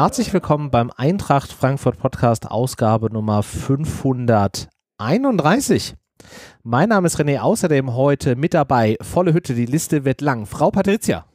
Herzlich 0.00 0.32
willkommen 0.32 0.70
beim 0.70 0.92
Eintracht 0.96 1.52
Frankfurt 1.52 1.98
Podcast 1.98 2.48
Ausgabe 2.48 3.12
Nummer 3.12 3.42
531. 3.42 5.96
Mein 6.62 6.90
Name 6.90 7.08
ist 7.08 7.18
René, 7.18 7.40
außerdem 7.40 7.96
heute 7.96 8.36
mit 8.36 8.54
dabei, 8.54 8.96
volle 9.00 9.34
Hütte, 9.34 9.54
die 9.54 9.66
Liste 9.66 10.04
wird 10.04 10.20
lang. 10.20 10.46
Frau 10.46 10.70
Patricia. 10.70 11.26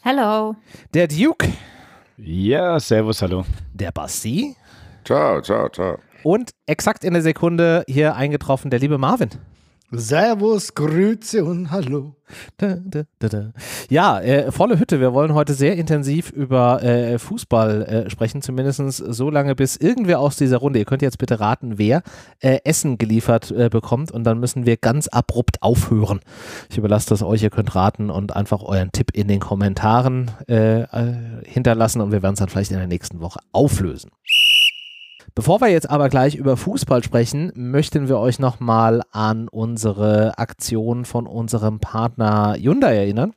Hello. 0.00 0.56
Der 0.92 1.06
Duke. 1.06 1.48
Ja, 2.16 2.80
servus, 2.80 3.22
hallo. 3.22 3.44
Der 3.72 3.92
Basti. 3.92 4.56
Ciao, 5.04 5.40
ciao, 5.40 5.68
ciao. 5.68 6.00
Und 6.24 6.50
exakt 6.66 7.04
in 7.04 7.12
der 7.12 7.22
Sekunde 7.22 7.84
hier 7.86 8.16
eingetroffen 8.16 8.72
der 8.72 8.80
liebe 8.80 8.98
Marvin. 8.98 9.30
Servus, 9.94 10.74
Grüße 10.74 11.44
und 11.44 11.70
Hallo. 11.70 12.16
Da, 12.56 12.78
da, 12.82 13.04
da, 13.18 13.52
ja, 13.90 14.18
äh, 14.20 14.50
volle 14.50 14.78
Hütte. 14.78 15.00
Wir 15.00 15.12
wollen 15.12 15.34
heute 15.34 15.52
sehr 15.52 15.76
intensiv 15.76 16.30
über 16.30 16.82
äh, 16.82 17.18
Fußball 17.18 17.82
äh, 17.82 18.10
sprechen, 18.10 18.40
zumindest 18.40 18.80
so 18.96 19.28
lange, 19.28 19.54
bis 19.54 19.76
irgendwer 19.76 20.18
aus 20.18 20.36
dieser 20.36 20.56
Runde, 20.56 20.78
ihr 20.78 20.86
könnt 20.86 21.02
jetzt 21.02 21.18
bitte 21.18 21.40
raten, 21.40 21.76
wer 21.76 22.02
äh, 22.40 22.60
Essen 22.64 22.96
geliefert 22.96 23.50
äh, 23.50 23.68
bekommt 23.68 24.10
und 24.10 24.24
dann 24.24 24.40
müssen 24.40 24.64
wir 24.64 24.78
ganz 24.78 25.08
abrupt 25.08 25.62
aufhören. 25.62 26.20
Ich 26.70 26.78
überlasse 26.78 27.10
das 27.10 27.22
euch, 27.22 27.42
ihr 27.42 27.50
könnt 27.50 27.74
raten 27.74 28.08
und 28.08 28.34
einfach 28.34 28.62
euren 28.62 28.92
Tipp 28.92 29.10
in 29.12 29.28
den 29.28 29.40
Kommentaren 29.40 30.30
äh, 30.46 30.86
hinterlassen 31.44 32.00
und 32.00 32.12
wir 32.12 32.22
werden 32.22 32.32
es 32.32 32.38
dann 32.38 32.48
vielleicht 32.48 32.70
in 32.70 32.78
der 32.78 32.86
nächsten 32.86 33.20
Woche 33.20 33.40
auflösen. 33.52 34.10
Bevor 35.34 35.62
wir 35.62 35.68
jetzt 35.68 35.88
aber 35.88 36.10
gleich 36.10 36.34
über 36.34 36.58
Fußball 36.58 37.02
sprechen, 37.02 37.52
möchten 37.54 38.06
wir 38.06 38.18
euch 38.18 38.38
nochmal 38.38 39.00
an 39.12 39.48
unsere 39.48 40.36
Aktion 40.36 41.06
von 41.06 41.26
unserem 41.26 41.80
Partner 41.80 42.54
Hyundai 42.54 42.96
erinnern. 42.96 43.32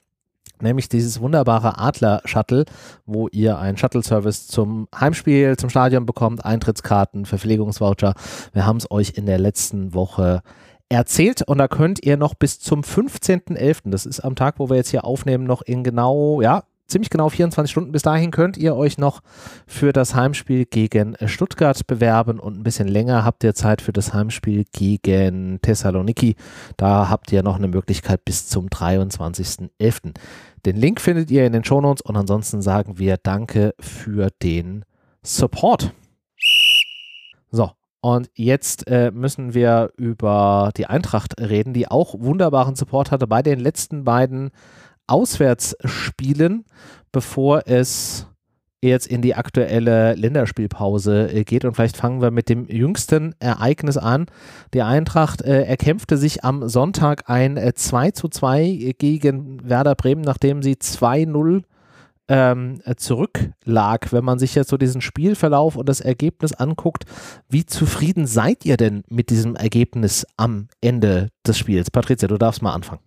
Nämlich 0.59 0.89
dieses 0.89 1.21
wunderbare 1.21 1.77
Adler-Shuttle, 1.77 2.65
wo 3.05 3.29
ihr 3.29 3.59
einen 3.59 3.77
Shuttle-Service 3.77 4.47
zum 4.47 4.89
Heimspiel, 4.93 5.55
zum 5.55 5.69
Stadion 5.69 6.05
bekommt, 6.05 6.43
Eintrittskarten, 6.43 7.25
Verpflegungsvoucher. 7.25 8.13
Wir 8.52 8.65
haben 8.65 8.77
es 8.77 8.91
euch 8.91 9.11
in 9.15 9.25
der 9.25 9.39
letzten 9.39 9.93
Woche 9.93 10.41
erzählt 10.89 11.43
und 11.43 11.59
da 11.59 11.69
könnt 11.69 12.05
ihr 12.05 12.17
noch 12.17 12.35
bis 12.35 12.59
zum 12.59 12.81
15.11., 12.81 13.89
das 13.89 14.05
ist 14.05 14.19
am 14.19 14.35
Tag, 14.35 14.55
wo 14.59 14.69
wir 14.69 14.75
jetzt 14.75 14.91
hier 14.91 15.05
aufnehmen, 15.05 15.45
noch 15.45 15.61
in 15.61 15.83
genau, 15.83 16.41
ja, 16.41 16.63
ziemlich 16.88 17.09
genau 17.09 17.30
24 17.30 17.72
Stunden. 17.72 17.91
Bis 17.91 18.02
dahin 18.02 18.31
könnt 18.31 18.58
ihr 18.58 18.75
euch 18.75 18.97
noch 18.97 19.22
für 19.67 19.94
das 19.94 20.16
Heimspiel 20.16 20.66
gegen 20.66 21.16
Stuttgart 21.25 21.86
bewerben 21.88 22.39
und 22.39 22.58
ein 22.58 22.64
bisschen 22.64 22.88
länger 22.88 23.25
habt 23.25 23.44
ihr 23.44 23.55
Zeit 23.55 23.81
für 23.81 23.94
das 23.94 24.14
Heimspiel 24.14 24.66
gegen 24.72 25.59
Thessaloniki. 25.61 26.36
Da 26.77 27.09
habt 27.09 27.31
ihr 27.31 27.44
noch 27.44 27.55
eine 27.55 27.67
Möglichkeit 27.67 28.23
bis 28.25 28.47
zum 28.47 28.67
23.11. 28.67 30.14
Den 30.66 30.75
Link 30.75 31.02
findet 31.02 31.31
ihr 31.31 31.45
in 31.45 31.53
den 31.53 31.64
Shownotes 31.64 32.02
und 32.02 32.16
ansonsten 32.16 32.61
sagen 32.61 32.97
wir 32.97 33.17
Danke 33.17 33.73
für 33.80 34.30
den 34.42 34.86
Support. 35.23 35.94
So, 37.52 37.72
und 38.02 38.30
jetzt 38.36 38.88
äh, 38.88 39.09
müssen 39.11 39.55
wir 39.55 39.92
über 39.97 40.72
die 40.77 40.86
Eintracht 40.86 41.42
reden, 41.42 41.73
die 41.73 41.88
auch 41.88 42.14
wunderbaren 42.20 42.75
Support 42.75 43.09
hatte 43.09 43.25
bei 43.25 43.42
den 43.42 43.59
letzten 43.59 44.03
beiden 44.03 44.52
Auswärtsspielen, 45.08 46.66
bevor 47.11 47.64
es 47.67 48.28
jetzt 48.81 49.08
in 49.08 49.22
die 49.22 49.36
aktuelle 49.36 50.14
Länderspielpause 50.16 51.31
äh, 51.31 51.44
geht. 51.44 51.66
Und 51.66 51.75
vielleicht 51.75 51.98
fangen 51.98 52.22
wir 52.22 52.31
mit 52.31 52.50
dem 52.50 52.67
jüngsten 52.67 53.36
Ereignis 53.39 53.98
an. 53.98 54.28
Die 54.73 54.81
Eintracht 54.81 55.42
äh, 55.42 55.64
erkämpfte 55.64 56.17
sich 56.17 56.44
am 56.44 56.67
Sonntag 56.70 57.30
ein 57.30 57.58
äh, 57.58 57.73
2 57.73 58.11
zu 58.11 58.30
2 58.30 58.95
gegen 58.98 59.67
Werder 59.67 59.95
Bremen, 59.95 60.21
nachdem 60.21 60.61
sie 60.61 60.76
2-0 60.76 61.64
ähm, 62.27 62.82
zurücklag. 62.98 64.11
Wenn 64.11 64.26
man 64.26 64.39
sich 64.39 64.55
jetzt 64.55 64.70
so 64.70 64.77
diesen 64.77 65.02
Spielverlauf 65.02 65.76
und 65.76 65.89
das 65.89 66.02
Ergebnis 66.02 66.54
anguckt, 66.54 67.05
wie 67.49 67.65
zufrieden 67.65 68.26
seid 68.26 68.65
ihr 68.65 68.77
denn 68.77 69.04
mit 69.10 69.30
diesem 69.30 69.55
Ergebnis 69.55 70.26
am 70.38 70.67
Ende 70.82 71.30
des 71.45 71.58
Spiels? 71.58 71.92
Patricia, 71.92 72.27
du 72.27 72.38
darfst 72.38 72.61
mal 72.61 72.73
anfangen. 72.73 73.02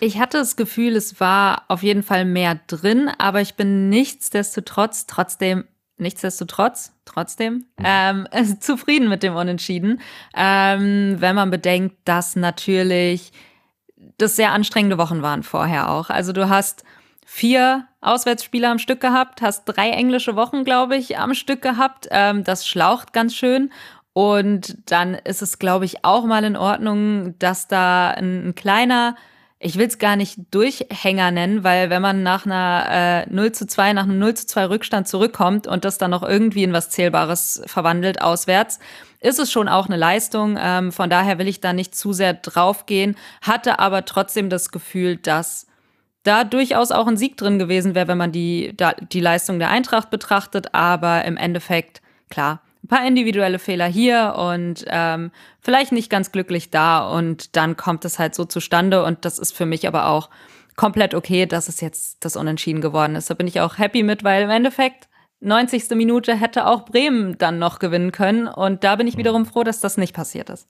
Ich 0.00 0.18
hatte 0.18 0.38
das 0.38 0.56
Gefühl, 0.56 0.96
es 0.96 1.20
war 1.20 1.64
auf 1.68 1.82
jeden 1.82 2.02
Fall 2.02 2.24
mehr 2.24 2.60
drin, 2.66 3.10
aber 3.18 3.40
ich 3.40 3.54
bin 3.54 3.88
nichtsdestotrotz 3.88 5.06
trotzdem 5.06 5.64
nichtsdestotrotz, 5.98 6.92
trotzdem, 7.04 7.66
mhm. 7.76 7.84
ähm, 7.84 8.28
zufrieden 8.60 9.08
mit 9.08 9.22
dem 9.22 9.34
Unentschieden. 9.34 10.00
Ähm, 10.34 11.16
wenn 11.18 11.34
man 11.34 11.50
bedenkt, 11.50 11.96
dass 12.04 12.36
natürlich 12.36 13.32
das 14.16 14.36
sehr 14.36 14.52
anstrengende 14.52 14.98
Wochen 14.98 15.22
waren 15.22 15.42
vorher 15.42 15.90
auch. 15.90 16.10
Also 16.10 16.32
du 16.32 16.48
hast 16.48 16.84
vier 17.26 17.86
Auswärtsspiele 18.00 18.68
am 18.68 18.78
Stück 18.78 19.00
gehabt, 19.00 19.42
hast 19.42 19.64
drei 19.64 19.90
englische 19.90 20.36
Wochen, 20.36 20.64
glaube 20.64 20.96
ich, 20.96 21.18
am 21.18 21.34
Stück 21.34 21.62
gehabt. 21.62 22.08
Ähm, 22.10 22.44
das 22.44 22.66
schlaucht 22.66 23.12
ganz 23.12 23.34
schön. 23.34 23.70
Und 24.12 24.90
dann 24.90 25.14
ist 25.14 25.42
es, 25.42 25.58
glaube 25.58 25.84
ich, 25.84 26.04
auch 26.04 26.24
mal 26.24 26.42
in 26.44 26.56
Ordnung, 26.56 27.38
dass 27.38 27.68
da 27.68 28.10
ein, 28.10 28.48
ein 28.48 28.54
kleiner 28.54 29.14
ich 29.60 29.76
will 29.76 29.86
es 29.88 29.98
gar 29.98 30.14
nicht 30.14 30.38
Durchhänger 30.52 31.32
nennen, 31.32 31.64
weil 31.64 31.90
wenn 31.90 32.00
man 32.00 32.22
nach 32.22 32.46
einer 32.46 33.26
äh, 33.26 33.30
0 33.30 33.52
zu 33.52 33.66
2, 33.66 33.92
nach 33.92 34.04
einem 34.04 34.18
0 34.18 34.34
zu 34.34 34.46
2 34.46 34.66
Rückstand 34.66 35.08
zurückkommt 35.08 35.66
und 35.66 35.84
das 35.84 35.98
dann 35.98 36.12
noch 36.12 36.22
irgendwie 36.22 36.62
in 36.62 36.72
was 36.72 36.90
Zählbares 36.90 37.62
verwandelt 37.66 38.22
auswärts, 38.22 38.78
ist 39.20 39.40
es 39.40 39.50
schon 39.50 39.68
auch 39.68 39.86
eine 39.86 39.96
Leistung. 39.96 40.56
Ähm, 40.60 40.92
von 40.92 41.10
daher 41.10 41.38
will 41.38 41.48
ich 41.48 41.60
da 41.60 41.72
nicht 41.72 41.96
zu 41.96 42.12
sehr 42.12 42.34
draufgehen, 42.34 43.16
hatte 43.42 43.80
aber 43.80 44.04
trotzdem 44.04 44.48
das 44.48 44.70
Gefühl, 44.70 45.16
dass 45.16 45.66
da 46.22 46.44
durchaus 46.44 46.92
auch 46.92 47.08
ein 47.08 47.16
Sieg 47.16 47.36
drin 47.36 47.58
gewesen 47.58 47.96
wäre, 47.96 48.06
wenn 48.06 48.18
man 48.18 48.32
die, 48.32 48.74
da, 48.76 48.92
die 48.92 49.20
Leistung 49.20 49.58
der 49.58 49.70
Eintracht 49.70 50.10
betrachtet. 50.10 50.72
Aber 50.74 51.24
im 51.24 51.36
Endeffekt, 51.36 52.00
klar, 52.30 52.60
paar 52.88 53.06
individuelle 53.06 53.58
Fehler 53.58 53.86
hier 53.86 54.34
und 54.36 54.84
ähm, 54.88 55.30
vielleicht 55.60 55.92
nicht 55.92 56.10
ganz 56.10 56.32
glücklich 56.32 56.70
da 56.70 57.06
und 57.06 57.56
dann 57.56 57.76
kommt 57.76 58.04
es 58.04 58.18
halt 58.18 58.34
so 58.34 58.44
zustande 58.44 59.04
und 59.04 59.24
das 59.24 59.38
ist 59.38 59.52
für 59.52 59.66
mich 59.66 59.86
aber 59.86 60.08
auch 60.08 60.30
komplett 60.76 61.14
okay, 61.14 61.46
dass 61.46 61.68
es 61.68 61.80
jetzt 61.80 62.24
das 62.24 62.36
Unentschieden 62.36 62.80
geworden 62.80 63.16
ist. 63.16 63.30
Da 63.30 63.34
bin 63.34 63.46
ich 63.46 63.60
auch 63.60 63.78
happy 63.78 64.02
mit, 64.02 64.24
weil 64.24 64.44
im 64.44 64.50
Endeffekt 64.50 65.08
90. 65.40 65.90
Minute 65.90 66.34
hätte 66.34 66.66
auch 66.66 66.84
Bremen 66.84 67.36
dann 67.38 67.58
noch 67.58 67.78
gewinnen 67.78 68.12
können 68.12 68.48
und 68.48 68.84
da 68.84 68.96
bin 68.96 69.06
ich 69.06 69.16
wiederum 69.16 69.46
froh, 69.46 69.64
dass 69.64 69.80
das 69.80 69.96
nicht 69.96 70.14
passiert 70.14 70.50
ist. 70.50 70.68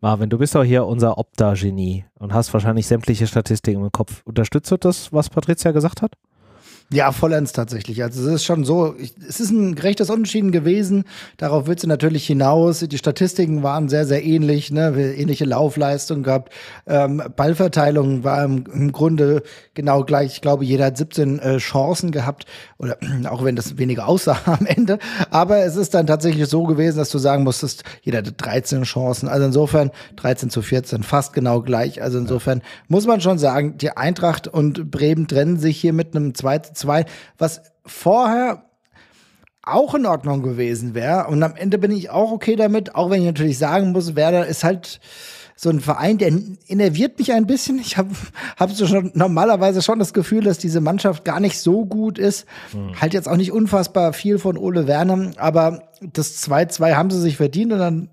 Marvin, 0.00 0.30
du 0.30 0.38
bist 0.38 0.54
doch 0.54 0.64
hier 0.64 0.86
unser 0.86 1.18
Opta-Genie 1.18 2.04
und 2.14 2.32
hast 2.32 2.52
wahrscheinlich 2.52 2.86
sämtliche 2.86 3.26
Statistiken 3.26 3.84
im 3.84 3.92
Kopf. 3.92 4.22
Unterstützt 4.24 4.70
du 4.70 4.76
das, 4.76 5.12
was 5.12 5.28
Patricia 5.28 5.72
gesagt 5.72 6.02
hat? 6.02 6.14
Ja, 6.92 7.12
vollends 7.12 7.52
tatsächlich. 7.52 8.02
Also 8.02 8.26
es 8.26 8.34
ist 8.34 8.44
schon 8.44 8.64
so, 8.64 8.96
ich, 8.98 9.14
es 9.28 9.38
ist 9.38 9.52
ein 9.52 9.76
gerechtes 9.76 10.10
Unentschieden 10.10 10.50
gewesen. 10.50 11.04
Darauf 11.36 11.68
wird 11.68 11.78
sie 11.78 11.86
natürlich 11.86 12.26
hinaus. 12.26 12.80
Die 12.80 12.98
Statistiken 12.98 13.62
waren 13.62 13.88
sehr, 13.88 14.06
sehr 14.06 14.24
ähnlich, 14.24 14.72
ne? 14.72 14.92
ähnliche 15.16 15.44
Laufleistung 15.44 16.24
gehabt. 16.24 16.52
Ähm, 16.88 17.22
Ballverteilung 17.36 18.24
war 18.24 18.42
im, 18.42 18.64
im, 18.72 18.90
Grunde 18.90 19.44
genau 19.74 20.02
gleich. 20.02 20.32
Ich 20.32 20.40
glaube, 20.40 20.64
jeder 20.64 20.86
hat 20.86 20.96
17 20.96 21.38
äh, 21.38 21.58
Chancen 21.58 22.10
gehabt. 22.10 22.46
Oder 22.76 22.98
auch 23.30 23.44
wenn 23.44 23.54
das 23.54 23.78
weniger 23.78 24.08
aussah 24.08 24.40
am 24.46 24.66
Ende. 24.66 24.98
Aber 25.30 25.58
es 25.58 25.76
ist 25.76 25.94
dann 25.94 26.08
tatsächlich 26.08 26.48
so 26.48 26.64
gewesen, 26.64 26.98
dass 26.98 27.10
du 27.10 27.18
sagen 27.18 27.44
musstest, 27.44 27.84
jeder 28.02 28.18
hatte 28.18 28.32
13 28.32 28.82
Chancen. 28.82 29.28
Also 29.28 29.46
insofern 29.46 29.92
13 30.16 30.50
zu 30.50 30.60
14, 30.60 31.04
fast 31.04 31.34
genau 31.34 31.62
gleich. 31.62 32.02
Also 32.02 32.18
insofern 32.18 32.62
muss 32.88 33.06
man 33.06 33.20
schon 33.20 33.38
sagen, 33.38 33.78
die 33.78 33.96
Eintracht 33.96 34.48
und 34.48 34.90
Bremen 34.90 35.28
trennen 35.28 35.56
sich 35.56 35.80
hier 35.80 35.92
mit 35.92 36.16
einem 36.16 36.34
2 36.34 36.58
zu 36.58 36.79
2, 36.80 37.04
was 37.38 37.62
vorher 37.86 38.64
auch 39.62 39.94
in 39.94 40.06
Ordnung 40.06 40.42
gewesen 40.42 40.94
wäre. 40.94 41.26
Und 41.28 41.42
am 41.42 41.54
Ende 41.54 41.78
bin 41.78 41.92
ich 41.92 42.10
auch 42.10 42.32
okay 42.32 42.56
damit, 42.56 42.94
auch 42.94 43.10
wenn 43.10 43.20
ich 43.20 43.26
natürlich 43.26 43.58
sagen 43.58 43.92
muss, 43.92 44.16
Werder 44.16 44.46
ist 44.46 44.64
halt 44.64 45.00
so 45.54 45.68
ein 45.68 45.80
Verein, 45.80 46.16
der 46.16 46.32
innerviert 46.68 47.18
mich 47.18 47.34
ein 47.34 47.46
bisschen. 47.46 47.78
Ich 47.78 47.98
habe 47.98 48.08
hab 48.56 48.70
so 48.70 48.86
schon 48.86 49.10
normalerweise 49.12 49.82
schon 49.82 49.98
das 49.98 50.14
Gefühl, 50.14 50.42
dass 50.42 50.56
diese 50.56 50.80
Mannschaft 50.80 51.22
gar 51.22 51.38
nicht 51.38 51.58
so 51.58 51.84
gut 51.84 52.18
ist. 52.18 52.46
Mhm. 52.72 52.98
Halt 52.98 53.12
jetzt 53.12 53.28
auch 53.28 53.36
nicht 53.36 53.52
unfassbar 53.52 54.14
viel 54.14 54.38
von 54.38 54.56
Ole 54.56 54.86
Werner, 54.86 55.32
aber 55.36 55.90
das 56.00 56.42
2-2 56.48 56.94
haben 56.94 57.10
sie 57.10 57.20
sich 57.20 57.36
verdient 57.36 57.74
und 57.74 57.78
dann 57.78 58.08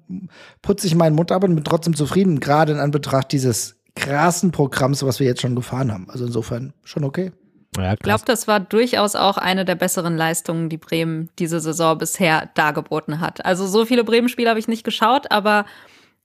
putze 0.61 0.87
ich 0.87 0.95
meinen 0.95 1.15
Mund 1.15 1.31
ab 1.31 1.45
und 1.45 1.55
bin 1.55 1.63
trotzdem 1.63 1.95
zufrieden, 1.95 2.41
gerade 2.41 2.73
in 2.73 2.79
Anbetracht 2.79 3.31
dieses 3.31 3.77
krassen 3.95 4.51
Programms, 4.51 5.03
was 5.03 5.21
wir 5.21 5.27
jetzt 5.27 5.41
schon 5.41 5.55
gefahren 5.55 5.93
haben. 5.93 6.09
Also 6.09 6.25
insofern 6.25 6.73
schon 6.83 7.05
okay. 7.05 7.31
Ja, 7.75 7.93
ich 7.93 7.99
glaube, 7.99 8.23
das 8.25 8.47
war 8.47 8.59
durchaus 8.59 9.15
auch 9.15 9.37
eine 9.37 9.65
der 9.65 9.75
besseren 9.75 10.17
Leistungen, 10.17 10.69
die 10.69 10.77
Bremen 10.77 11.29
diese 11.37 11.59
Saison 11.59 11.97
bisher 11.97 12.49
dargeboten 12.55 13.19
hat. 13.19 13.45
Also 13.45 13.67
so 13.67 13.85
viele 13.85 14.03
Bremen-Spiele 14.03 14.49
habe 14.49 14.59
ich 14.59 14.67
nicht 14.67 14.83
geschaut, 14.83 15.31
aber 15.31 15.65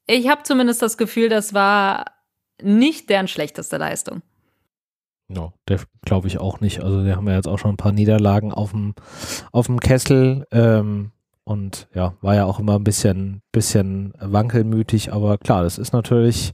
ich 0.06 0.28
habe 0.28 0.42
zumindest 0.44 0.82
das 0.82 0.96
Gefühl, 0.96 1.28
das 1.28 1.52
war 1.52 2.06
nicht 2.62 3.10
deren 3.10 3.28
schlechteste 3.28 3.76
Leistung. 3.76 4.22
No, 5.28 5.52
glaube 6.04 6.28
ich 6.28 6.38
auch 6.38 6.60
nicht. 6.60 6.82
Also 6.82 7.04
die 7.04 7.14
haben 7.14 7.26
ja 7.28 7.36
jetzt 7.36 7.48
auch 7.48 7.58
schon 7.58 7.72
ein 7.72 7.78
paar 7.78 7.92
Niederlagen 7.92 8.52
auf 8.52 8.72
dem, 8.72 8.94
auf 9.50 9.66
dem 9.66 9.80
Kessel. 9.80 10.46
Ähm, 10.50 11.12
und 11.44 11.88
ja, 11.94 12.14
war 12.20 12.34
ja 12.34 12.44
auch 12.44 12.60
immer 12.60 12.76
ein 12.76 12.84
bisschen, 12.84 13.42
bisschen 13.50 14.12
wankelmütig, 14.20 15.12
aber 15.12 15.38
klar, 15.38 15.62
das 15.62 15.78
ist 15.78 15.92
natürlich, 15.92 16.52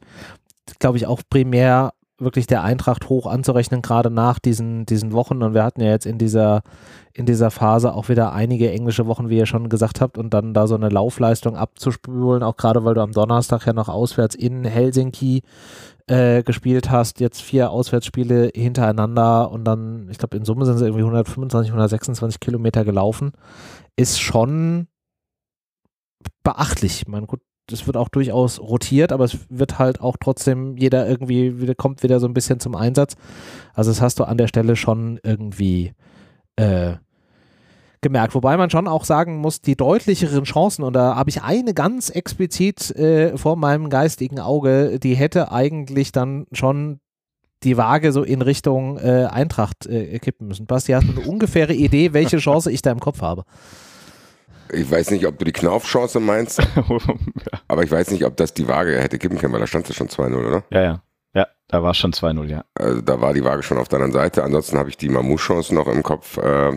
glaube 0.79 0.97
ich, 0.97 1.07
auch 1.07 1.23
primär 1.29 1.93
wirklich 2.19 2.47
der 2.47 2.63
Eintracht 2.65 3.09
hoch 3.09 3.27
anzurechnen, 3.27 3.83
gerade 3.83 4.11
nach 4.11 4.39
diesen, 4.39 4.87
diesen 4.87 5.13
Wochen. 5.13 5.43
Und 5.43 5.55
wir 5.55 5.65
hatten 5.65 5.81
ja 5.81 5.91
jetzt 5.91 6.07
in 6.07 6.19
dieser, 6.19 6.63
in 7.13 7.27
dieser 7.27 7.51
Phase 7.51 7.95
auch 7.95 8.09
wieder 8.09 8.33
einige 8.33 8.71
englische 8.71 9.07
Wochen, 9.07 9.29
wie 9.29 9.39
ihr 9.39 9.47
schon 9.47 9.69
gesagt 9.69 10.01
habt, 10.01 10.19
und 10.19 10.35
dann 10.35 10.55
da 10.55 10.67
so 10.67 10.75
eine 10.75 10.89
Laufleistung 10.89 11.57
abzuspülen, 11.57 12.43
auch 12.43 12.57
gerade 12.57 12.85
weil 12.85 12.95
du 12.95 13.03
am 13.03 13.13
Donnerstag 13.13 13.67
ja 13.67 13.73
noch 13.73 13.89
auswärts 13.89 14.35
in 14.35 14.65
Helsinki 14.65 15.43
äh, 16.09 16.43
gespielt 16.43 16.91
hast, 16.91 17.21
jetzt 17.21 17.43
vier 17.43 17.71
Auswärtsspiele 17.71 18.51
hintereinander 18.55 19.51
und 19.51 19.65
dann, 19.65 20.09
ich 20.11 20.19
glaube, 20.19 20.37
in 20.37 20.45
Summe 20.45 20.65
sind 20.65 20.79
sie 20.79 20.87
irgendwie 20.87 21.03
125, 21.03 21.71
126 21.71 22.41
Kilometer 22.41 22.85
gelaufen, 22.85 23.33
ist 23.97 24.19
schon 24.21 24.89
beachtlich. 26.43 27.03
Ich 27.03 27.09
meine, 27.09 27.27
gut, 27.27 27.41
das 27.69 27.87
wird 27.87 27.97
auch 27.97 28.09
durchaus 28.09 28.61
rotiert, 28.61 29.13
aber 29.13 29.25
es 29.25 29.39
wird 29.49 29.79
halt 29.79 30.01
auch 30.01 30.17
trotzdem 30.19 30.77
jeder 30.77 31.09
irgendwie 31.09 31.61
wieder, 31.61 31.75
kommt 31.75 32.03
wieder 32.03 32.19
so 32.19 32.27
ein 32.27 32.35
bisschen 32.35 32.61
zum 32.61 32.75
Einsatz. 32.75 33.15
Also 33.75 33.91
das 33.91 34.01
hast 34.01 34.19
du 34.19 34.25
an 34.25 34.39
der 34.39 34.49
Stelle 34.49 34.75
schon 34.75 35.21
irgendwie 35.23 35.93
äh, 36.57 36.95
gemerkt. 38.01 38.35
Wobei 38.35 38.57
man 38.57 38.71
schon 38.71 38.89
auch 38.89 39.05
sagen 39.05 39.37
muss, 39.37 39.61
die 39.61 39.77
deutlicheren 39.77 40.45
Chancen, 40.45 40.83
und 40.83 40.95
da 40.95 41.17
habe 41.17 41.31
ich 41.31 41.43
eine 41.43 41.75
ganz 41.75 42.11
explizit 42.11 42.91
äh, 42.97 43.37
vor 43.37 43.57
meinem 43.57 43.91
geistigen 43.91 44.41
Auge, 44.41 44.99
die 44.99 45.15
hätte 45.15 45.53
eigentlich 45.53 46.13
dann 46.13 46.47
schon 46.53 47.01
die 47.65 47.77
Waage 47.77 48.13
so 48.13 48.23
in 48.23 48.41
Richtung 48.41 48.99
äh, 48.99 49.27
Eintracht 49.31 49.87
äh, 49.87 50.19
kippen 50.21 50.47
müssen. 50.47 50.67
Basti, 50.67 50.93
hast 50.93 51.09
du 51.09 51.21
eine 51.21 51.29
ungefähre 51.29 51.75
Idee, 51.75 52.13
welche 52.13 52.39
Chance 52.39 52.71
ich 52.71 52.83
da 52.83 52.93
im 52.93 53.01
Kopf 53.01 53.21
habe? 53.21 53.45
Ich 54.73 54.91
weiß 54.91 55.11
nicht, 55.11 55.27
ob 55.27 55.39
du 55.39 55.45
die 55.45 55.53
Knaufchance 55.53 56.21
meinst, 56.21 56.61
aber 57.69 57.83
ich 57.83 57.91
weiß 57.91 58.11
nicht, 58.11 58.25
ob 58.25 58.37
das 58.37 58.55
die 58.55 58.69
Waage 58.69 58.99
hätte 58.99 59.19
kippen 59.19 59.39
können, 59.39 59.53
weil 59.53 59.61
da 59.61 59.67
stand 59.67 59.89
es 59.89 59.97
schon 59.97 60.09
2-0, 60.09 60.47
oder? 60.47 60.65
Ja, 60.71 60.83
ja. 60.83 61.03
Ja, 61.35 61.47
da 61.69 61.83
war 61.83 61.91
es 61.93 61.99
schon 61.99 62.13
2-0, 62.13 62.47
ja. 62.47 62.65
Also 62.75 63.01
da 63.01 63.21
war 63.21 63.35
die 63.35 63.45
Waage 63.45 63.63
schon 63.63 63.79
auf 63.79 63.89
der 63.89 63.99
anderen 64.01 64.13
Seite. 64.13 64.43
Ansonsten 64.43 64.79
habe 64.79 64.89
ich 64.89 64.97
die 64.97 65.09
Mamou-Chance 65.09 65.75
noch 65.75 65.87
im 65.87 66.03
Kopf, 66.03 66.37
äh, 66.39 66.73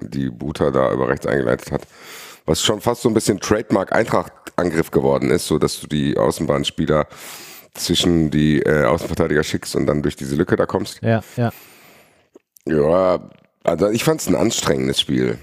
die 0.00 0.30
Buta 0.30 0.70
da 0.70 0.92
über 0.92 1.08
rechts 1.08 1.26
eingeleitet 1.26 1.70
hat. 1.72 1.82
Was 2.46 2.62
schon 2.62 2.80
fast 2.80 3.02
so 3.02 3.08
ein 3.08 3.14
bisschen 3.14 3.38
Trademark-Eintracht-Angriff 3.38 4.90
geworden 4.90 5.30
ist, 5.30 5.46
so 5.46 5.58
dass 5.58 5.80
du 5.80 5.86
die 5.86 6.16
Außenbahnspieler 6.16 7.06
zwischen 7.74 8.30
die 8.30 8.60
äh, 8.62 8.84
Außenverteidiger 8.84 9.42
schickst 9.42 9.76
und 9.76 9.86
dann 9.86 10.02
durch 10.02 10.16
diese 10.16 10.36
Lücke 10.36 10.56
da 10.56 10.66
kommst. 10.66 11.00
Ja, 11.02 11.22
ja. 11.36 11.52
Ja, 12.66 13.30
also 13.64 13.90
ich 13.90 14.04
fand 14.04 14.20
es 14.20 14.28
ein 14.28 14.36
anstrengendes 14.36 15.00
Spiel. 15.00 15.38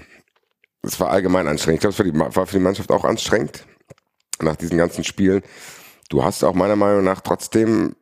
Es 0.82 0.98
war 0.98 1.10
allgemein 1.10 1.46
anstrengend. 1.46 1.84
Ich 1.84 1.96
glaube, 1.96 2.10
es 2.10 2.18
war, 2.18 2.36
war 2.36 2.46
für 2.46 2.58
die 2.58 2.64
Mannschaft 2.64 2.90
auch 2.90 3.04
anstrengend 3.04 3.66
nach 4.40 4.56
diesen 4.56 4.78
ganzen 4.78 5.04
Spielen. 5.04 5.42
Du 6.08 6.24
hast 6.24 6.42
auch 6.42 6.54
meiner 6.54 6.76
Meinung 6.76 7.04
nach 7.04 7.20
trotzdem 7.20 7.94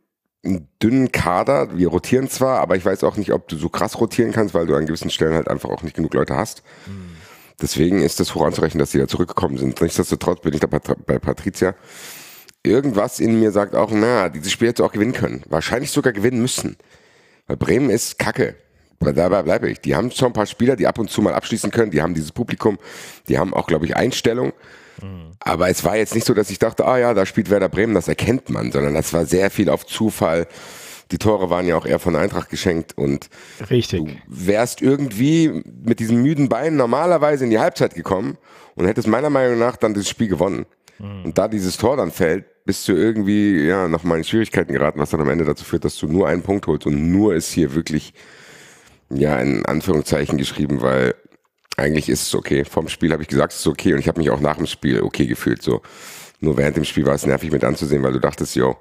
einen 0.45 0.69
dünnen 0.83 1.13
Kader. 1.13 1.77
Wir 1.77 1.89
rotieren 1.89 2.29
zwar, 2.29 2.61
aber 2.61 2.77
ich 2.77 2.85
weiß 2.85 3.05
auch 3.05 3.17
nicht, 3.17 3.33
ob 3.33 3.49
du 3.49 3.57
so 3.57 3.69
krass 3.69 4.01
rotieren 4.01 4.33
kannst, 4.33 4.55
weil 4.55 4.67
du 4.67 4.75
an 4.75 4.87
gewissen 4.87 5.11
Stellen 5.11 5.35
halt 5.35 5.49
einfach 5.49 5.69
auch 5.69 5.83
nicht 5.83 5.97
genug 5.97 6.15
Leute 6.15 6.37
hast. 6.37 6.63
Mhm. 6.87 7.17
Deswegen 7.61 8.01
ist 8.01 8.21
es 8.21 8.35
hoch 8.35 8.47
anzurechnen, 8.47 8.79
dass 8.79 8.93
die 8.93 8.99
da 8.99 9.09
zurückgekommen 9.09 9.59
sind. 9.59 9.81
Nichtsdestotrotz 9.81 10.43
bin 10.43 10.55
ich 10.55 10.61
da 10.61 10.69
bei 10.69 11.19
Patricia. 11.19 11.75
Irgendwas 12.63 13.19
in 13.19 13.41
mir 13.41 13.51
sagt 13.51 13.75
auch, 13.75 13.91
na, 13.91 14.29
dieses 14.29 14.53
Spiel 14.53 14.69
hätte 14.69 14.85
auch 14.85 14.93
gewinnen 14.93 15.13
können. 15.13 15.43
Wahrscheinlich 15.49 15.91
sogar 15.91 16.13
gewinnen 16.13 16.41
müssen. 16.41 16.77
Weil 17.47 17.57
Bremen 17.57 17.91
ist 17.91 18.19
kacke. 18.19 18.55
Dabei 19.01 19.43
bleibe 19.43 19.71
ich. 19.71 19.81
Die 19.81 19.95
haben 19.95 20.11
schon 20.11 20.29
ein 20.29 20.33
paar 20.33 20.47
Spieler, 20.47 20.77
die 20.77 20.87
ab 20.87 20.99
und 20.99 21.11
zu 21.11 21.23
mal 21.23 21.35
abschließen 21.35 21.71
können. 21.71 21.91
Die 21.91 22.03
haben 22.03 22.15
dieses 22.15 22.33
Publikum. 22.33 22.79
Die 23.29 23.39
haben 23.39 23.55
auch, 23.55 23.67
glaube 23.67 23.87
ich, 23.87 23.97
Einstellung. 23.97 24.53
Mhm. 25.03 25.33
Aber 25.41 25.69
es 25.69 25.85
war 25.85 25.97
jetzt 25.97 26.15
nicht 26.15 26.27
so, 26.27 26.35
dass 26.35 26.51
ich 26.51 26.59
dachte, 26.59 26.85
ah 26.85 26.99
ja, 26.99 27.15
da 27.15 27.27
spielt 27.27 27.51
Werder 27.51 27.69
Bremen, 27.69 27.95
das 27.95 28.09
erkennt 28.09 28.51
man, 28.51 28.73
sondern 28.73 28.95
das 28.95 29.13
war 29.13 29.25
sehr 29.27 29.51
viel 29.51 29.69
auf 29.69 29.87
Zufall. 29.87 30.47
Die 31.11 31.19
Tore 31.19 31.49
waren 31.49 31.67
ja 31.67 31.77
auch 31.77 31.87
eher 31.87 31.99
von 31.99 32.17
Eintracht 32.17 32.51
geschenkt 32.51 32.99
und 32.99 33.31
Richtig. 33.71 34.05
du 34.05 34.15
wärst 34.27 34.83
irgendwie 34.83 35.63
mit 35.65 36.01
diesen 36.01 36.23
müden 36.23 36.51
Beinen 36.51 36.77
normalerweise 36.77 37.45
in 37.45 37.51
die 37.51 37.59
Halbzeit 37.59 37.95
gekommen 37.95 38.37
und 38.75 38.87
hättest 38.87 39.09
meiner 39.09 39.31
Meinung 39.31 39.59
nach 39.59 39.77
dann 39.77 39.95
das 39.95 40.09
Spiel 40.09 40.29
gewonnen. 40.29 40.67
Mhm. 40.99 41.25
Und 41.25 41.39
da 41.39 41.49
dieses 41.49 41.79
Tor 41.79 41.97
dann 41.97 42.11
fällt, 42.11 42.45
bist 42.67 42.87
du 42.89 42.93
irgendwie 42.93 43.67
ja 43.67 43.89
nochmal 43.89 44.19
in 44.19 44.25
Schwierigkeiten 44.25 44.75
geraten, 44.75 45.01
was 45.01 45.09
dann 45.09 45.23
am 45.23 45.31
Ende 45.31 45.47
dazu 45.47 45.65
führt, 45.65 45.87
dass 45.87 45.97
du 45.97 46.07
nur 46.09 46.29
einen 46.29 46.43
Punkt 46.43 46.67
holst 46.67 46.87
und 46.87 47.11
nur 47.11 47.35
ist 47.35 47.53
hier 47.53 47.75
wirklich 47.75 48.13
ja 49.11 49.39
in 49.41 49.65
Anführungszeichen 49.67 50.39
geschrieben, 50.39 50.83
weil 50.83 51.15
eigentlich 51.77 52.09
ist 52.09 52.23
es 52.23 52.35
okay. 52.35 52.65
Vom 52.65 52.89
Spiel 52.89 53.13
habe 53.13 53.23
ich 53.23 53.29
gesagt, 53.29 53.53
es 53.53 53.61
ist 53.61 53.67
okay 53.67 53.93
und 53.93 54.01
ich 54.01 54.09
habe 54.09 54.19
mich 54.21 54.31
auch 54.31 54.41
nach 54.41 54.57
dem 54.57 54.67
Spiel 54.67 55.03
okay 55.03 55.27
gefühlt. 55.27 55.63
So. 55.63 55.83
Nur 56.41 56.57
während 56.57 56.77
dem 56.77 56.85
Spiel 56.85 57.07
war 57.07 57.15
es 57.15 57.27
nervig 57.27 57.51
mit 57.51 57.65
anzusehen, 57.65 58.03
weil 58.03 58.13
du 58.13 58.21
dachtest, 58.21 58.55
yo, 58.57 58.77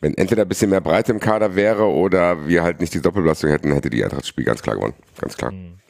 wenn 0.00 0.14
entweder 0.14 0.42
ein 0.42 0.48
bisschen 0.48 0.70
mehr 0.70 0.80
Breite 0.80 1.12
im 1.12 1.20
Kader 1.20 1.54
wäre 1.56 1.84
oder 1.84 2.48
wir 2.48 2.62
halt 2.62 2.80
nicht 2.80 2.94
die 2.94 3.02
Doppelbelastung 3.02 3.50
hätten, 3.50 3.72
hätte 3.72 3.90
die 3.90 4.02
Eintracht 4.02 4.22
das 4.22 4.28
Spiel 4.28 4.44
ganz 4.44 4.62
klar 4.62 4.76
gewonnen. 4.76 4.94
Ganz 5.18 5.36
klar. 5.36 5.52
Mhm. 5.52 5.80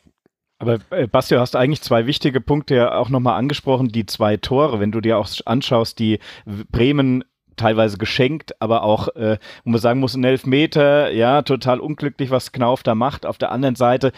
Aber 0.58 0.78
äh, 0.90 1.06
Basti, 1.06 1.34
du 1.34 1.40
hast 1.40 1.56
eigentlich 1.56 1.80
zwei 1.80 2.06
wichtige 2.06 2.40
Punkte 2.40 2.74
ja 2.74 2.94
auch 2.94 3.08
nochmal 3.08 3.38
angesprochen, 3.38 3.88
die 3.88 4.04
zwei 4.04 4.36
Tore. 4.36 4.78
Wenn 4.78 4.92
du 4.92 5.00
dir 5.00 5.16
auch 5.16 5.28
anschaust, 5.46 5.98
die 5.98 6.18
Bremen 6.44 7.24
teilweise 7.60 7.98
geschenkt, 7.98 8.60
aber 8.60 8.82
auch, 8.82 9.08
äh, 9.16 9.38
wo 9.64 9.70
man 9.70 9.80
sagen 9.80 10.00
muss, 10.00 10.14
ein 10.14 10.24
Elfmeter, 10.24 11.12
ja, 11.12 11.42
total 11.42 11.80
unglücklich, 11.80 12.30
was 12.30 12.52
Knauf 12.52 12.82
da 12.82 12.94
macht. 12.94 13.26
Auf 13.26 13.38
der 13.38 13.52
anderen 13.52 13.76
Seite, 13.76 14.12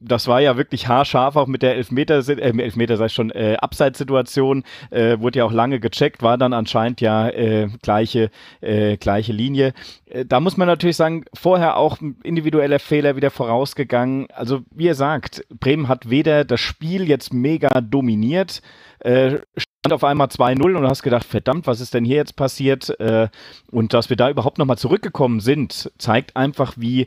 das 0.00 0.28
war 0.28 0.40
ja 0.40 0.56
wirklich 0.56 0.88
haarscharf 0.88 1.36
auch 1.36 1.46
mit 1.46 1.62
der 1.62 1.74
Elfmeter, 1.74 2.26
äh, 2.28 2.62
Elfmeter 2.62 2.96
sei 2.96 3.08
schon, 3.08 3.30
äh, 3.30 3.56
Abseitssituation, 3.60 4.64
äh, 4.90 5.18
wurde 5.18 5.40
ja 5.40 5.44
auch 5.44 5.52
lange 5.52 5.80
gecheckt, 5.80 6.22
war 6.22 6.38
dann 6.38 6.52
anscheinend 6.52 7.00
ja 7.00 7.28
äh, 7.28 7.68
gleiche, 7.82 8.30
äh, 8.60 8.96
gleiche 8.96 9.32
Linie. 9.32 9.74
Äh, 10.06 10.24
da 10.24 10.40
muss 10.40 10.56
man 10.56 10.68
natürlich 10.68 10.96
sagen, 10.96 11.24
vorher 11.34 11.76
auch 11.76 11.98
individueller 12.22 12.78
Fehler 12.78 13.16
wieder 13.16 13.30
vorausgegangen. 13.30 14.28
Also, 14.32 14.60
wie 14.70 14.86
ihr 14.86 14.94
sagt, 14.94 15.44
Bremen 15.60 15.88
hat 15.88 16.08
weder 16.08 16.44
das 16.44 16.60
Spiel 16.60 17.08
jetzt 17.08 17.34
mega 17.34 17.80
dominiert, 17.80 18.62
äh, 19.00 19.38
stand 19.86 19.92
auf 19.92 20.04
einmal 20.04 20.26
2-0 20.26 20.76
und 20.76 20.86
hast 20.86 21.02
gedacht, 21.02 21.24
verdammt, 21.24 21.66
was 21.66 21.80
ist 21.80 21.94
denn 21.94 22.04
hier 22.04 22.16
jetzt 22.16 22.34
passiert? 22.34 22.98
Äh, 22.98 23.28
und 23.70 23.94
dass 23.94 24.10
wir 24.10 24.16
da 24.16 24.28
überhaupt 24.28 24.58
nochmal 24.58 24.78
zurückgekommen 24.78 25.40
sind, 25.40 25.92
zeigt 25.98 26.36
einfach, 26.36 26.74
wie 26.76 27.06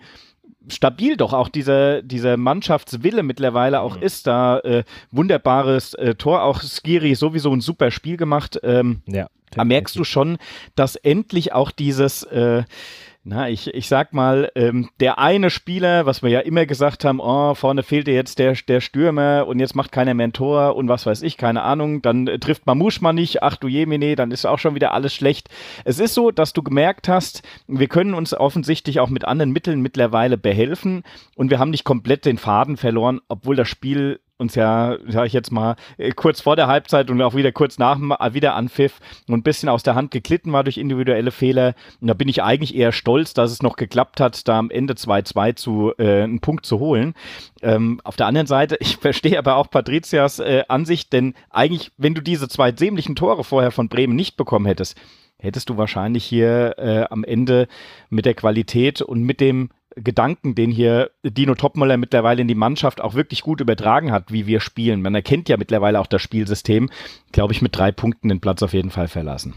stabil 0.70 1.18
doch 1.18 1.34
auch 1.34 1.50
dieser, 1.50 2.02
dieser 2.02 2.38
Mannschaftswille 2.38 3.24
mittlerweile 3.24 3.82
auch 3.82 3.98
mhm. 3.98 4.04
ist. 4.04 4.28
Da 4.28 4.60
äh, 4.60 4.84
wunderbares 5.12 5.94
äh, 5.96 6.16
Tor, 6.16 6.44
auch 6.44 6.62
Skiri 6.62 7.16
sowieso 7.16 7.52
ein 7.54 7.62
super 7.62 7.92
Spiel 7.92 8.16
gemacht. 8.16 8.60
Ähm, 8.64 9.02
ja, 9.08 9.28
da 9.52 9.66
merkst 9.66 9.96
du 9.98 10.06
schon, 10.06 10.38
dass 10.76 10.96
endlich 10.96 11.52
auch 11.52 11.72
dieses 11.72 12.24
äh, 12.24 12.64
na, 13.24 13.50
ich, 13.50 13.74
ich 13.74 13.88
sag 13.88 14.14
mal, 14.14 14.50
ähm, 14.56 14.90
der 15.02 15.20
eine 15.20 15.50
Spieler, 15.50 16.06
was 16.06 16.24
wir 16.24 16.30
ja 16.30 16.40
immer 16.40 16.66
gesagt 16.66 17.04
haben, 17.04 17.20
oh, 17.20 17.54
vorne 17.54 17.84
fehlt 17.84 18.08
dir 18.08 18.14
jetzt 18.14 18.40
der, 18.40 18.54
der 18.54 18.80
Stürmer 18.80 19.46
und 19.46 19.60
jetzt 19.60 19.76
macht 19.76 19.92
keiner 19.92 20.14
Mentor 20.14 20.76
und 20.78 20.88
was 20.88 21.06
weiß 21.06 21.22
ich, 21.24 21.36
keine 21.36 21.64
Ahnung, 21.64 22.02
dann 22.02 22.28
äh, 22.28 22.40
trifft 22.40 22.66
Mamouche 22.66 23.04
mal 23.04 23.12
nicht, 23.12 23.44
ach 23.44 23.58
du 23.58 23.68
Jemine, 23.68 24.16
dann 24.16 24.32
ist 24.32 24.46
auch 24.46 24.58
schon 24.58 24.74
wieder 24.74 24.94
alles 24.94 25.14
schlecht. 25.14 25.50
Es 25.84 26.00
ist 26.00 26.14
so, 26.14 26.32
dass 26.32 26.54
du 26.54 26.64
gemerkt 26.64 27.10
hast, 27.10 27.44
wir 27.68 27.88
können 27.88 28.14
uns 28.14 28.34
offensichtlich 28.34 29.02
auch 29.02 29.10
mit 29.10 29.26
anderen 29.26 29.52
Mitteln 29.52 29.82
mittlerweile 29.82 30.38
behelfen 30.38 31.04
und 31.36 31.50
wir 31.50 31.60
haben 31.60 31.72
nicht 31.72 31.84
komplett 31.84 32.24
den 32.24 32.38
Faden 32.38 32.78
verloren, 32.78 33.20
obwohl 33.28 33.58
das 33.58 33.68
Spiel 33.68 34.22
uns 34.40 34.56
ja, 34.56 34.98
sage 35.08 35.28
ich 35.28 35.34
jetzt 35.34 35.52
mal, 35.52 35.76
äh, 35.98 36.12
kurz 36.12 36.42
vor 36.42 36.56
der 36.56 36.68
Halbzeit 36.68 37.10
und 37.10 37.22
auch 37.22 37.36
wieder 37.36 37.52
kurz 37.52 37.78
nach 37.78 38.00
äh, 38.00 38.34
wieder 38.34 38.56
anpfiff 38.56 39.00
und 39.28 39.36
ein 39.36 39.44
bisschen 39.44 39.70
aus 39.70 39.84
der 39.84 39.96
Hand 39.96 40.12
geglitten 40.12 40.54
war 40.54 40.64
durch 40.64 40.78
individuelle 40.78 41.32
Fehler. 41.32 41.76
Und 42.02 42.08
da 42.08 42.14
bin 42.14 42.30
ich 42.30 42.42
eigentlich 42.42 42.76
eher 42.76 42.92
stolz, 42.92 43.34
dass 43.34 43.52
es 43.52 43.62
noch 43.62 43.76
geklappt 43.76 44.20
hat, 44.20 44.48
da 44.48 44.58
am 44.58 44.72
Ende 44.72 44.94
2-2 44.94 45.56
zu 45.56 45.94
äh, 45.98 46.24
einen 46.24 46.40
Punkt 46.40 46.66
zu 46.66 46.80
holen. 46.80 47.14
Ähm, 47.62 48.00
auf 48.04 48.16
der 48.16 48.28
anderen 48.28 48.48
Seite, 48.48 48.78
ich 48.80 48.98
verstehe 48.98 49.38
aber 49.38 49.58
auch 49.58 49.70
Patrizias 49.70 50.40
äh, 50.40 50.64
Ansicht, 50.68 51.12
denn 51.14 51.34
eigentlich, 51.50 51.92
wenn 51.98 52.16
du 52.16 52.22
diese 52.22 52.48
zwei 52.48 52.72
dämlichen 52.72 53.16
Tore 53.16 53.44
vorher 53.44 53.72
von 53.72 53.90
Bremen 53.90 54.16
nicht 54.16 54.38
bekommen 54.38 54.66
hättest, 54.66 54.98
hättest 55.38 55.70
du 55.70 55.78
wahrscheinlich 55.78 56.26
hier 56.26 56.76
äh, 56.78 57.06
am 57.10 57.24
Ende 57.24 57.68
mit 58.10 58.26
der 58.26 58.34
Qualität 58.34 59.02
und 59.02 59.24
mit 59.24 59.40
dem 59.40 59.70
Gedanken, 60.04 60.56
den 60.56 60.72
hier 60.72 61.12
Dino 61.24 61.56
Topmöller 61.56 61.98
mittlerweile 61.98 62.42
in 62.42 62.48
die 62.48 62.56
Mannschaft 62.56 63.02
auch 63.02 63.14
wirklich 63.14 63.42
gut 63.42 63.62
übertragen 63.62 64.12
hat, 64.12 64.32
wie 64.32 64.48
wir 64.48 64.60
spielen. 64.60 65.02
Man 65.02 65.16
erkennt 65.16 65.50
ja 65.50 65.58
mittlerweile 65.58 66.00
auch 66.00 66.08
das 66.08 66.22
Spielsystem, 66.22 66.90
glaube 67.32 67.54
ich, 67.54 67.62
mit 67.62 67.76
drei 67.76 67.92
Punkten 67.92 68.30
den 68.30 68.42
Platz 68.42 68.64
auf 68.64 68.74
jeden 68.74 68.92
Fall 68.92 69.08
verlassen. 69.08 69.54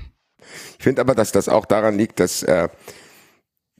Ich 0.79 0.85
finde 0.85 1.01
aber, 1.01 1.15
dass 1.15 1.33
das 1.33 1.49
auch 1.49 1.67
daran 1.67 1.97
liegt, 1.97 2.21
dass 2.21 2.43
äh, 2.43 2.69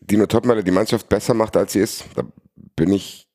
Dino 0.01 0.27
Topmöller 0.27 0.63
die 0.63 0.71
Mannschaft 0.71 1.09
besser 1.09 1.35
macht, 1.35 1.57
als 1.57 1.73
sie 1.73 1.81
ist. 1.81 2.05
Da 2.15 2.23
bin 2.77 2.93
ich 2.93 3.27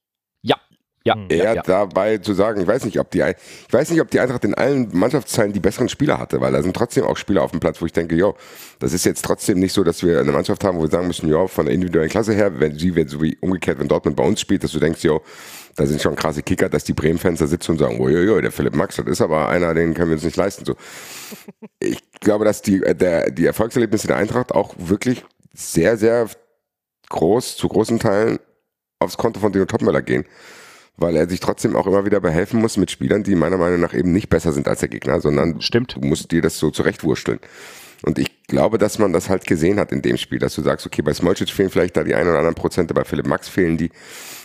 ja, 1.08 1.18
eher 1.30 1.56
ja, 1.56 1.62
dabei 1.62 2.18
zu 2.18 2.34
sagen, 2.34 2.62
ich 2.62 2.68
weiß 2.68 2.86
nicht, 2.86 3.00
ob 3.00 3.10
die, 3.12 3.20
ich 3.20 3.74
weiß 3.74 3.90
nicht, 3.92 4.02
ob 4.02 4.10
die 4.12 4.20
Eintracht 4.20 4.44
in 4.46 4.54
allen 4.54 4.90
Mannschaftsteilen 4.92 5.54
die 5.54 5.60
besseren 5.60 5.90
Spieler 5.90 6.20
hatte, 6.20 6.42
weil 6.42 6.52
da 6.52 6.62
sind 6.62 6.76
trotzdem 6.76 7.06
auch 7.06 7.18
Spieler 7.18 7.44
auf 7.44 7.52
dem 7.52 7.60
Platz, 7.60 7.82
wo 7.82 7.86
ich 7.86 7.94
denke, 7.94 8.16
jo, 8.16 8.36
das 8.80 8.94
ist 8.94 9.06
jetzt 9.06 9.24
trotzdem 9.24 9.60
nicht 9.60 9.74
so, 9.74 9.84
dass 9.84 10.04
wir 10.04 10.20
eine 10.20 10.32
Mannschaft 10.32 10.64
haben, 10.64 10.78
wo 10.78 10.84
wir 10.84 10.90
sagen 10.90 11.08
müssen, 11.08 11.30
ja, 11.30 11.48
von 11.48 11.66
der 11.66 11.76
individuellen 11.76 12.10
Klasse 12.10 12.34
her, 12.34 12.60
wenn 12.60 12.78
sie, 12.78 12.96
wenn 12.96 13.08
so 13.08 13.22
wie 13.22 13.38
umgekehrt, 13.42 13.80
wenn 13.80 13.88
Dortmund 13.88 14.16
bei 14.16 14.24
uns 14.24 14.42
spielt, 14.42 14.64
dass 14.64 14.72
du 14.72 14.80
denkst, 14.80 15.04
jo, 15.04 15.22
da 15.76 15.86
sind 15.86 16.02
schon 16.02 16.16
krasse 16.16 16.42
Kicker, 16.42 16.70
dass 16.70 16.84
die 16.84 16.94
Bremen-Fans 16.94 17.40
da 17.40 17.48
sitzen 17.48 17.72
und 17.72 17.78
sagen, 17.78 18.00
oh, 18.00 18.10
jo, 18.10 18.20
jo, 18.20 18.42
der 18.42 18.52
Philipp 18.52 18.76
Max, 18.76 18.96
das 18.96 19.06
ist 19.06 19.22
aber 19.22 19.48
einer, 19.48 19.74
den 19.74 19.94
können 19.94 20.10
wir 20.10 20.16
uns 20.16 20.24
nicht 20.24 20.38
leisten, 20.38 20.66
so. 20.66 20.76
Ich 21.80 22.00
glaube, 22.20 22.46
dass 22.46 22.62
die, 22.62 22.80
der, 22.80 23.30
die 23.30 23.46
Erfolgserlebnisse 23.46 24.08
der 24.08 24.18
Eintracht 24.18 24.52
auch 24.52 24.74
wirklich 24.78 25.24
sehr, 25.54 25.98
sehr 25.98 26.28
groß, 27.10 27.58
zu 27.58 27.68
großen 27.68 28.00
Teilen 28.00 28.40
aufs 29.00 29.18
Konto 29.18 29.40
von 29.40 29.52
Dino 29.52 29.66
Topmöller 29.66 30.02
gehen, 30.02 30.26
weil 30.98 31.16
er 31.16 31.30
sich 31.30 31.39
trotzdem 31.39 31.75
auch 31.75 31.88
immer 31.88 32.06
wieder 32.06 32.20
behelfen 32.20 32.60
muss 32.60 32.77
mit 32.77 32.92
Spielern, 32.92 33.24
die 33.24 33.36
meiner 33.36 33.58
Meinung 33.58 33.80
nach 33.80 33.94
eben 33.94 34.12
nicht 34.12 34.30
besser 34.30 34.51
sind 34.51 34.68
als 34.68 34.80
der 34.80 34.89
Gegner, 34.89 35.22
sondern 35.22 35.62
Stimmt. 35.62 35.96
du 35.96 36.01
musst 36.01 36.32
dir 36.32 36.42
das 36.42 36.58
so 36.58 36.72
zurechtwursteln. 36.72 37.39
Und 38.04 38.20
ich 38.20 38.46
glaube, 38.48 38.77
dass 38.77 39.00
man 39.00 39.13
das 39.13 39.30
halt 39.30 39.48
gesehen 39.48 39.80
hat 39.80 39.92
in 39.92 40.01
dem 40.01 40.18
Spiel, 40.18 40.39
dass 40.39 40.56
du 40.56 40.62
sagst, 40.62 40.86
okay, 40.86 41.01
bei 41.01 41.13
Smolcic 41.13 41.50
fehlen 41.50 41.70
vielleicht 41.70 41.98
da 41.98 42.04
die 42.04 42.16
ein 42.16 42.27
oder 42.27 42.38
anderen 42.38 42.56
Prozente, 42.56 42.94
bei 42.94 43.04
Philipp 43.04 43.27
Max 43.27 43.48
fehlen 43.48 43.77
die, 43.77 43.92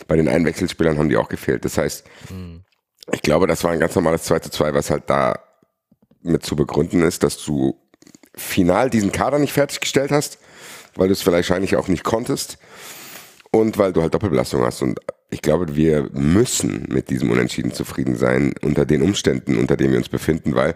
bei 0.07 0.15
den 0.15 0.27
Einwechselspielern 0.27 0.97
haben 0.97 1.09
die 1.09 1.17
auch 1.17 1.29
gefehlt. 1.29 1.65
Das 1.65 1.77
heißt, 1.77 2.03
ich 3.11 3.21
glaube, 3.21 3.47
das 3.47 3.63
war 3.63 3.71
ein 3.71 3.79
ganz 3.79 3.95
normales 3.95 4.23
2 4.23 4.39
zu 4.39 4.49
2, 4.49 4.73
was 4.73 4.89
halt 4.89 5.09
da 5.09 5.39
mit 6.21 6.43
zu 6.43 6.55
begründen 6.55 7.01
ist, 7.03 7.23
dass 7.23 7.43
du 7.43 7.79
final 8.35 8.89
diesen 8.89 9.11
Kader 9.11 9.39
nicht 9.39 9.53
fertiggestellt 9.53 10.11
hast, 10.11 10.39
weil 10.95 11.07
du 11.07 11.13
es 11.13 11.21
vielleicht 11.21 11.49
wahrscheinlich 11.49 11.75
auch 11.75 11.87
nicht 11.87 12.03
konntest 12.03 12.57
und 13.53 13.77
weil 13.77 13.93
du 13.93 14.01
halt 14.01 14.13
Doppelbelastung 14.13 14.63
hast. 14.63 14.81
Und 14.81 14.99
ich 15.29 15.41
glaube, 15.41 15.75
wir 15.75 16.09
müssen 16.11 16.87
mit 16.89 17.11
diesem 17.11 17.29
Unentschieden 17.29 17.71
zufrieden 17.71 18.15
sein 18.15 18.53
unter 18.63 18.83
den 18.83 19.03
Umständen, 19.03 19.57
unter 19.57 19.77
denen 19.77 19.91
wir 19.91 19.99
uns 19.99 20.09
befinden, 20.09 20.55
weil 20.55 20.75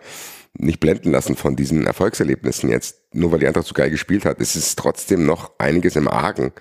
nicht 0.53 0.79
blenden 0.79 1.11
lassen 1.11 1.35
von 1.35 1.55
diesen 1.55 1.87
Erfolgserlebnissen 1.87 2.69
jetzt, 2.69 3.01
nur 3.13 3.31
weil 3.31 3.39
die 3.39 3.47
Eintracht 3.47 3.65
so 3.65 3.73
geil 3.73 3.89
gespielt 3.89 4.25
hat, 4.25 4.39
ist 4.39 4.55
es 4.55 4.75
trotzdem 4.75 5.25
noch 5.25 5.51
einiges 5.57 5.95
im 5.95 6.07
Argen, 6.07 6.51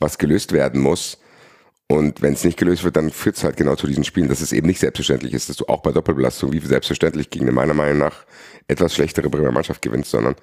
was 0.00 0.18
gelöst 0.18 0.52
werden 0.52 0.80
muss. 0.80 1.18
Und 1.86 2.20
wenn 2.20 2.32
es 2.32 2.44
nicht 2.44 2.58
gelöst 2.58 2.82
wird, 2.82 2.96
dann 2.96 3.10
führt 3.10 3.36
es 3.36 3.44
halt 3.44 3.56
genau 3.56 3.76
zu 3.76 3.86
diesen 3.86 4.04
Spielen, 4.04 4.28
dass 4.28 4.40
es 4.40 4.52
eben 4.52 4.66
nicht 4.66 4.80
selbstverständlich 4.80 5.34
ist, 5.34 5.48
dass 5.48 5.56
du 5.56 5.66
auch 5.66 5.82
bei 5.82 5.92
Doppelbelastung 5.92 6.52
wie 6.52 6.60
selbstverständlich 6.60 7.30
gegen 7.30 7.44
eine 7.44 7.52
meiner 7.52 7.74
Meinung 7.74 7.98
nach 7.98 8.24
etwas 8.66 8.94
schlechtere 8.94 9.30
Bremer 9.30 9.52
Mannschaft 9.52 9.82
gewinnst, 9.82 10.10
sondern 10.10 10.34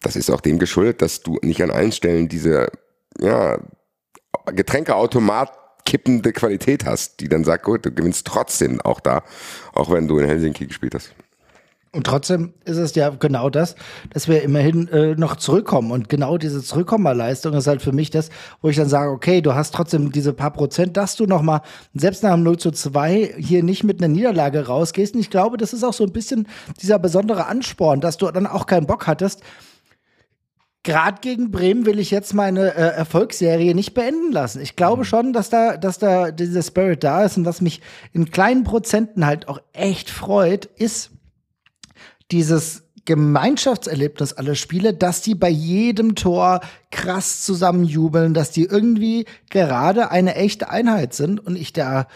das 0.00 0.14
ist 0.14 0.30
auch 0.30 0.40
dem 0.40 0.60
geschuldet, 0.60 1.02
dass 1.02 1.22
du 1.22 1.38
nicht 1.42 1.62
an 1.62 1.70
allen 1.70 1.92
Stellen 1.92 2.28
diese 2.28 2.70
ja, 3.20 3.58
Getränkeautomat 4.46 5.52
kippende 5.84 6.32
Qualität 6.32 6.86
hast, 6.86 7.20
die 7.20 7.28
dann 7.28 7.44
sagt, 7.44 7.64
gut, 7.64 7.84
du 7.84 7.92
gewinnst 7.92 8.26
trotzdem 8.26 8.80
auch 8.80 9.00
da, 9.00 9.22
auch 9.74 9.90
wenn 9.90 10.08
du 10.08 10.18
in 10.18 10.26
Helsinki 10.26 10.66
gespielt 10.66 10.94
hast. 10.94 11.14
Und 11.94 12.04
trotzdem 12.04 12.54
ist 12.64 12.76
es 12.76 12.96
ja 12.96 13.10
genau 13.10 13.50
das, 13.50 13.76
dass 14.10 14.26
wir 14.26 14.42
immerhin 14.42 14.88
äh, 14.88 15.14
noch 15.14 15.36
zurückkommen. 15.36 15.92
Und 15.92 16.08
genau 16.08 16.38
diese 16.38 16.60
Zurückkommerleistung 16.60 17.54
ist 17.54 17.68
halt 17.68 17.82
für 17.82 17.92
mich 17.92 18.10
das, 18.10 18.30
wo 18.60 18.68
ich 18.68 18.76
dann 18.76 18.88
sage, 18.88 19.12
okay, 19.12 19.40
du 19.40 19.54
hast 19.54 19.74
trotzdem 19.74 20.10
diese 20.10 20.32
paar 20.32 20.52
Prozent, 20.52 20.96
dass 20.96 21.14
du 21.14 21.26
noch 21.26 21.42
mal 21.42 21.60
selbst 21.94 22.24
nach 22.24 22.34
dem 22.34 22.42
0 22.42 22.58
zu 22.58 22.72
2 22.72 23.36
hier 23.38 23.62
nicht 23.62 23.84
mit 23.84 24.02
einer 24.02 24.12
Niederlage 24.12 24.66
rausgehst. 24.66 25.14
Und 25.14 25.20
ich 25.20 25.30
glaube, 25.30 25.56
das 25.56 25.72
ist 25.72 25.84
auch 25.84 25.92
so 25.92 26.02
ein 26.02 26.12
bisschen 26.12 26.48
dieser 26.82 26.98
besondere 26.98 27.46
Ansporn, 27.46 28.00
dass 28.00 28.16
du 28.16 28.28
dann 28.28 28.48
auch 28.48 28.66
keinen 28.66 28.88
Bock 28.88 29.06
hattest, 29.06 29.42
gerade 30.84 31.18
gegen 31.20 31.50
Bremen 31.50 31.86
will 31.86 31.98
ich 31.98 32.10
jetzt 32.10 32.34
meine 32.34 32.74
äh, 32.74 32.94
Erfolgsserie 32.94 33.74
nicht 33.74 33.94
beenden 33.94 34.30
lassen. 34.30 34.60
Ich 34.60 34.76
glaube 34.76 35.04
schon, 35.04 35.32
dass 35.32 35.50
da, 35.50 35.76
dass 35.76 35.98
da 35.98 36.30
dieser 36.30 36.62
Spirit 36.62 37.02
da 37.02 37.24
ist 37.24 37.36
und 37.36 37.44
was 37.46 37.60
mich 37.60 37.80
in 38.12 38.30
kleinen 38.30 38.62
Prozenten 38.62 39.26
halt 39.26 39.48
auch 39.48 39.60
echt 39.72 40.10
freut, 40.10 40.66
ist 40.66 41.10
dieses 42.30 42.84
Gemeinschaftserlebnis 43.06 44.34
aller 44.34 44.54
Spiele, 44.54 44.94
dass 44.94 45.20
die 45.20 45.34
bei 45.34 45.48
jedem 45.48 46.14
Tor 46.14 46.60
krass 46.90 47.42
zusammenjubeln, 47.42 48.32
dass 48.32 48.50
die 48.50 48.64
irgendwie 48.64 49.26
gerade 49.50 50.10
eine 50.10 50.36
echte 50.36 50.70
Einheit 50.70 51.12
sind 51.14 51.44
und 51.44 51.56
ich 51.56 51.72
da 51.72 52.06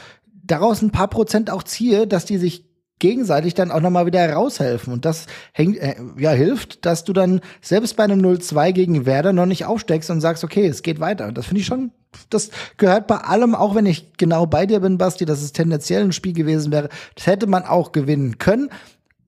daraus 0.45 0.81
ein 0.81 0.91
paar 0.91 1.09
Prozent 1.09 1.51
auch 1.51 1.63
ziehe, 1.63 2.07
dass 2.07 2.25
die 2.25 2.39
sich 2.39 2.68
gegenseitig 2.99 3.55
dann 3.55 3.71
auch 3.71 3.81
nochmal 3.81 4.07
wieder 4.07 4.33
raushelfen. 4.33 4.93
Und 4.93 5.05
das 5.05 5.27
hängt, 5.53 5.79
äh, 5.79 5.97
ja, 6.19 6.31
hilft, 6.31 6.85
dass 6.85 7.05
du 7.05 7.13
dann 7.13 7.41
selbst 7.61 7.97
bei 7.97 8.05
einem 8.05 8.21
0-2 8.21 8.73
gegen 8.73 9.07
Werder 9.07 9.33
noch 9.33 9.47
nicht 9.47 9.65
aufsteckst 9.65 10.11
und 10.11 10.21
sagst, 10.21 10.45
okay, 10.45 10.67
es 10.67 10.83
geht 10.83 11.01
weiter. 11.01 11.27
Und 11.27 11.39
das 11.39 11.47
finde 11.47 11.61
ich 11.61 11.67
schon, 11.67 11.93
das 12.31 12.51
gehört 12.77 13.07
bei 13.07 13.17
allem, 13.17 13.55
auch 13.55 13.75
wenn 13.75 13.87
ich 13.87 14.13
genau 14.17 14.47
bei 14.47 14.67
dir 14.67 14.81
bin, 14.81 14.99
Basti, 14.99 15.25
dass 15.25 15.43
es 15.43 15.53
tendenziell 15.53 16.03
ein 16.03 16.13
Spiel 16.13 16.33
gewesen 16.33 16.73
wäre. 16.73 16.89
Das 17.15 17.27
hätte 17.27 17.47
man 17.47 17.65
auch 17.65 17.93
gewinnen 17.93 18.39
können. 18.39 18.71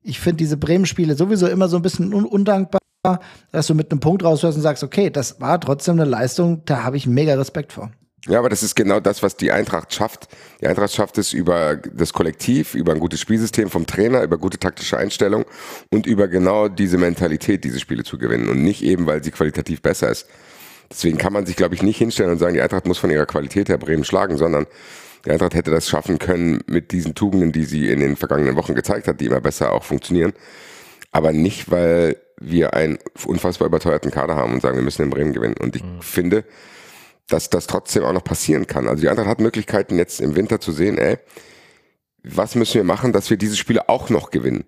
Ich 0.03 0.21
finde 0.21 0.39
diese 0.39 0.57
Bremen-Spiele 0.57 1.15
sowieso 1.15 1.47
immer 1.47 1.69
so 1.69 1.77
ein 1.77 1.83
bisschen 1.83 2.15
un 2.15 2.25
undankbar, 2.25 2.81
dass 3.53 3.67
du 3.67 3.75
mit 3.75 3.91
einem 3.91 4.01
Punkt 4.01 4.25
raushörst 4.25 4.57
und 4.57 4.63
sagst, 4.63 4.83
okay, 4.83 5.11
das 5.11 5.41
war 5.41 5.61
trotzdem 5.61 6.01
eine 6.01 6.09
Leistung, 6.09 6.63
da 6.65 6.85
habe 6.85 6.97
ich 6.97 7.07
mega 7.07 7.35
Respekt 7.35 7.73
vor. 7.73 7.91
Ja, 8.27 8.39
aber 8.39 8.51
das 8.51 8.63
ist 8.63 8.75
genau 8.75 9.01
das, 9.01 9.23
was 9.23 9.37
die 9.37 9.51
Eintracht 9.51 9.95
schafft. 9.95 10.29
Die 10.61 10.67
Eintracht 10.67 10.93
schafft 10.93 11.17
es 11.17 11.33
über 11.33 11.77
das 11.77 12.13
Kollektiv, 12.13 12.75
über 12.75 12.93
ein 12.93 13.01
gutes 13.01 13.21
Spielsystem 13.21 13.71
vom 13.71 13.87
Trainer, 13.87 14.23
über 14.23 14.37
gute 14.37 14.59
taktische 14.59 14.99
Einstellung 14.99 15.47
und 15.91 16.07
über 16.07 16.29
genau 16.29 16.69
diese 16.69 16.99
Mentalität, 16.99 17.65
diese 17.65 17.81
Spiele 17.81 18.05
zu 18.05 18.19
gewinnen 18.19 18.51
und 18.51 18.63
nicht 18.63 18.83
eben, 18.83 19.07
weil 19.07 19.25
sie 19.25 19.31
qualitativ 19.31 19.81
besser 19.81 20.11
ist. 20.11 20.27
Deswegen 20.91 21.17
kann 21.17 21.33
man 21.33 21.47
sich, 21.47 21.57
glaube 21.57 21.75
ich, 21.75 21.83
nicht 21.83 21.99
hinstellen 21.99 22.33
und 22.33 22.39
sagen, 22.39 22.55
die 22.55 22.61
Eintracht 22.61 22.87
muss 22.87 22.99
von 22.99 23.11
ihrer 23.11 23.27
Qualität 23.27 23.69
her 23.69 23.79
Bremen 23.79 24.05
schlagen, 24.05 24.37
sondern 24.37 24.67
die 25.25 25.31
Eintracht 25.31 25.55
hätte 25.55 25.71
das 25.71 25.89
schaffen 25.89 26.19
können 26.19 26.61
mit 26.67 26.93
diesen 26.93 27.15
Tugenden, 27.15 27.53
die 27.53 27.65
sie 27.65 27.89
in 27.89 28.01
den 28.01 28.17
vergangenen 28.17 28.57
Wochen 28.57 28.75
gezeigt 28.75 29.07
hat, 29.07 29.21
die 29.21 29.27
immer 29.27 29.41
besser 29.41 29.73
auch 29.73 29.85
funktionieren. 29.85 30.33
Aber 31.13 31.33
nicht, 31.33 31.71
weil 31.71 32.17
wir 32.41 32.75
einen 32.75 32.99
unfassbar 33.25 33.69
überteuerten 33.69 34.11
Kader 34.11 34.37
haben 34.37 34.53
und 34.53 34.63
sagen, 34.63 34.77
wir 34.77 34.85
müssen 34.85 35.03
in 35.03 35.11
Bremen 35.11 35.33
gewinnen. 35.33 35.57
Und 35.61 35.77
ich 35.77 35.83
mhm. 35.83 36.01
finde, 36.01 36.45
dass 37.31 37.51
das 37.51 37.67
trotzdem 37.67 38.05
auch 38.05 38.13
noch 38.13 38.25
passieren 38.25 38.67
kann. 38.67 38.89
Also 38.89 39.03
die 39.03 39.09
Eintracht 39.09 39.29
hat 39.29 39.41
Möglichkeiten 39.41 39.97
jetzt 39.97 40.21
im 40.21 40.37
Winter 40.37 40.61
zu 40.61 40.73
sehen, 40.73 40.99
ey, 40.99 41.19
was 42.23 42.55
müssen 42.55 42.75
wir 42.75 42.85
machen, 42.85 43.13
dass 43.13 43.31
wir 43.31 43.37
diese 43.37 43.57
Spiele 43.57 43.89
auch 43.89 44.11
noch 44.11 44.31
gewinnen? 44.31 44.65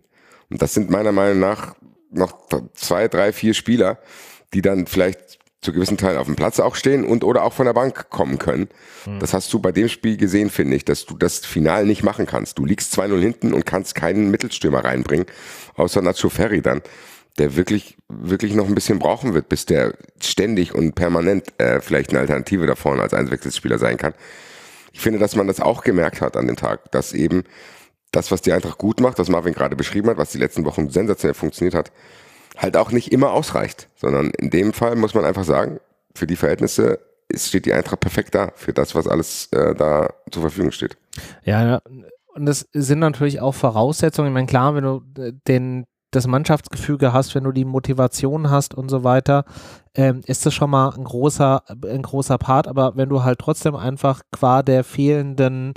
Und 0.50 0.62
das 0.62 0.75
sind 0.75 0.90
meiner 0.90 1.12
Meinung 1.12 1.40
nach 1.40 1.75
noch 2.11 2.47
zwei, 2.75 3.09
drei, 3.09 3.33
vier 3.33 3.54
Spieler, 3.54 3.99
die 4.54 4.62
dann 4.62 4.87
vielleicht 4.87 5.38
zu 5.62 5.73
gewissen 5.73 5.97
Teilen 5.97 6.19
auf 6.19 6.26
dem 6.26 6.35
Platz 6.35 6.59
auch 6.59 6.75
stehen 6.75 7.04
und 7.04 7.23
oder 7.23 7.45
auch 7.45 7.52
von 7.52 7.66
der 7.66 7.73
Bank 7.73 8.11
kommen 8.11 8.38
können. 8.38 8.69
Mhm. 9.07 9.21
Das 9.21 9.33
hast 9.33 9.52
du 9.52 9.61
bei 9.61 9.71
dem 9.71 9.88
Spiel 9.88 10.16
gesehen, 10.16 10.50
finde 10.50 10.76
ich, 10.76 10.85
dass 10.85 11.07
du 11.07 11.16
das 11.16 11.38
Final 11.38 11.87
nicht 11.87 12.02
machen 12.02 12.26
kannst. 12.26 12.59
Du 12.59 12.64
liegst 12.64 12.99
2-0 12.99 13.21
hinten 13.21 13.54
und 13.54 13.64
kannst 13.64 13.95
keinen 13.95 14.31
Mittelstürmer 14.31 14.85
reinbringen, 14.85 15.26
außer 15.76 16.02
Nacho 16.02 16.28
Ferri 16.28 16.62
dann, 16.62 16.83
der 17.38 17.56
wirklich, 17.56 17.96
wirklich 18.08 18.54
noch 18.54 18.66
ein 18.66 18.74
bisschen 18.74 18.98
brauchen 18.98 19.34
wird, 19.34 19.48
bis 19.48 19.66
der 19.66 19.94
ständig 20.20 20.74
und 20.74 20.94
permanent 20.94 21.48
äh, 21.58 21.80
vielleicht 21.80 22.10
eine 22.10 22.20
Alternative 22.20 22.66
da 22.66 22.74
vorne 22.74 23.02
als 23.02 23.14
Einwechselspieler 23.14 23.78
sein 23.78 23.96
kann. 23.96 24.14
Ich 24.92 25.00
finde, 25.00 25.18
dass 25.18 25.36
man 25.36 25.46
das 25.46 25.60
auch 25.60 25.82
gemerkt 25.82 26.20
hat 26.20 26.36
an 26.36 26.46
dem 26.46 26.56
Tag, 26.56 26.90
dass 26.92 27.12
eben 27.14 27.44
das, 28.10 28.30
was 28.30 28.42
die 28.42 28.52
Eintracht 28.52 28.78
gut 28.78 29.00
macht, 29.00 29.18
was 29.18 29.30
Marvin 29.30 29.54
gerade 29.54 29.74
beschrieben 29.74 30.10
hat, 30.10 30.18
was 30.18 30.32
die 30.32 30.38
letzten 30.38 30.66
Wochen 30.66 30.90
sensationell 30.90 31.34
funktioniert 31.34 31.74
hat, 31.74 31.90
halt 32.58 32.76
auch 32.76 32.92
nicht 32.92 33.10
immer 33.10 33.32
ausreicht, 33.32 33.88
sondern 33.96 34.30
in 34.30 34.50
dem 34.50 34.74
Fall 34.74 34.96
muss 34.96 35.14
man 35.14 35.24
einfach 35.24 35.44
sagen, 35.44 35.80
für 36.14 36.26
die 36.26 36.36
Verhältnisse 36.36 37.00
steht 37.34 37.64
die 37.64 37.72
Eintracht 37.72 38.00
perfekt 38.00 38.34
da, 38.34 38.52
für 38.54 38.74
das, 38.74 38.94
was 38.94 39.08
alles 39.08 39.48
äh, 39.52 39.74
da 39.74 40.12
zur 40.30 40.42
Verfügung 40.42 40.70
steht. 40.70 40.98
Ja, 41.44 41.80
und 42.34 42.46
das 42.46 42.68
sind 42.72 42.98
natürlich 42.98 43.40
auch 43.40 43.52
Voraussetzungen. 43.52 44.28
Ich 44.28 44.34
meine, 44.34 44.46
klar, 44.46 44.74
wenn 44.74 44.84
du 44.84 45.02
äh, 45.18 45.32
den, 45.46 45.86
das 46.12 46.26
Mannschaftsgefüge 46.28 47.12
hast, 47.12 47.35
wenn 47.35 47.45
du 47.45 47.52
die 47.52 47.64
Motivation 47.64 48.50
hast 48.50 48.75
und 48.75 48.88
so 48.88 49.02
weiter, 49.02 49.45
ähm, 49.95 50.21
ist 50.26 50.47
das 50.47 50.54
schon 50.54 50.71
mal 50.71 50.90
ein 50.90 51.04
großer, 51.04 51.64
ein 51.69 52.02
großer 52.02 52.38
Part. 52.38 52.69
Aber 52.69 52.97
wenn 52.97 53.09
du 53.09 53.25
halt 53.25 53.40
trotzdem 53.40 53.75
einfach 53.75 54.21
qua 54.31 54.62
der 54.62 54.85
fehlenden 54.85 55.75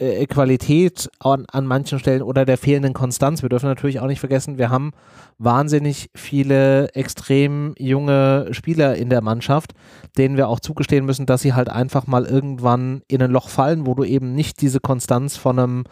äh, 0.00 0.26
Qualität 0.26 1.10
an, 1.18 1.44
an 1.52 1.66
manchen 1.66 1.98
Stellen 1.98 2.22
oder 2.22 2.44
der 2.44 2.56
fehlenden 2.56 2.94
Konstanz. 2.94 3.42
Wir 3.42 3.48
dürfen 3.48 3.66
natürlich 3.66 4.00
auch 4.00 4.06
nicht 4.06 4.20
vergessen, 4.20 4.56
wir 4.56 4.70
haben 4.70 4.92
wahnsinnig 5.38 6.10
viele 6.14 6.88
extrem 6.94 7.74
junge 7.78 8.48
Spieler 8.52 8.96
in 8.96 9.10
der 9.10 9.20
Mannschaft, 9.20 9.72
denen 10.16 10.36
wir 10.36 10.48
auch 10.48 10.60
zugestehen 10.60 11.04
müssen, 11.04 11.26
dass 11.26 11.42
sie 11.42 11.54
halt 11.54 11.68
einfach 11.68 12.06
mal 12.06 12.24
irgendwann 12.24 13.02
in 13.08 13.22
ein 13.22 13.30
Loch 13.30 13.48
fallen, 13.48 13.86
wo 13.86 13.94
du 13.94 14.04
eben 14.04 14.34
nicht 14.34 14.60
diese 14.62 14.80
Konstanz 14.80 15.36
von 15.36 15.58
einem 15.58 15.84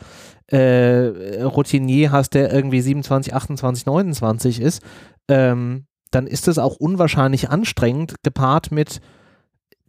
äh, 0.49 1.43
Routinier 1.43 2.11
hast, 2.13 2.31
der 2.31 2.53
irgendwie 2.53 2.81
27, 2.81 3.35
28, 3.35 3.87
29 3.87 4.61
ist. 4.61 4.83
Ähm, 5.29 5.87
dann 6.11 6.27
ist 6.27 6.49
es 6.49 6.59
auch 6.59 6.77
unwahrscheinlich 6.77 7.51
anstrengend, 7.51 8.15
gepaart 8.23 8.73
mit 8.73 9.01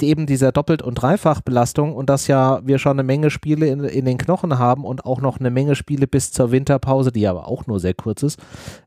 eben 0.01 0.25
dieser 0.25 0.51
Doppelt- 0.51 0.81
und 0.81 0.95
Dreifachbelastung 0.95 1.93
und 1.93 2.09
dass 2.09 2.27
ja 2.27 2.61
wir 2.65 2.79
schon 2.79 2.93
eine 2.93 3.03
Menge 3.03 3.29
Spiele 3.29 3.67
in, 3.67 3.83
in, 3.83 4.05
den 4.05 4.17
Knochen 4.17 4.57
haben 4.57 4.85
und 4.85 5.05
auch 5.05 5.21
noch 5.21 5.39
eine 5.39 5.49
Menge 5.49 5.75
Spiele 5.75 6.07
bis 6.07 6.31
zur 6.31 6.51
Winterpause, 6.51 7.11
die 7.11 7.27
aber 7.27 7.47
auch 7.47 7.67
nur 7.67 7.79
sehr 7.79 7.93
kurz 7.93 8.23
ist, 8.23 8.39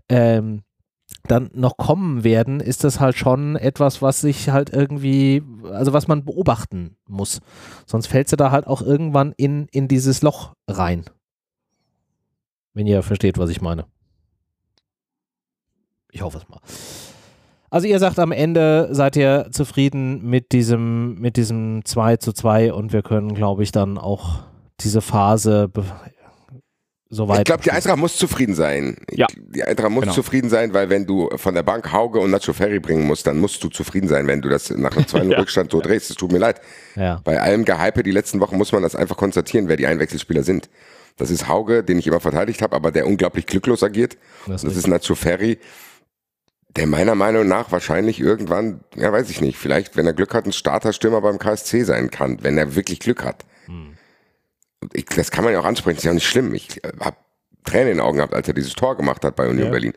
ähm, 0.09 0.62
dann 1.25 1.50
noch 1.52 1.76
kommen 1.76 2.25
werden, 2.25 2.61
ist 2.61 2.85
das 2.85 2.99
halt 2.99 3.17
schon 3.17 3.57
etwas, 3.57 4.02
was 4.02 4.21
sich 4.21 4.49
halt 4.49 4.71
irgendwie, 4.73 5.43
also 5.71 5.93
was 5.93 6.09
man 6.09 6.25
beobachten 6.25 6.97
muss. 7.07 7.41
Sonst 7.87 8.07
fällst 8.07 8.33
du 8.33 8.37
da 8.37 8.50
halt 8.50 8.67
auch 8.67 8.83
irgendwann 8.83 9.33
in, 9.37 9.67
in 9.71 9.88
dieses 9.88 10.23
Loch 10.23 10.55
rein. 10.69 11.05
Wenn 12.75 12.87
ihr 12.87 13.02
versteht, 13.02 13.38
was 13.38 13.50
ich 13.50 13.61
meine. 13.61 13.85
Ich 16.11 16.23
hoffe 16.23 16.38
es 16.38 16.49
mal. 16.49 16.61
Also 17.71 17.87
ihr 17.87 17.99
sagt 17.99 18.19
am 18.19 18.33
Ende, 18.33 18.88
seid 18.93 19.17
ihr 19.17 19.49
zufrieden 19.50 20.23
mit 20.29 20.52
diesem, 20.52 21.14
mit 21.19 21.37
diesem 21.37 21.85
2 21.85 22.19
zu 22.19 22.33
2 22.33 22.73
und 22.73 22.93
wir 22.93 23.02
können, 23.02 23.35
glaube 23.35 23.62
ich, 23.62 23.73
dann 23.73 23.97
auch 23.97 24.41
diese 24.81 25.00
Phase 25.00 25.71
soweit. 27.09 27.38
Ich 27.41 27.45
glaube, 27.45 27.62
die 27.62 27.71
Eintracht 27.71 27.97
muss 27.97 28.17
zufrieden 28.17 28.55
sein. 28.55 28.97
Ja. 29.11 29.26
Die 29.35 29.62
Eintracht 29.64 29.91
muss 29.91 30.02
Genau. 30.02 30.12
zufrieden 30.14 30.50
sein, 30.50 30.75
weil 30.75 30.91
wenn 30.91 31.07
du 31.07 31.31
von 31.37 31.55
der 31.55 31.62
Bank 31.62 31.93
Hauge 31.93 32.19
und 32.21 32.31
Nacho 32.31 32.52
Ferry 32.52 32.79
bringen 32.79 33.07
musst, 33.07 33.26
dann 33.26 33.38
musst 33.38 33.64
du 33.64 33.69
zufrieden 33.71 34.09
sein, 34.09 34.26
wenn 34.26 34.43
du 34.43 34.50
das 34.50 34.69
nach 34.71 34.95
einem 34.95 35.07
2 35.09 35.37
Rückstand 35.38 35.71
so 35.71 35.81
drehst. 35.81 36.11
Es 36.11 36.17
tut 36.17 36.31
mir 36.33 36.38
leid. 36.38 36.61
Ja. 36.95 37.21
Bei 37.25 37.41
allem 37.41 37.64
Gehype 37.64 38.02
die 38.02 38.11
letzten 38.11 38.41
Wochen 38.41 38.59
muss 38.59 38.73
man 38.73 38.83
das 38.83 38.95
einfach 38.95 39.17
konstatieren, 39.17 39.69
wer 39.69 39.76
die 39.76 39.87
Einwechselspieler 39.87 40.43
sind. 40.43 40.69
Das 41.16 41.31
ist 41.31 41.49
Hauge, 41.49 41.85
den 41.85 41.99
ich 41.99 42.07
immer 42.07 42.21
verteidigt 42.21 42.62
habe, 42.62 42.75
aber 42.75 42.90
der 42.90 43.07
unglaublich 43.07 43.47
glücklos 43.47 43.83
agiert. 43.83 44.16
Das 44.47 44.62
Das, 44.62 44.76
ist 44.76 44.87
Nacho 44.87 45.14
Ferry, 45.14 45.59
der 46.76 46.87
meiner 46.87 47.14
Meinung 47.14 47.47
nach 47.47 47.71
wahrscheinlich 47.71 48.19
irgendwann, 48.19 48.81
ja 48.97 49.12
weiß 49.12 49.28
ich 49.31 49.40
nicht, 49.40 49.59
vielleicht, 49.59 49.97
wenn 49.97 50.07
er 50.07 50.14
Glück 50.14 50.33
hat, 50.35 50.47
ein 50.47 50.52
Starterstürmer 50.52 51.21
beim 51.21 51.38
KSC 51.38 51.85
sein 51.85 52.11
kann, 52.11 52.38
wenn 52.42 52.57
er 52.57 52.75
wirklich 52.75 53.00
Glück 53.00 53.25
hat. 53.25 53.45
Hm. 53.66 53.97
Ich, 54.95 55.04
das 55.07 55.31
kann 55.31 55.45
man 55.45 55.52
ja 55.52 55.61
auch 55.61 55.64
ansprechen, 55.64 55.99
ist 55.99 56.04
ja 56.04 56.11
auch 56.11 56.14
nicht 56.14 56.26
schlimm. 56.26 56.54
Ich 56.54 56.83
äh, 56.85 56.92
habe 57.00 57.16
Tränen 57.64 57.88
in 57.88 57.97
den 57.99 58.00
Augen 58.00 58.16
gehabt, 58.16 58.35
als 58.35 58.49
er 58.49 58.54
dieses 58.54 58.73
Tor 58.75 58.97
gemacht 58.97 59.25
hat 59.25 59.37
bei 59.37 59.47
Union 59.47 59.66
Ja. 59.66 59.71
Berlin. 59.71 59.92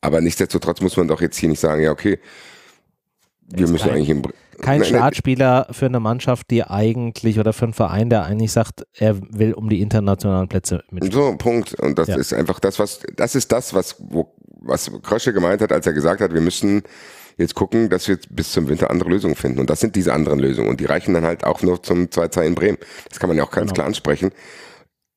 Aber 0.00 0.20
nichtsdestotrotz 0.20 0.80
muss 0.80 0.96
man 0.96 1.06
doch 1.06 1.20
jetzt 1.20 1.36
hier 1.36 1.48
nicht 1.48 1.60
sagen, 1.60 1.82
ja 1.82 1.90
okay, 1.92 2.18
wir 3.48 3.68
müssen 3.68 3.84
kein- 3.88 3.96
eigentlich 3.96 4.10
im 4.10 4.22
Kein 4.62 4.80
Nein, 4.80 4.88
Startspieler 4.88 5.66
für 5.70 5.84
eine 5.86 6.00
Mannschaft, 6.00 6.50
die 6.50 6.64
eigentlich 6.64 7.38
oder 7.38 7.52
für 7.52 7.66
einen 7.66 7.74
Verein, 7.74 8.08
der 8.08 8.24
eigentlich 8.24 8.52
sagt, 8.52 8.86
er 8.94 9.16
will 9.20 9.52
um 9.52 9.68
die 9.68 9.82
internationalen 9.82 10.48
Plätze 10.48 10.82
mit. 10.90 11.12
So, 11.12 11.34
Punkt. 11.36 11.74
Und 11.74 11.98
das 11.98 12.08
Ja. 12.08 12.16
ist 12.16 12.32
einfach 12.32 12.58
das, 12.58 12.78
was, 12.78 13.00
das 13.16 13.34
ist 13.34 13.52
das, 13.52 13.74
was, 13.74 13.96
wo, 13.98 14.34
was 14.62 14.90
Krösche 15.02 15.34
gemeint 15.34 15.60
hat, 15.60 15.72
als 15.72 15.86
er 15.86 15.92
gesagt 15.92 16.22
hat, 16.22 16.32
wir 16.32 16.40
müssen 16.40 16.82
jetzt 17.36 17.54
gucken, 17.54 17.90
dass 17.90 18.08
wir 18.08 18.18
bis 18.30 18.50
zum 18.52 18.66
Winter 18.68 18.90
andere 18.90 19.10
Lösungen 19.10 19.34
finden. 19.34 19.60
Und 19.60 19.68
das 19.68 19.80
sind 19.80 19.94
diese 19.94 20.14
anderen 20.14 20.38
Lösungen. 20.38 20.70
Und 20.70 20.80
die 20.80 20.86
reichen 20.86 21.12
dann 21.12 21.24
halt 21.26 21.44
auch 21.44 21.60
nur 21.60 21.82
zum 21.82 22.06
2-2 22.10 22.46
in 22.46 22.54
Bremen. 22.54 22.78
Das 23.10 23.20
kann 23.20 23.28
man 23.28 23.36
ja 23.36 23.44
auch 23.44 23.50
ganz 23.50 23.66
Genau. 23.66 23.74
klar 23.74 23.86
ansprechen. 23.88 24.30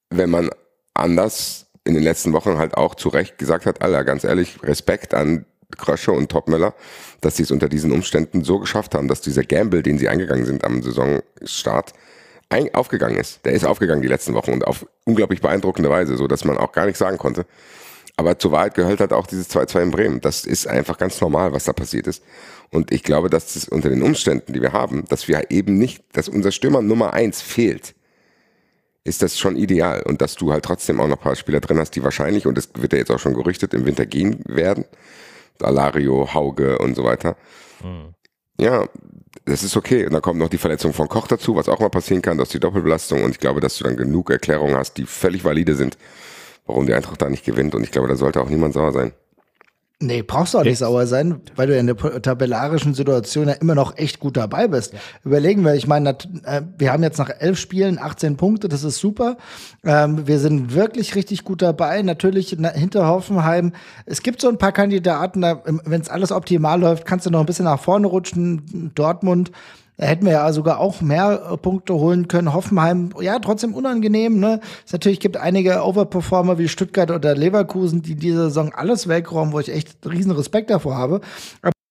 Wenn 0.09 0.29
man 0.29 0.49
anders 0.93 1.67
in 1.85 1.93
den 1.93 2.03
letzten 2.03 2.33
Wochen 2.33 2.57
halt 2.57 2.75
auch 2.75 2.95
zu 2.95 3.07
Recht 3.07 3.37
gesagt 3.37 3.65
hat, 3.65 3.81
Alter, 3.81 4.03
ganz 4.03 4.25
ehrlich, 4.25 4.61
Respekt 4.63 5.13
an 5.13 5.45
Krösche 5.77 6.11
und 6.11 6.29
Topmöller, 6.29 6.73
dass 7.21 7.37
sie 7.37 7.43
es 7.43 7.51
unter 7.51 7.69
diesen 7.69 7.91
Umständen 7.91 8.43
so 8.43 8.59
geschafft 8.59 8.95
haben, 8.95 9.07
dass 9.07 9.21
dieser 9.21 9.43
Gamble, 9.43 9.83
den 9.83 9.97
sie 9.97 10.09
eingegangen 10.09 10.45
sind 10.45 10.63
am 10.63 10.81
Saisonstart, 10.81 11.93
ein, 12.49 12.73
aufgegangen 12.73 13.17
ist. 13.17 13.45
Der 13.45 13.53
ist 13.53 13.65
aufgegangen 13.65 14.01
die 14.01 14.07
letzten 14.07 14.33
Wochen 14.33 14.51
und 14.51 14.65
auf 14.65 14.85
unglaublich 15.05 15.41
beeindruckende 15.41 15.89
Weise, 15.89 16.17
so 16.17 16.27
dass 16.27 16.45
man 16.45 16.57
auch 16.57 16.71
gar 16.71 16.85
nichts 16.85 16.99
sagen 16.99 17.17
konnte. 17.17 17.45
Aber 18.17 18.37
zur 18.37 18.51
Wahrheit 18.51 18.73
gehört 18.73 18.99
halt 18.99 19.13
auch 19.13 19.27
dieses 19.27 19.49
2-2 19.49 19.83
in 19.83 19.91
Bremen. 19.91 20.21
Das 20.21 20.45
ist 20.45 20.67
einfach 20.67 20.97
ganz 20.97 21.21
normal, 21.21 21.53
was 21.53 21.63
da 21.63 21.73
passiert 21.73 22.05
ist. 22.05 22.21
Und 22.69 22.91
ich 22.91 23.03
glaube, 23.03 23.29
dass 23.29 23.53
das 23.53 23.69
unter 23.69 23.89
den 23.89 24.01
Umständen, 24.01 24.51
die 24.51 24.61
wir 24.61 24.73
haben, 24.73 25.05
dass 25.07 25.27
wir 25.27 25.51
eben 25.51 25.77
nicht, 25.77 26.03
dass 26.11 26.27
unser 26.27 26.51
Stürmer 26.51 26.81
Nummer 26.81 27.13
eins 27.13 27.41
fehlt, 27.41 27.95
ist 29.05 29.21
das 29.21 29.39
schon 29.39 29.55
ideal. 29.55 30.03
Und 30.03 30.21
dass 30.21 30.35
du 30.35 30.51
halt 30.51 30.65
trotzdem 30.65 30.99
auch 30.99 31.07
noch 31.07 31.17
ein 31.17 31.23
paar 31.23 31.35
Spieler 31.35 31.61
drin 31.61 31.79
hast, 31.79 31.91
die 31.91 32.03
wahrscheinlich, 32.03 32.45
und 32.45 32.57
das 32.57 32.69
wird 32.75 32.91
ja 32.91 32.99
jetzt 32.99 33.11
auch 33.11 33.19
schon 33.19 33.35
gerüchtet, 33.35 33.73
im 33.73 33.85
Winter 33.85 34.05
gehen 34.05 34.43
werden. 34.45 34.83
Alario, 35.63 36.33
Hauge 36.33 36.77
und 36.79 36.95
so 36.95 37.03
weiter. 37.03 37.35
Ja, 38.59 38.87
das 39.45 39.63
ist 39.63 39.77
okay. 39.77 40.05
Und 40.05 40.13
dann 40.13 40.21
kommt 40.21 40.39
noch 40.39 40.49
die 40.49 40.57
Verletzung 40.57 40.93
von 40.93 41.07
Koch 41.07 41.27
dazu, 41.27 41.55
was 41.55 41.69
auch 41.69 41.79
mal 41.79 41.89
passieren 41.89 42.21
kann, 42.21 42.37
dass 42.37 42.49
die 42.49 42.59
Doppelbelastung. 42.59 43.23
Und 43.23 43.31
ich 43.31 43.39
glaube, 43.39 43.61
dass 43.61 43.77
du 43.77 43.83
dann 43.83 43.97
genug 43.97 44.29
Erklärungen 44.29 44.75
hast, 44.75 44.97
die 44.97 45.05
völlig 45.05 45.43
valide 45.43 45.75
sind, 45.75 45.97
warum 46.65 46.85
die 46.85 46.93
Eintracht 46.93 47.21
da 47.21 47.29
nicht 47.29 47.45
gewinnt. 47.45 47.73
Und 47.75 47.83
ich 47.83 47.91
glaube, 47.91 48.07
da 48.07 48.15
sollte 48.15 48.41
auch 48.41 48.49
niemand 48.49 48.73
sauer 48.73 48.91
sein. 48.91 49.13
Nee, 50.01 50.21
brauchst 50.21 50.53
du 50.53 50.59
auch 50.59 50.63
nicht 50.63 50.77
sauer 50.77 51.07
sein, 51.07 51.41
weil 51.57 51.67
du 51.67 51.77
in 51.77 51.87
der 51.87 51.97
tabellarischen 51.97 52.93
Situation 52.93 53.49
ja 53.49 53.55
immer 53.55 53.75
noch 53.75 53.97
echt 53.97 54.21
gut 54.21 54.37
dabei 54.37 54.69
bist. 54.69 54.93
Überlegen 55.25 55.65
wir, 55.65 55.75
ich 55.75 55.87
meine, 55.87 56.11
äh, 56.45 56.61
wir 56.77 56.93
haben 56.93 57.03
jetzt 57.03 57.17
nach 57.17 57.29
elf 57.39 57.59
Spielen 57.59 57.99
18 57.99 58.37
Punkte, 58.37 58.69
das 58.69 58.85
ist 58.85 58.99
super. 58.99 59.35
Ähm, 59.83 60.25
wir 60.25 60.39
sind 60.39 60.73
wirklich 60.73 61.15
richtig 61.15 61.43
gut 61.43 61.61
dabei. 61.61 62.01
Natürlich 62.01 62.55
na, 62.57 62.69
hinter 62.69 63.07
Hoffenheim. 63.07 63.73
Es 64.05 64.23
gibt 64.23 64.39
so 64.39 64.47
ein 64.47 64.57
paar 64.57 64.71
Kandidaten, 64.71 65.41
wenn 65.41 66.01
es 66.01 66.07
alles 66.07 66.31
optimal 66.31 66.79
läuft, 66.79 67.05
kannst 67.05 67.25
du 67.25 67.29
noch 67.29 67.41
ein 67.41 67.45
bisschen 67.45 67.65
nach 67.65 67.81
vorne 67.81 68.07
rutschen. 68.07 68.91
Dortmund. 68.95 69.51
Da 69.99 70.07
hätten 70.07 70.25
wir 70.25 70.31
ja 70.31 70.53
sogar 70.53 70.79
auch 70.79 71.01
mehr 71.01 71.49
äh, 71.51 71.57
Punkte 71.57 71.93
holen 71.93 72.29
können. 72.29 72.53
Hoffenheim, 72.53 73.09
ja, 73.19 73.37
trotzdem 73.39 73.73
unangenehm, 73.73 74.39
ne? 74.39 74.61
Es 74.85 74.93
natürlich 74.93 75.19
gibt 75.19 75.35
einige 75.35 75.83
Overperformer 75.83 76.57
wie 76.57 76.69
Stuttgart 76.69 77.11
oder 77.11 77.35
Leverkusen, 77.35 78.01
die 78.01 78.15
diese 78.15 78.43
Saison 78.43 78.73
alles 78.73 79.09
wegräumen, 79.09 79.51
wo 79.51 79.59
ich 79.59 79.69
echt 79.69 79.97
riesen 80.09 80.31
Respekt 80.31 80.69
davor 80.69 80.95
habe. 80.95 81.19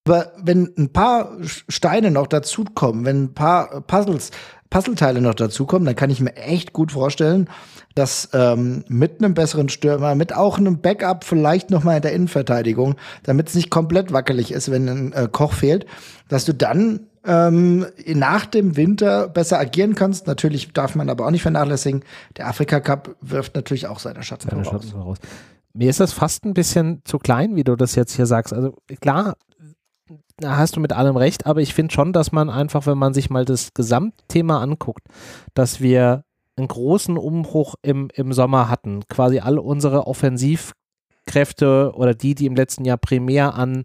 Aber 0.07 0.33
wenn 0.43 0.73
ein 0.79 0.91
paar 0.91 1.33
Steine 1.43 2.11
noch 2.11 2.29
dazukommen, 2.29 3.05
wenn 3.05 3.25
ein 3.25 3.35
paar 3.35 3.83
Puzzles, 3.83 4.31
Puzzleteile 4.71 5.21
noch 5.21 5.35
dazukommen, 5.35 5.85
dann 5.85 5.97
kann 5.97 6.09
ich 6.09 6.21
mir 6.21 6.35
echt 6.37 6.73
gut 6.73 6.93
vorstellen, 6.93 7.49
dass 7.95 8.31
ähm, 8.33 8.85
mit 8.89 9.23
einem 9.23 9.35
besseren 9.35 9.69
Stürmer, 9.69 10.15
mit 10.15 10.35
auch 10.35 10.57
einem 10.57 10.81
Backup 10.81 11.25
vielleicht 11.25 11.71
noch 11.71 11.85
mal 11.85 11.97
in 11.97 12.03
der 12.03 12.13
Innenverteidigung, 12.13 12.97
damit 13.23 13.49
es 13.49 13.55
nicht 13.55 13.71
komplett 13.71 14.15
wackelig 14.15 14.51
ist, 14.51 14.71
wenn 14.71 14.89
ein 14.89 15.13
äh, 15.13 15.29
Koch 15.31 15.53
fehlt, 15.53 15.85
dass 16.29 16.47
du 16.47 16.55
dann 16.55 17.01
ähm, 17.29 17.87
nach 18.07 18.47
dem 18.47 18.77
Winter 18.77 19.29
besser 19.29 19.59
agieren 19.61 19.95
kannst. 19.95 20.27
Natürlich 20.27 20.73
darf 20.73 20.95
man 20.95 21.11
aber 21.11 21.27
auch 21.27 21.31
nicht 21.31 21.43
vernachlässigen. 21.43 22.03
Der 22.39 22.49
Afrika 22.49 22.81
Cup 22.81 23.15
wirft 23.21 23.55
natürlich 23.55 23.87
auch 23.87 23.99
seine 23.99 24.23
Schatten 24.23 24.49
Seine 24.49 24.65
voraus. 24.65 24.83
Schatten 24.83 24.99
voraus. 24.99 25.19
Mir 25.75 25.91
ist 25.91 26.01
das 26.01 26.13
fast 26.13 26.45
ein 26.47 26.55
bisschen 26.55 27.03
zu 27.05 27.19
klein, 27.19 27.55
wie 27.55 27.65
du 27.65 27.77
das 27.77 27.95
jetzt 27.95 28.17
hier 28.17 28.27
sagst. 28.27 28.55
Also 28.55 28.75
klar, 29.01 29.37
da 30.39 30.57
hast 30.57 30.77
du 30.77 30.81
mit 30.81 30.93
allem 30.93 31.17
recht, 31.17 31.47
aber 31.47 31.61
ich 31.61 31.75
finde 31.75 31.93
schon, 31.93 32.13
dass 32.13 32.33
man 32.33 32.49
einfach, 32.49 32.87
wenn 32.87 32.99
man 32.99 33.13
sich 33.13 33.29
mal 33.29 33.45
das 33.45 33.75
Gesamtthema 33.75 34.63
anguckt, 34.63 35.03
dass 35.53 35.81
wir 35.81 36.25
einen 36.57 36.69
großen 36.69 37.19
Umbruch 37.19 37.75
im, 37.83 38.09
im 38.15 38.33
Sommer 38.33 38.71
hatten. 38.71 39.03
Quasi 39.09 39.41
alle 39.41 39.61
unsere 39.61 40.07
Offensivkräfte 40.07 41.93
oder 41.95 42.15
die, 42.15 42.35
die 42.35 42.47
im 42.47 42.57
letzten 42.57 42.85
Jahr 42.85 42.97
primär 42.97 43.55
an, 43.55 43.85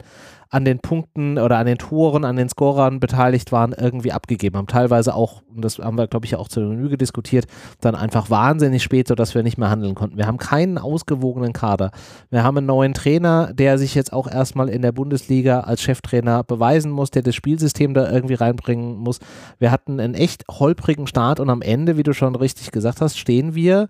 an 0.54 0.66
den 0.66 0.78
Punkten 0.78 1.40
oder 1.40 1.58
an 1.58 1.66
den 1.66 1.80
Toren, 1.80 2.24
an 2.24 2.36
den 2.36 2.48
Scorern 2.48 3.00
beteiligt 3.00 3.52
waren, 3.52 3.74
irgendwie 3.74 4.12
abgegeben 4.12 4.58
haben. 4.58 4.68
Teilweise 4.68 5.16
auch, 5.16 5.42
und 5.54 5.66
das 5.66 5.80
haben 5.80 5.98
wir, 5.98 6.06
glaube 6.06 6.28
ich, 6.28 6.36
auch 6.36 6.48
zur 6.48 6.70
Genüge 6.70 6.96
diskutiert, 6.96 7.46
dann 7.82 7.96
einfach 7.96 8.30
wahnsinnig 8.30 8.84
spät, 8.84 9.08
sodass 9.08 9.34
wir 9.34 9.42
nicht 9.42 9.58
mehr 9.58 9.72
handeln 9.72 9.96
konnten. 9.96 10.16
Wir 10.16 10.28
haben 10.28 10.38
keinen 10.38 10.78
ausgewogenen 10.78 11.54
Kader. 11.54 11.90
Wir 12.30 12.44
haben 12.44 12.58
einen 12.58 12.68
neuen 12.68 12.94
Trainer, 12.94 13.52
der 13.52 13.80
sich 13.80 13.96
jetzt 13.96 14.14
auch 14.14 14.28
erstmal 14.28 14.70
in 14.70 14.84
der 14.84 14.92
Bundesliga 14.92 15.62
als 15.62 15.82
Cheftrainer 15.82 16.44
beweisen 16.44 16.92
muss, 16.92 17.10
der 17.10 17.24
das 17.24 17.34
Spielsystem 17.34 17.96
da 17.96 18.12
irgendwie 18.12 18.36
reinbringen 18.36 18.98
muss. 18.98 19.18
Wir 19.58 19.72
hatten 19.72 20.00
einen 20.00 20.14
echt 20.14 20.44
holprigen 20.52 21.08
Start 21.08 21.40
und 21.40 21.50
am 21.50 21.64
Ende, 21.64 21.98
wie 21.98 22.04
du 22.04 22.14
schon 22.14 22.36
richtig 22.36 22.70
gesagt 22.70 23.02
hast, 23.02 23.18
stehen 23.18 23.56
wir 23.56 23.88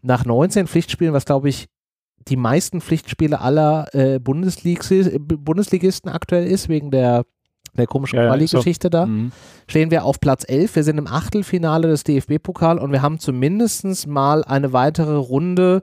nach 0.00 0.24
19 0.24 0.68
Pflichtspielen, 0.68 1.12
was 1.12 1.24
glaube 1.24 1.48
ich 1.48 1.66
die 2.28 2.36
meisten 2.36 2.80
Pflichtspiele 2.80 3.40
aller 3.40 3.86
äh, 3.92 4.18
Bundesligs 4.18 4.92
Bundesligisten 5.18 6.10
aktuell 6.10 6.46
ist, 6.46 6.68
wegen 6.68 6.90
der, 6.90 7.24
der 7.76 7.86
komischen 7.86 8.18
Ja, 8.18 8.26
Quali-Geschichte 8.28 8.90
da 8.90 9.06
Mhm. 9.06 9.32
stehen 9.68 9.90
wir 9.90 10.04
auf 10.04 10.20
Platz 10.20 10.44
11. 10.48 10.76
Wir 10.76 10.84
sind 10.84 10.98
im 10.98 11.06
Achtelfinale 11.06 11.88
des 11.88 12.04
DFB-Pokal 12.04 12.78
und 12.78 12.92
wir 12.92 13.02
haben 13.02 13.18
zumindest 13.18 14.06
mal 14.06 14.44
eine 14.44 14.72
weitere 14.72 15.16
Runde 15.16 15.82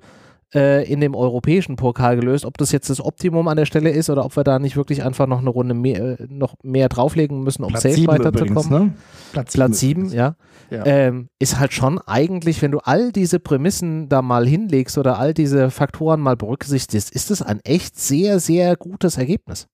äh, 0.54 0.90
in 0.92 1.00
dem 1.00 1.16
europäischen 1.16 1.76
Pokal 1.76 2.16
gelöst. 2.16 2.46
Ob 2.46 2.58
das 2.58 2.72
jetzt 2.72 2.90
das 2.90 3.04
Optimum 3.04 3.48
an 3.48 3.58
der 3.58 3.66
Stelle 3.66 3.90
ist 3.90 4.10
oder 4.10 4.26
ob 4.26 4.36
wir 4.36 4.44
da 4.44 4.60
nicht 4.60 4.76
wirklich 4.76 5.04
einfach 5.04 5.28
noch 5.28 5.40
eine 5.40 5.50
Runde 5.50 5.74
mehr, 5.74 6.20
äh, 6.20 6.28
noch 6.30 6.56
mehr 6.64 6.90
drauflegen 6.90 7.44
müssen, 7.44 7.64
um 7.64 7.70
Platz 7.70 7.84
safe 7.84 8.08
weiterzukommen. 8.08 8.70
ne? 8.70 8.94
Platz, 9.32 9.54
Platz 9.54 9.80
sieben 9.80 10.10
7, 10.10 10.18
ja. 10.18 10.36
Ja. 10.70 10.86
Ähm, 10.86 11.28
ist 11.38 11.60
halt 11.60 11.74
schon 11.74 12.00
eigentlich, 12.00 12.62
wenn 12.62 12.72
du 12.72 12.80
all 12.80 13.12
diese 13.12 13.40
Prämissen 13.40 14.08
da 14.08 14.22
mal 14.22 14.48
hinlegst 14.48 14.98
oder 14.98 15.20
all 15.20 15.34
diese 15.34 15.70
Faktoren 15.70 16.22
mal 16.22 16.38
berücksichtigst, 16.38 17.12
ist 17.12 17.30
es 17.30 17.42
ein 17.42 17.60
echt 17.66 18.00
sehr, 18.00 18.40
sehr 18.40 18.78
gutes 18.78 19.18
Ergebnis. 19.18 19.68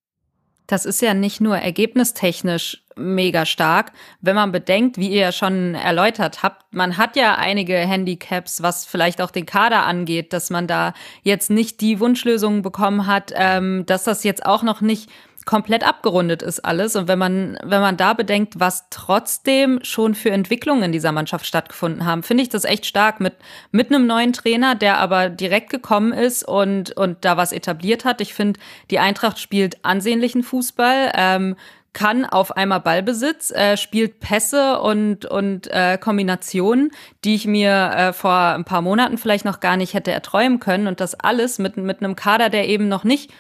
Das 0.66 0.86
ist 0.86 1.02
ja 1.02 1.13
nicht 1.13 1.40
nur 1.40 1.56
ergebnistechnisch 1.56 2.84
mega 2.97 3.45
stark, 3.45 3.91
wenn 4.21 4.36
man 4.36 4.51
bedenkt, 4.51 4.97
wie 4.97 5.10
ihr 5.10 5.21
ja 5.21 5.31
schon 5.31 5.75
erläutert 5.75 6.43
habt, 6.43 6.73
man 6.73 6.97
hat 6.97 7.15
ja 7.15 7.36
einige 7.36 7.75
Handicaps, 7.75 8.62
was 8.62 8.86
vielleicht 8.86 9.21
auch 9.21 9.31
den 9.31 9.45
Kader 9.45 9.86
angeht, 9.86 10.33
dass 10.33 10.49
man 10.49 10.67
da 10.67 10.93
jetzt 11.23 11.49
nicht 11.49 11.81
die 11.81 11.99
Wunschlösungen 11.99 12.62
bekommen 12.62 13.07
hat, 13.07 13.31
ähm, 13.36 13.86
dass 13.86 14.03
das 14.03 14.23
jetzt 14.23 14.45
auch 14.45 14.63
noch 14.63 14.81
nicht 14.81 15.10
komplett 15.47 15.88
abgerundet 15.88 16.43
ist 16.43 16.60
alles. 16.60 16.95
Und 16.95 17.07
wenn 17.07 17.17
man, 17.17 17.57
wenn 17.63 17.81
man 17.81 17.97
da 17.97 18.13
bedenkt, 18.13 18.60
was 18.60 18.86
trotzdem 18.91 19.79
schon 19.81 20.13
für 20.13 20.29
Entwicklungen 20.29 20.83
in 20.83 20.91
dieser 20.91 21.12
Mannschaft 21.12 21.47
stattgefunden 21.47 22.05
haben, 22.05 22.21
finde 22.21 22.43
ich 22.43 22.49
das 22.49 22.65
echt 22.65 22.86
stark 22.86 23.19
mit, 23.19 23.33
mit 23.71 23.89
einem 23.89 24.05
neuen 24.05 24.33
Trainer, 24.33 24.75
der 24.75 24.99
aber 24.99 25.29
direkt 25.29 25.71
gekommen 25.71 26.12
ist 26.12 26.47
und, 26.47 26.91
und 26.91 27.25
da 27.25 27.38
was 27.38 27.53
etabliert 27.53 28.05
hat. 28.05 28.21
Ich 28.21 28.36
finde, 28.36 28.60
die 28.91 28.99
Eintracht 28.99 29.39
spielt 29.39 29.83
ansehnlichen 29.83 30.43
Fußball. 30.43 31.13
Ähm, 31.15 31.55
kann 31.93 32.26
auf 32.26 32.56
einmal 32.56 32.80
Ballbesitz, 32.80 33.52
äh, 33.52 33.76
spielt 33.76 34.19
Pässe 34.19 34.80
und, 34.80 35.26
und 35.26 35.67
äh, 35.67 35.97
Kombinationen, 35.97 36.91
die 37.23 37.36
ich 37.36 37.47
mir 37.47 37.91
äh, 37.95 38.13
vor 38.13 38.32
ein 38.32 38.65
paar 38.65 38.82
Monaten 38.82 39.17
vielleicht 39.17 39.45
noch 39.45 39.60
gar 39.60 39.78
nicht 39.78 39.93
hätte 39.93 40.12
erträumen 40.12 40.60
können. 40.60 40.88
Und 40.88 41.00
das 41.00 41.15
alles 41.15 41.60
mit, 41.60 41.78
mit 41.78 42.04
einem 42.04 42.15
Kader, 42.15 42.50
der 42.50 42.67
eben 42.67 42.88
noch 42.88 43.04
nicht 43.04 43.32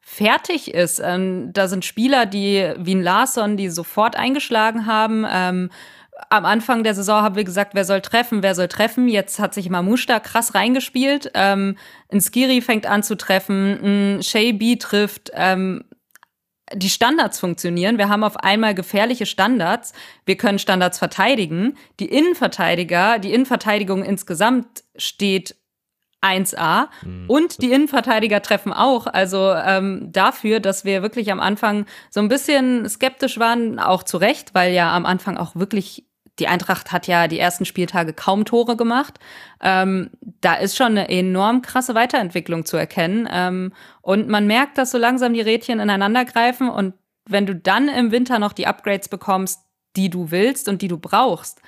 fertig 0.00 0.72
ist. 0.72 1.00
Ähm, 1.04 1.52
da 1.52 1.68
sind 1.68 1.84
Spieler, 1.84 2.26
die 2.26 2.72
wie 2.78 2.94
ein 2.94 3.02
Larsson, 3.02 3.56
die 3.56 3.68
sofort 3.68 4.16
eingeschlagen 4.16 4.86
haben. 4.86 5.26
Ähm, 5.28 5.70
am 6.30 6.44
Anfang 6.44 6.82
der 6.82 6.94
Saison 6.94 7.22
haben 7.22 7.36
wir 7.36 7.44
gesagt, 7.44 7.74
wer 7.74 7.84
soll 7.84 8.00
treffen, 8.00 8.42
wer 8.42 8.54
soll 8.54 8.68
treffen. 8.68 9.08
Jetzt 9.08 9.38
hat 9.38 9.52
sich 9.52 9.68
Mamouche 9.68 10.06
da 10.06 10.20
krass 10.20 10.54
reingespielt. 10.54 11.30
Ähm, 11.34 11.76
ein 12.10 12.20
Skiri 12.20 12.60
fängt 12.60 12.86
an 12.86 13.02
zu 13.02 13.16
treffen, 13.16 14.16
ein 14.16 14.22
Shay 14.22 14.52
B 14.52 14.76
trifft. 14.76 15.30
Ähm, 15.34 15.84
die 16.74 16.90
Standards 16.90 17.38
funktionieren. 17.38 17.98
Wir 17.98 18.08
haben 18.08 18.24
auf 18.24 18.36
einmal 18.38 18.74
gefährliche 18.74 19.26
Standards. 19.26 19.92
Wir 20.24 20.36
können 20.36 20.58
Standards 20.58 20.98
verteidigen. 20.98 21.76
Die 22.00 22.06
Innenverteidiger, 22.06 23.18
die 23.18 23.32
Innenverteidigung 23.32 24.02
insgesamt 24.02 24.82
steht 24.96 25.54
1A. 26.22 26.88
Mhm. 27.04 27.24
Und 27.28 27.62
die 27.62 27.70
Innenverteidiger 27.70 28.42
treffen 28.42 28.72
auch. 28.72 29.06
Also 29.06 29.52
ähm, 29.52 30.10
dafür, 30.10 30.60
dass 30.60 30.84
wir 30.84 31.02
wirklich 31.02 31.30
am 31.30 31.40
Anfang 31.40 31.86
so 32.10 32.20
ein 32.20 32.28
bisschen 32.28 32.88
skeptisch 32.88 33.38
waren, 33.38 33.78
auch 33.78 34.02
zu 34.02 34.16
Recht, 34.16 34.54
weil 34.54 34.72
ja 34.72 34.94
am 34.94 35.06
Anfang 35.06 35.36
auch 35.36 35.54
wirklich 35.54 36.05
die 36.38 36.48
Eintracht 36.48 36.92
hat 36.92 37.06
ja 37.06 37.28
die 37.28 37.38
ersten 37.38 37.64
Spieltage 37.64 38.12
kaum 38.12 38.44
Tore 38.44 38.76
gemacht. 38.76 39.18
Ähm, 39.60 40.10
da 40.40 40.54
ist 40.54 40.76
schon 40.76 40.88
eine 40.88 41.08
enorm 41.08 41.62
krasse 41.62 41.94
Weiterentwicklung 41.94 42.66
zu 42.66 42.76
erkennen. 42.76 43.28
Ähm, 43.30 43.72
und 44.02 44.28
man 44.28 44.46
merkt, 44.46 44.78
dass 44.78 44.90
so 44.90 44.98
langsam 44.98 45.32
die 45.32 45.40
Rädchen 45.40 45.80
ineinander 45.80 46.24
greifen. 46.24 46.68
Und 46.68 46.94
wenn 47.28 47.46
du 47.46 47.54
dann 47.54 47.88
im 47.88 48.12
Winter 48.12 48.38
noch 48.38 48.52
die 48.52 48.66
Upgrades 48.66 49.08
bekommst, 49.08 49.60
die 49.96 50.10
du 50.10 50.30
willst 50.30 50.68
und 50.68 50.82
die 50.82 50.88
du 50.88 50.98
brauchst, 50.98 51.62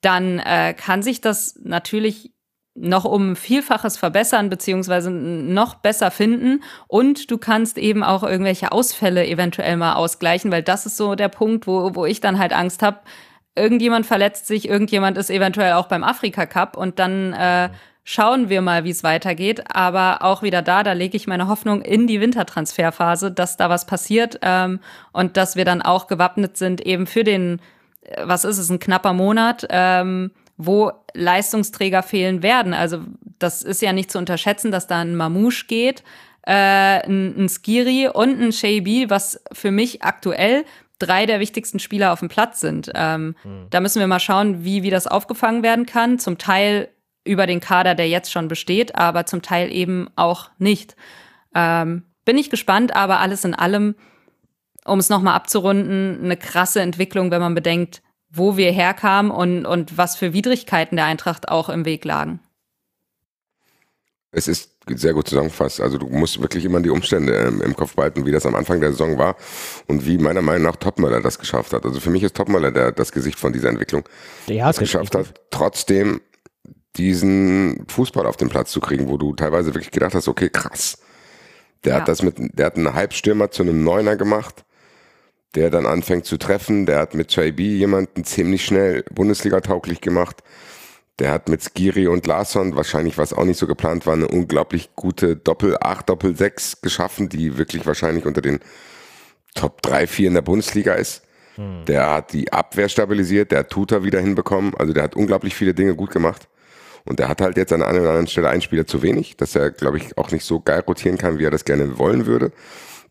dann 0.00 0.40
äh, 0.40 0.74
kann 0.74 1.02
sich 1.02 1.20
das 1.20 1.58
natürlich 1.62 2.32
noch 2.80 3.04
um 3.04 3.34
Vielfaches 3.36 3.96
verbessern 3.96 4.50
beziehungsweise 4.50 5.10
noch 5.10 5.74
besser 5.76 6.10
finden 6.10 6.62
und 6.86 7.30
du 7.30 7.38
kannst 7.38 7.76
eben 7.76 8.04
auch 8.04 8.22
irgendwelche 8.22 8.72
Ausfälle 8.72 9.26
eventuell 9.26 9.76
mal 9.76 9.94
ausgleichen, 9.94 10.52
weil 10.52 10.62
das 10.62 10.86
ist 10.86 10.96
so 10.96 11.14
der 11.14 11.28
Punkt, 11.28 11.66
wo, 11.66 11.94
wo 11.94 12.06
ich 12.06 12.20
dann 12.20 12.38
halt 12.38 12.52
Angst 12.52 12.82
habe. 12.82 13.00
Irgendjemand 13.58 14.06
verletzt 14.06 14.46
sich, 14.46 14.68
irgendjemand 14.68 15.18
ist 15.18 15.30
eventuell 15.30 15.72
auch 15.72 15.86
beim 15.86 16.04
Afrika 16.04 16.46
Cup 16.46 16.76
und 16.76 16.98
dann 16.98 17.32
äh, 17.32 17.70
schauen 18.04 18.48
wir 18.48 18.62
mal, 18.62 18.84
wie 18.84 18.90
es 18.90 19.02
weitergeht. 19.02 19.64
Aber 19.74 20.22
auch 20.22 20.42
wieder 20.42 20.62
da, 20.62 20.82
da 20.82 20.92
lege 20.92 21.16
ich 21.16 21.26
meine 21.26 21.48
Hoffnung 21.48 21.82
in 21.82 22.06
die 22.06 22.20
Wintertransferphase, 22.20 23.30
dass 23.30 23.56
da 23.56 23.68
was 23.68 23.86
passiert 23.86 24.38
ähm, 24.42 24.80
und 25.12 25.36
dass 25.36 25.56
wir 25.56 25.64
dann 25.64 25.82
auch 25.82 26.06
gewappnet 26.06 26.56
sind 26.56 26.80
eben 26.80 27.06
für 27.06 27.24
den, 27.24 27.60
äh, 28.02 28.22
was 28.24 28.44
ist 28.44 28.58
es, 28.58 28.70
ein 28.70 28.78
knapper 28.78 29.12
Monat. 29.12 29.66
Ähm, 29.70 30.30
wo 30.58 30.90
Leistungsträger 31.14 32.02
fehlen 32.02 32.42
werden. 32.42 32.74
Also 32.74 33.04
das 33.38 33.62
ist 33.62 33.80
ja 33.80 33.92
nicht 33.92 34.10
zu 34.10 34.18
unterschätzen, 34.18 34.72
dass 34.72 34.88
da 34.88 34.98
ein 34.98 35.14
Mamouche 35.14 35.66
geht, 35.66 36.02
äh, 36.42 37.06
ein, 37.06 37.44
ein 37.44 37.48
Skiri 37.48 38.08
und 38.08 38.40
ein 38.40 38.52
Shaybi, 38.52 39.08
was 39.08 39.40
für 39.52 39.70
mich 39.70 40.02
aktuell 40.02 40.64
drei 40.98 41.26
der 41.26 41.40
wichtigsten 41.40 41.78
Spieler 41.78 42.12
auf 42.12 42.20
dem 42.20 42.28
Platz 42.28 42.60
sind. 42.60 42.90
Ähm, 42.94 43.34
mhm. 43.44 43.66
Da 43.70 43.80
müssen 43.80 44.00
wir 44.00 44.06
mal 44.06 44.20
schauen, 44.20 44.64
wie, 44.64 44.82
wie 44.82 44.90
das 44.90 45.06
aufgefangen 45.06 45.62
werden 45.62 45.86
kann. 45.86 46.18
Zum 46.18 46.38
Teil 46.38 46.88
über 47.24 47.46
den 47.46 47.60
Kader, 47.60 47.94
der 47.94 48.08
jetzt 48.08 48.32
schon 48.32 48.48
besteht, 48.48 48.94
aber 48.94 49.26
zum 49.26 49.42
Teil 49.42 49.72
eben 49.72 50.08
auch 50.16 50.50
nicht. 50.58 50.96
Ähm, 51.54 52.04
bin 52.24 52.38
ich 52.38 52.50
gespannt, 52.50 52.94
aber 52.94 53.20
alles 53.20 53.44
in 53.44 53.54
allem, 53.54 53.94
um 54.84 54.98
es 54.98 55.08
nochmal 55.08 55.34
abzurunden, 55.34 56.20
eine 56.22 56.36
krasse 56.36 56.80
Entwicklung, 56.80 57.30
wenn 57.30 57.40
man 57.40 57.54
bedenkt, 57.54 58.02
wo 58.30 58.56
wir 58.56 58.72
herkamen 58.72 59.30
und, 59.30 59.66
und 59.66 59.96
was 59.96 60.16
für 60.16 60.32
Widrigkeiten 60.32 60.96
der 60.96 61.06
Eintracht 61.06 61.48
auch 61.48 61.68
im 61.68 61.84
Weg 61.84 62.04
lagen. 62.04 62.40
Es 64.30 64.48
ist 64.48 64.77
sehr 64.96 65.14
gut 65.14 65.28
zusammengefasst. 65.28 65.80
Also 65.80 65.98
du 65.98 66.06
musst 66.06 66.40
wirklich 66.40 66.64
immer 66.64 66.80
die 66.80 66.90
Umstände 66.90 67.34
ähm, 67.34 67.62
im 67.62 67.74
Kopf 67.76 67.94
behalten, 67.94 68.26
wie 68.26 68.32
das 68.32 68.46
am 68.46 68.54
Anfang 68.54 68.80
der 68.80 68.90
Saison 68.90 69.18
war 69.18 69.36
und 69.86 70.06
wie 70.06 70.18
meiner 70.18 70.42
Meinung 70.42 70.62
nach 70.62 70.76
Topmöller 70.76 71.20
das 71.20 71.38
geschafft 71.38 71.72
hat. 71.72 71.84
Also 71.84 72.00
für 72.00 72.10
mich 72.10 72.22
ist 72.22 72.36
Topmöller 72.36 72.70
der, 72.70 72.92
das 72.92 73.12
Gesicht 73.12 73.38
von 73.38 73.52
dieser 73.52 73.68
Entwicklung. 73.68 74.04
Ja, 74.46 74.70
es 74.70 74.78
geschafft 74.78 75.14
hat, 75.14 75.34
trotzdem 75.50 76.20
diesen 76.96 77.84
Fußball 77.88 78.26
auf 78.26 78.36
den 78.36 78.48
Platz 78.48 78.70
zu 78.70 78.80
kriegen, 78.80 79.08
wo 79.08 79.18
du 79.18 79.34
teilweise 79.34 79.74
wirklich 79.74 79.90
gedacht 79.90 80.14
hast, 80.14 80.28
okay, 80.28 80.48
krass. 80.48 80.98
Der 81.84 81.94
ja. 81.94 82.00
hat 82.00 82.08
das 82.08 82.22
mit, 82.22 82.36
der 82.38 82.66
hat 82.66 82.76
einen 82.76 82.94
Halbstürmer 82.94 83.50
zu 83.50 83.62
einem 83.62 83.84
Neuner 83.84 84.16
gemacht 84.16 84.64
der 85.54 85.70
dann 85.70 85.86
anfängt 85.86 86.24
zu 86.24 86.36
treffen. 86.36 86.86
Der 86.86 86.98
hat 86.98 87.14
mit 87.14 87.34
JB 87.34 87.60
jemanden 87.60 88.24
ziemlich 88.24 88.64
schnell 88.64 89.04
Bundesliga-tauglich 89.12 90.00
gemacht. 90.00 90.42
Der 91.18 91.32
hat 91.32 91.48
mit 91.48 91.62
Skiri 91.62 92.06
und 92.06 92.26
Larsson, 92.26 92.76
wahrscheinlich 92.76 93.18
was 93.18 93.32
auch 93.32 93.44
nicht 93.44 93.58
so 93.58 93.66
geplant 93.66 94.06
war, 94.06 94.14
eine 94.14 94.28
unglaublich 94.28 94.90
gute 94.94 95.36
Doppel-8, 95.36 96.06
Doppel-6 96.06 96.82
geschaffen, 96.82 97.28
die 97.28 97.58
wirklich 97.58 97.86
wahrscheinlich 97.86 98.24
unter 98.24 98.40
den 98.40 98.60
Top 99.54 99.82
3, 99.82 100.06
4 100.06 100.28
in 100.28 100.34
der 100.34 100.42
Bundesliga 100.42 100.94
ist. 100.94 101.22
Hm. 101.56 101.84
Der 101.86 102.10
hat 102.10 102.32
die 102.32 102.52
Abwehr 102.52 102.88
stabilisiert, 102.88 103.50
der 103.50 103.60
hat 103.60 103.70
Tuta 103.70 104.04
wieder 104.04 104.20
hinbekommen. 104.20 104.74
Also 104.76 104.92
der 104.92 105.02
hat 105.02 105.16
unglaublich 105.16 105.54
viele 105.56 105.74
Dinge 105.74 105.96
gut 105.96 106.10
gemacht. 106.10 106.48
Und 107.04 107.18
der 107.18 107.28
hat 107.28 107.40
halt 107.40 107.56
jetzt 107.56 107.72
an 107.72 107.82
einer 107.82 108.00
oder 108.00 108.10
anderen 108.10 108.26
Stelle 108.26 108.50
einen 108.50 108.62
Spieler 108.62 108.86
zu 108.86 109.02
wenig, 109.02 109.36
dass 109.36 109.56
er, 109.56 109.70
glaube 109.70 109.96
ich, 109.96 110.16
auch 110.18 110.30
nicht 110.30 110.44
so 110.44 110.60
geil 110.60 110.80
rotieren 110.86 111.18
kann, 111.18 111.38
wie 111.38 111.44
er 111.44 111.50
das 111.50 111.64
gerne 111.64 111.98
wollen 111.98 112.26
würde. 112.26 112.52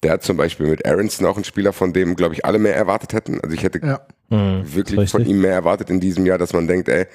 Der 0.04 0.12
hat 0.12 0.24
zum 0.24 0.38
Beispiel 0.38 0.68
mit 0.68 0.86
Aronson 0.86 1.26
auch 1.26 1.36
einen 1.36 1.44
Spieler, 1.44 1.74
von 1.74 1.94
dem, 1.94 2.16
glaube 2.16 2.36
ich, 2.36 2.46
alle 2.46 2.60
mehr 2.60 2.76
erwartet 2.76 3.14
hätten. 3.14 3.42
Also 3.42 3.56
ich 3.56 3.64
hätte 3.64 3.80
ja. 3.84 4.00
Mhm. 4.30 4.76
wirklich 4.76 5.00
Richtig. 5.00 5.12
von 5.12 5.26
ihm 5.26 5.42
mehr 5.42 5.54
erwartet 5.54 5.90
in 5.90 6.00
diesem 6.00 6.26
Jahr, 6.26 6.38
dass 6.38 6.54
man 6.54 6.68
denkt, 6.68 6.90
ey, 6.90 7.08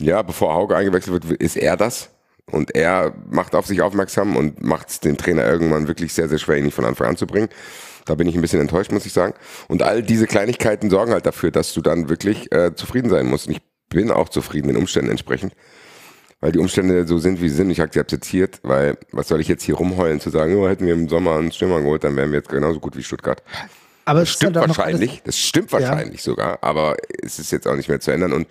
ja, 0.00 0.22
bevor 0.22 0.54
Hauge 0.54 0.76
eingewechselt 0.76 1.28
wird, 1.28 1.40
ist 1.40 1.56
er 1.56 1.76
das. 1.76 2.10
Und 2.50 2.74
er 2.74 3.14
macht 3.28 3.54
auf 3.54 3.66
sich 3.66 3.82
aufmerksam 3.82 4.36
und 4.36 4.62
macht 4.62 5.04
den 5.04 5.16
Trainer 5.16 5.44
irgendwann 5.44 5.88
wirklich 5.88 6.12
sehr, 6.12 6.28
sehr 6.28 6.38
schwer, 6.38 6.58
ihn 6.58 6.64
nicht 6.64 6.74
von 6.74 6.84
Anfang 6.84 7.08
an 7.08 7.16
zu 7.16 7.26
bringen. 7.26 7.48
Da 8.04 8.14
bin 8.14 8.28
ich 8.28 8.36
ein 8.36 8.40
bisschen 8.40 8.60
enttäuscht, 8.60 8.92
muss 8.92 9.06
ich 9.06 9.12
sagen. 9.12 9.34
Und 9.66 9.82
all 9.82 10.02
diese 10.02 10.28
Kleinigkeiten 10.28 10.90
sorgen 10.90 11.12
halt 11.12 11.26
dafür, 11.26 11.50
dass 11.50 11.72
du 11.72 11.80
dann 11.80 12.08
wirklich 12.08 12.52
äh, 12.52 12.74
zufrieden 12.74 13.10
sein 13.10 13.26
musst. 13.26 13.48
Und 13.48 13.54
ich 13.54 13.62
bin 13.88 14.12
auch 14.12 14.28
zufrieden 14.28 14.68
den 14.68 14.76
Umständen 14.76 15.10
entsprechend 15.10 15.54
weil 16.40 16.52
die 16.52 16.58
Umstände 16.58 17.06
so 17.06 17.18
sind, 17.18 17.40
wie 17.40 17.48
sie 17.48 17.56
sind. 17.56 17.70
Ich 17.70 17.80
habe 17.80 17.90
sie 17.92 18.00
akzeptiert, 18.00 18.60
weil 18.62 18.98
was 19.12 19.28
soll 19.28 19.40
ich 19.40 19.48
jetzt 19.48 19.62
hier 19.62 19.76
rumheulen, 19.76 20.20
zu 20.20 20.30
sagen, 20.30 20.56
oh, 20.56 20.68
hätten 20.68 20.86
wir 20.86 20.94
im 20.94 21.08
Sommer 21.08 21.36
einen 21.36 21.52
Stürmer 21.52 21.80
geholt, 21.80 22.04
dann 22.04 22.16
wären 22.16 22.30
wir 22.30 22.38
jetzt 22.38 22.48
genauso 22.48 22.80
gut 22.80 22.96
wie 22.96 23.02
Stuttgart. 23.02 23.42
Aber 24.06 24.20
das 24.20 24.30
stimmt 24.30 24.54
wahrscheinlich, 24.54 25.20
das 25.24 25.36
stimmt 25.36 25.72
wahrscheinlich 25.72 26.20
ja. 26.20 26.22
sogar, 26.22 26.58
aber 26.62 26.96
es 27.22 27.40
ist 27.40 27.50
jetzt 27.50 27.66
auch 27.66 27.74
nicht 27.74 27.88
mehr 27.88 27.98
zu 27.98 28.12
ändern. 28.12 28.32
Und 28.32 28.46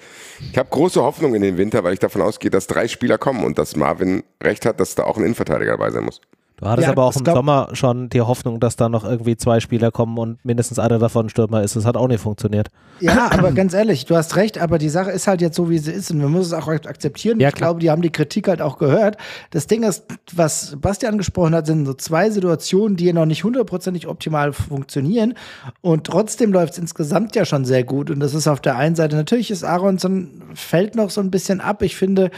ich 0.51 0.57
habe 0.57 0.69
große 0.69 1.01
Hoffnung 1.01 1.33
in 1.33 1.41
den 1.41 1.57
Winter, 1.57 1.85
weil 1.85 1.93
ich 1.93 1.99
davon 1.99 2.21
ausgehe, 2.21 2.51
dass 2.51 2.67
drei 2.67 2.89
Spieler 2.89 3.17
kommen 3.17 3.45
und 3.45 3.57
dass 3.57 3.77
Marvin 3.77 4.23
recht 4.43 4.65
hat, 4.65 4.81
dass 4.81 4.95
da 4.95 5.05
auch 5.05 5.15
ein 5.15 5.23
Innenverteidiger 5.23 5.71
dabei 5.71 5.91
sein 5.91 6.03
muss. 6.03 6.19
Du 6.57 6.67
hattest 6.67 6.85
ja, 6.85 6.91
aber 6.93 7.03
auch 7.03 7.15
im 7.15 7.25
Sommer 7.25 7.69
schon 7.73 8.07
die 8.09 8.21
Hoffnung, 8.21 8.61
dass 8.61 8.77
da 8.77 8.87
noch 8.87 9.03
irgendwie 9.03 9.35
zwei 9.35 9.59
Spieler 9.59 9.91
kommen 9.91 10.17
und 10.17 10.43
mindestens 10.45 10.79
einer 10.79 10.99
davon 10.99 11.27
Stürmer 11.27 11.63
ist. 11.63 11.75
Das 11.75 11.85
hat 11.85 11.97
auch 11.97 12.07
nicht 12.07 12.21
funktioniert. 12.21 12.69
Ja, 13.01 13.29
aber 13.31 13.51
ganz 13.51 13.73
ehrlich, 13.73 14.05
du 14.05 14.15
hast 14.15 14.37
recht, 14.37 14.57
aber 14.57 14.77
die 14.77 14.87
Sache 14.87 15.11
ist 15.11 15.27
halt 15.27 15.41
jetzt 15.41 15.57
so, 15.57 15.69
wie 15.69 15.79
sie 15.79 15.91
ist 15.91 16.11
und 16.11 16.21
wir 16.21 16.29
müssen 16.29 16.53
es 16.53 16.53
auch 16.53 16.69
akzeptieren. 16.69 17.41
Ja, 17.41 17.49
ich 17.49 17.55
glaube, 17.55 17.81
die 17.81 17.91
haben 17.91 18.01
die 18.01 18.09
Kritik 18.09 18.47
halt 18.47 18.61
auch 18.61 18.77
gehört. 18.77 19.17
Das 19.49 19.67
Ding 19.67 19.83
ist, 19.83 20.05
was 20.33 20.77
Basti 20.79 21.07
angesprochen 21.07 21.53
hat, 21.53 21.65
sind 21.65 21.85
so 21.85 21.93
zwei 21.93 22.29
Situationen, 22.29 22.95
die 22.95 23.11
noch 23.11 23.25
nicht 23.25 23.43
hundertprozentig 23.43 24.07
optimal 24.07 24.53
funktionieren 24.53 25.33
und 25.81 26.05
trotzdem 26.05 26.53
läuft 26.53 26.73
es 26.73 26.79
insgesamt 26.79 27.35
ja 27.35 27.43
schon 27.43 27.65
sehr 27.65 27.83
gut 27.83 28.09
und 28.09 28.21
das 28.21 28.33
ist 28.33 28.47
auf 28.47 28.61
der 28.61 28.77
einen 28.77 28.95
Seite, 28.95 29.17
natürlich 29.17 29.51
ist 29.51 29.65
Aronson, 29.65 30.41
fällt 30.53 30.95
noch 30.95 31.09
so 31.09 31.19
ein 31.19 31.31
bisschen 31.31 31.59
ab. 31.59 31.81
Ich 31.81 31.97
finde, 31.97 32.31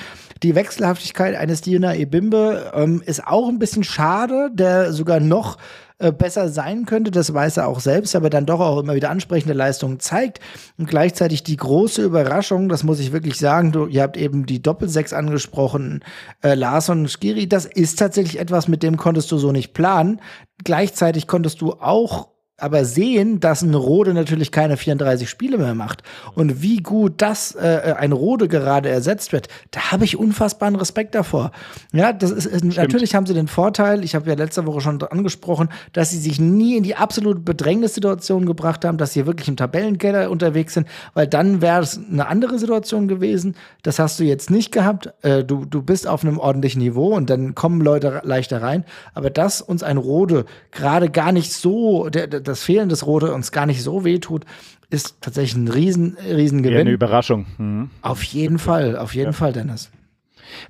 die 0.43 0.55
Wechselhaftigkeit 0.55 1.35
eines 1.35 1.61
Diona 1.61 1.95
Ebimbe 1.95 2.71
ähm, 2.73 3.01
ist 3.05 3.25
auch 3.25 3.49
ein 3.49 3.59
bisschen 3.59 3.83
schade, 3.83 4.49
der 4.53 4.93
sogar 4.93 5.19
noch 5.19 5.57
äh, 5.99 6.11
besser 6.11 6.49
sein 6.49 6.85
könnte. 6.85 7.09
Das 7.09 7.33
weiß 7.33 7.57
er 7.57 7.67
auch 7.67 7.79
selbst, 7.79 8.15
aber 8.15 8.29
dann 8.29 8.45
doch 8.45 8.59
auch 8.59 8.79
immer 8.79 8.93
wieder 8.93 9.09
ansprechende 9.09 9.55
Leistungen 9.55 9.99
zeigt. 9.99 10.39
Und 10.77 10.87
gleichzeitig 10.87 11.43
die 11.43 11.57
große 11.57 12.03
Überraschung, 12.03 12.69
das 12.69 12.83
muss 12.83 12.99
ich 12.99 13.11
wirklich 13.11 13.39
sagen, 13.39 13.71
du, 13.71 13.87
ihr 13.87 14.03
habt 14.03 14.15
eben 14.15 14.45
die 14.45 14.61
Doppelsechs 14.61 15.11
angesprochen, 15.11 16.03
äh, 16.43 16.53
Larsson 16.53 16.99
und 16.99 17.09
Skiri, 17.09 17.49
das 17.49 17.65
ist 17.65 17.97
tatsächlich 17.97 18.39
etwas, 18.39 18.67
mit 18.67 18.83
dem 18.83 18.97
konntest 18.97 19.31
du 19.31 19.39
so 19.39 19.51
nicht 19.51 19.73
planen. 19.73 20.21
Gleichzeitig 20.63 21.25
konntest 21.25 21.61
du 21.61 21.73
auch 21.73 22.27
aber 22.57 22.85
sehen, 22.85 23.39
dass 23.39 23.61
ein 23.61 23.75
Rode 23.75 24.13
natürlich 24.13 24.51
keine 24.51 24.77
34 24.77 25.29
Spiele 25.29 25.59
mehr 25.59 25.75
macht 25.75 26.01
und 26.33 26.61
wie 26.61 26.77
gut 26.77 27.13
das 27.17 27.53
äh, 27.53 27.93
ein 27.97 28.11
Rode 28.11 28.47
gerade 28.47 28.89
ersetzt 28.89 29.31
wird, 29.31 29.47
da 29.71 29.91
habe 29.91 30.05
ich 30.05 30.17
unfassbaren 30.17 30.75
Respekt 30.75 31.13
davor. 31.13 31.51
Ja, 31.93 32.13
das 32.13 32.31
ist, 32.31 32.47
ist 32.47 32.63
natürlich 32.63 33.13
haben 33.13 33.27
sie 33.27 33.35
den 33.35 33.47
Vorteil, 33.47 34.03
ich 34.03 34.15
habe 34.15 34.27
ja 34.27 34.35
letzte 34.35 34.65
Woche 34.65 34.81
schon 34.81 35.01
angesprochen, 35.03 35.69
dass 35.93 36.09
sie 36.09 36.17
sich 36.17 36.39
nie 36.39 36.77
in 36.77 36.83
die 36.83 36.95
absolute 36.95 37.39
Bedrängnissituation 37.39 38.47
gebracht 38.47 38.83
haben, 38.85 38.97
dass 38.97 39.13
sie 39.13 39.27
wirklich 39.27 39.47
im 39.47 39.55
Tabellenkeller 39.55 40.31
unterwegs 40.31 40.73
sind, 40.73 40.87
weil 41.13 41.27
dann 41.27 41.61
wäre 41.61 41.81
es 41.81 41.99
eine 42.11 42.27
andere 42.27 42.57
Situation 42.57 43.07
gewesen. 43.07 43.55
Das 43.83 43.99
hast 43.99 44.19
du 44.19 44.23
jetzt 44.23 44.49
nicht 44.49 44.71
gehabt. 44.71 45.13
Äh, 45.21 45.43
du, 45.43 45.65
du 45.65 45.83
bist 45.83 46.07
auf 46.07 46.23
einem 46.23 46.39
ordentlichen 46.39 46.81
Niveau 46.81 47.15
und 47.15 47.29
dann 47.29 47.53
kommen 47.53 47.81
Leute 47.81 48.21
leichter 48.23 48.63
rein. 48.63 48.83
Aber 49.13 49.29
dass 49.29 49.61
uns 49.61 49.83
ein 49.83 49.97
Rode 49.97 50.45
gerade 50.71 51.09
gar 51.09 51.31
nicht 51.31 51.53
so, 51.53 52.09
der, 52.09 52.27
der 52.27 52.46
das 52.47 52.63
Fehlen 52.63 52.89
des 52.89 53.05
Rote 53.05 53.33
uns 53.33 53.51
gar 53.51 53.65
nicht 53.65 53.83
so 53.83 54.03
wehtut, 54.03 54.45
ist 54.89 55.21
tatsächlich 55.21 55.55
ein 55.55 55.67
riesen, 55.67 56.17
riesen 56.17 56.63
Gewinn. 56.63 56.77
Ja, 56.77 56.81
eine 56.81 56.91
Überraschung. 56.91 57.45
Mhm. 57.57 57.89
Auf 58.01 58.23
jeden 58.23 58.59
Fall, 58.59 58.97
auf 58.97 59.13
jeden 59.15 59.27
ja. 59.27 59.33
Fall, 59.33 59.53
Dennis. 59.53 59.91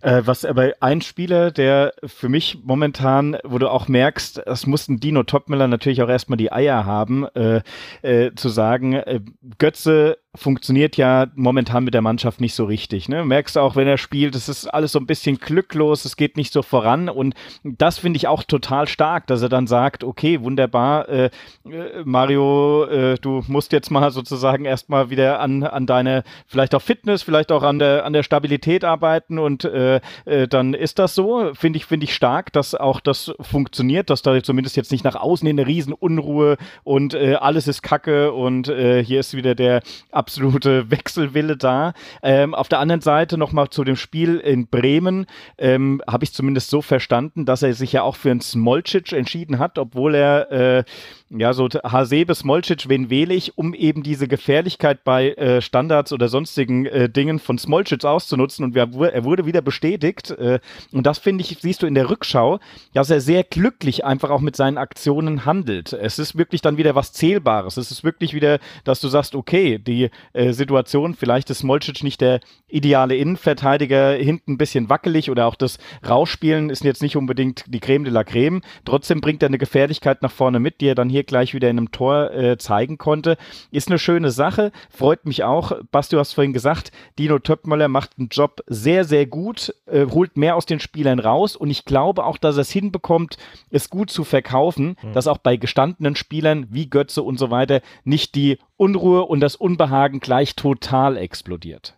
Äh, 0.01 0.23
was 0.25 0.45
aber 0.45 0.73
ein 0.79 1.01
Spieler, 1.01 1.51
der 1.51 1.93
für 2.03 2.29
mich 2.29 2.59
momentan, 2.63 3.37
wo 3.43 3.57
du 3.57 3.69
auch 3.69 3.87
merkst, 3.87 4.39
es 4.45 4.65
mussten 4.65 4.99
Dino 4.99 5.23
Topmiller 5.23 5.67
natürlich 5.67 6.01
auch 6.01 6.09
erstmal 6.09 6.37
die 6.37 6.51
Eier 6.51 6.85
haben, 6.85 7.25
äh, 7.35 7.61
äh, 8.01 8.33
zu 8.35 8.49
sagen, 8.49 8.93
äh, 8.93 9.19
Götze 9.57 10.17
funktioniert 10.37 10.97
ja 10.97 11.27
momentan 11.35 11.83
mit 11.83 11.93
der 11.93 12.01
Mannschaft 12.01 12.39
nicht 12.39 12.53
so 12.53 12.65
richtig. 12.65 13.09
Ne? 13.09 13.25
Merkst 13.25 13.57
auch, 13.57 13.75
wenn 13.75 13.87
er 13.87 13.97
spielt, 13.97 14.35
es 14.35 14.47
ist 14.47 14.67
alles 14.67 14.91
so 14.91 14.99
ein 14.99 15.07
bisschen 15.07 15.39
glücklos, 15.39 16.05
es 16.05 16.15
geht 16.15 16.37
nicht 16.37 16.53
so 16.53 16.61
voran 16.61 17.09
und 17.09 17.33
das 17.63 17.97
finde 17.97 18.17
ich 18.17 18.27
auch 18.27 18.43
total 18.43 18.87
stark, 18.87 19.27
dass 19.27 19.41
er 19.41 19.49
dann 19.49 19.67
sagt, 19.67 20.03
okay, 20.03 20.41
wunderbar, 20.41 21.09
äh, 21.09 21.25
äh 21.65 22.03
Mario, 22.05 22.85
äh, 22.85 23.15
du 23.19 23.43
musst 23.47 23.71
jetzt 23.71 23.91
mal 23.91 24.11
sozusagen 24.11 24.65
erstmal 24.65 25.09
wieder 25.09 25.39
an, 25.39 25.63
an 25.63 25.85
deine, 25.85 26.23
vielleicht 26.45 26.75
auch 26.75 26.81
Fitness, 26.81 27.23
vielleicht 27.23 27.51
auch 27.51 27.63
an 27.63 27.79
der, 27.79 28.05
an 28.05 28.13
der 28.13 28.23
Stabilität 28.23 28.83
arbeiten 28.83 29.39
und 29.39 29.65
äh, 29.65 29.99
äh, 30.25 30.47
dann 30.47 30.73
ist 30.73 30.99
das 30.99 31.15
so, 31.15 31.51
finde 31.53 31.77
ich, 31.77 31.85
finde 31.85 32.05
ich 32.05 32.13
stark, 32.13 32.53
dass 32.53 32.75
auch 32.75 32.99
das 32.99 33.33
funktioniert, 33.41 34.09
dass 34.09 34.21
da 34.21 34.41
zumindest 34.43 34.77
jetzt 34.77 34.91
nicht 34.91 35.03
nach 35.03 35.15
außen 35.15 35.47
in 35.47 35.59
eine 35.59 35.67
Riesenunruhe 35.67 36.57
und 36.83 37.13
äh, 37.13 37.35
alles 37.35 37.67
ist 37.67 37.81
Kacke 37.81 38.31
und 38.31 38.67
hier 38.67 39.19
ist 39.19 39.35
wieder 39.35 39.55
der 39.55 39.81
absolute 40.27 40.91
Wechselwille 40.91 41.55
da. 41.55 41.93
Ähm, 42.21 42.53
auf 42.53 42.67
der 42.67 42.79
anderen 42.79 42.99
Seite 42.99 43.37
nochmal 43.37 43.69
zu 43.69 43.85
dem 43.85 43.95
Spiel 43.95 44.39
in 44.39 44.67
Bremen, 44.67 45.25
ähm, 45.57 46.01
habe 46.05 46.25
ich 46.25 46.33
zumindest 46.33 46.69
so 46.69 46.81
verstanden, 46.81 47.45
dass 47.45 47.63
er 47.63 47.73
sich 47.73 47.93
ja 47.93 48.01
auch 48.01 48.17
für 48.17 48.31
einen 48.31 48.41
Smolcic 48.41 49.13
entschieden 49.13 49.57
hat, 49.57 49.79
obwohl 49.79 50.15
er 50.15 50.51
äh, 50.51 50.83
ja, 51.29 51.51
so 51.53 51.67
Hasebe, 51.67 52.33
Smolcic, 52.33 52.87
wen 52.87 53.09
wähle 53.09 53.33
ich, 53.33 53.57
um 53.57 53.73
eben 53.73 54.01
diese 54.01 54.27
Gefährlichkeit 54.27 55.03
bei 55.03 55.31
äh, 55.31 55.61
Standards 55.61 56.13
oder 56.13 56.29
sonstigen 56.29 56.85
äh, 56.85 57.09
Dingen 57.09 57.39
von 57.39 57.57
Smolcic 57.57 58.05
auszunutzen. 58.05 58.63
Und 58.63 58.75
wir, 58.75 58.89
er 59.11 59.23
wurde 59.25 59.45
wieder 59.45 59.61
bestätigt. 59.61 60.31
Äh, 60.31 60.59
und 60.93 61.05
das 61.05 61.19
finde 61.19 61.43
ich, 61.43 61.57
siehst 61.59 61.81
du 61.81 61.87
in 61.87 61.95
der 61.95 62.09
Rückschau, 62.09 62.59
dass 62.93 63.09
er 63.09 63.19
sehr 63.19 63.43
glücklich 63.43 64.05
einfach 64.05 64.29
auch 64.29 64.39
mit 64.39 64.55
seinen 64.55 64.77
Aktionen 64.77 65.45
handelt. 65.45 65.91
Es 65.91 66.17
ist 66.17 66.37
wirklich 66.37 66.61
dann 66.61 66.77
wieder 66.77 66.95
was 66.95 67.11
Zählbares. 67.11 67.75
Es 67.75 67.91
ist 67.91 68.03
wirklich 68.05 68.33
wieder, 68.33 68.59
dass 68.85 69.01
du 69.01 69.09
sagst, 69.09 69.35
okay, 69.35 69.79
die 69.79 70.09
äh, 70.31 70.53
Situation, 70.53 71.13
vielleicht 71.13 71.49
ist 71.49 71.59
Smolcic 71.59 72.03
nicht 72.03 72.21
der 72.21 72.39
ideale 72.69 73.17
Innenverteidiger, 73.17 74.13
hinten 74.13 74.53
ein 74.53 74.57
bisschen 74.57 74.89
wackelig 74.89 75.29
oder 75.29 75.45
auch 75.47 75.55
das 75.55 75.77
Rausspielen 76.07 76.69
ist 76.69 76.83
jetzt 76.83 77.01
nicht 77.01 77.15
unbedingt 77.15 77.65
die 77.67 77.79
Creme 77.79 78.05
de 78.05 78.13
la 78.13 78.23
Creme. 78.23 78.61
Trotzdem 78.85 79.21
bringt 79.21 79.43
er 79.43 79.47
eine 79.47 79.57
Gefährlichkeit 79.57 80.21
nach 80.21 80.31
vorne 80.31 80.59
mit, 80.59 80.81
die 80.81 80.87
er 80.87 80.95
dann 80.95 81.09
hier 81.09 81.16
hier 81.17 81.23
gleich 81.23 81.53
wieder 81.53 81.69
in 81.69 81.77
einem 81.77 81.91
Tor 81.91 82.31
äh, 82.31 82.57
zeigen 82.57 82.97
konnte. 82.97 83.37
Ist 83.71 83.89
eine 83.89 83.99
schöne 83.99 84.31
Sache, 84.31 84.71
freut 84.89 85.25
mich 85.25 85.43
auch. 85.43 85.71
Basti, 85.91 86.15
du 86.15 86.19
hast 86.19 86.33
vorhin 86.33 86.53
gesagt, 86.53 86.91
Dino 87.17 87.39
Töpmöller 87.39 87.87
macht 87.87 88.11
einen 88.17 88.29
Job 88.29 88.61
sehr, 88.67 89.03
sehr 89.03 89.25
gut, 89.25 89.73
äh, 89.87 90.05
holt 90.05 90.37
mehr 90.37 90.55
aus 90.55 90.65
den 90.65 90.79
Spielern 90.79 91.19
raus 91.19 91.55
und 91.55 91.69
ich 91.69 91.85
glaube 91.85 92.23
auch, 92.23 92.37
dass 92.37 92.57
er 92.57 92.61
es 92.61 92.71
hinbekommt, 92.71 93.37
es 93.71 93.89
gut 93.89 94.11
zu 94.11 94.23
verkaufen, 94.23 94.95
mhm. 95.01 95.13
dass 95.13 95.27
auch 95.27 95.39
bei 95.39 95.57
gestandenen 95.57 96.15
Spielern 96.15 96.67
wie 96.69 96.89
Götze 96.89 97.23
und 97.23 97.39
so 97.39 97.49
weiter 97.49 97.81
nicht 98.03 98.35
die 98.35 98.59
Unruhe 98.77 99.23
und 99.23 99.39
das 99.39 99.55
Unbehagen 99.55 100.19
gleich 100.19 100.55
total 100.55 101.17
explodiert. 101.17 101.96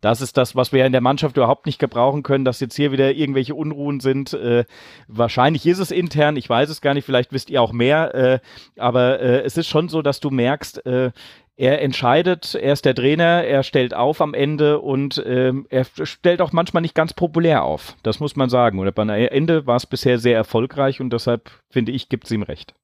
Das 0.00 0.20
ist 0.20 0.36
das, 0.36 0.54
was 0.54 0.72
wir 0.72 0.86
in 0.86 0.92
der 0.92 1.00
Mannschaft 1.00 1.36
überhaupt 1.36 1.66
nicht 1.66 1.78
gebrauchen 1.78 2.22
können, 2.22 2.44
dass 2.44 2.60
jetzt 2.60 2.76
hier 2.76 2.92
wieder 2.92 3.12
irgendwelche 3.12 3.54
Unruhen 3.54 4.00
sind. 4.00 4.32
Äh, 4.32 4.64
wahrscheinlich 5.08 5.66
ist 5.66 5.78
es 5.78 5.90
intern, 5.90 6.36
ich 6.36 6.48
weiß 6.48 6.70
es 6.70 6.80
gar 6.80 6.94
nicht, 6.94 7.04
vielleicht 7.04 7.32
wisst 7.32 7.50
ihr 7.50 7.60
auch 7.60 7.72
mehr, 7.72 8.14
äh, 8.14 8.38
aber 8.76 9.20
äh, 9.20 9.40
es 9.42 9.56
ist 9.56 9.66
schon 9.66 9.88
so, 9.88 10.02
dass 10.02 10.20
du 10.20 10.30
merkst, 10.30 10.86
äh, 10.86 11.10
er 11.56 11.82
entscheidet, 11.82 12.54
er 12.54 12.72
ist 12.72 12.84
der 12.84 12.94
Trainer, 12.94 13.42
er 13.42 13.64
stellt 13.64 13.92
auf 13.92 14.20
am 14.20 14.32
Ende 14.32 14.78
und 14.78 15.20
ähm, 15.26 15.66
er 15.70 15.84
stellt 16.04 16.40
auch 16.40 16.52
manchmal 16.52 16.82
nicht 16.82 16.94
ganz 16.94 17.14
populär 17.14 17.64
auf. 17.64 17.96
Das 18.04 18.20
muss 18.20 18.36
man 18.36 18.48
sagen. 18.48 18.78
Und 18.78 18.96
am 18.96 19.08
Ende 19.08 19.66
war 19.66 19.74
es 19.74 19.84
bisher 19.84 20.20
sehr 20.20 20.36
erfolgreich 20.36 21.00
und 21.00 21.12
deshalb 21.12 21.50
finde 21.68 21.90
ich, 21.90 22.08
gibt 22.08 22.26
es 22.26 22.30
ihm 22.30 22.44
recht. 22.44 22.74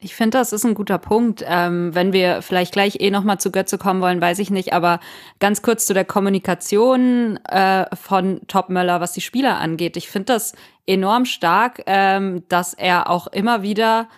Ich 0.00 0.14
finde, 0.14 0.38
das 0.38 0.52
ist 0.52 0.66
ein 0.66 0.74
guter 0.74 0.98
Punkt. 0.98 1.42
Ähm, 1.46 1.94
wenn 1.94 2.12
wir 2.12 2.42
vielleicht 2.42 2.72
gleich 2.72 3.00
eh 3.00 3.10
nochmal 3.10 3.38
zu 3.38 3.50
Götze 3.50 3.78
kommen 3.78 4.02
wollen, 4.02 4.20
weiß 4.20 4.38
ich 4.38 4.50
nicht. 4.50 4.72
Aber 4.74 5.00
ganz 5.40 5.62
kurz 5.62 5.86
zu 5.86 5.94
der 5.94 6.04
Kommunikation 6.04 7.38
äh, 7.46 7.86
von 7.96 8.42
Top 8.46 8.68
Möller, 8.68 9.00
was 9.00 9.12
die 9.12 9.22
Spieler 9.22 9.58
angeht. 9.58 9.96
Ich 9.96 10.10
finde 10.10 10.34
das 10.34 10.52
enorm 10.86 11.24
stark, 11.24 11.82
ähm, 11.86 12.42
dass 12.48 12.74
er 12.74 13.08
auch 13.08 13.28
immer 13.28 13.62
wieder 13.62 14.08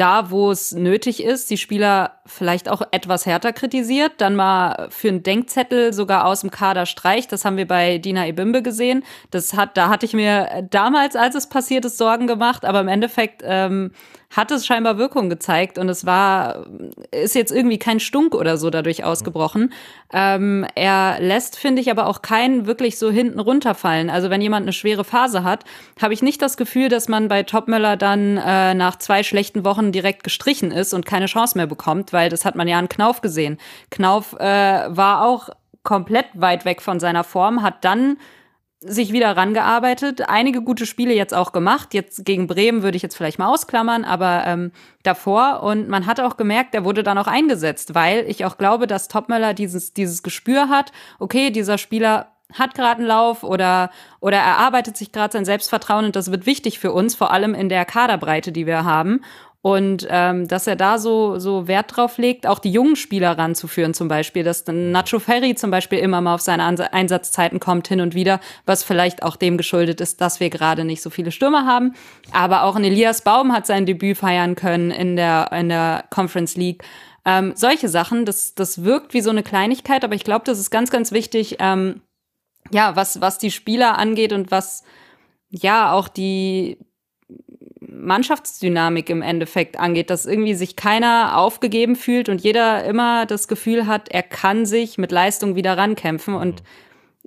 da, 0.00 0.30
wo 0.30 0.50
es 0.50 0.72
nötig 0.72 1.22
ist, 1.22 1.50
die 1.50 1.58
Spieler 1.58 2.20
vielleicht 2.24 2.70
auch 2.70 2.80
etwas 2.90 3.26
härter 3.26 3.52
kritisiert, 3.52 4.12
dann 4.16 4.34
mal 4.34 4.88
für 4.88 5.08
einen 5.08 5.22
Denkzettel 5.22 5.92
sogar 5.92 6.24
aus 6.24 6.40
dem 6.40 6.50
Kader 6.50 6.86
streicht. 6.86 7.30
Das 7.32 7.44
haben 7.44 7.58
wir 7.58 7.68
bei 7.68 7.98
Dina 7.98 8.26
Ebimbe 8.26 8.62
gesehen. 8.62 9.04
Das 9.30 9.52
hat, 9.52 9.76
da 9.76 9.90
hatte 9.90 10.06
ich 10.06 10.14
mir 10.14 10.66
damals, 10.70 11.16
als 11.16 11.34
es 11.34 11.50
passiert 11.50 11.84
ist, 11.84 11.98
Sorgen 11.98 12.26
gemacht, 12.26 12.64
aber 12.64 12.80
im 12.80 12.88
Endeffekt 12.88 13.42
ähm, 13.44 13.92
hat 14.30 14.52
es 14.52 14.64
scheinbar 14.64 14.96
Wirkung 14.96 15.28
gezeigt 15.28 15.76
und 15.76 15.88
es 15.88 16.06
war, 16.06 16.66
ist 17.10 17.34
jetzt 17.34 17.50
irgendwie 17.50 17.78
kein 17.78 17.98
Stunk 17.98 18.34
oder 18.34 18.56
so 18.56 18.70
dadurch 18.70 19.02
ausgebrochen. 19.02 19.72
Ähm, 20.12 20.64
er 20.76 21.18
lässt, 21.20 21.58
finde 21.58 21.82
ich, 21.82 21.90
aber 21.90 22.06
auch 22.06 22.22
keinen 22.22 22.66
wirklich 22.66 22.96
so 22.98 23.10
hinten 23.10 23.40
runterfallen. 23.40 24.08
Also 24.08 24.30
wenn 24.30 24.40
jemand 24.40 24.64
eine 24.64 24.72
schwere 24.72 25.02
Phase 25.02 25.42
hat, 25.42 25.64
habe 26.00 26.14
ich 26.14 26.22
nicht 26.22 26.40
das 26.40 26.56
Gefühl, 26.56 26.88
dass 26.88 27.08
man 27.08 27.26
bei 27.26 27.42
Topmöller 27.42 27.96
dann 27.96 28.36
äh, 28.36 28.74
nach 28.74 28.96
zwei 28.96 29.24
schlechten 29.24 29.64
Wochen 29.64 29.90
direkt 29.90 30.22
gestrichen 30.22 30.70
ist 30.70 30.94
und 30.94 31.04
keine 31.04 31.26
Chance 31.26 31.58
mehr 31.58 31.66
bekommt, 31.66 32.12
weil 32.12 32.30
das 32.30 32.44
hat 32.44 32.54
man 32.54 32.68
ja 32.68 32.78
an 32.78 32.88
Knauf 32.88 33.22
gesehen. 33.22 33.58
Knauf 33.90 34.34
äh, 34.38 34.44
war 34.44 35.26
auch 35.26 35.48
komplett 35.82 36.26
weit 36.34 36.64
weg 36.64 36.82
von 36.82 37.00
seiner 37.00 37.24
Form, 37.24 37.62
hat 37.62 37.84
dann 37.84 38.16
sich 38.82 39.12
wieder 39.12 39.36
rangearbeitet, 39.36 40.28
einige 40.28 40.62
gute 40.62 40.86
Spiele 40.86 41.12
jetzt 41.12 41.34
auch 41.34 41.52
gemacht. 41.52 41.92
Jetzt 41.92 42.24
gegen 42.24 42.46
Bremen 42.46 42.82
würde 42.82 42.96
ich 42.96 43.02
jetzt 43.02 43.16
vielleicht 43.16 43.38
mal 43.38 43.48
ausklammern, 43.48 44.04
aber 44.04 44.44
ähm, 44.46 44.72
davor. 45.02 45.62
Und 45.62 45.88
man 45.88 46.06
hat 46.06 46.18
auch 46.18 46.38
gemerkt, 46.38 46.74
er 46.74 46.84
wurde 46.84 47.02
dann 47.02 47.18
auch 47.18 47.26
eingesetzt, 47.26 47.94
weil 47.94 48.24
ich 48.26 48.46
auch 48.46 48.56
glaube, 48.56 48.86
dass 48.86 49.08
Topmöller 49.08 49.52
dieses, 49.52 49.92
dieses 49.92 50.22
Gespür 50.22 50.70
hat, 50.70 50.92
okay, 51.18 51.50
dieser 51.50 51.76
Spieler 51.76 52.28
hat 52.54 52.74
gerade 52.74 52.98
einen 52.98 53.06
Lauf 53.06 53.44
oder, 53.44 53.90
oder 54.20 54.38
er 54.38 54.56
arbeitet 54.58 54.96
sich 54.96 55.12
gerade 55.12 55.32
sein 55.32 55.44
Selbstvertrauen 55.44 56.06
und 56.06 56.16
das 56.16 56.30
wird 56.30 56.46
wichtig 56.46 56.78
für 56.78 56.92
uns, 56.92 57.14
vor 57.14 57.30
allem 57.32 57.54
in 57.54 57.68
der 57.68 57.84
Kaderbreite, 57.84 58.50
die 58.50 58.66
wir 58.66 58.84
haben. 58.84 59.20
Und 59.62 60.06
ähm, 60.08 60.48
dass 60.48 60.66
er 60.66 60.74
da 60.74 60.98
so, 60.98 61.38
so 61.38 61.68
Wert 61.68 61.94
drauf 61.94 62.16
legt, 62.16 62.46
auch 62.46 62.60
die 62.60 62.72
jungen 62.72 62.96
Spieler 62.96 63.36
ranzuführen, 63.36 63.92
zum 63.92 64.08
Beispiel, 64.08 64.42
dass 64.42 64.64
dann 64.64 64.90
Nacho 64.90 65.18
Ferry 65.18 65.54
zum 65.54 65.70
Beispiel 65.70 65.98
immer 65.98 66.22
mal 66.22 66.34
auf 66.34 66.40
seine 66.40 66.64
Einsatzzeiten 66.64 67.60
kommt, 67.60 67.86
hin 67.86 68.00
und 68.00 68.14
wieder, 68.14 68.40
was 68.64 68.82
vielleicht 68.82 69.22
auch 69.22 69.36
dem 69.36 69.58
geschuldet 69.58 70.00
ist, 70.00 70.22
dass 70.22 70.40
wir 70.40 70.48
gerade 70.48 70.86
nicht 70.86 71.02
so 71.02 71.10
viele 71.10 71.30
Stürmer 71.30 71.66
haben. 71.66 71.92
Aber 72.32 72.62
auch 72.62 72.74
ein 72.74 72.84
Elias 72.84 73.22
Baum 73.22 73.52
hat 73.52 73.66
sein 73.66 73.84
Debüt 73.84 74.16
feiern 74.16 74.54
können 74.54 74.90
in 74.90 75.16
der, 75.16 75.50
in 75.52 75.68
der 75.68 76.04
Conference 76.08 76.56
League. 76.56 76.82
Ähm, 77.26 77.52
solche 77.54 77.90
Sachen, 77.90 78.24
das, 78.24 78.54
das 78.54 78.82
wirkt 78.82 79.12
wie 79.12 79.20
so 79.20 79.28
eine 79.28 79.42
Kleinigkeit, 79.42 80.04
aber 80.04 80.14
ich 80.14 80.24
glaube, 80.24 80.46
das 80.46 80.58
ist 80.58 80.70
ganz, 80.70 80.90
ganz 80.90 81.12
wichtig, 81.12 81.56
ähm, 81.58 82.00
ja, 82.72 82.96
was, 82.96 83.20
was 83.20 83.36
die 83.36 83.50
Spieler 83.50 83.98
angeht 83.98 84.32
und 84.32 84.50
was 84.50 84.84
ja 85.50 85.92
auch 85.92 86.08
die, 86.08 86.78
Mannschaftsdynamik 87.80 89.08
im 89.08 89.22
Endeffekt 89.22 89.78
angeht, 89.78 90.10
dass 90.10 90.26
irgendwie 90.26 90.54
sich 90.54 90.76
keiner 90.76 91.38
aufgegeben 91.38 91.96
fühlt 91.96 92.28
und 92.28 92.40
jeder 92.40 92.84
immer 92.84 93.26
das 93.26 93.48
Gefühl 93.48 93.86
hat, 93.86 94.08
er 94.10 94.22
kann 94.22 94.66
sich 94.66 94.98
mit 94.98 95.12
Leistung 95.12 95.56
wieder 95.56 95.78
rankämpfen. 95.78 96.34
Und 96.34 96.62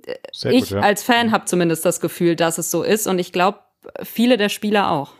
äh, 0.06 0.14
Sehr 0.32 0.52
ich 0.52 0.68
gut, 0.68 0.70
ja. 0.70 0.80
als 0.80 1.02
Fan 1.02 1.32
habe 1.32 1.46
zumindest 1.46 1.84
das 1.84 2.00
Gefühl, 2.00 2.36
dass 2.36 2.58
es 2.58 2.70
so 2.70 2.82
ist. 2.82 3.06
Und 3.06 3.18
ich 3.18 3.32
glaube, 3.32 3.58
viele 4.02 4.36
der 4.36 4.48
Spieler 4.48 4.90
auch. 4.90 5.12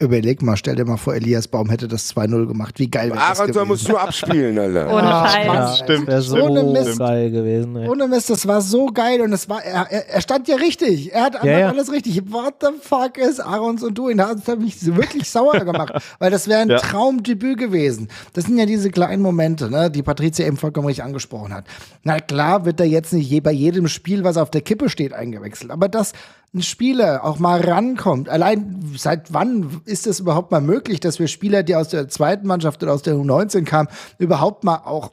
Überleg 0.00 0.42
mal, 0.42 0.56
stell 0.56 0.74
dir 0.74 0.84
mal 0.84 0.96
vor, 0.96 1.14
Elias 1.14 1.46
Baum 1.46 1.70
hätte 1.70 1.86
das 1.86 2.12
2-0 2.16 2.46
gemacht. 2.46 2.80
Wie 2.80 2.90
geil 2.90 3.10
wäre 3.10 3.20
das 3.20 3.38
gewesen? 3.38 3.56
Aaron 3.56 3.68
musst 3.68 3.88
du 3.88 3.96
abspielen, 3.96 4.58
Alter. 4.58 4.88
Ohne 4.92 5.06
Scheiß. 5.06 5.46
Ja, 5.46 5.76
stimmt. 5.76 6.08
Das 6.08 6.26
so 6.26 6.36
ohne 6.36 6.64
Mist. 6.64 6.98
geil 6.98 7.30
gewesen. 7.30 7.76
Ey. 7.76 7.88
Ohne 7.88 8.08
Mist, 8.08 8.28
das 8.28 8.44
war 8.48 8.60
so 8.60 8.86
geil 8.86 9.20
und 9.20 9.32
es 9.32 9.48
war, 9.48 9.62
er, 9.62 9.88
er, 9.92 10.20
stand 10.20 10.48
ja 10.48 10.56
richtig. 10.56 11.12
Er 11.12 11.22
hat 11.22 11.44
ja, 11.44 11.58
ja. 11.60 11.68
alles 11.68 11.92
richtig. 11.92 12.20
What 12.32 12.54
the 12.60 12.70
fuck 12.82 13.18
ist 13.18 13.38
Aarons 13.38 13.84
und 13.84 13.96
du? 13.96 14.12
Das 14.12 14.48
hat 14.48 14.58
mich 14.58 14.84
wirklich 14.84 15.30
sauer 15.30 15.60
gemacht, 15.60 15.94
weil 16.18 16.32
das 16.32 16.48
wäre 16.48 16.62
ein 16.62 16.70
ja. 16.70 16.78
Traumdebüt 16.78 17.56
gewesen. 17.56 18.08
Das 18.32 18.46
sind 18.46 18.58
ja 18.58 18.66
diese 18.66 18.90
kleinen 18.90 19.22
Momente, 19.22 19.70
ne, 19.70 19.92
die 19.92 20.02
Patricia 20.02 20.44
eben 20.44 20.56
vollkommen 20.56 20.88
richtig 20.88 21.04
angesprochen 21.04 21.54
hat. 21.54 21.66
Na 22.02 22.18
klar 22.18 22.64
wird 22.64 22.80
er 22.80 22.86
jetzt 22.86 23.12
nicht 23.12 23.30
je, 23.30 23.38
bei 23.38 23.52
jedem 23.52 23.86
Spiel, 23.86 24.24
was 24.24 24.38
auf 24.38 24.50
der 24.50 24.60
Kippe 24.60 24.88
steht, 24.88 25.12
eingewechselt, 25.12 25.70
aber 25.70 25.88
das 25.88 26.14
ein 26.54 26.62
Spieler 26.62 27.24
auch 27.24 27.38
mal 27.38 27.60
rankommt. 27.60 28.28
Allein 28.28 28.92
seit 28.96 29.32
wann 29.32 29.82
ist 29.84 30.06
es 30.06 30.20
überhaupt 30.20 30.52
mal 30.52 30.60
möglich, 30.60 31.00
dass 31.00 31.18
wir 31.18 31.26
Spieler, 31.26 31.62
die 31.62 31.74
aus 31.74 31.88
der 31.88 32.08
zweiten 32.08 32.46
Mannschaft 32.46 32.82
oder 32.82 32.92
aus 32.92 33.02
der 33.02 33.14
U19 33.14 33.64
kamen, 33.64 33.88
überhaupt 34.18 34.62
mal 34.62 34.82
auch 34.84 35.10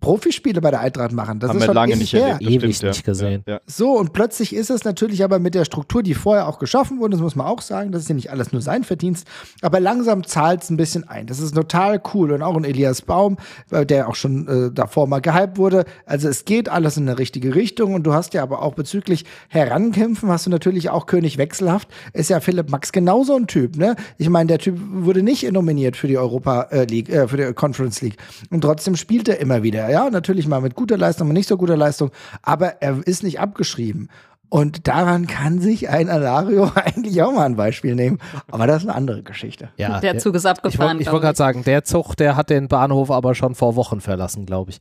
Profispiele 0.00 0.60
bei 0.60 0.70
der 0.70 0.80
Eintracht 0.80 1.12
machen. 1.12 1.38
Das 1.38 1.50
Haben 1.50 1.58
ist 1.58 1.62
wir 1.62 1.66
schon 1.66 1.74
lange 1.74 1.92
ewig 1.92 2.00
nicht 2.00 2.12
her. 2.12 2.28
erlebt. 2.28 2.50
Ewig 2.50 2.76
stimmt, 2.76 2.92
nicht 2.92 3.04
gesehen. 3.04 3.42
Ja, 3.46 3.54
ja. 3.54 3.60
So, 3.66 3.92
und 3.92 4.12
plötzlich 4.12 4.54
ist 4.54 4.70
es 4.70 4.84
natürlich 4.84 5.22
aber 5.22 5.38
mit 5.38 5.54
der 5.54 5.64
Struktur, 5.64 6.02
die 6.02 6.14
vorher 6.14 6.48
auch 6.48 6.58
geschaffen 6.58 7.00
wurde, 7.00 7.12
das 7.12 7.20
muss 7.20 7.36
man 7.36 7.46
auch 7.46 7.60
sagen, 7.60 7.92
das 7.92 8.02
ist 8.02 8.08
ja 8.08 8.14
nicht 8.14 8.30
alles 8.30 8.52
nur 8.52 8.62
sein 8.62 8.84
Verdienst, 8.84 9.26
aber 9.62 9.80
langsam 9.80 10.24
zahlt 10.24 10.62
es 10.62 10.70
ein 10.70 10.76
bisschen 10.76 11.06
ein. 11.08 11.26
Das 11.26 11.38
ist 11.38 11.54
total 11.54 12.00
cool. 12.14 12.32
Und 12.32 12.42
auch 12.42 12.56
ein 12.56 12.64
Elias 12.64 13.02
Baum, 13.02 13.36
äh, 13.70 13.84
der 13.84 14.08
auch 14.08 14.14
schon 14.14 14.48
äh, 14.48 14.70
davor 14.72 15.06
mal 15.06 15.20
gehypt 15.20 15.58
wurde. 15.58 15.84
Also 16.06 16.28
es 16.28 16.44
geht 16.44 16.68
alles 16.68 16.96
in 16.96 17.08
eine 17.08 17.18
richtige 17.18 17.54
Richtung 17.54 17.94
und 17.94 18.04
du 18.04 18.14
hast 18.14 18.32
ja 18.34 18.42
aber 18.42 18.62
auch 18.62 18.74
bezüglich 18.74 19.24
Herankämpfen, 19.48 20.30
hast 20.30 20.46
du 20.46 20.50
natürlich 20.50 20.90
auch 20.90 21.06
König 21.06 21.36
Wechselhaft, 21.36 21.88
ist 22.12 22.30
ja 22.30 22.40
Philipp 22.40 22.70
Max 22.70 22.92
genauso 22.92 23.36
ein 23.36 23.46
Typ, 23.46 23.76
ne? 23.76 23.96
Ich 24.16 24.28
meine, 24.28 24.48
der 24.48 24.58
Typ 24.58 24.78
wurde 24.78 25.22
nicht 25.22 25.50
nominiert 25.50 25.96
für 25.96 26.08
die 26.08 26.16
Europa 26.16 26.62
äh, 26.70 26.84
League, 26.84 27.08
äh, 27.08 27.28
für 27.28 27.36
die 27.36 27.52
Conference 27.52 28.00
League. 28.00 28.16
Und 28.50 28.62
trotzdem 28.62 28.96
spielt 28.96 29.28
er 29.28 29.38
immer 29.40 29.62
wieder. 29.62 29.89
Ja, 29.90 30.08
natürlich 30.10 30.46
mal 30.46 30.60
mit 30.60 30.74
guter 30.74 30.96
Leistung, 30.96 31.28
mal 31.28 31.34
nicht 31.34 31.48
so 31.48 31.56
guter 31.56 31.76
Leistung, 31.76 32.10
aber 32.42 32.82
er 32.82 33.06
ist 33.06 33.22
nicht 33.22 33.40
abgeschrieben. 33.40 34.08
Und 34.48 34.88
daran 34.88 35.28
kann 35.28 35.60
sich 35.60 35.88
ein 35.88 36.08
Alario 36.08 36.72
eigentlich 36.74 37.22
auch 37.22 37.32
mal 37.32 37.46
ein 37.46 37.56
Beispiel 37.56 37.94
nehmen. 37.94 38.18
Aber 38.50 38.66
das 38.66 38.82
ist 38.82 38.88
eine 38.88 38.96
andere 38.96 39.22
Geschichte. 39.22 39.68
Ja, 39.76 40.00
Der 40.00 40.18
Zug 40.18 40.34
ist 40.34 40.44
abgefahren. 40.44 40.98
Ich 40.98 41.06
wollte 41.06 41.12
wollt 41.12 41.22
gerade 41.22 41.36
sagen, 41.38 41.64
der 41.64 41.84
Zug, 41.84 42.16
der 42.16 42.34
hat 42.34 42.50
den 42.50 42.66
Bahnhof 42.66 43.12
aber 43.12 43.36
schon 43.36 43.54
vor 43.54 43.76
Wochen 43.76 44.00
verlassen, 44.00 44.46
glaube 44.46 44.72
ich. 44.72 44.80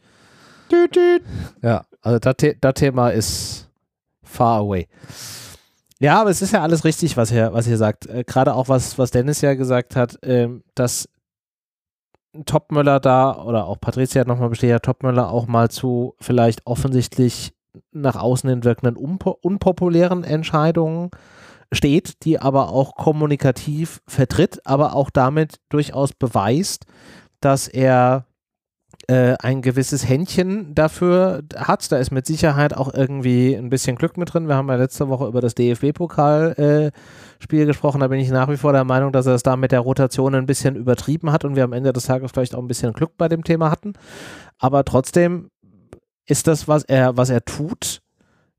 Tüt, 0.70 0.94
tüt. 0.94 1.22
Ja, 1.62 1.84
also 2.02 2.20
das 2.20 2.74
Thema 2.74 3.10
ist 3.10 3.70
far 4.24 4.62
away. 4.62 4.88
Ja, 6.00 6.22
aber 6.22 6.30
es 6.30 6.42
ist 6.42 6.54
ja 6.54 6.62
alles 6.64 6.86
richtig, 6.86 7.18
was 7.18 7.32
ihr, 7.32 7.54
was 7.54 7.68
ihr 7.68 7.78
sagt. 7.78 8.08
Äh, 8.08 8.24
Gerade 8.24 8.54
auch, 8.56 8.70
was, 8.70 8.98
was 8.98 9.12
Dennis 9.12 9.42
ja 9.42 9.54
gesagt 9.54 9.96
hat, 9.96 10.18
ähm, 10.24 10.64
dass 10.74 11.10
Topmöller 12.46 13.00
da 13.00 13.36
oder 13.44 13.66
auch 13.66 13.80
Patricia 13.80 14.24
nochmal 14.24 14.50
besteht 14.50 14.70
ja 14.70 14.80
Topmöller 14.80 15.32
auch 15.32 15.48
mal 15.48 15.70
zu 15.70 16.16
vielleicht 16.20 16.66
offensichtlich 16.66 17.54
nach 17.92 18.16
außen 18.16 18.50
hin 18.50 18.64
wirkenden 18.64 18.98
unpo 18.98 19.38
unpopulären 19.42 20.24
Entscheidungen 20.24 21.10
steht, 21.72 22.24
die 22.24 22.40
aber 22.40 22.70
auch 22.70 22.96
kommunikativ 22.96 24.02
vertritt, 24.08 24.66
aber 24.66 24.96
auch 24.96 25.10
damit 25.10 25.60
durchaus 25.70 26.14
beweist, 26.14 26.86
dass 27.42 27.68
er 27.68 28.26
äh, 29.08 29.36
ein 29.40 29.62
gewisses 29.62 30.08
Händchen 30.08 30.76
dafür 30.76 31.44
hat. 31.56 31.92
Da 31.92 31.98
ist 31.98 32.12
mit 32.12 32.26
Sicherheit 32.26 32.76
auch 32.76 32.94
irgendwie 32.94 33.56
ein 33.56 33.70
bisschen 33.70 33.96
Glück 33.96 34.18
mit 34.18 34.34
drin. 34.34 34.48
Wir 34.48 34.56
haben 34.56 34.70
ja 34.70 34.76
letzte 34.76 35.10
Woche 35.10 35.28
über 35.28 35.42
das 35.42 35.56
DFB-Pokal-Spiel 37.40 37.66
gesprochen. 37.66 38.02
Da 38.02 38.08
bin 38.08 38.20
ich 38.20 38.30
nach 38.30 38.50
wie 38.50 38.58
vor 38.58 38.74
der 38.74 38.84
Meinung, 38.84 39.12
dass 39.12 39.26
er 39.26 39.36
es 39.36 39.44
da 39.44 39.56
mit 39.56 39.72
der 39.72 39.80
Rotation 39.80 40.36
ein 40.36 40.46
bisschen 40.46 40.76
übertrieben 40.76 41.32
hat 41.32 41.46
und 41.46 41.56
wir 41.56 41.64
am 41.64 41.74
Ende 41.74 41.94
des 41.94 42.06
Tages 42.06 42.32
vielleicht 42.32 42.56
auch 42.56 42.60
ein 42.60 42.68
bisschen 42.68 42.94
Glück 42.94 43.18
bei 43.18 43.28
dem 43.28 43.44
Thema 43.44 43.72
hatten. 43.72 43.94
Aber 44.58 44.84
trotzdem 44.84 45.50
ist 46.26 46.48
das, 46.48 46.68
was 46.68 46.84
er, 46.84 47.18
was 47.18 47.30
er 47.30 47.44
tut, 47.44 48.02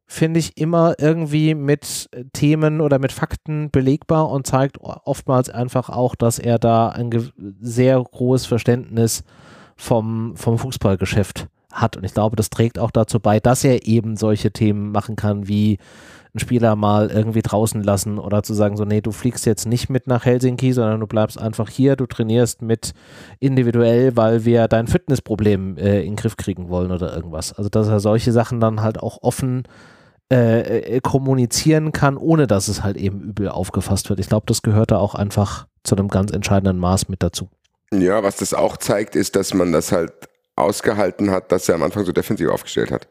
finde 0.06 0.40
ich 0.40 0.56
immer 0.56 0.94
irgendwie 0.98 1.54
mit 1.54 2.08
Themen 2.32 2.80
oder 2.80 2.98
mit 2.98 3.12
Fakten 3.12 3.70
belegbar 3.70 4.28
und 4.28 4.46
zeigt 4.46 4.78
oftmals 4.80 5.50
einfach 5.50 5.88
auch, 5.88 6.16
dass 6.16 6.40
er 6.40 6.58
da 6.58 6.88
ein 6.88 7.10
sehr 7.60 8.02
großes 8.02 8.46
Verständnis 8.46 9.22
vom, 9.76 10.34
vom 10.36 10.58
Fußballgeschäft 10.58 11.46
hat. 11.70 11.96
Und 11.96 12.02
ich 12.02 12.12
glaube, 12.12 12.34
das 12.34 12.50
trägt 12.50 12.80
auch 12.80 12.90
dazu 12.90 13.20
bei, 13.20 13.38
dass 13.38 13.62
er 13.62 13.86
eben 13.86 14.16
solche 14.16 14.50
Themen 14.50 14.90
machen 14.90 15.14
kann, 15.14 15.46
wie 15.46 15.78
einen 16.32 16.40
Spieler 16.40 16.76
mal 16.76 17.10
irgendwie 17.10 17.42
draußen 17.42 17.82
lassen 17.82 18.18
oder 18.18 18.42
zu 18.42 18.54
sagen, 18.54 18.76
so, 18.76 18.84
nee, 18.84 19.00
du 19.00 19.12
fliegst 19.12 19.46
jetzt 19.46 19.66
nicht 19.66 19.90
mit 19.90 20.06
nach 20.06 20.24
Helsinki, 20.24 20.72
sondern 20.72 21.00
du 21.00 21.06
bleibst 21.06 21.38
einfach 21.38 21.68
hier, 21.68 21.96
du 21.96 22.06
trainierst 22.06 22.62
mit 22.62 22.92
individuell, 23.40 24.16
weil 24.16 24.44
wir 24.44 24.68
dein 24.68 24.86
Fitnessproblem 24.86 25.76
äh, 25.76 26.00
in 26.00 26.12
den 26.12 26.16
Griff 26.16 26.36
kriegen 26.36 26.68
wollen 26.68 26.92
oder 26.92 27.14
irgendwas. 27.14 27.52
Also, 27.52 27.68
dass 27.68 27.88
er 27.88 28.00
solche 28.00 28.32
Sachen 28.32 28.60
dann 28.60 28.80
halt 28.80 28.98
auch 28.98 29.18
offen 29.22 29.64
äh, 30.32 30.96
äh, 30.96 31.00
kommunizieren 31.00 31.90
kann, 31.90 32.16
ohne 32.16 32.46
dass 32.46 32.68
es 32.68 32.84
halt 32.84 32.96
eben 32.96 33.20
übel 33.20 33.48
aufgefasst 33.48 34.08
wird. 34.10 34.20
Ich 34.20 34.28
glaube, 34.28 34.46
das 34.46 34.62
gehört 34.62 34.92
da 34.92 34.98
auch 34.98 35.16
einfach 35.16 35.66
zu 35.82 35.96
einem 35.96 36.06
ganz 36.06 36.30
entscheidenden 36.30 36.78
Maß 36.78 37.08
mit 37.08 37.22
dazu. 37.22 37.48
Ja, 37.92 38.22
was 38.22 38.36
das 38.36 38.54
auch 38.54 38.76
zeigt, 38.76 39.16
ist, 39.16 39.34
dass 39.34 39.54
man 39.54 39.72
das 39.72 39.90
halt 39.90 40.12
ausgehalten 40.54 41.32
hat, 41.32 41.50
dass 41.50 41.68
er 41.68 41.74
am 41.74 41.82
Anfang 41.82 42.04
so 42.04 42.12
defensiv 42.12 42.48
aufgestellt 42.48 42.92
hat. 42.92 43.08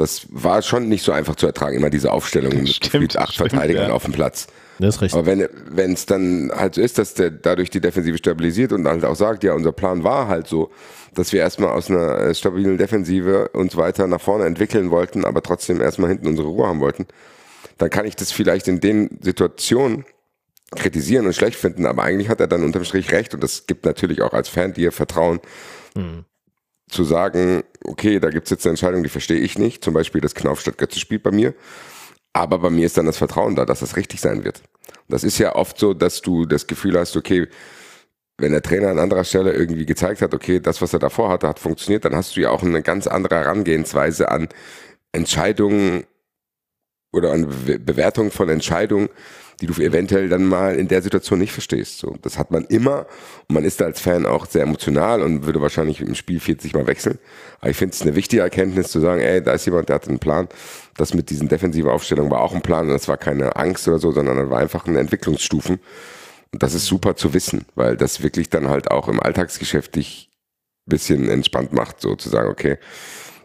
Das 0.00 0.26
war 0.30 0.62
schon 0.62 0.88
nicht 0.88 1.04
so 1.04 1.12
einfach 1.12 1.36
zu 1.36 1.46
ertragen, 1.46 1.76
immer 1.76 1.90
diese 1.90 2.10
Aufstellung 2.12 2.54
mit 2.56 2.68
Stimmt, 2.68 3.16
acht 3.16 3.34
stimmt, 3.34 3.50
Verteidigern 3.50 3.88
ja. 3.88 3.94
auf 3.94 4.04
dem 4.04 4.12
Platz. 4.12 4.46
Das 4.78 4.96
ist 4.96 5.02
richtig. 5.02 5.18
Aber 5.18 5.26
wenn 5.26 5.46
wenn 5.68 5.92
es 5.92 6.06
dann 6.06 6.50
halt 6.54 6.74
so 6.74 6.80
ist, 6.80 6.98
dass 6.98 7.14
der 7.14 7.30
dadurch 7.30 7.70
die 7.70 7.80
Defensive 7.80 8.16
stabilisiert 8.16 8.72
und 8.72 8.86
halt 8.86 9.04
auch 9.04 9.14
sagt, 9.14 9.44
ja, 9.44 9.52
unser 9.52 9.72
Plan 9.72 10.04
war 10.04 10.28
halt 10.28 10.46
so, 10.46 10.70
dass 11.14 11.32
wir 11.32 11.40
erstmal 11.40 11.70
aus 11.70 11.90
einer 11.90 12.18
äh, 12.18 12.34
stabilen 12.34 12.78
Defensive 12.78 13.48
uns 13.52 13.76
weiter 13.76 14.06
nach 14.06 14.20
vorne 14.20 14.46
entwickeln 14.46 14.90
wollten, 14.90 15.24
aber 15.24 15.42
trotzdem 15.42 15.80
erstmal 15.80 16.08
hinten 16.08 16.28
unsere 16.28 16.48
Ruhe 16.48 16.66
haben 16.66 16.80
wollten, 16.80 17.06
dann 17.78 17.90
kann 17.90 18.06
ich 18.06 18.16
das 18.16 18.32
vielleicht 18.32 18.68
in 18.68 18.80
den 18.80 19.18
Situationen 19.20 20.04
kritisieren 20.74 21.26
und 21.26 21.34
schlecht 21.34 21.56
finden, 21.56 21.84
aber 21.84 22.04
eigentlich 22.04 22.28
hat 22.28 22.40
er 22.40 22.46
dann 22.46 22.62
unterm 22.62 22.84
Strich 22.84 23.10
recht 23.12 23.34
und 23.34 23.42
das 23.42 23.66
gibt 23.66 23.84
natürlich 23.84 24.22
auch 24.22 24.32
als 24.32 24.48
Fan 24.48 24.72
dir 24.72 24.92
Vertrauen, 24.92 25.40
zu 26.90 27.04
sagen, 27.04 27.62
okay, 27.84 28.20
da 28.20 28.30
gibt 28.30 28.46
es 28.46 28.50
jetzt 28.50 28.66
eine 28.66 28.72
Entscheidung, 28.72 29.02
die 29.02 29.08
verstehe 29.08 29.38
ich 29.38 29.58
nicht, 29.58 29.84
zum 29.84 29.94
Beispiel 29.94 30.20
das 30.20 30.34
Knauf 30.34 30.60
statt 30.60 30.78
Götze 30.78 30.98
spielt 30.98 31.22
bei 31.22 31.30
mir, 31.30 31.54
aber 32.32 32.58
bei 32.58 32.70
mir 32.70 32.86
ist 32.86 32.96
dann 32.96 33.06
das 33.06 33.16
Vertrauen 33.16 33.56
da, 33.56 33.64
dass 33.64 33.80
das 33.80 33.96
richtig 33.96 34.20
sein 34.20 34.44
wird. 34.44 34.62
Das 35.08 35.24
ist 35.24 35.38
ja 35.38 35.54
oft 35.54 35.78
so, 35.78 35.94
dass 35.94 36.20
du 36.20 36.46
das 36.46 36.66
Gefühl 36.66 36.98
hast, 36.98 37.16
okay, 37.16 37.48
wenn 38.38 38.52
der 38.52 38.62
Trainer 38.62 38.88
an 38.88 38.98
anderer 38.98 39.24
Stelle 39.24 39.52
irgendwie 39.52 39.86
gezeigt 39.86 40.22
hat, 40.22 40.34
okay, 40.34 40.60
das, 40.60 40.80
was 40.80 40.92
er 40.92 40.98
davor 40.98 41.28
hatte, 41.28 41.48
hat 41.48 41.58
funktioniert, 41.58 42.04
dann 42.04 42.16
hast 42.16 42.36
du 42.36 42.40
ja 42.40 42.50
auch 42.50 42.62
eine 42.62 42.82
ganz 42.82 43.06
andere 43.06 43.36
Herangehensweise 43.36 44.30
an 44.30 44.48
Entscheidungen 45.12 46.04
oder 47.12 47.32
an 47.32 47.48
Be 47.66 47.78
Bewertung 47.78 48.30
von 48.30 48.48
Entscheidungen, 48.48 49.08
die 49.60 49.66
du 49.66 49.74
eventuell 49.82 50.28
dann 50.28 50.46
mal 50.46 50.74
in 50.76 50.88
der 50.88 51.02
Situation 51.02 51.38
nicht 51.38 51.52
verstehst. 51.52 51.98
So, 51.98 52.16
das 52.22 52.38
hat 52.38 52.50
man 52.50 52.64
immer 52.64 53.06
und 53.48 53.54
man 53.54 53.64
ist 53.64 53.80
da 53.80 53.84
als 53.84 54.00
Fan 54.00 54.24
auch 54.24 54.46
sehr 54.46 54.62
emotional 54.62 55.22
und 55.22 55.44
würde 55.44 55.60
wahrscheinlich 55.60 56.00
im 56.00 56.14
Spiel 56.14 56.40
40 56.40 56.72
mal 56.72 56.86
wechseln. 56.86 57.18
Aber 57.60 57.70
ich 57.70 57.76
finde 57.76 57.94
es 57.94 58.02
eine 58.02 58.14
wichtige 58.16 58.42
Erkenntnis 58.42 58.88
zu 58.88 59.00
sagen, 59.00 59.20
ey, 59.20 59.42
da 59.42 59.52
ist 59.52 59.66
jemand, 59.66 59.88
der 59.88 59.96
hat 59.96 60.08
einen 60.08 60.18
Plan. 60.18 60.48
Das 60.96 61.12
mit 61.12 61.30
diesen 61.30 61.48
defensiven 61.48 61.90
Aufstellungen 61.90 62.30
war 62.30 62.40
auch 62.40 62.54
ein 62.54 62.62
Plan 62.62 62.86
und 62.86 62.92
das 62.92 63.08
war 63.08 63.18
keine 63.18 63.56
Angst 63.56 63.86
oder 63.86 63.98
so, 63.98 64.12
sondern 64.12 64.36
das 64.36 64.50
war 64.50 64.58
einfach 64.58 64.86
eine 64.86 64.98
Entwicklungsstufen. 64.98 65.78
Und 66.52 66.62
das 66.62 66.74
ist 66.74 66.86
super 66.86 67.14
zu 67.14 67.34
wissen, 67.34 67.66
weil 67.74 67.96
das 67.96 68.22
wirklich 68.22 68.48
dann 68.48 68.68
halt 68.68 68.90
auch 68.90 69.08
im 69.08 69.20
Alltagsgeschäft 69.20 69.94
dich 69.94 70.30
ein 70.86 70.90
bisschen 70.90 71.28
entspannt 71.28 71.72
macht, 71.72 72.00
so 72.00 72.16
zu 72.16 72.28
sagen, 72.28 72.48
okay, 72.48 72.78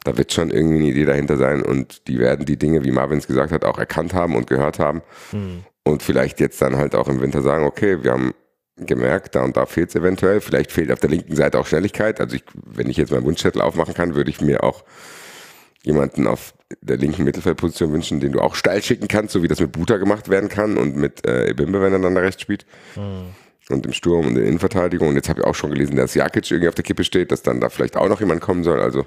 da 0.05 0.17
wird 0.17 0.31
schon 0.31 0.49
irgendwie 0.49 0.77
eine 0.77 0.87
Idee 0.87 1.05
dahinter 1.05 1.35
sein 1.37 1.61
und 1.63 2.07
die 2.07 2.19
werden 2.19 2.45
die 2.45 2.57
Dinge, 2.57 2.83
wie 2.83 2.91
Marvin 2.91 3.17
es 3.17 3.27
gesagt 3.27 3.51
hat, 3.51 3.65
auch 3.65 3.79
erkannt 3.79 4.13
haben 4.13 4.35
und 4.35 4.47
gehört 4.47 4.79
haben 4.79 5.01
und 5.85 6.03
vielleicht 6.03 6.39
jetzt 6.39 6.61
dann 6.61 6.75
halt 6.75 6.95
auch 6.95 7.07
im 7.07 7.21
Winter 7.21 7.41
sagen, 7.41 7.63
okay, 7.65 8.03
wir 8.03 8.11
haben 8.11 8.33
gemerkt, 8.77 9.35
da 9.35 9.43
und 9.43 9.55
da 9.55 9.65
fehlt 9.65 9.89
es 9.89 9.95
eventuell, 9.95 10.41
vielleicht 10.41 10.71
fehlt 10.71 10.91
auf 10.91 10.99
der 10.99 11.09
linken 11.09 11.35
Seite 11.35 11.59
auch 11.59 11.67
Schnelligkeit, 11.67 12.19
also 12.19 12.35
ich, 12.35 12.43
wenn 12.53 12.89
ich 12.89 12.97
jetzt 12.97 13.11
meinen 13.11 13.23
Wunschzettel 13.23 13.61
aufmachen 13.61 13.93
kann, 13.93 14.15
würde 14.15 14.29
ich 14.29 14.41
mir 14.41 14.63
auch 14.63 14.83
jemanden 15.83 16.27
auf 16.27 16.55
der 16.81 16.97
linken 16.97 17.23
Mittelfeldposition 17.23 17.93
wünschen, 17.93 18.19
den 18.19 18.33
du 18.33 18.41
auch 18.41 18.55
steil 18.55 18.81
schicken 18.81 19.07
kannst, 19.07 19.33
so 19.33 19.43
wie 19.43 19.47
das 19.47 19.59
mit 19.59 19.71
Buta 19.71 19.97
gemacht 19.97 20.29
werden 20.29 20.49
kann 20.49 20.77
und 20.77 20.95
mit 20.95 21.25
äh, 21.25 21.49
Ebimbe, 21.49 21.81
wenn 21.81 21.93
er 21.93 21.99
dann 21.99 22.15
da 22.15 22.21
rechts 22.21 22.41
spielt. 22.41 22.65
Und 23.69 23.85
im 23.85 23.93
Sturm 23.93 24.21
und 24.21 24.29
in 24.29 24.35
der 24.35 24.45
Innenverteidigung. 24.45 25.09
Und 25.09 25.15
jetzt 25.15 25.29
habe 25.29 25.41
ich 25.41 25.45
auch 25.45 25.55
schon 25.55 25.71
gelesen, 25.71 25.95
dass 25.95 26.13
Jakic 26.15 26.49
irgendwie 26.49 26.69
auf 26.69 26.75
der 26.75 26.83
Kippe 26.83 27.03
steht, 27.03 27.31
dass 27.31 27.43
dann 27.43 27.61
da 27.61 27.69
vielleicht 27.69 27.97
auch 27.97 28.09
noch 28.09 28.19
jemand 28.19 28.41
kommen 28.41 28.63
soll. 28.63 28.79
Also 28.79 29.05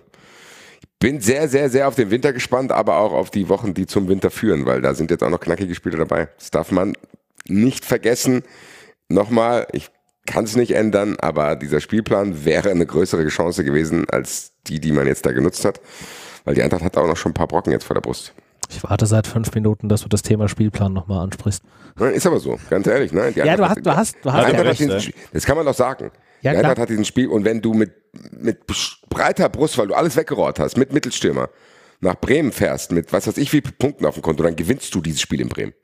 bin 0.99 1.21
sehr, 1.21 1.49
sehr, 1.49 1.71
sehr 1.71 1.89
auf 1.89 1.95
den 1.95 2.11
Winter 2.11 2.33
gespannt, 2.33 2.73
aber 2.73 2.99
auch 2.99 3.13
auf 3.13 3.31
die 3.31 3.49
Wochen, 3.49 3.75
die 3.75 3.87
zum 3.87 4.09
Winter 4.09 4.31
führen, 4.31 4.67
weil 4.67 4.81
da 4.83 4.95
sind 4.95 5.11
jetzt 5.11 5.23
auch 5.23 5.31
noch 5.31 5.41
knackige 5.41 5.75
Spiele 5.75 5.97
dabei. 5.97 6.29
Das 6.39 6.51
darf 6.51 6.71
man 6.73 6.95
nicht 7.47 7.85
vergessen. 7.85 8.43
Nochmal, 9.09 9.67
ich 9.73 9.91
kann 10.27 10.45
es 10.45 10.57
nicht 10.57 10.73
ändern, 10.73 11.17
aber 11.21 11.57
dieser 11.57 11.81
Spielplan 11.81 12.45
wäre 12.45 12.71
eine 12.71 12.85
größere 12.85 13.27
Chance 13.29 13.65
gewesen 13.65 14.07
als 14.11 14.53
die, 14.67 14.81
die 14.81 14.93
man 14.93 15.07
jetzt 15.07 15.25
da 15.25 15.33
genutzt 15.33 15.65
hat. 15.65 15.81
Weil 16.45 16.55
die 16.55 16.63
Eintracht 16.63 16.83
hat 16.83 16.97
auch 16.97 17.07
noch 17.07 17.17
schon 17.17 17.31
ein 17.31 17.35
paar 17.35 17.47
Brocken 17.49 17.73
jetzt 17.73 17.85
vor 17.85 17.95
der 17.95 18.01
Brust. 18.01 18.35
Ich 18.71 18.83
warte 18.83 19.07
seit 19.07 19.27
fünf 19.27 19.55
Minuten, 19.55 19.89
dass 19.89 20.03
du 20.03 20.09
das 20.09 20.21
Thema 20.23 20.49
Spielplan 20.49 20.93
nochmal 20.93 21.21
ansprichst. 21.21 21.63
Nein, 21.99 22.13
Ist 22.13 22.27
aber 22.27 22.39
so, 22.39 22.59
ganz 22.69 22.87
ehrlich. 22.87 23.13
Ne? 23.13 23.33
Die 23.33 23.39
Ja, 23.39 23.57
du 23.57 23.67
hast, 23.67 23.79
du 23.85 23.97
hast, 23.97 24.17
du 24.23 24.33
hast 24.33 24.53
Ja, 24.53 24.55
ja 24.55 24.61
recht, 24.61 24.83
Spiel- 25.03 25.15
das 25.33 25.47
kann 25.47 25.57
man 25.57 25.65
doch 25.65 25.75
sagen. 25.75 26.11
Ja, 26.43 26.53
die 26.53 26.59
klar. 26.59 26.71
Eintracht 26.71 26.79
hat 26.79 26.89
diesen 26.91 27.05
Spiel 27.05 27.29
und 27.29 27.45
wenn 27.45 27.61
du 27.61 27.75
mit, 27.75 27.93
mit 28.31 28.61
breiter 29.09 29.49
Brust, 29.49 29.79
weil 29.79 29.89
du 29.89 29.95
alles 29.95 30.17
weggerohrt 30.17 30.59
hast, 30.59 30.77
mit 30.77 30.93
Mittelstürmer 30.93 31.51
nach 32.01 32.15
Bremen 32.15 32.53
fährst, 32.53 32.93
mit 32.93 33.13
was 33.13 33.27
weiß 33.27 33.39
ich 33.39 33.53
wie 33.53 33.61
Punkten 33.61 34.07
auf 34.07 34.15
dem 34.15 34.23
Konto, 34.23 34.43
dann 34.43 34.57
gewinnst 34.57 34.95
du 34.95 35.01
dieses 35.01 35.21
Spiel 35.21 35.41
in 35.41 35.49
Bremen. 35.49 35.75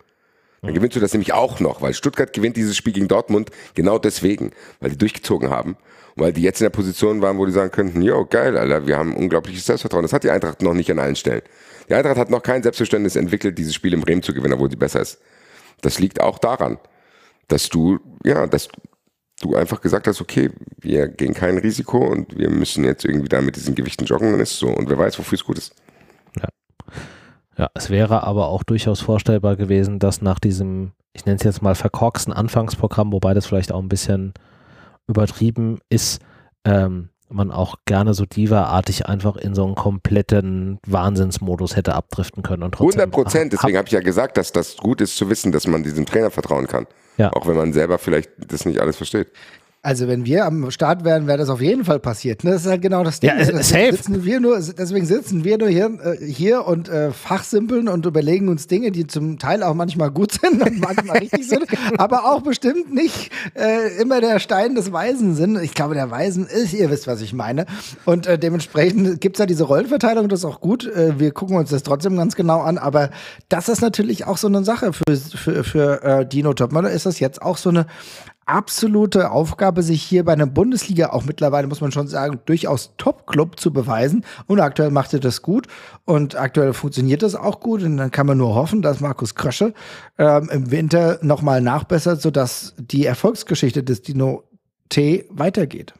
Dann 0.62 0.72
gewinnst 0.72 0.96
du 0.96 1.00
das 1.00 1.12
nämlich 1.12 1.34
auch 1.34 1.60
noch, 1.60 1.82
weil 1.82 1.92
Stuttgart 1.92 2.32
gewinnt 2.32 2.56
dieses 2.56 2.74
Spiel 2.76 2.94
gegen 2.94 3.08
Dortmund 3.08 3.50
genau 3.74 3.98
deswegen, 3.98 4.52
weil 4.80 4.90
die 4.90 4.96
durchgezogen 4.96 5.50
haben 5.50 5.76
weil 6.16 6.32
die 6.32 6.42
jetzt 6.42 6.60
in 6.60 6.66
der 6.66 6.70
Position 6.70 7.22
waren, 7.22 7.38
wo 7.38 7.46
die 7.46 7.52
sagen 7.52 7.70
könnten, 7.70 8.00
jo, 8.02 8.24
geil, 8.24 8.56
Alter, 8.56 8.86
wir 8.86 8.96
haben 8.96 9.16
unglaubliches 9.16 9.66
Selbstvertrauen. 9.66 10.02
Das 10.02 10.12
hat 10.12 10.24
die 10.24 10.30
Eintracht 10.30 10.62
noch 10.62 10.74
nicht 10.74 10.90
an 10.90 10.98
allen 10.98 11.16
Stellen. 11.16 11.42
Die 11.88 11.94
Eintracht 11.94 12.16
hat 12.16 12.30
noch 12.30 12.42
kein 12.42 12.62
Selbstverständnis 12.62 13.16
entwickelt, 13.16 13.58
dieses 13.58 13.74
Spiel 13.74 13.92
in 13.92 14.00
Bremen 14.00 14.22
zu 14.22 14.32
gewinnen, 14.32 14.54
obwohl 14.54 14.70
sie 14.70 14.76
besser 14.76 15.00
ist. 15.00 15.20
Das 15.80 15.98
liegt 15.98 16.20
auch 16.20 16.38
daran, 16.38 16.78
dass 17.48 17.68
du, 17.68 17.98
ja, 18.24 18.46
dass 18.46 18.68
du 19.40 19.56
einfach 19.56 19.80
gesagt 19.80 20.06
hast, 20.06 20.20
okay, 20.20 20.50
wir 20.80 21.08
gehen 21.08 21.34
kein 21.34 21.58
Risiko 21.58 21.98
und 21.98 22.38
wir 22.38 22.50
müssen 22.50 22.84
jetzt 22.84 23.04
irgendwie 23.04 23.28
da 23.28 23.40
mit 23.40 23.56
diesen 23.56 23.74
Gewichten 23.74 24.04
joggen, 24.04 24.32
dann 24.32 24.40
ist 24.40 24.52
es 24.52 24.58
so. 24.58 24.68
Und 24.68 24.88
wer 24.88 24.98
weiß, 24.98 25.18
wofür 25.18 25.36
es 25.36 25.44
gut 25.44 25.58
ist. 25.58 25.74
Ja, 27.56 27.70
es 27.74 27.90
wäre 27.90 28.24
aber 28.24 28.48
auch 28.48 28.64
durchaus 28.64 29.00
vorstellbar 29.00 29.56
gewesen, 29.56 29.98
dass 29.98 30.22
nach 30.22 30.38
diesem, 30.38 30.92
ich 31.12 31.24
nenne 31.24 31.36
es 31.36 31.44
jetzt 31.44 31.62
mal 31.62 31.74
verkorksten 31.74 32.32
Anfangsprogramm, 32.32 33.12
wobei 33.12 33.34
das 33.34 33.46
vielleicht 33.46 33.72
auch 33.72 33.80
ein 33.80 33.88
bisschen 33.88 34.34
übertrieben 35.06 35.78
ist, 35.88 36.20
ähm, 36.64 37.10
man 37.28 37.50
auch 37.50 37.76
gerne 37.86 38.14
so 38.14 38.26
Diva-artig 38.26 39.06
einfach 39.06 39.36
in 39.36 39.54
so 39.54 39.64
einen 39.64 39.74
kompletten 39.74 40.78
Wahnsinnsmodus 40.86 41.74
hätte 41.74 41.94
abdriften 41.94 42.42
können. 42.42 42.62
Und 42.62 42.72
trotzdem 42.72 43.00
100 43.00 43.10
Prozent. 43.10 43.52
Deswegen 43.52 43.76
habe 43.76 43.86
ich 43.86 43.92
ja 43.92 44.00
gesagt, 44.00 44.36
dass 44.36 44.52
das 44.52 44.76
gut 44.76 45.00
ist 45.00 45.16
zu 45.16 45.28
wissen, 45.28 45.50
dass 45.50 45.66
man 45.66 45.82
diesem 45.82 46.06
Trainer 46.06 46.30
vertrauen 46.30 46.66
kann. 46.66 46.86
Ja. 47.16 47.32
Auch 47.32 47.46
wenn 47.46 47.56
man 47.56 47.72
selber 47.72 47.98
vielleicht 47.98 48.30
das 48.36 48.64
nicht 48.64 48.80
alles 48.80 48.96
versteht. 48.96 49.28
Also 49.84 50.08
wenn 50.08 50.24
wir 50.24 50.46
am 50.46 50.70
Start 50.70 51.04
wären, 51.04 51.26
wäre 51.26 51.36
das 51.36 51.50
auf 51.50 51.60
jeden 51.60 51.84
Fall 51.84 52.00
passiert. 52.00 52.42
Ne? 52.42 52.52
Das 52.52 52.62
ist 52.62 52.70
halt 52.70 52.80
genau 52.80 53.04
das 53.04 53.20
Ding. 53.20 53.28
Ja, 53.28 53.36
äh, 53.36 53.40
deswegen, 53.40 53.62
safe. 53.62 53.92
Sitzen 53.92 54.24
wir 54.24 54.40
nur, 54.40 54.58
deswegen 54.58 55.04
sitzen 55.04 55.44
wir 55.44 55.58
nur 55.58 55.68
hier, 55.68 55.98
äh, 56.02 56.24
hier 56.24 56.66
und 56.66 56.88
äh, 56.88 57.10
fachsimpeln 57.10 57.88
und 57.88 58.06
überlegen 58.06 58.48
uns 58.48 58.66
Dinge, 58.66 58.92
die 58.92 59.06
zum 59.06 59.38
Teil 59.38 59.62
auch 59.62 59.74
manchmal 59.74 60.10
gut 60.10 60.32
sind 60.40 60.62
und 60.62 60.80
manchmal 60.80 61.18
richtig 61.18 61.46
sind, 61.46 61.66
aber 61.98 62.32
auch 62.32 62.40
bestimmt 62.40 62.94
nicht 62.94 63.30
äh, 63.52 64.00
immer 64.00 64.22
der 64.22 64.38
Stein 64.38 64.74
des 64.74 64.90
Weisen 64.90 65.34
sind. 65.34 65.60
Ich 65.60 65.74
glaube, 65.74 65.92
der 65.92 66.10
Weisen 66.10 66.46
ist, 66.46 66.72
ihr 66.72 66.88
wisst, 66.90 67.06
was 67.06 67.20
ich 67.20 67.34
meine. 67.34 67.66
Und 68.06 68.26
äh, 68.26 68.38
dementsprechend 68.38 69.20
gibt's 69.20 69.38
ja 69.38 69.44
diese 69.44 69.64
Rollenverteilung, 69.64 70.30
das 70.30 70.38
ist 70.38 70.44
auch 70.46 70.62
gut. 70.62 70.90
Wir 70.94 71.32
gucken 71.32 71.58
uns 71.58 71.68
das 71.68 71.82
trotzdem 71.82 72.16
ganz 72.16 72.36
genau 72.36 72.62
an, 72.62 72.78
aber 72.78 73.10
das 73.50 73.68
ist 73.68 73.82
natürlich 73.82 74.26
auch 74.26 74.38
so 74.38 74.46
eine 74.46 74.64
Sache 74.64 74.94
für, 74.94 75.14
für, 75.14 75.62
für 75.62 76.24
Dino 76.24 76.54
Topmöller 76.54 76.90
ist 76.90 77.04
das 77.04 77.20
jetzt 77.20 77.42
auch 77.42 77.58
so 77.58 77.68
eine 77.68 77.86
absolute 78.46 79.30
Aufgabe, 79.30 79.82
sich 79.82 80.02
hier 80.02 80.24
bei 80.24 80.32
einer 80.32 80.46
Bundesliga, 80.46 81.10
auch 81.10 81.24
mittlerweile 81.24 81.66
muss 81.66 81.80
man 81.80 81.92
schon 81.92 82.08
sagen, 82.08 82.40
durchaus 82.46 82.92
Top-Club 82.96 83.58
zu 83.58 83.72
beweisen. 83.72 84.24
Und 84.46 84.60
aktuell 84.60 84.90
macht 84.90 85.12
er 85.12 85.20
das 85.20 85.42
gut 85.42 85.66
und 86.04 86.36
aktuell 86.36 86.72
funktioniert 86.72 87.22
das 87.22 87.34
auch 87.34 87.60
gut. 87.60 87.82
Und 87.82 87.96
dann 87.96 88.10
kann 88.10 88.26
man 88.26 88.38
nur 88.38 88.54
hoffen, 88.54 88.82
dass 88.82 89.00
Markus 89.00 89.34
Krösche 89.34 89.74
ähm, 90.18 90.48
im 90.50 90.70
Winter 90.70 91.18
nochmal 91.22 91.60
nachbessert, 91.60 92.20
sodass 92.20 92.74
die 92.78 93.06
Erfolgsgeschichte 93.06 93.82
des 93.82 94.02
Dino 94.02 94.44
T 94.88 95.26
weitergeht. 95.30 95.94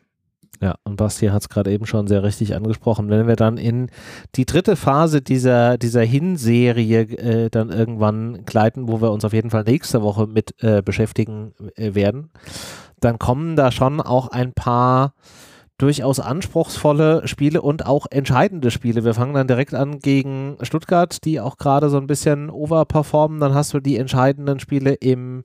Ja, 0.60 0.76
und 0.84 0.96
Basti 0.96 1.26
hat 1.26 1.42
es 1.42 1.48
gerade 1.48 1.72
eben 1.72 1.86
schon 1.86 2.06
sehr 2.06 2.22
richtig 2.22 2.54
angesprochen. 2.54 3.10
Wenn 3.10 3.26
wir 3.26 3.36
dann 3.36 3.58
in 3.58 3.90
die 4.36 4.46
dritte 4.46 4.76
Phase 4.76 5.20
dieser, 5.20 5.78
dieser 5.78 6.02
Hinserie 6.02 7.00
äh, 7.00 7.50
dann 7.50 7.70
irgendwann 7.70 8.44
gleiten, 8.44 8.88
wo 8.88 9.00
wir 9.02 9.10
uns 9.10 9.24
auf 9.24 9.32
jeden 9.32 9.50
Fall 9.50 9.64
nächste 9.64 10.02
Woche 10.02 10.26
mit 10.26 10.62
äh, 10.62 10.80
beschäftigen 10.82 11.52
äh, 11.76 11.94
werden, 11.94 12.30
dann 13.00 13.18
kommen 13.18 13.56
da 13.56 13.72
schon 13.72 14.00
auch 14.00 14.28
ein 14.28 14.52
paar 14.52 15.14
durchaus 15.78 16.20
anspruchsvolle 16.20 17.26
Spiele 17.26 17.60
und 17.60 17.84
auch 17.84 18.06
entscheidende 18.10 18.70
Spiele. 18.70 19.04
Wir 19.04 19.14
fangen 19.14 19.34
dann 19.34 19.48
direkt 19.48 19.74
an 19.74 19.98
gegen 19.98 20.56
Stuttgart, 20.62 21.24
die 21.24 21.40
auch 21.40 21.56
gerade 21.56 21.90
so 21.90 21.96
ein 21.96 22.06
bisschen 22.06 22.48
overperformen. 22.48 23.40
Dann 23.40 23.54
hast 23.54 23.74
du 23.74 23.80
die 23.80 23.98
entscheidenden 23.98 24.60
Spiele 24.60 24.94
im 24.94 25.42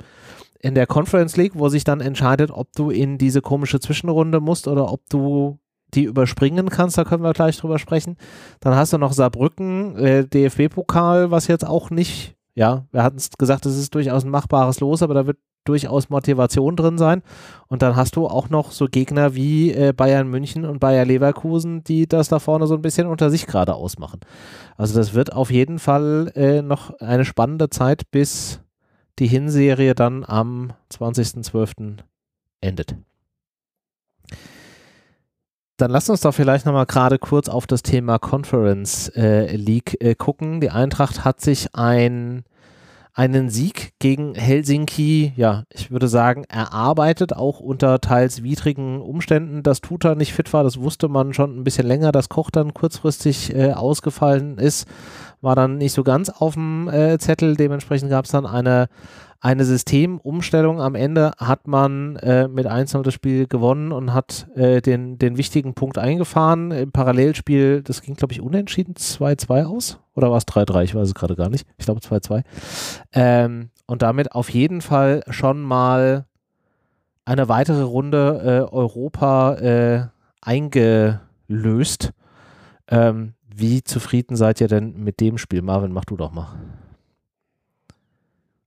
in 0.60 0.76
der 0.76 0.88
Conference 0.88 1.38
League, 1.38 1.53
wo 1.55 1.70
sich 1.70 1.84
dann 1.84 2.01
entscheidet, 2.01 2.51
ob 2.51 2.72
du 2.74 2.89
in 2.89 3.18
diese 3.18 3.41
komische 3.41 3.80
Zwischenrunde 3.80 4.39
musst 4.39 4.68
oder 4.68 4.91
ob 4.91 5.10
du 5.10 5.60
die 5.93 6.03
überspringen 6.03 6.70
kannst, 6.70 6.97
da 6.97 7.03
können 7.03 7.24
wir 7.24 7.34
gleich 7.34 7.57
drüber 7.57 7.80
sprechen. 7.80 8.18
Dann 8.60 8.76
hast 8.76 8.93
du 8.93 8.97
noch 8.97 9.14
Saarbrücken, 9.14 9.95
äh, 9.97 10.28
DFB-Pokal, 10.28 11.32
was 11.32 11.47
jetzt 11.47 11.66
auch 11.66 11.89
nicht, 11.89 12.36
ja, 12.53 12.86
wir 12.91 13.03
hatten 13.03 13.18
es 13.18 13.32
gesagt, 13.32 13.66
es 13.66 13.78
ist 13.78 13.95
durchaus 13.95 14.24
ein 14.24 14.30
machbares 14.30 14.80
Los, 14.82 15.01
aber 15.01 15.14
da 15.14 15.26
wird 15.26 15.38
durchaus 15.66 16.10
Motivation 16.10 16.76
drin 16.76 16.97
sein. 16.97 17.22
Und 17.68 17.82
dann 17.82 17.95
hast 17.95 18.16
du 18.16 18.28
auch 18.28 18.49
noch 18.49 18.72
so 18.72 18.86
Gegner 18.86 19.36
wie 19.36 19.72
äh, 19.72 19.93
Bayern 19.93 20.28
München 20.28 20.66
und 20.66 20.80
Bayer 20.80 21.05
Leverkusen, 21.05 21.84
die 21.84 22.07
das 22.07 22.30
da 22.30 22.39
vorne 22.39 22.68
so 22.68 22.76
ein 22.76 22.82
bisschen 22.82 23.07
unter 23.07 23.30
sich 23.30 23.45
gerade 23.45 23.76
ausmachen. 23.76 24.20
Also 24.78 24.97
das 24.97 25.14
wird 25.14 25.34
auf 25.34 25.51
jeden 25.51 25.80
Fall 25.80 26.32
äh, 26.36 26.62
noch 26.62 26.99
eine 26.99 27.26
spannende 27.26 27.70
Zeit, 27.70 28.10
bis 28.12 28.62
die 29.20 29.28
Hinserie 29.28 29.95
dann 29.95 30.24
am 30.26 30.74
20.12. 30.91 31.97
endet. 32.61 32.95
Dann 35.80 35.91
lass 35.91 36.09
uns 36.09 36.20
doch 36.22 36.34
vielleicht 36.34 36.65
nochmal 36.65 36.86
gerade 36.86 37.20
kurz 37.20 37.47
auf 37.47 37.65
das 37.65 37.84
Thema 37.84 38.20
Conference 38.20 39.07
äh, 39.15 39.55
League 39.55 39.95
äh, 40.01 40.13
gucken. 40.13 40.59
Die 40.59 40.72
Eintracht 40.72 41.24
hat 41.24 41.39
sich 41.39 41.74
ein, 41.74 42.43
einen 43.13 43.49
Sieg 43.49 43.93
gegen 43.99 44.36
Helsinki, 44.36 45.32
ja, 45.38 45.63
ich 45.70 45.89
würde 45.89 46.09
sagen, 46.09 46.43
erarbeitet, 46.49 47.34
auch 47.34 47.61
unter 47.61 48.01
teils 48.01 48.43
widrigen 48.43 48.99
Umständen. 48.99 49.63
Dass 49.63 49.80
Tuta 49.80 50.15
nicht 50.15 50.34
fit 50.34 50.51
war, 50.51 50.65
das 50.65 50.82
wusste 50.82 51.07
man 51.07 51.34
schon 51.34 51.57
ein 51.57 51.63
bisschen 51.63 51.88
länger, 51.88 52.11
dass 52.11 52.28
Koch 52.28 52.51
dann 52.51 52.74
kurzfristig 52.74 53.55
äh, 53.55 53.72
ausgefallen 53.72 54.57
ist, 54.57 54.86
war 55.42 55.56
dann 55.56 55.78
nicht 55.78 55.94
so 55.94 56.04
ganz 56.04 56.30
auf 56.30 56.54
dem 56.54 56.88
äh, 56.90 57.18
Zettel. 57.18 57.56
Dementsprechend 57.56 58.10
gab 58.10 58.26
es 58.26 58.32
dann 58.32 58.46
eine 58.46 58.88
eine 59.42 59.64
Systemumstellung. 59.64 60.82
Am 60.82 60.96
Ende 60.96 61.32
hat 61.38 61.68
man 61.68 62.18
äh, 62.18 62.48
mit 62.48 62.68
1 62.68 62.92
das 63.04 63.14
Spiel 63.14 63.48
gewonnen 63.48 63.92
und 63.92 64.14
hat 64.14 64.48
äh, 64.56 64.82
den, 64.82 65.18
den 65.18 65.38
wichtigen 65.38 65.74
Punkt 65.74 65.98
eingefahren. 65.98 66.72
Im 66.72 66.92
Parallelspiel, 66.92 67.82
das 67.82 68.02
ging, 68.02 68.16
glaube 68.16 68.34
ich, 68.34 68.42
unentschieden 68.42 68.96
2-2 68.96 69.66
aus. 69.66 70.00
Oder 70.14 70.30
war 70.30 70.38
es 70.38 70.48
3-3? 70.48 70.84
Ich 70.84 70.96
weiß 70.96 71.08
es 71.08 71.16
gerade 71.16 71.36
gar 71.36 71.50
nicht. 71.50 71.66
Ich 71.78 71.86
glaube 71.86 72.02
2-2. 72.02 72.44
Ähm, 73.14 73.70
und 73.86 74.02
damit 74.02 74.34
auf 74.34 74.50
jeden 74.50 74.82
Fall 74.82 75.24
schon 75.30 75.62
mal 75.62 76.26
eine 77.24 77.48
weitere 77.48 77.84
Runde 77.84 78.42
äh, 78.70 78.74
Europa 78.74 79.54
äh, 79.56 80.08
eingelöst. 80.42 82.12
Ähm, 82.90 83.34
wie 83.60 83.84
zufrieden 83.84 84.36
seid 84.36 84.62
ihr 84.62 84.68
denn 84.68 85.03
mit 85.03 85.20
dem 85.20 85.38
Spiel? 85.38 85.62
Marvin, 85.62 85.91
mach 85.91 86.05
du 86.05 86.18
doch 86.18 86.32
mal. 86.32 86.47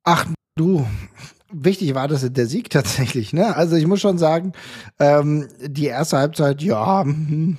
Ach, 0.05 0.27
du, 0.57 0.87
wichtig 1.53 1.95
war 1.95 2.09
das 2.09 2.31
der 2.33 2.47
Sieg 2.47 2.71
tatsächlich, 2.71 3.33
ne? 3.33 3.57
Also 3.57 3.77
ich 3.77 3.87
muss 3.87 4.01
schon 4.01 4.19
sagen, 4.19 4.53
ähm, 4.99 5.49
die 5.61 5.87
erste 5.87 6.19
Halbzeit, 6.19 6.63
ja, 6.63 7.03
hm, 7.05 7.59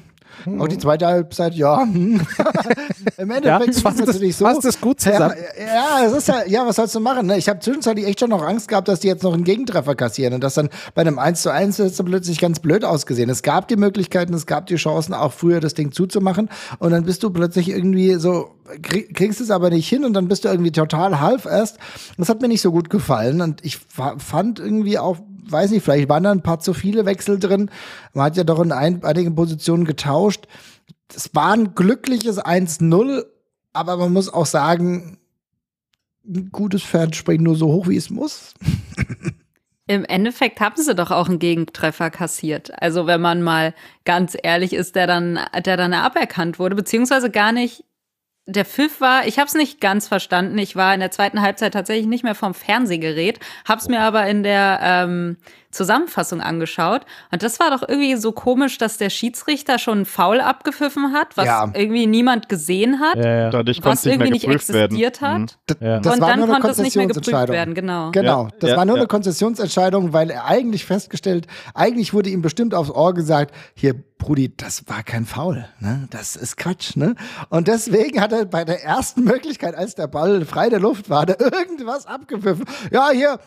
auch 0.60 0.68
die 0.68 0.78
zweite 0.78 1.06
Halbzeit, 1.08 1.54
ja. 1.54 1.84
Im 1.84 2.20
Endeffekt 3.32 3.46
Ja, 3.46 3.58
ist 3.60 3.78
es 3.78 3.84
natürlich 4.06 4.36
so. 4.36 4.46
fasst 4.46 4.66
es 4.66 4.80
gut 4.80 5.00
zusammen. 5.02 5.34
Ja, 5.58 5.66
ja, 6.02 6.06
es 6.06 6.14
ist 6.14 6.28
ja, 6.28 6.44
ja, 6.48 6.66
was 6.66 6.76
sollst 6.78 6.96
du 6.96 7.00
machen? 7.00 7.28
Ne? 7.28 7.38
Ich 7.38 7.50
habe 7.50 7.60
zwischenzeitlich 7.60 8.06
echt 8.06 8.20
schon 8.20 8.30
noch 8.30 8.44
Angst 8.44 8.68
gehabt, 8.68 8.88
dass 8.88 9.00
die 9.00 9.08
jetzt 9.08 9.24
noch 9.24 9.34
einen 9.34 9.44
Gegentreffer 9.44 9.96
kassieren 9.96 10.34
und 10.34 10.44
das 10.44 10.54
dann 10.56 10.70
bei 10.96 11.02
einem 11.02 11.20
1 11.20 11.42
zu 11.42 11.52
1 11.52 11.80
ist 11.80 12.00
dann 12.00 12.06
plötzlich 12.08 12.40
ganz 12.40 12.60
blöd 12.60 12.84
ausgesehen. 12.86 13.30
Es 13.30 13.42
gab 13.44 13.68
die 13.68 13.76
Möglichkeiten, 13.76 14.34
es 14.34 14.46
gab 14.46 14.68
die 14.68 14.76
Chancen, 14.76 15.14
auch 15.14 15.34
früher 15.34 15.60
das 15.60 15.74
Ding 15.74 15.92
zuzumachen 15.92 16.50
und 16.80 16.92
dann 16.92 17.04
bist 17.06 17.24
du 17.24 17.30
plötzlich 17.30 17.70
irgendwie 17.70 18.16
so, 18.16 18.52
krieg, 18.82 19.14
kriegst 19.14 19.42
es 19.42 19.52
aber 19.52 19.70
nicht 19.70 19.88
hin 19.88 20.06
und 20.06 20.14
dann 20.14 20.28
bist 20.28 20.46
du 20.46 20.50
irgendwie 20.50 20.72
total 20.72 21.20
half 21.20 21.46
erst. 21.46 21.78
Das 22.18 22.30
hat 22.30 22.42
mir 22.42 22.48
nicht 22.48 22.62
so 22.62 22.72
gut 22.72 22.90
gefallen 22.90 23.42
und 23.42 23.64
ich 23.66 23.78
fa- 23.78 24.16
fand 24.18 24.60
irgendwie 24.60 24.98
auch, 25.00 25.18
weiß 25.52 25.72
nicht, 25.72 25.84
vielleicht 25.84 26.10
waren 26.10 26.24
da 26.24 26.32
ein 26.32 26.44
paar 26.44 26.60
zu 26.60 26.74
viele 26.74 27.06
Wechsel 27.06 27.40
drin. 27.40 27.70
Man 28.14 28.26
hat 28.26 28.38
ja 28.38 28.44
doch 28.44 28.60
in 28.60 28.72
ein, 28.72 29.04
einigen 29.04 29.36
Positionen 29.36 29.86
getauscht. 29.86 30.48
Es 31.16 31.34
war 31.36 31.54
ein 31.54 31.76
glückliches 31.76 32.40
1-0, 32.40 33.24
aber 33.74 33.98
man 33.98 34.14
muss 34.14 34.34
auch 34.34 34.46
sagen, 34.46 35.18
ein 36.26 36.50
gutes 36.52 36.84
Pferd 36.84 37.16
springt 37.16 37.44
nur 37.44 37.56
so 37.56 37.68
hoch, 37.68 37.88
wie 37.88 37.98
es 37.98 38.10
muss. 38.10 38.54
Im 39.88 40.06
Endeffekt 40.06 40.62
haben 40.62 40.82
sie 40.82 40.96
doch 40.96 41.12
auch 41.12 41.28
einen 41.28 41.40
Gegentreffer 41.40 42.10
kassiert. 42.10 42.72
Also 42.82 43.06
wenn 43.06 43.20
man 43.20 43.42
mal 43.42 43.74
ganz 44.06 44.38
ehrlich 44.42 44.72
ist, 44.72 44.96
der 44.96 45.08
dann, 45.08 45.40
der 45.66 45.76
dann 45.76 45.94
aberkannt 45.94 46.58
wurde, 46.58 46.76
beziehungsweise 46.76 47.30
gar 47.30 47.52
nicht. 47.52 47.84
Der 48.46 48.66
Pfiff 48.66 49.00
war, 49.00 49.26
ich 49.26 49.40
habe 49.40 49.48
es 49.48 49.54
nicht 49.54 49.80
ganz 49.80 50.10
verstanden. 50.10 50.58
Ich 50.58 50.76
war 50.76 50.94
in 50.94 51.00
der 51.00 51.12
zweiten 51.12 51.42
Halbzeit 51.42 51.74
tatsächlich 51.74 52.08
nicht 52.08 52.26
mehr 52.26 52.36
vom 52.36 52.54
Fernsehgerät, 52.54 53.40
habe 53.66 53.80
es 53.80 53.88
mir 53.88 54.02
aber 54.02 54.28
in 54.28 54.44
der 54.44 54.80
ähm, 54.82 55.38
Zusammenfassung 55.74 56.42
angeschaut. 56.42 57.02
Und 57.32 57.44
das 57.44 57.60
war 57.60 57.72
doch 57.72 57.82
irgendwie 57.88 58.16
so 58.16 58.32
komisch, 58.32 58.78
dass 58.78 58.98
der 58.98 59.10
Schiedsrichter 59.10 59.80
schon 59.80 60.00
einen 60.00 60.06
Foul 60.06 60.40
abgepfiffen 60.40 61.14
hat, 61.14 61.36
was 61.36 61.46
Ja. 61.46 61.72
irgendwie 61.74 62.06
niemand 62.08 62.48
gesehen 62.50 63.00
hat, 63.00 63.16
Ja, 63.18 63.36
ja. 63.36 63.50
Dadurch 63.50 63.82
konnte 63.82 63.98
was 63.98 64.06
nicht 64.06 64.14
irgendwie 64.14 64.32
nicht 64.32 64.46
geprüft 64.46 64.70
werden. 64.70 64.96
existiert 64.96 65.22
hat. 65.22 65.40
Mhm. 65.40 65.48
D 65.70 65.76
Ja. 65.86 66.00
Das 66.00 66.14
und 66.16 66.22
war 66.22 66.30
dann 66.30 66.40
nur 66.40 66.48
eine 66.50 66.54
konnte 66.62 66.70
es 66.72 66.78
nicht 66.78 66.96
mehr 66.96 67.08
geprüft 67.08 67.26
Konzessionsentscheidung. 67.32 67.54
werden, 67.56 67.74
genau. 67.74 68.12
Genau, 68.12 68.48
das 68.60 68.70
ja, 68.72 68.78
war 68.78 68.86
nur 68.86 68.96
ja. 68.96 69.02
eine 69.02 69.08
Konzessionsentscheidung, 69.08 70.14
weil 70.14 70.30
er 70.30 70.46
eigentlich 70.46 70.86
festgestellt, 70.86 71.48
eigentlich 71.74 72.14
wurde 72.14 72.30
ihm 72.30 72.42
bestimmt 72.42 72.74
aufs 72.74 72.90
Ohr 72.92 73.14
gesagt, 73.14 73.54
hier, 73.76 73.94
Brudi, 74.18 74.56
das 74.56 74.88
war 74.88 75.04
kein 75.04 75.26
Foul, 75.26 75.66
ne? 75.80 76.08
Das 76.10 76.38
ist 76.38 76.56
Quatsch, 76.56 76.96
ne? 76.96 77.16
Und 77.50 77.68
deswegen 77.68 78.22
hat 78.22 78.32
er 78.32 78.46
bei 78.46 78.64
der 78.64 78.82
ersten 78.84 79.24
Möglichkeit, 79.26 79.76
als 79.76 79.96
der 79.96 80.08
Ball 80.08 80.46
frei 80.46 80.70
der 80.70 80.80
Luft 80.80 81.10
war, 81.10 81.26
da 81.26 81.34
irgendwas 81.40 82.06
abgepfiffen. 82.06 82.64
Ja, 82.92 83.10
hier, 83.12 83.40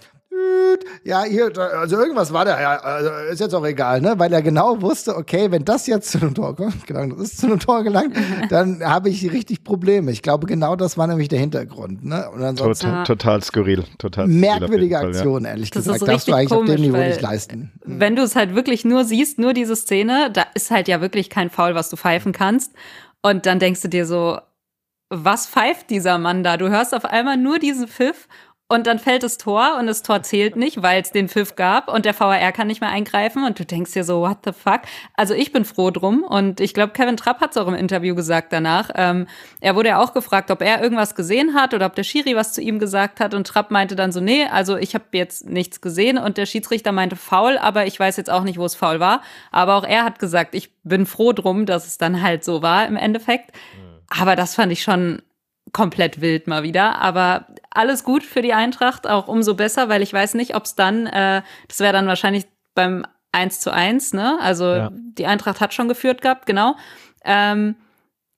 ja, 1.05 1.25
hier, 1.25 1.51
also 1.57 1.97
irgendwas 1.97 2.33
war 2.33 2.45
da, 2.45 2.61
ja, 2.61 2.77
also 2.79 3.11
ist 3.31 3.41
jetzt 3.41 3.55
auch 3.55 3.65
egal, 3.65 4.01
ne? 4.01 4.15
Weil 4.17 4.33
er 4.33 4.43
genau 4.43 4.81
wusste, 4.81 5.17
okay, 5.17 5.51
wenn 5.51 5.65
das 5.65 5.87
jetzt 5.87 6.11
zu 6.11 6.19
einem 6.19 6.35
Tor 6.35 6.57
gelangt, 6.87 7.13
das 7.13 7.33
ist 7.33 7.39
zu 7.39 7.47
einem 7.47 7.61
Tor 7.61 7.85
gelangt, 7.85 8.17
dann 8.51 8.83
habe 8.83 9.09
ich 9.09 9.31
richtig 9.33 9.65
Probleme. 9.65 10.11
Ich 10.11 10.23
glaube, 10.23 10.47
genau 10.47 10.77
das 10.77 10.99
war 10.99 11.07
nämlich 11.07 11.29
der 11.29 11.39
Hintergrund, 11.39 12.05
ne? 12.05 12.29
Und 12.31 12.43
ansonsten 12.43 12.87
total, 12.87 13.05
total 13.05 13.43
skurril, 13.43 13.85
total 13.99 14.27
merkwürdige 14.27 14.97
Fall, 14.97 15.09
Aktion, 15.09 15.45
ja. 15.45 15.51
ehrlich 15.51 15.71
das 15.71 15.85
gesagt. 15.85 16.09
Darfst 16.09 16.29
du 16.29 16.33
eigentlich 16.33 16.51
komisch, 16.51 16.71
auf 16.71 16.77
dem 16.77 16.85
Niveau 16.85 16.99
nicht 16.99 17.21
leisten. 17.21 17.73
Wenn 17.85 18.17
du 18.17 18.23
es 18.23 18.37
halt 18.37 18.55
wirklich 18.55 18.85
nur 18.85 19.05
siehst, 19.05 19.39
nur 19.39 19.53
diese 19.53 19.77
Szene, 19.77 20.31
da 20.33 20.45
ist 20.55 20.71
halt 20.71 20.89
ja 20.89 21.01
wirklich 21.01 21.31
kein 21.31 21.51
Foul, 21.51 21.75
was 21.75 21.91
du 21.91 21.97
pfeifen 21.97 22.33
kannst. 22.33 22.73
Und 23.23 23.47
dann 23.47 23.59
denkst 23.59 23.83
du 23.83 23.89
dir 23.89 24.07
so, 24.07 24.39
was 25.09 25.47
pfeift 25.47 25.91
dieser 25.91 26.19
Mann 26.19 26.43
da? 26.43 26.57
Du 26.57 26.69
hörst 26.69 26.95
auf 26.95 27.05
einmal 27.05 27.37
nur 27.37 27.59
diesen 27.59 27.87
Pfiff 27.87 28.29
und 28.69 28.89
dann 28.89 28.99
fällt 28.99 29.23
das 29.23 29.39
Tor 29.39 29.77
und 29.79 29.87
das 29.87 30.03
Tor 30.03 30.23
zählt 30.23 30.57
nicht, 30.57 30.83
weil 30.83 31.01
es 31.01 31.13
den 31.13 31.29
Pfiff 31.29 31.55
gab 31.55 31.89
und 31.93 32.05
der 32.05 32.19
VAR 32.19 32.51
kann 32.51 32.67
nicht 32.67 32.81
mehr 32.81 32.91
eingreifen 32.91 33.45
und 33.45 33.59
du 33.59 33.65
denkst 33.65 33.93
dir 33.93 34.03
so, 34.03 34.23
what 34.23 34.39
the 34.45 34.53
fuck? 34.53 34.81
Also 35.15 35.35
ich 35.35 35.53
bin 35.53 35.65
froh 35.65 35.93
drum 35.93 36.25
und 36.25 36.61
ich 36.61 36.75
glaube, 36.75 36.93
Kevin 36.93 37.17
Trapp 37.17 37.41
hat 37.41 37.53
es 37.53 37.57
auch 37.57 37.69
im 37.69 37.75
Interview 37.75 38.17
gesagt 38.17 38.53
danach. 38.53 38.91
Ähm, 38.97 39.29
er 39.61 39.77
wurde 39.77 39.91
ja 39.91 40.03
auch 40.03 40.13
gefragt, 40.13 40.51
ob 40.51 40.63
er 40.63 40.83
irgendwas 40.83 41.15
gesehen 41.15 41.55
hat 41.55 41.75
oder 41.75 41.87
ob 41.87 41.95
der 41.95 42.03
Schiri 42.03 42.35
was 42.35 42.53
zu 42.53 42.61
ihm 42.61 42.81
gesagt 42.81 43.21
hat 43.21 43.35
und 43.35 43.47
Trapp 43.47 43.71
meinte 43.71 43.95
dann 43.95 44.11
so, 44.11 44.21
nee, 44.21 44.47
also 44.47 44.77
ich 44.77 44.95
habe 44.95 45.05
jetzt 45.13 45.49
nichts 45.49 45.81
gesehen 45.81 46.19
und 46.19 46.37
der 46.37 46.47
Schiedsrichter 46.47 46.91
meinte 46.91 47.15
faul, 47.15 47.59
aber 47.59 47.87
ich 47.87 48.01
weiß 48.01 48.17
jetzt 48.17 48.31
auch 48.31 48.43
nicht, 48.43 48.59
wo 48.59 48.65
es 48.65 48.75
faul 48.75 48.99
war. 48.99 49.23
Aber 49.53 49.77
auch 49.77 49.85
er 49.85 50.05
hat 50.05 50.19
gesagt, 50.19 50.57
ich 50.57 50.73
bin 50.83 51.07
froh 51.07 51.33
drum, 51.33 51.67
dass 51.67 51.87
es 51.87 51.99
dann 51.99 52.21
halt 52.21 52.43
so 52.43 52.63
war 52.63 52.87
im 52.87 52.97
Endeffekt. 52.97 53.53
Mhm. 53.53 54.01
Aber 54.09 54.35
das 54.35 54.57
fand 54.57 54.73
ich 54.73 54.83
schon 54.83 55.23
komplett 55.77 56.23
wild 56.23 56.47
mal 56.47 56.63
wieder. 56.63 57.03
Aber 57.03 57.45
alles 57.71 58.03
gut 58.03 58.23
für 58.23 58.41
die 58.41 58.55
Eintracht, 58.55 59.07
auch 59.07 59.29
umso 59.29 59.55
besser, 59.55 59.91
weil 59.91 60.01
ich 60.01 60.11
weiß 60.11 60.33
nicht, 60.33 60.57
ob 60.57 60.65
es 60.65 60.75
dann, 60.75 61.07
äh, 61.07 61.43
das 61.69 61.81
wäre 61.81 61.93
dann 61.93 62.07
wahrscheinlich 62.07 62.47
beim 62.75 63.05
1 63.33 63.61
zu 63.61 63.71
1, 63.71 64.15
ne? 64.15 64.39
Also 64.41 64.65
ja. 64.65 64.91
die 64.91 65.27
Eintracht 65.27 65.61
hat 65.61 65.75
schon 65.75 65.89
geführt 65.89 66.23
gehabt, 66.23 66.47
genau. 66.47 66.77
Ähm, 67.27 67.77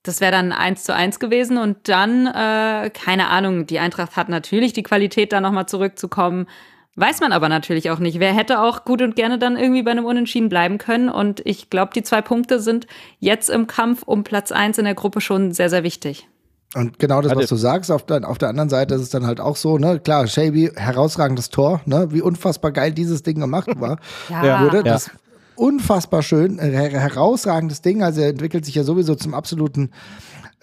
das 0.03 0.21
wäre 0.21 0.33
dann 0.33 0.51
1 0.51 0.83
zu 0.83 0.93
1 0.93 1.21
gewesen 1.21 1.59
und 1.59 1.89
dann, 1.89 2.27
äh, 2.27 2.91
keine 2.91 3.29
Ahnung, 3.29 3.67
die 3.67 3.79
Eintracht 3.79 4.17
hat 4.17 4.29
natürlich 4.29 4.73
die 4.73 4.83
Qualität, 4.83 5.33
da 5.33 5.41
nochmal 5.41 5.67
zurückzukommen. 5.67 6.49
Weiß 6.97 7.21
man 7.21 7.31
aber 7.31 7.49
natürlich 7.49 7.93
auch 7.93 8.01
nicht. 8.01 8.19
Wer 8.19 8.35
hätte 8.35 8.61
auch 8.61 8.85
gut 8.85 9.01
und 9.01 9.15
gerne 9.15 9.39
dann 9.39 9.57
irgendwie 9.57 9.85
bei 9.85 9.93
einem 9.93 10.07
Unentschieden 10.07 10.49
bleiben 10.49 10.79
können. 10.79 11.09
Und 11.09 11.41
ich 11.45 11.71
glaube, 11.71 11.93
die 11.95 12.03
zwei 12.03 12.21
Punkte 12.21 12.59
sind 12.59 12.89
jetzt 13.21 13.49
im 13.49 13.69
Kampf 13.69 14.03
um 14.03 14.25
Platz 14.25 14.51
1 14.51 14.79
in 14.79 14.87
der 14.87 14.97
Gruppe 14.97 15.21
schon 15.21 15.53
sehr, 15.53 15.71
sehr 15.71 15.85
wichtig. 15.85 16.27
Und 16.75 16.99
genau 16.99 17.23
das, 17.23 17.35
was 17.35 17.47
du 17.47 17.57
sagst, 17.57 17.91
auf 17.91 18.05
der, 18.05 18.29
auf 18.29 18.37
der 18.37 18.51
anderen 18.51 18.69
Seite 18.69 18.95
ist 18.95 19.01
es 19.01 19.09
dann 19.09 19.27
halt 19.27 19.41
auch 19.41 19.57
so, 19.57 19.79
ne, 19.79 20.01
klar, 20.01 20.27
Shelby, 20.27 20.71
herausragendes 20.77 21.49
Tor, 21.49 21.81
ne, 21.87 22.09
wie 22.11 22.21
unfassbar 22.21 22.73
geil 22.73 22.93
dieses 22.93 23.23
Ding 23.23 23.41
gemacht 23.41 23.69
war. 23.81 23.99
ja. 24.29 24.63
Wurde, 24.63 24.83
das 24.83 25.07
ja. 25.07 25.13
unfassbar 25.57 26.23
schön, 26.23 26.59
äh, 26.59 26.71
herausragendes 26.71 27.81
Ding, 27.81 28.03
also 28.03 28.21
er 28.21 28.29
entwickelt 28.29 28.67
sich 28.67 28.75
ja 28.75 28.85
sowieso 28.85 29.15
zum 29.15 29.33
absoluten 29.33 29.93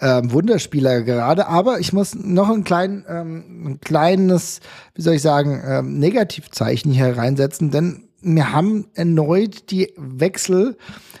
ähm, 0.00 0.30
Wunderspieler 0.30 1.02
gerade, 1.02 1.48
aber 1.48 1.80
ich 1.80 1.92
muss 1.92 2.14
noch 2.14 2.50
ein, 2.50 2.62
klein, 2.62 3.04
ähm, 3.08 3.66
ein 3.66 3.80
kleines, 3.80 4.60
wie 4.94 5.02
soll 5.02 5.14
ich 5.14 5.22
sagen, 5.22 5.60
ähm, 5.66 5.98
Negativzeichen 5.98 6.92
hier 6.92 7.16
reinsetzen, 7.16 7.72
denn 7.72 8.05
wir 8.22 8.52
haben 8.52 8.86
erneut 8.94 9.70
die 9.70 9.92
Wechsel 9.96 10.76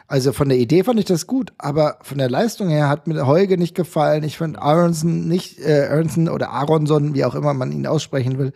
also 0.08 0.32
von 0.32 0.48
der 0.48 0.58
Idee 0.58 0.84
fand 0.84 1.00
ich 1.00 1.04
das 1.04 1.26
gut, 1.26 1.52
aber 1.58 1.98
von 2.02 2.18
der 2.18 2.30
Leistung 2.30 2.68
her 2.68 2.88
hat 2.88 3.08
mir 3.08 3.26
Heuge 3.26 3.58
nicht 3.58 3.74
gefallen. 3.74 4.22
Ich 4.22 4.38
fand 4.38 4.56
Aronson 4.56 5.26
nicht, 5.26 5.58
äh, 5.58 5.88
Aronson 5.90 6.28
oder 6.28 6.50
Aronson, 6.50 7.14
wie 7.14 7.24
auch 7.24 7.34
immer 7.34 7.54
man 7.54 7.72
ihn 7.72 7.88
aussprechen 7.88 8.38
will, 8.38 8.52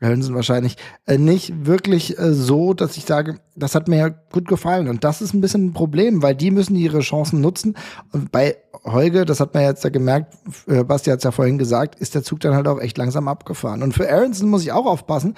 Aronson 0.00 0.34
wahrscheinlich, 0.34 0.78
äh, 1.06 1.18
nicht 1.18 1.66
wirklich 1.66 2.18
äh, 2.18 2.32
so, 2.32 2.72
dass 2.72 2.96
ich 2.96 3.04
sage, 3.04 3.38
das 3.54 3.74
hat 3.74 3.86
mir 3.86 3.96
ja 3.98 4.08
gut 4.08 4.48
gefallen. 4.48 4.88
Und 4.88 5.04
das 5.04 5.20
ist 5.20 5.34
ein 5.34 5.42
bisschen 5.42 5.66
ein 5.66 5.72
Problem, 5.74 6.22
weil 6.22 6.34
die 6.34 6.50
müssen 6.50 6.74
ihre 6.74 7.00
Chancen 7.00 7.42
nutzen. 7.42 7.76
Und 8.12 8.32
bei 8.32 8.56
Heuge, 8.86 9.26
das 9.26 9.40
hat 9.40 9.52
man 9.52 9.64
jetzt 9.64 9.84
ja 9.84 9.90
gemerkt, 9.90 10.34
äh, 10.66 10.84
Basti 10.84 11.10
hat 11.10 11.18
es 11.18 11.24
ja 11.24 11.32
vorhin 11.32 11.58
gesagt, 11.58 11.96
ist 11.96 12.14
der 12.14 12.22
Zug 12.22 12.40
dann 12.40 12.54
halt 12.54 12.66
auch 12.66 12.80
echt 12.80 12.96
langsam 12.96 13.28
abgefahren. 13.28 13.82
Und 13.82 13.92
für 13.92 14.10
Aronson 14.10 14.48
muss 14.48 14.62
ich 14.62 14.72
auch 14.72 14.86
aufpassen, 14.86 15.34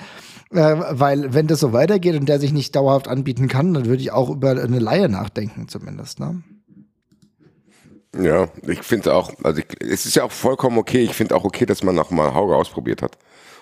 äh, 0.50 0.76
weil 0.90 1.34
wenn 1.34 1.46
das 1.46 1.60
so 1.60 1.72
weitergeht 1.72 2.14
und 2.14 2.28
der 2.28 2.38
sich 2.38 2.52
nicht 2.52 2.76
dauerhaft 2.76 3.08
anbieten 3.08 3.48
kann, 3.48 3.74
dann 3.74 3.86
würde 3.86 4.02
ich 4.02 4.12
auch 4.12 4.30
über 4.30 4.50
eine 4.50 4.78
Laie 4.78 5.08
nachdenken, 5.08 5.68
zumindest. 5.68 6.20
Ne? 6.20 6.42
Ja, 8.18 8.48
ich 8.66 8.82
finde 8.82 9.14
auch, 9.14 9.32
also 9.42 9.60
ich, 9.60 9.66
es 9.80 10.06
ist 10.06 10.16
ja 10.16 10.24
auch 10.24 10.32
vollkommen 10.32 10.78
okay. 10.78 11.02
Ich 11.02 11.14
finde 11.14 11.34
auch 11.34 11.44
okay, 11.44 11.66
dass 11.66 11.82
man 11.82 11.94
noch 11.94 12.10
mal 12.10 12.34
Hauge 12.34 12.54
ausprobiert 12.54 13.02
hat. 13.02 13.18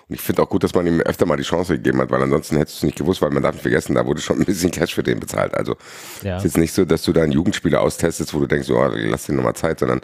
Und 0.07 0.15
ich 0.15 0.21
finde 0.21 0.43
auch 0.43 0.49
gut, 0.49 0.63
dass 0.63 0.75
man 0.75 0.85
ihm 0.85 1.01
öfter 1.01 1.25
mal 1.25 1.35
die 1.35 1.43
Chance 1.43 1.73
gegeben 1.73 1.99
hat, 1.99 2.11
weil 2.11 2.21
ansonsten 2.21 2.57
hättest 2.57 2.77
du 2.77 2.79
es 2.79 2.83
nicht 2.83 2.97
gewusst, 2.97 3.23
weil 3.23 3.31
man 3.31 3.41
darf 3.41 3.55
nicht 3.55 3.63
vergessen, 3.63 3.95
da 3.95 4.05
wurde 4.05 4.21
schon 4.21 4.39
ein 4.39 4.45
bisschen 4.45 4.69
Cash 4.69 4.93
für 4.93 5.01
den 5.01 5.19
bezahlt. 5.19 5.55
Also 5.55 5.75
ja. 6.21 6.37
es 6.37 6.45
ist 6.45 6.53
jetzt 6.53 6.57
nicht 6.59 6.73
so, 6.73 6.85
dass 6.85 7.01
du 7.01 7.11
da 7.11 7.23
einen 7.23 7.31
Jugendspieler 7.31 7.81
austestest, 7.81 8.33
wo 8.35 8.39
du 8.39 8.45
denkst, 8.45 8.69
oh, 8.69 8.87
lass 8.93 9.25
den 9.25 9.37
nochmal 9.37 9.55
Zeit, 9.55 9.79
sondern 9.79 10.01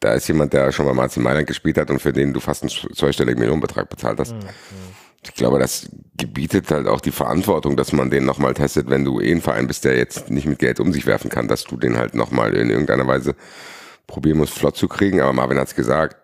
da 0.00 0.12
ist 0.12 0.28
jemand, 0.28 0.52
der 0.52 0.70
schon 0.72 0.84
mal 0.84 0.94
Martin 0.94 1.22
Mailand 1.22 1.46
gespielt 1.46 1.78
hat 1.78 1.90
und 1.90 2.00
für 2.00 2.12
den 2.12 2.34
du 2.34 2.40
fast 2.40 2.62
einen 2.62 2.70
zweistelligen 2.70 3.38
Millionenbetrag 3.38 3.88
bezahlt 3.88 4.20
hast. 4.20 4.34
Mhm 4.34 4.40
ich 5.22 5.34
glaube, 5.34 5.58
das 5.58 5.90
gebietet 6.16 6.70
halt 6.70 6.86
auch 6.86 7.00
die 7.00 7.12
Verantwortung, 7.12 7.76
dass 7.76 7.92
man 7.92 8.10
den 8.10 8.24
nochmal 8.24 8.54
testet, 8.54 8.88
wenn 8.88 9.04
du 9.04 9.20
eh 9.20 9.32
ein 9.32 9.42
Verein 9.42 9.66
bist, 9.66 9.84
der 9.84 9.96
jetzt 9.96 10.30
nicht 10.30 10.46
mit 10.46 10.58
Geld 10.58 10.80
um 10.80 10.92
sich 10.92 11.06
werfen 11.06 11.30
kann, 11.30 11.48
dass 11.48 11.64
du 11.64 11.76
den 11.76 11.96
halt 11.96 12.14
nochmal 12.14 12.54
in 12.54 12.70
irgendeiner 12.70 13.06
Weise 13.06 13.34
probieren 14.06 14.38
musst, 14.38 14.54
flott 14.54 14.76
zu 14.76 14.88
kriegen. 14.88 15.20
Aber 15.20 15.32
Marvin 15.32 15.58
hat's 15.58 15.74
gesagt, 15.74 16.16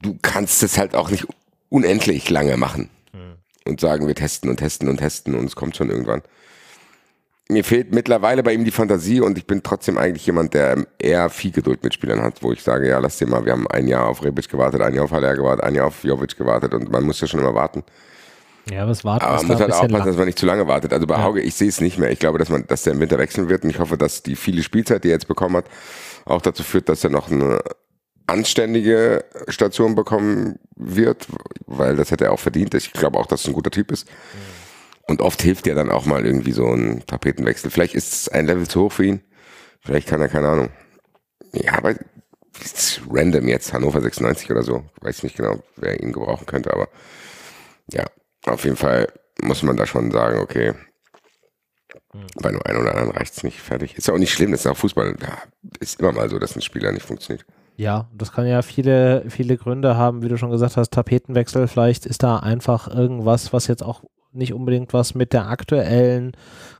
du 0.00 0.18
kannst 0.20 0.62
es 0.62 0.76
halt 0.76 0.94
auch 0.94 1.10
nicht 1.10 1.26
unendlich 1.68 2.28
lange 2.30 2.56
machen 2.56 2.90
hm. 3.12 3.36
und 3.64 3.80
sagen, 3.80 4.06
wir 4.06 4.14
testen 4.14 4.50
und 4.50 4.56
testen 4.56 4.88
und 4.88 4.98
testen 4.98 5.34
und 5.34 5.46
es 5.46 5.56
kommt 5.56 5.76
schon 5.76 5.90
irgendwann 5.90 6.22
mir 7.48 7.64
fehlt 7.64 7.94
mittlerweile 7.94 8.42
bei 8.42 8.52
ihm 8.52 8.64
die 8.64 8.70
Fantasie 8.70 9.20
und 9.20 9.36
ich 9.36 9.46
bin 9.46 9.62
trotzdem 9.62 9.98
eigentlich 9.98 10.26
jemand, 10.26 10.54
der 10.54 10.86
eher 10.98 11.28
viel 11.28 11.50
Geduld 11.50 11.82
mit 11.82 11.94
Spielern 11.94 12.22
hat, 12.22 12.42
wo 12.42 12.52
ich 12.52 12.62
sage, 12.62 12.88
ja, 12.88 12.98
lass 12.98 13.18
dir 13.18 13.26
mal, 13.26 13.44
wir 13.44 13.52
haben 13.52 13.66
ein 13.68 13.88
Jahr 13.88 14.08
auf 14.08 14.22
Rebic 14.22 14.48
gewartet, 14.48 14.80
ein 14.80 14.94
Jahr 14.94 15.04
auf 15.04 15.12
Haller 15.12 15.34
gewartet, 15.34 15.64
ein 15.64 15.74
Jahr 15.74 15.86
auf 15.86 16.02
Jovic 16.04 16.36
gewartet 16.36 16.72
und 16.74 16.90
man 16.90 17.04
muss 17.04 17.20
ja 17.20 17.26
schon 17.26 17.40
immer 17.40 17.54
warten. 17.54 17.82
Ja, 18.70 18.86
was 18.86 19.04
warten 19.04 19.24
Aber 19.24 19.38
man 19.38 19.46
muss 19.48 19.60
halt 19.60 19.72
aufpassen, 19.72 20.06
dass 20.06 20.16
man 20.16 20.26
nicht 20.26 20.38
zu 20.38 20.46
lange 20.46 20.68
wartet. 20.68 20.92
Also 20.92 21.06
bei 21.06 21.16
ja. 21.16 21.22
Hauge, 21.24 21.40
ich 21.40 21.54
sehe 21.54 21.68
es 21.68 21.80
nicht 21.80 21.98
mehr. 21.98 22.12
Ich 22.12 22.20
glaube, 22.20 22.38
dass 22.38 22.48
man, 22.48 22.64
dass 22.68 22.84
der 22.84 22.92
im 22.92 23.00
Winter 23.00 23.18
wechseln 23.18 23.48
wird 23.48 23.64
und 23.64 23.70
ich 23.70 23.80
hoffe, 23.80 23.98
dass 23.98 24.22
die 24.22 24.36
viele 24.36 24.62
Spielzeit, 24.62 25.02
die 25.02 25.08
er 25.08 25.14
jetzt 25.14 25.26
bekommen 25.26 25.56
hat, 25.56 25.66
auch 26.24 26.40
dazu 26.40 26.62
führt, 26.62 26.88
dass 26.88 27.02
er 27.02 27.10
noch 27.10 27.30
eine 27.30 27.60
anständige 28.28 29.24
Station 29.48 29.96
bekommen 29.96 30.60
wird, 30.76 31.26
weil 31.66 31.96
das 31.96 32.12
hätte 32.12 32.26
er 32.26 32.32
auch 32.32 32.38
verdient. 32.38 32.72
Ich 32.74 32.92
glaube 32.92 33.18
auch, 33.18 33.26
dass 33.26 33.40
es 33.40 33.48
ein 33.48 33.52
guter 33.52 33.72
Typ 33.72 33.90
ist. 33.90 34.08
Mhm. 34.08 34.61
Und 35.08 35.20
oft 35.20 35.42
hilft 35.42 35.66
ja 35.66 35.74
dann 35.74 35.90
auch 35.90 36.06
mal 36.06 36.24
irgendwie 36.24 36.52
so 36.52 36.66
ein 36.66 37.04
Tapetenwechsel. 37.06 37.70
Vielleicht 37.70 37.94
ist 37.94 38.12
es 38.12 38.28
ein 38.28 38.46
Level 38.46 38.68
zu 38.68 38.82
hoch 38.82 38.92
für 38.92 39.04
ihn. 39.04 39.20
Vielleicht 39.80 40.08
kann 40.08 40.20
er, 40.20 40.28
keine 40.28 40.48
Ahnung. 40.48 40.70
Ja, 41.52 41.78
aber 41.78 41.94
random 43.10 43.48
jetzt, 43.48 43.72
Hannover 43.72 44.00
96 44.00 44.50
oder 44.50 44.62
so. 44.62 44.84
Weiß 45.00 45.22
nicht 45.22 45.36
genau, 45.36 45.62
wer 45.76 46.00
ihn 46.00 46.12
gebrauchen 46.12 46.46
könnte, 46.46 46.72
aber 46.72 46.88
ja, 47.92 48.04
auf 48.46 48.64
jeden 48.64 48.76
Fall 48.76 49.08
muss 49.42 49.62
man 49.62 49.76
da 49.76 49.86
schon 49.86 50.10
sagen, 50.10 50.38
okay, 50.38 50.74
bei 52.40 52.50
nur 52.50 52.64
einem 52.66 52.82
oder 52.82 52.94
anderen 52.94 53.16
reicht 53.16 53.36
es 53.36 53.42
nicht 53.42 53.60
fertig. 53.60 53.96
Ist 53.96 54.08
ja 54.08 54.14
auch 54.14 54.18
nicht 54.18 54.32
schlimm, 54.32 54.52
das 54.52 54.60
ist 54.60 54.66
auch 54.66 54.76
Fußball. 54.76 55.14
Da 55.18 55.38
ist 55.80 56.00
immer 56.00 56.12
mal 56.12 56.28
so, 56.28 56.38
dass 56.38 56.54
ein 56.56 56.62
Spieler 56.62 56.92
nicht 56.92 57.06
funktioniert. 57.06 57.46
Ja, 57.76 58.10
das 58.14 58.32
kann 58.32 58.46
ja 58.46 58.62
viele, 58.62 59.24
viele 59.28 59.56
Gründe 59.56 59.96
haben, 59.96 60.22
wie 60.22 60.28
du 60.28 60.36
schon 60.36 60.50
gesagt 60.50 60.76
hast, 60.76 60.92
Tapetenwechsel. 60.92 61.68
Vielleicht 61.68 62.04
ist 62.04 62.22
da 62.22 62.38
einfach 62.38 62.88
irgendwas, 62.88 63.52
was 63.52 63.66
jetzt 63.66 63.82
auch 63.82 64.02
nicht 64.32 64.54
unbedingt 64.54 64.92
was 64.92 65.14
mit 65.14 65.32
der 65.32 65.48
aktuellen 65.48 66.32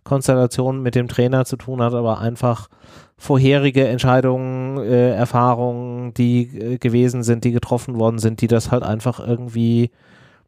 Konstellation 0.04 0.82
mit 0.82 0.94
dem 0.94 1.08
Trainer 1.08 1.44
zu 1.44 1.56
tun 1.56 1.82
hat, 1.82 1.94
aber 1.94 2.18
einfach 2.18 2.68
vorherige 3.16 3.86
Entscheidungen, 3.86 4.78
äh, 4.78 5.14
Erfahrungen, 5.14 6.14
die 6.14 6.42
äh, 6.58 6.78
gewesen 6.78 7.22
sind, 7.22 7.44
die 7.44 7.52
getroffen 7.52 7.98
worden 7.98 8.18
sind, 8.18 8.40
die 8.40 8.48
das 8.48 8.70
halt 8.70 8.82
einfach 8.82 9.20
irgendwie 9.20 9.90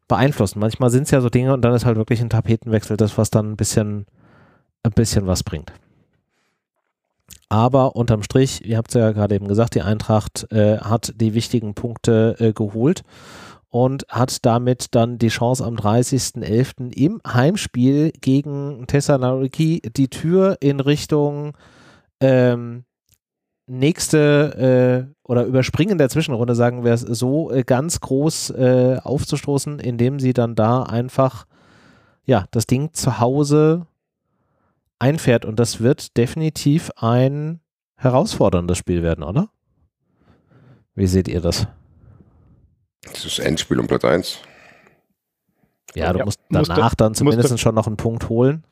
beeinflussen. 0.07 0.59
Manchmal 0.59 0.89
sind 0.89 1.03
es 1.03 1.11
ja 1.11 1.21
so 1.21 1.29
Dinge 1.29 1.53
und 1.53 1.61
dann 1.61 1.73
ist 1.73 1.85
halt 1.85 1.97
wirklich 1.97 2.21
ein 2.21 2.29
Tapetenwechsel 2.29 2.97
das, 2.97 3.17
was 3.17 3.29
dann 3.31 3.51
ein 3.51 3.55
bisschen, 3.55 4.05
ein 4.83 4.91
bisschen 4.91 5.27
was 5.27 5.43
bringt. 5.43 5.71
Aber 7.47 7.95
unterm 7.95 8.23
Strich, 8.23 8.65
ihr 8.65 8.77
habt 8.77 8.89
es 8.89 8.95
ja 8.95 9.11
gerade 9.11 9.35
eben 9.35 9.47
gesagt, 9.47 9.75
die 9.75 9.81
Eintracht 9.81 10.51
äh, 10.51 10.79
hat 10.79 11.13
die 11.15 11.33
wichtigen 11.33 11.75
Punkte 11.75 12.35
äh, 12.39 12.53
geholt 12.53 13.03
und 13.75 14.05
hat 14.07 14.45
damit 14.45 14.95
dann 14.95 15.17
die 15.17 15.27
Chance 15.27 15.65
am 15.65 15.75
30.11. 15.75 16.95
im 16.95 17.19
Heimspiel 17.27 18.13
gegen 18.21 18.87
Thessaloniki 18.87 19.81
die 19.81 20.07
Tür 20.07 20.55
in 20.61 20.79
Richtung 20.79 21.57
ähm, 22.21 22.85
nächste 23.67 25.09
äh, 25.11 25.29
oder 25.29 25.43
Überspringen 25.43 25.97
der 25.97 26.07
Zwischenrunde, 26.07 26.55
sagen 26.55 26.85
wir 26.85 26.93
es 26.93 27.01
so, 27.01 27.51
äh, 27.51 27.65
ganz 27.65 27.99
groß 27.99 28.51
äh, 28.51 28.99
aufzustoßen, 29.03 29.79
indem 29.79 30.21
sie 30.21 30.31
dann 30.31 30.55
da 30.55 30.83
einfach 30.83 31.45
ja, 32.23 32.45
das 32.51 32.67
Ding 32.67 32.93
zu 32.93 33.19
Hause 33.19 33.87
einfährt 34.99 35.43
und 35.43 35.59
das 35.59 35.81
wird 35.81 36.15
definitiv 36.15 36.91
ein 36.95 37.59
herausforderndes 37.97 38.77
Spiel 38.77 39.03
werden, 39.03 39.25
oder? 39.25 39.49
Wie 40.93 41.07
seht 41.07 41.27
ihr 41.27 41.41
das? 41.41 41.67
Das 43.11 43.25
ist 43.25 43.39
Endspiel 43.39 43.79
um 43.79 43.87
Platz 43.87 44.03
1. 44.05 44.39
Ja, 45.95 46.11
du 46.11 46.19
Ja, 46.19 46.25
musst 46.25 46.39
danach 46.49 46.95
dann 46.95 47.15
zumindest 47.15 47.59
schon 47.59 47.75
noch 47.75 47.87
einen 47.87 47.97
Punkt 47.97 48.27
holen. 48.29 48.65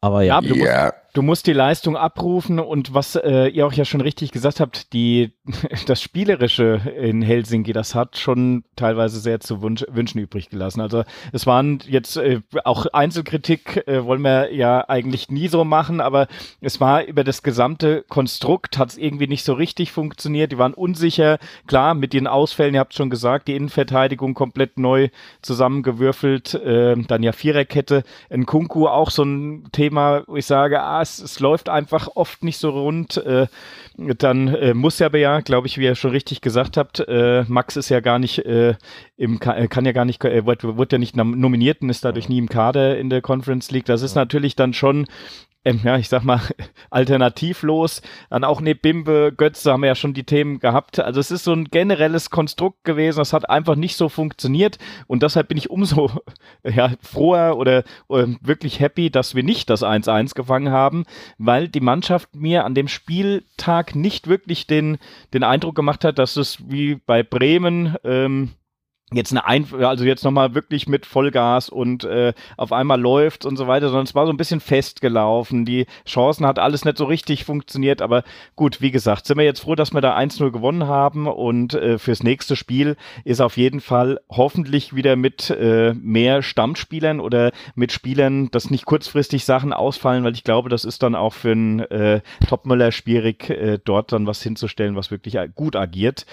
Aber 0.00 0.22
ja, 0.22 0.40
Ja, 0.40 0.40
du 0.40 0.54
musst, 0.56 0.70
Ja, 0.70 0.92
du 1.12 1.20
musst 1.20 1.46
die 1.46 1.52
Leistung 1.52 1.96
abrufen 1.96 2.58
und 2.58 2.94
was 2.94 3.16
äh, 3.16 3.48
ihr 3.48 3.66
auch 3.66 3.72
ja 3.72 3.84
schon 3.84 4.00
richtig 4.00 4.32
gesagt 4.32 4.60
habt, 4.60 4.92
die, 4.92 5.32
das 5.86 6.00
Spielerische 6.00 6.80
in 6.98 7.20
Helsinki, 7.20 7.72
das 7.72 7.94
hat 7.94 8.16
schon 8.16 8.64
teilweise 8.76 9.20
sehr 9.20 9.40
zu 9.40 9.60
Wunsch, 9.60 9.84
wünschen 9.90 10.18
übrig 10.18 10.48
gelassen. 10.48 10.80
Also 10.80 11.04
es 11.32 11.46
waren 11.46 11.80
jetzt 11.86 12.16
äh, 12.16 12.40
auch 12.64 12.86
Einzelkritik, 12.86 13.86
äh, 13.86 14.04
wollen 14.04 14.22
wir 14.22 14.54
ja 14.54 14.88
eigentlich 14.88 15.30
nie 15.30 15.48
so 15.48 15.64
machen, 15.64 16.00
aber 16.00 16.28
es 16.60 16.80
war 16.80 17.04
über 17.04 17.24
das 17.24 17.42
gesamte 17.42 18.04
Konstrukt, 18.08 18.78
hat 18.78 18.90
es 18.90 18.98
irgendwie 18.98 19.26
nicht 19.26 19.44
so 19.44 19.52
richtig 19.52 19.92
funktioniert. 19.92 20.52
Die 20.52 20.58
waren 20.58 20.74
unsicher, 20.74 21.38
klar, 21.66 21.94
mit 21.94 22.14
den 22.14 22.26
Ausfällen, 22.26 22.74
ihr 22.74 22.80
habt 22.80 22.94
schon 22.94 23.10
gesagt, 23.10 23.48
die 23.48 23.56
Innenverteidigung 23.56 24.32
komplett 24.32 24.78
neu 24.78 25.08
zusammengewürfelt, 25.42 26.54
äh, 26.54 26.96
dann 26.96 27.22
ja 27.22 27.32
Viererkette, 27.32 28.02
Nkunku 28.34 28.88
auch 28.88 29.10
so 29.10 29.24
ein 29.24 29.68
Thema, 29.72 30.22
wo 30.26 30.36
ich 30.36 30.46
sage, 30.46 30.80
ah, 30.80 31.01
es, 31.02 31.18
es 31.18 31.40
läuft 31.40 31.68
einfach 31.68 32.08
oft 32.14 32.42
nicht 32.44 32.58
so 32.58 32.70
rund. 32.70 33.16
Äh, 33.18 33.46
dann 33.96 34.48
äh, 34.48 34.72
muss 34.74 34.98
ja, 34.98 35.14
ja, 35.14 35.40
glaube 35.40 35.66
ich, 35.66 35.76
wie 35.78 35.84
ihr 35.84 35.94
schon 35.94 36.12
richtig 36.12 36.40
gesagt 36.40 36.76
habt, 36.76 37.00
äh, 37.00 37.44
Max 37.48 37.76
ist 37.76 37.90
ja 37.90 38.00
gar 38.00 38.18
nicht 38.18 38.38
äh, 38.46 38.74
im, 39.16 39.38
äh, 39.42 39.68
kann 39.68 39.84
ja 39.84 39.92
gar 39.92 40.04
nicht, 40.04 40.24
äh, 40.24 40.46
wurde, 40.46 40.76
wurde 40.76 40.96
ja 40.96 40.98
nicht 40.98 41.16
nom- 41.16 41.38
nominiert 41.38 41.82
und 41.82 41.90
ist 41.90 42.04
dadurch 42.04 42.28
nie 42.28 42.38
im 42.38 42.48
Kader 42.48 42.96
in 42.98 43.10
der 43.10 43.20
Conference 43.20 43.70
League. 43.70 43.84
Das 43.84 44.02
ist 44.02 44.14
natürlich 44.14 44.56
dann 44.56 44.72
schon 44.72 45.06
ähm, 45.64 45.80
ja, 45.84 45.96
ich 45.96 46.08
sag 46.08 46.24
mal, 46.24 46.40
alternativlos. 46.90 48.02
Dann 48.30 48.44
auch 48.44 48.60
ne 48.60 48.74
Bimbe, 48.74 49.32
Götze 49.36 49.72
haben 49.72 49.82
wir 49.82 49.88
ja 49.88 49.94
schon 49.94 50.14
die 50.14 50.24
Themen 50.24 50.58
gehabt. 50.58 50.98
Also 50.98 51.20
es 51.20 51.30
ist 51.30 51.44
so 51.44 51.52
ein 51.52 51.66
generelles 51.66 52.30
Konstrukt 52.30 52.84
gewesen. 52.84 53.18
Das 53.18 53.32
hat 53.32 53.48
einfach 53.48 53.76
nicht 53.76 53.96
so 53.96 54.08
funktioniert. 54.08 54.78
Und 55.06 55.22
deshalb 55.22 55.48
bin 55.48 55.58
ich 55.58 55.70
umso 55.70 56.10
ja, 56.64 56.92
froher 57.00 57.56
oder, 57.56 57.84
oder 58.08 58.28
wirklich 58.40 58.80
happy, 58.80 59.10
dass 59.10 59.34
wir 59.34 59.42
nicht 59.42 59.70
das 59.70 59.82
1-1 59.82 60.34
gefangen 60.34 60.72
haben, 60.72 61.04
weil 61.38 61.68
die 61.68 61.80
Mannschaft 61.80 62.34
mir 62.34 62.64
an 62.64 62.74
dem 62.74 62.88
Spieltag 62.88 63.94
nicht 63.94 64.26
wirklich 64.26 64.66
den, 64.66 64.98
den 65.32 65.44
Eindruck 65.44 65.74
gemacht 65.74 66.04
hat, 66.04 66.18
dass 66.18 66.36
es 66.36 66.58
wie 66.68 66.96
bei 66.96 67.22
Bremen 67.22 67.96
ähm, 68.04 68.50
jetzt 69.12 69.32
eine 69.32 69.46
ein 69.46 69.66
also 69.80 70.04
jetzt 70.04 70.24
nochmal 70.24 70.54
wirklich 70.54 70.86
mit 70.86 71.06
Vollgas 71.06 71.68
und 71.68 72.04
äh, 72.04 72.32
auf 72.56 72.72
einmal 72.72 73.00
läuft 73.00 73.44
und 73.44 73.56
so 73.56 73.66
weiter, 73.66 73.88
sondern 73.88 74.04
es 74.04 74.14
war 74.14 74.26
so 74.26 74.32
ein 74.32 74.36
bisschen 74.36 74.60
festgelaufen. 74.60 75.64
Die 75.64 75.86
Chancen 76.06 76.46
hat 76.46 76.58
alles 76.58 76.84
nicht 76.84 76.98
so 76.98 77.04
richtig 77.04 77.44
funktioniert, 77.44 78.02
aber 78.02 78.24
gut, 78.56 78.80
wie 78.80 78.90
gesagt, 78.90 79.26
sind 79.26 79.38
wir 79.38 79.44
jetzt 79.44 79.60
froh, 79.60 79.74
dass 79.74 79.92
wir 79.92 80.00
da 80.00 80.16
1-0 80.16 80.50
gewonnen 80.50 80.86
haben 80.86 81.26
und 81.26 81.74
äh, 81.74 81.98
fürs 81.98 82.22
nächste 82.22 82.56
Spiel 82.56 82.96
ist 83.24 83.40
auf 83.40 83.56
jeden 83.56 83.80
Fall 83.80 84.20
hoffentlich 84.30 84.94
wieder 84.94 85.16
mit 85.16 85.50
äh, 85.50 85.94
mehr 85.94 86.42
Stammspielern 86.42 87.20
oder 87.20 87.52
mit 87.74 87.92
Spielern, 87.92 88.50
dass 88.50 88.70
nicht 88.70 88.84
kurzfristig 88.84 89.44
Sachen 89.44 89.72
ausfallen, 89.72 90.24
weil 90.24 90.34
ich 90.34 90.44
glaube, 90.44 90.68
das 90.68 90.84
ist 90.84 91.02
dann 91.02 91.14
auch 91.14 91.32
für 91.32 91.52
einen 91.52 91.80
äh, 91.80 92.20
Topmüller 92.48 92.92
schwierig, 92.92 93.50
äh, 93.50 93.78
dort 93.84 94.12
dann 94.12 94.26
was 94.26 94.42
hinzustellen, 94.42 94.96
was 94.96 95.10
wirklich 95.10 95.38
gut 95.54 95.76
agiert. 95.76 96.26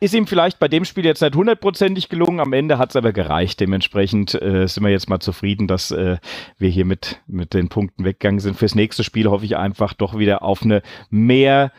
Ist 0.00 0.14
ihm 0.14 0.26
vielleicht 0.26 0.58
bei 0.58 0.68
dem 0.68 0.84
Spiel 0.84 1.04
jetzt 1.04 1.22
nicht 1.22 1.34
hundertprozentig 1.34 2.08
gelungen, 2.08 2.40
am 2.40 2.52
Ende 2.52 2.78
hat 2.78 2.90
es 2.90 2.96
aber 2.96 3.12
gereicht. 3.12 3.60
Dementsprechend 3.60 4.34
äh, 4.40 4.66
sind 4.66 4.82
wir 4.82 4.90
jetzt 4.90 5.08
mal 5.08 5.20
zufrieden, 5.20 5.66
dass 5.68 5.90
äh, 5.90 6.18
wir 6.58 6.68
hier 6.68 6.84
mit, 6.84 7.20
mit 7.26 7.54
den 7.54 7.68
Punkten 7.68 8.04
weggegangen 8.04 8.40
sind. 8.40 8.56
Fürs 8.56 8.74
nächste 8.74 9.04
Spiel 9.04 9.28
hoffe 9.28 9.44
ich 9.44 9.56
einfach 9.56 9.94
doch 9.94 10.18
wieder 10.18 10.42
auf 10.42 10.62
eine 10.62 10.82
mehr, 11.10 11.72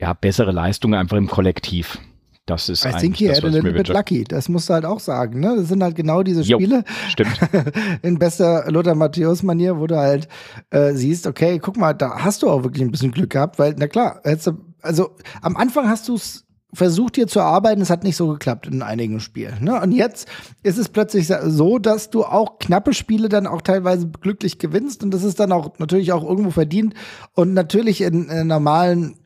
ja, 0.00 0.12
bessere 0.12 0.52
Leistung 0.52 0.94
einfach 0.94 1.16
im 1.16 1.28
Kollektiv. 1.28 1.98
Das 2.46 2.68
ist 2.68 2.84
I 2.84 2.90
think 2.90 3.16
he 3.16 3.28
das, 3.28 3.38
had 3.38 3.44
a 3.44 3.48
little 3.48 3.72
bit 3.72 3.86
lucky. 3.86 4.24
Das 4.24 4.48
musst 4.48 4.68
du 4.68 4.74
halt 4.74 4.84
auch 4.84 4.98
sagen. 4.98 5.38
Ne? 5.38 5.54
Das 5.56 5.68
sind 5.68 5.80
halt 5.82 5.94
genau 5.94 6.24
diese 6.24 6.42
Jo. 6.42 6.58
Spiele 6.58 6.82
Stimmt. 7.08 7.38
in 8.02 8.18
bester 8.18 8.68
Lothar 8.68 8.96
Matthäus-Manier, 8.96 9.78
wo 9.78 9.86
du 9.86 9.96
halt 9.96 10.26
äh, 10.70 10.92
siehst, 10.92 11.28
okay, 11.28 11.60
guck 11.60 11.76
mal, 11.76 11.92
da 11.92 12.24
hast 12.24 12.42
du 12.42 12.50
auch 12.50 12.64
wirklich 12.64 12.82
ein 12.82 12.90
bisschen 12.90 13.12
Glück 13.12 13.30
gehabt, 13.30 13.60
weil, 13.60 13.76
na 13.78 13.86
klar, 13.86 14.20
hättest 14.24 14.48
du, 14.48 14.58
also 14.80 15.14
am 15.40 15.56
Anfang 15.56 15.88
hast 15.88 16.08
du 16.08 16.16
es 16.16 16.41
versucht 16.74 17.16
hier 17.16 17.26
zu 17.26 17.40
arbeiten, 17.40 17.82
es 17.82 17.90
hat 17.90 18.02
nicht 18.02 18.16
so 18.16 18.28
geklappt 18.28 18.66
in 18.66 18.82
einigen 18.82 19.20
Spielen. 19.20 19.62
Ne? 19.62 19.80
Und 19.80 19.92
jetzt 19.92 20.26
ist 20.62 20.78
es 20.78 20.88
plötzlich 20.88 21.26
so, 21.26 21.78
dass 21.78 22.10
du 22.10 22.24
auch 22.24 22.58
knappe 22.58 22.94
Spiele 22.94 23.28
dann 23.28 23.46
auch 23.46 23.60
teilweise 23.60 24.08
glücklich 24.08 24.58
gewinnst 24.58 25.02
und 25.02 25.12
das 25.12 25.22
ist 25.22 25.38
dann 25.38 25.52
auch 25.52 25.78
natürlich 25.78 26.12
auch 26.12 26.24
irgendwo 26.24 26.50
verdient 26.50 26.94
und 27.34 27.52
natürlich 27.52 28.00
in, 28.00 28.28
in 28.28 28.46
normalen 28.46 29.16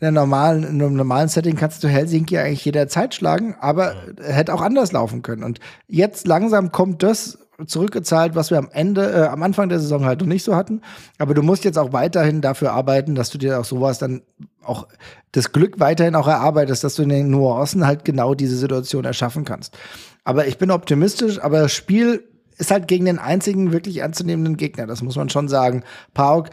in, 0.00 0.06
der 0.06 0.12
normalen, 0.12 0.62
in 0.62 0.82
einem 0.82 0.94
normalen 0.94 1.28
Setting 1.28 1.56
kannst 1.56 1.84
du 1.84 1.88
Helsinki 1.88 2.38
eigentlich 2.38 2.64
jederzeit 2.64 3.14
schlagen, 3.14 3.54
aber 3.60 3.94
hätte 4.22 4.54
auch 4.54 4.62
anders 4.62 4.92
laufen 4.92 5.20
können. 5.20 5.44
Und 5.44 5.60
jetzt 5.88 6.26
langsam 6.26 6.72
kommt 6.72 7.02
das 7.02 7.38
zurückgezahlt, 7.66 8.34
was 8.34 8.50
wir 8.50 8.58
am 8.58 8.68
Ende, 8.72 9.10
äh, 9.12 9.26
am 9.26 9.42
Anfang 9.42 9.68
der 9.68 9.80
Saison 9.80 10.04
halt 10.04 10.20
noch 10.20 10.26
nicht 10.26 10.44
so 10.44 10.56
hatten. 10.56 10.82
Aber 11.18 11.34
du 11.34 11.42
musst 11.42 11.64
jetzt 11.64 11.78
auch 11.78 11.92
weiterhin 11.92 12.40
dafür 12.40 12.72
arbeiten, 12.72 13.14
dass 13.14 13.30
du 13.30 13.38
dir 13.38 13.60
auch 13.60 13.64
sowas 13.64 13.98
dann 13.98 14.22
auch 14.62 14.86
das 15.32 15.52
Glück 15.52 15.80
weiterhin 15.80 16.14
auch 16.14 16.28
erarbeitest, 16.28 16.84
dass 16.84 16.94
du 16.94 17.02
in 17.02 17.08
den 17.08 17.30
Nuancen 17.30 17.86
halt 17.86 18.04
genau 18.04 18.34
diese 18.34 18.56
Situation 18.56 19.04
erschaffen 19.04 19.44
kannst. 19.44 19.76
Aber 20.24 20.46
ich 20.46 20.58
bin 20.58 20.70
optimistisch, 20.70 21.40
aber 21.40 21.60
das 21.60 21.72
Spiel 21.72 22.24
ist 22.58 22.70
halt 22.70 22.88
gegen 22.88 23.06
den 23.06 23.18
einzigen 23.18 23.72
wirklich 23.72 23.98
ernstzunehmenden 23.98 24.56
Gegner. 24.56 24.86
Das 24.86 25.02
muss 25.02 25.16
man 25.16 25.30
schon 25.30 25.48
sagen. 25.48 25.82
Pauk 26.12 26.50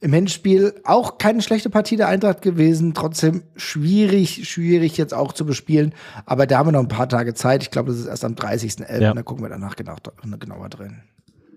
im 0.00 0.12
Hinspiel 0.14 0.74
auch 0.84 1.18
keine 1.18 1.42
schlechte 1.42 1.68
Partie 1.68 1.96
der 1.96 2.08
Eintracht 2.08 2.40
gewesen, 2.40 2.94
trotzdem 2.94 3.42
schwierig, 3.54 4.48
schwierig 4.48 4.96
jetzt 4.96 5.12
auch 5.12 5.32
zu 5.32 5.44
bespielen. 5.44 5.94
Aber 6.24 6.46
da 6.46 6.58
haben 6.58 6.68
wir 6.68 6.72
noch 6.72 6.80
ein 6.80 6.88
paar 6.88 7.08
Tage 7.08 7.34
Zeit. 7.34 7.62
Ich 7.62 7.70
glaube, 7.70 7.90
das 7.90 8.00
ist 8.00 8.06
erst 8.06 8.24
am 8.24 8.34
30.11. 8.34 9.00
Ja. 9.00 9.12
Da 9.12 9.22
gucken 9.22 9.44
wir 9.44 9.50
danach 9.50 9.76
genau, 9.76 9.96
genauer 10.38 10.70
drin. 10.70 11.02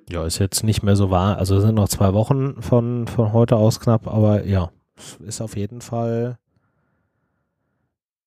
ja, 0.09 0.25
ist 0.25 0.39
jetzt 0.39 0.63
nicht 0.63 0.83
mehr 0.83 0.97
so 0.97 1.09
wahr. 1.09 1.37
Also 1.37 1.57
es 1.57 1.63
sind 1.63 1.75
noch 1.75 1.87
zwei 1.87 2.13
Wochen 2.13 2.61
von, 2.61 3.07
von 3.07 3.31
heute 3.31 3.55
aus 3.55 3.79
knapp, 3.79 4.07
aber 4.07 4.45
ja, 4.45 4.71
es 4.97 5.15
ist 5.25 5.41
auf 5.41 5.55
jeden 5.55 5.79
Fall, 5.79 6.37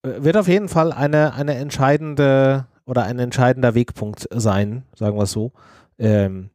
äh, 0.03 0.23
wird 0.23 0.39
auf 0.39 0.49
jeden 0.49 0.69
Fall 0.69 0.93
eine, 0.93 1.35
eine 1.35 1.57
entscheidende 1.57 2.67
oder 2.87 3.03
ein 3.05 3.19
entscheidender 3.19 3.75
Wegpunkt 3.75 4.29
sein, 4.33 4.85
sagen 4.95 5.17
wir 5.17 5.25
es 5.25 5.33
so. 5.33 5.53
Ähm, 5.99 6.51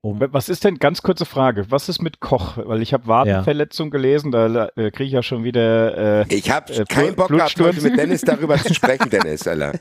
um, 0.00 0.20
Was 0.20 0.48
ist 0.48 0.64
denn, 0.64 0.78
ganz 0.78 1.02
kurze 1.02 1.24
Frage, 1.24 1.70
was 1.70 1.88
ist 1.88 2.00
mit 2.02 2.20
Koch? 2.20 2.56
Weil 2.56 2.82
ich 2.82 2.92
habe 2.92 3.06
Wadenverletzung 3.06 3.90
gelesen, 3.90 4.30
da 4.30 4.66
äh, 4.76 4.90
kriege 4.90 5.04
ich 5.04 5.12
ja 5.12 5.22
schon 5.22 5.44
wieder. 5.44 6.22
Äh, 6.28 6.34
Ich 6.34 6.50
habe 6.50 6.72
Äh, 6.72 6.84
keinen 6.84 7.14
Bock 7.16 7.28
gehabt, 7.28 7.58
heute 7.60 7.80
mit 7.82 7.98
Dennis 7.98 8.20
darüber 8.22 8.56
zu 8.58 8.72
sprechen, 8.74 9.10
Dennis, 9.10 9.46
Alter. 9.48 9.72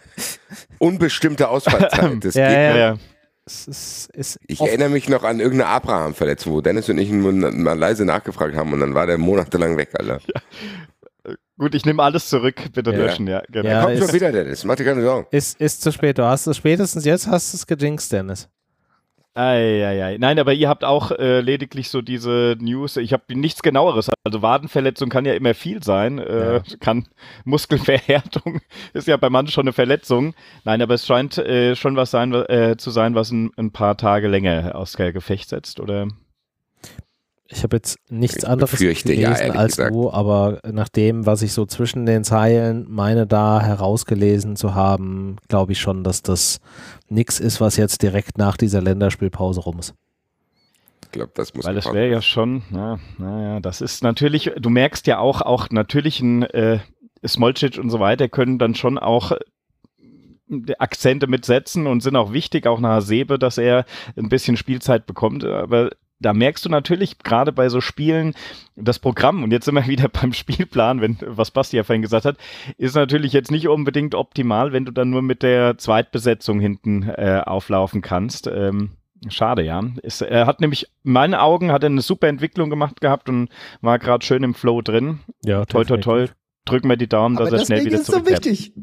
Unbestimmte 0.79 1.47
Ausfallzeit. 1.49 2.23
Das 2.23 2.35
Ja, 2.35 2.47
geht 2.47 2.57
ja. 2.57 2.77
ja. 2.77 2.97
es 3.45 3.67
ist, 3.67 4.09
ist 4.15 4.39
Ich 4.47 4.59
erinnere 4.59 4.89
mich 4.89 5.07
noch 5.09 5.23
an 5.23 5.39
irgendeine 5.39 5.69
Abraham-Verletzung, 5.71 6.53
wo 6.53 6.61
Dennis 6.61 6.89
und 6.89 6.97
ich 6.97 7.11
mal 7.11 7.77
leise 7.77 8.05
nachgefragt 8.05 8.55
haben 8.55 8.73
und 8.73 8.79
dann 8.79 8.93
war 8.95 9.05
der 9.07 9.17
monatelang 9.17 9.77
weg, 9.77 9.89
Alter. 9.97 10.19
Gut, 11.59 11.73
ich 11.75 11.85
nehme 11.85 12.03
alles 12.03 12.29
zurück, 12.29 12.55
bitte 12.73 12.91
Ja. 12.91 12.97
löschen, 12.97 13.27
ja. 13.27 13.41
Genau. 13.51 13.67
Ja, 13.69 13.81
Kommt 13.83 13.95
ist- 13.95 14.05
schon 14.05 14.13
wieder, 14.13 14.31
Dennis, 14.31 14.63
mach 14.63 14.75
dir 14.75 14.85
keine 14.85 15.01
Sorgen. 15.01 15.27
ist, 15.31 15.59
ist 15.59 15.81
zu 15.81 15.91
spät. 15.91 16.17
Du 16.17 16.23
hast 16.23 16.45
es 16.47 16.57
spätestens 16.57 17.03
jetzt 17.05 17.27
hast 17.27 17.51
du 17.53 17.57
es 17.57 17.65
gejinxt, 17.67 18.11
Dennis. 18.11 18.47
Eieiei. 19.37 20.17
Nein, 20.17 20.39
aber 20.39 20.53
ihr 20.53 20.67
habt 20.67 20.83
auch 20.83 21.11
äh, 21.11 21.41
lediglich 21.41 21.89
so 21.89 22.01
diese 22.01 22.57
News. 22.59 22.97
Ich 22.97 23.13
habe 23.13 23.23
nichts 23.35 23.61
genaueres. 23.61 24.09
Also 24.23 24.41
Wadenverletzung 24.41 25.09
kann 25.09 25.25
ja 25.25 25.33
immer 25.33 25.53
viel 25.53 25.83
sein. 25.83 26.19
Äh, 26.19 26.55
Ja. 26.55 26.63
Kann 26.79 27.07
Muskelverhärtung 27.45 28.61
ist 28.93 29.07
ja 29.07 29.17
bei 29.17 29.29
manchen 29.29 29.51
schon 29.51 29.65
eine 29.65 29.73
Verletzung. 29.73 30.33
Nein, 30.63 30.81
aber 30.81 30.95
es 30.95 31.05
scheint 31.05 31.37
äh, 31.37 31.75
schon 31.75 31.95
was 31.95 32.11
sein, 32.11 32.33
äh, 32.33 32.75
zu 32.77 32.89
sein, 32.89 33.15
was 33.15 33.31
ein, 33.31 33.51
ein 33.57 33.71
paar 33.71 33.97
Tage 33.97 34.27
länger 34.27 34.75
aus 34.75 34.93
der 34.93 35.13
Gefecht 35.13 35.49
setzt, 35.49 35.79
oder? 35.79 36.07
Ich 37.49 37.63
habe 37.63 37.77
jetzt 37.77 37.97
nichts 38.09 38.37
Ich 38.37 38.47
anderes 38.47 38.79
ja, 38.79 38.91
gelesen 38.91 39.23
ehrlich 39.25 39.55
als 39.55 39.77
gesagt. 39.77 39.93
du, 39.93 40.11
aber 40.11 40.59
nach 40.69 40.89
dem, 40.89 41.25
was 41.25 41.41
ich 41.41 41.53
so 41.53 41.65
zwischen 41.65 42.05
den 42.05 42.23
Zeilen 42.23 42.85
meine, 42.89 43.25
da 43.25 43.61
herausgelesen 43.61 44.55
zu 44.55 44.75
haben, 44.75 45.37
glaube 45.47 45.71
ich 45.71 45.79
schon, 45.79 46.03
dass 46.03 46.21
das 46.21 46.59
nichts 47.07 47.39
ist, 47.39 47.61
was 47.61 47.77
jetzt 47.77 48.01
direkt 48.01 48.37
nach 48.37 48.57
dieser 48.57 48.81
Länderspielpause 48.81 49.61
rum 49.61 49.79
ist. 49.79 49.93
Ich 51.05 51.11
glaube, 51.11 51.31
das 51.35 51.53
muss 51.53 51.65
Weil 51.65 51.75
das 51.75 51.85
wäre 51.85 52.09
ja 52.09 52.21
schon, 52.21 52.63
na, 52.69 52.99
naja, 53.17 53.61
das 53.61 53.79
ist 53.79 54.03
natürlich, 54.03 54.51
du 54.57 54.69
merkst 54.69 55.07
ja 55.07 55.19
auch, 55.19 55.41
auch 55.41 55.69
natürlich 55.69 56.19
ein 56.19 56.43
äh, 56.43 56.79
Smolcic 57.25 57.77
und 57.77 57.89
so 57.89 58.01
weiter 58.01 58.27
können 58.27 58.59
dann 58.59 58.75
schon 58.75 58.97
auch 58.97 59.31
äh, 59.31 60.73
Akzente 60.79 61.27
mitsetzen 61.27 61.87
und 61.87 62.03
sind 62.03 62.17
auch 62.17 62.33
wichtig, 62.33 62.67
auch 62.67 62.81
nach 62.81 62.89
Hasebe, 62.89 63.39
dass 63.39 63.57
er 63.57 63.85
ein 64.17 64.27
bisschen 64.27 64.57
Spielzeit 64.57 65.05
bekommt, 65.05 65.45
aber 65.45 65.91
da 66.19 66.33
merkst 66.33 66.65
du 66.65 66.69
natürlich 66.69 67.19
gerade 67.19 67.51
bei 67.51 67.69
so 67.69 67.81
Spielen 67.81 68.33
das 68.75 68.99
Programm 68.99 69.43
und 69.43 69.51
jetzt 69.51 69.65
sind 69.65 69.75
wir 69.75 69.87
wieder 69.87 70.09
beim 70.09 70.33
Spielplan, 70.33 71.01
wenn 71.01 71.17
was 71.21 71.51
Basti 71.51 71.77
ja 71.77 71.83
vorhin 71.83 72.01
gesagt 72.01 72.25
hat, 72.25 72.37
ist 72.77 72.95
natürlich 72.95 73.33
jetzt 73.33 73.51
nicht 73.51 73.67
unbedingt 73.67 74.15
optimal, 74.15 74.73
wenn 74.73 74.85
du 74.85 74.91
dann 74.91 75.09
nur 75.09 75.21
mit 75.21 75.43
der 75.43 75.77
Zweitbesetzung 75.77 76.59
hinten 76.59 77.03
äh, 77.03 77.41
auflaufen 77.45 78.01
kannst. 78.01 78.47
Ähm, 78.47 78.91
schade, 79.29 79.63
ja. 79.63 79.81
Ist, 80.01 80.21
er 80.21 80.45
hat 80.45 80.61
nämlich 80.61 80.87
in 81.03 81.11
meinen 81.13 81.33
Augen 81.33 81.71
hat 81.71 81.83
er 81.83 81.89
eine 81.89 82.01
super 82.01 82.27
Entwicklung 82.27 82.69
gemacht 82.69 83.01
gehabt 83.01 83.29
und 83.29 83.49
war 83.81 83.99
gerade 83.99 84.25
schön 84.25 84.43
im 84.43 84.53
Flow 84.53 84.81
drin. 84.81 85.19
Ja, 85.43 85.65
Toi 85.65 85.83
toi 85.85 85.97
toi. 85.97 86.27
Drücken 86.65 86.89
wir 86.89 86.97
die 86.97 87.07
Daumen, 87.07 87.37
dass 87.37 87.47
Aber 87.47 87.59
er 87.59 87.65
schnell 87.65 87.77
deswegen 87.79 87.91
wieder 87.93 88.01
ist 88.01 88.09
es 88.09 88.15
so 88.15 88.19
zurückkehrt. 88.19 88.45
wichtig. 88.45 88.73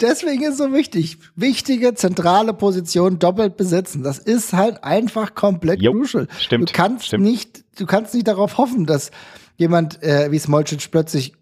Deswegen 0.00 0.42
ist 0.44 0.58
so 0.58 0.72
wichtig. 0.72 1.18
Wichtige 1.36 1.94
zentrale 1.94 2.54
Position 2.54 3.18
doppelt 3.18 3.56
besetzen. 3.56 4.02
Das 4.02 4.18
ist 4.18 4.52
halt 4.52 4.82
einfach 4.84 5.34
komplett 5.34 5.80
Jo, 5.82 5.92
crucial. 5.92 6.28
stimmt, 6.38 6.70
Du 6.70 6.72
kannst 6.72 7.06
stimmt. 7.06 7.24
nicht, 7.24 7.64
du 7.78 7.86
kannst 7.86 8.14
nicht 8.14 8.26
darauf 8.28 8.58
hoffen, 8.58 8.86
dass 8.86 9.10
jemand 9.56 10.02
äh, 10.02 10.30
wie 10.30 10.38
Smolcic 10.38 10.90
plötzlich 10.90 11.34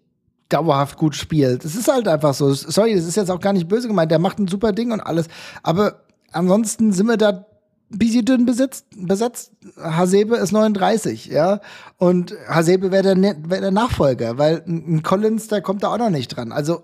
dauerhaft 0.48 0.98
gut 0.98 1.14
spielt. 1.16 1.64
Es 1.64 1.74
ist 1.76 1.88
halt 1.90 2.06
einfach 2.08 2.34
so. 2.34 2.52
Sorry, 2.52 2.94
das 2.94 3.04
ist 3.06 3.16
jetzt 3.16 3.30
auch 3.30 3.40
gar 3.40 3.54
nicht 3.54 3.68
böse 3.68 3.88
gemeint. 3.88 4.10
Der 4.10 4.18
macht 4.18 4.38
ein 4.38 4.48
super 4.48 4.72
Ding 4.72 4.92
und 4.92 5.00
alles. 5.00 5.26
Aber 5.62 6.02
ansonsten 6.30 6.92
sind 6.92 7.06
wir 7.06 7.16
da 7.16 7.46
ein 7.90 7.98
bisschen 7.98 8.24
dünn 8.26 8.44
besetzt. 8.44 8.84
besetzt. 8.96 9.52
Hasebe 9.80 10.36
ist 10.36 10.52
39, 10.52 11.26
ja. 11.26 11.60
Und 11.96 12.34
Hasebe 12.48 12.90
wäre 12.90 13.02
der, 13.02 13.14
Ne- 13.14 13.36
wär 13.46 13.62
der 13.62 13.70
Nachfolger, 13.70 14.36
weil 14.36 14.62
ein 14.66 14.96
ein 14.96 15.02
Collins, 15.02 15.48
der 15.48 15.62
kommt 15.62 15.82
da 15.84 15.88
auch 15.94 15.98
noch 15.98 16.10
nicht 16.10 16.28
dran. 16.28 16.52
Also 16.52 16.82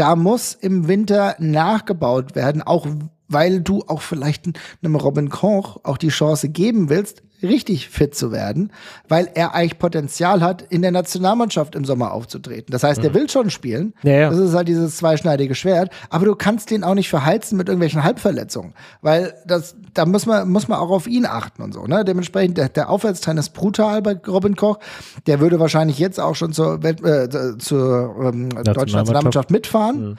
da 0.00 0.16
muss 0.16 0.54
im 0.54 0.88
Winter 0.88 1.36
nachgebaut 1.38 2.34
werden, 2.34 2.62
auch 2.62 2.86
weil 3.28 3.60
du 3.60 3.84
auch 3.86 4.00
vielleicht 4.00 4.46
einem 4.82 4.96
Robin 4.96 5.28
Koch 5.28 5.76
auch 5.84 5.98
die 5.98 6.08
Chance 6.08 6.48
geben 6.48 6.88
willst, 6.88 7.22
richtig 7.42 7.88
fit 7.88 8.14
zu 8.14 8.32
werden, 8.32 8.72
weil 9.08 9.30
er 9.34 9.54
eigentlich 9.54 9.78
Potenzial 9.78 10.40
hat, 10.40 10.62
in 10.62 10.82
der 10.82 10.90
Nationalmannschaft 10.90 11.74
im 11.74 11.84
Sommer 11.84 12.12
aufzutreten. 12.12 12.66
Das 12.70 12.82
heißt, 12.82 13.02
er 13.02 13.14
will 13.14 13.28
schon 13.28 13.50
spielen. 13.50 13.94
Ja, 14.02 14.12
ja. 14.12 14.30
Das 14.30 14.38
ist 14.38 14.54
halt 14.54 14.68
dieses 14.68 14.96
zweischneidige 14.96 15.54
Schwert. 15.54 15.90
Aber 16.10 16.26
du 16.26 16.34
kannst 16.34 16.70
den 16.70 16.84
auch 16.84 16.94
nicht 16.94 17.08
verheizen 17.08 17.56
mit 17.56 17.68
irgendwelchen 17.68 18.04
Halbverletzungen, 18.04 18.74
weil 19.02 19.34
das, 19.46 19.76
da 19.94 20.06
muss 20.06 20.26
man, 20.26 20.48
muss 20.48 20.68
man 20.68 20.78
auch 20.78 20.90
auf 20.90 21.06
ihn 21.06 21.26
achten 21.26 21.62
und 21.62 21.74
so. 21.74 21.84
Ne? 21.84 22.04
Dementsprechend, 22.04 22.58
der, 22.58 22.68
der 22.68 22.90
Aufwärtstrend 22.90 23.38
ist 23.38 23.50
brutal 23.50 24.02
bei 24.02 24.16
Robin 24.26 24.56
Koch. 24.56 24.78
Der 25.26 25.40
würde 25.40 25.60
wahrscheinlich 25.60 25.98
jetzt 25.98 26.20
auch 26.20 26.34
schon 26.34 26.52
zur, 26.52 26.82
Welt, 26.82 27.04
äh, 27.04 27.58
zur 27.58 28.32
ähm, 28.32 28.50
deutschen 28.50 28.98
Nationalmannschaft 28.98 29.50
mitfahren 29.50 30.18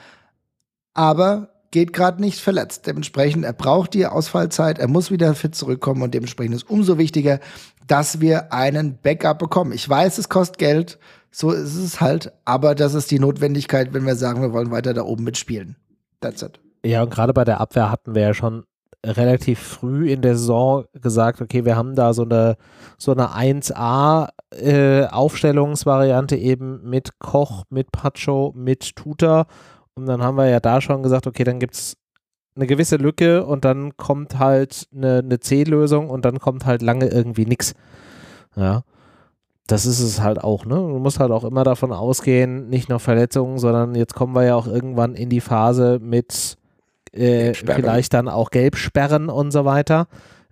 aber 0.94 1.48
geht 1.72 1.92
gerade 1.92 2.20
nicht 2.20 2.38
verletzt. 2.38 2.86
Dementsprechend, 2.86 3.44
er 3.44 3.52
braucht 3.52 3.94
die 3.94 4.06
Ausfallzeit, 4.06 4.78
er 4.78 4.86
muss 4.86 5.10
wieder 5.10 5.34
fit 5.34 5.56
zurückkommen 5.56 6.02
und 6.02 6.14
dementsprechend 6.14 6.54
ist 6.54 6.70
umso 6.70 6.98
wichtiger, 6.98 7.40
dass 7.88 8.20
wir 8.20 8.52
einen 8.52 8.98
Backup 9.02 9.40
bekommen. 9.40 9.72
Ich 9.72 9.88
weiß, 9.88 10.18
es 10.18 10.28
kostet 10.28 10.58
Geld, 10.58 10.98
so 11.32 11.50
ist 11.50 11.74
es 11.74 12.00
halt, 12.00 12.32
aber 12.44 12.76
das 12.76 12.94
ist 12.94 13.10
die 13.10 13.18
Notwendigkeit, 13.18 13.92
wenn 13.92 14.06
wir 14.06 14.14
sagen, 14.14 14.42
wir 14.42 14.52
wollen 14.52 14.70
weiter 14.70 14.94
da 14.94 15.02
oben 15.02 15.24
mitspielen. 15.24 15.76
That's 16.20 16.42
it. 16.42 16.60
Ja, 16.84 17.02
und 17.02 17.10
gerade 17.10 17.32
bei 17.32 17.44
der 17.44 17.60
Abwehr 17.60 17.90
hatten 17.90 18.14
wir 18.14 18.22
ja 18.22 18.34
schon 18.34 18.64
relativ 19.04 19.58
früh 19.58 20.10
in 20.10 20.22
der 20.22 20.36
Saison 20.36 20.84
gesagt, 20.92 21.40
okay, 21.40 21.64
wir 21.64 21.76
haben 21.76 21.96
da 21.96 22.12
so 22.12 22.22
eine 22.22 22.56
so 22.98 23.12
eine 23.12 23.30
1A 23.30 24.28
äh, 24.50 25.06
Aufstellungsvariante 25.06 26.36
eben 26.36 26.88
mit 26.88 27.18
Koch, 27.18 27.64
mit 27.68 27.90
Pacho, 27.90 28.52
mit 28.54 28.94
Tuta 28.94 29.46
und 29.94 30.06
dann 30.06 30.22
haben 30.22 30.36
wir 30.36 30.48
ja 30.48 30.60
da 30.60 30.80
schon 30.80 31.02
gesagt, 31.02 31.26
okay, 31.26 31.44
dann 31.44 31.58
gibt 31.58 31.74
es 31.74 31.96
eine 32.54 32.66
gewisse 32.66 32.96
Lücke 32.96 33.44
und 33.46 33.64
dann 33.64 33.96
kommt 33.96 34.38
halt 34.38 34.86
eine, 34.94 35.18
eine 35.18 35.40
C-Lösung 35.40 36.10
und 36.10 36.24
dann 36.24 36.38
kommt 36.38 36.66
halt 36.66 36.82
lange 36.82 37.06
irgendwie 37.06 37.46
nichts. 37.46 37.74
Ja. 38.56 38.82
Das 39.66 39.86
ist 39.86 40.00
es 40.00 40.20
halt 40.20 40.42
auch, 40.42 40.66
ne? 40.66 40.74
Du 40.74 40.98
musst 40.98 41.20
halt 41.20 41.30
auch 41.30 41.44
immer 41.44 41.64
davon 41.64 41.92
ausgehen, 41.92 42.68
nicht 42.68 42.88
nur 42.88 42.98
Verletzungen, 42.98 43.58
sondern 43.58 43.94
jetzt 43.94 44.14
kommen 44.14 44.34
wir 44.34 44.44
ja 44.44 44.56
auch 44.56 44.66
irgendwann 44.66 45.14
in 45.14 45.30
die 45.30 45.40
Phase 45.40 45.98
mit 46.02 46.58
äh, 47.12 47.54
vielleicht 47.54 48.12
dann 48.12 48.28
auch 48.28 48.50
Gelbsperren 48.50 49.28
und 49.28 49.50
so 49.52 49.64
weiter, 49.64 50.08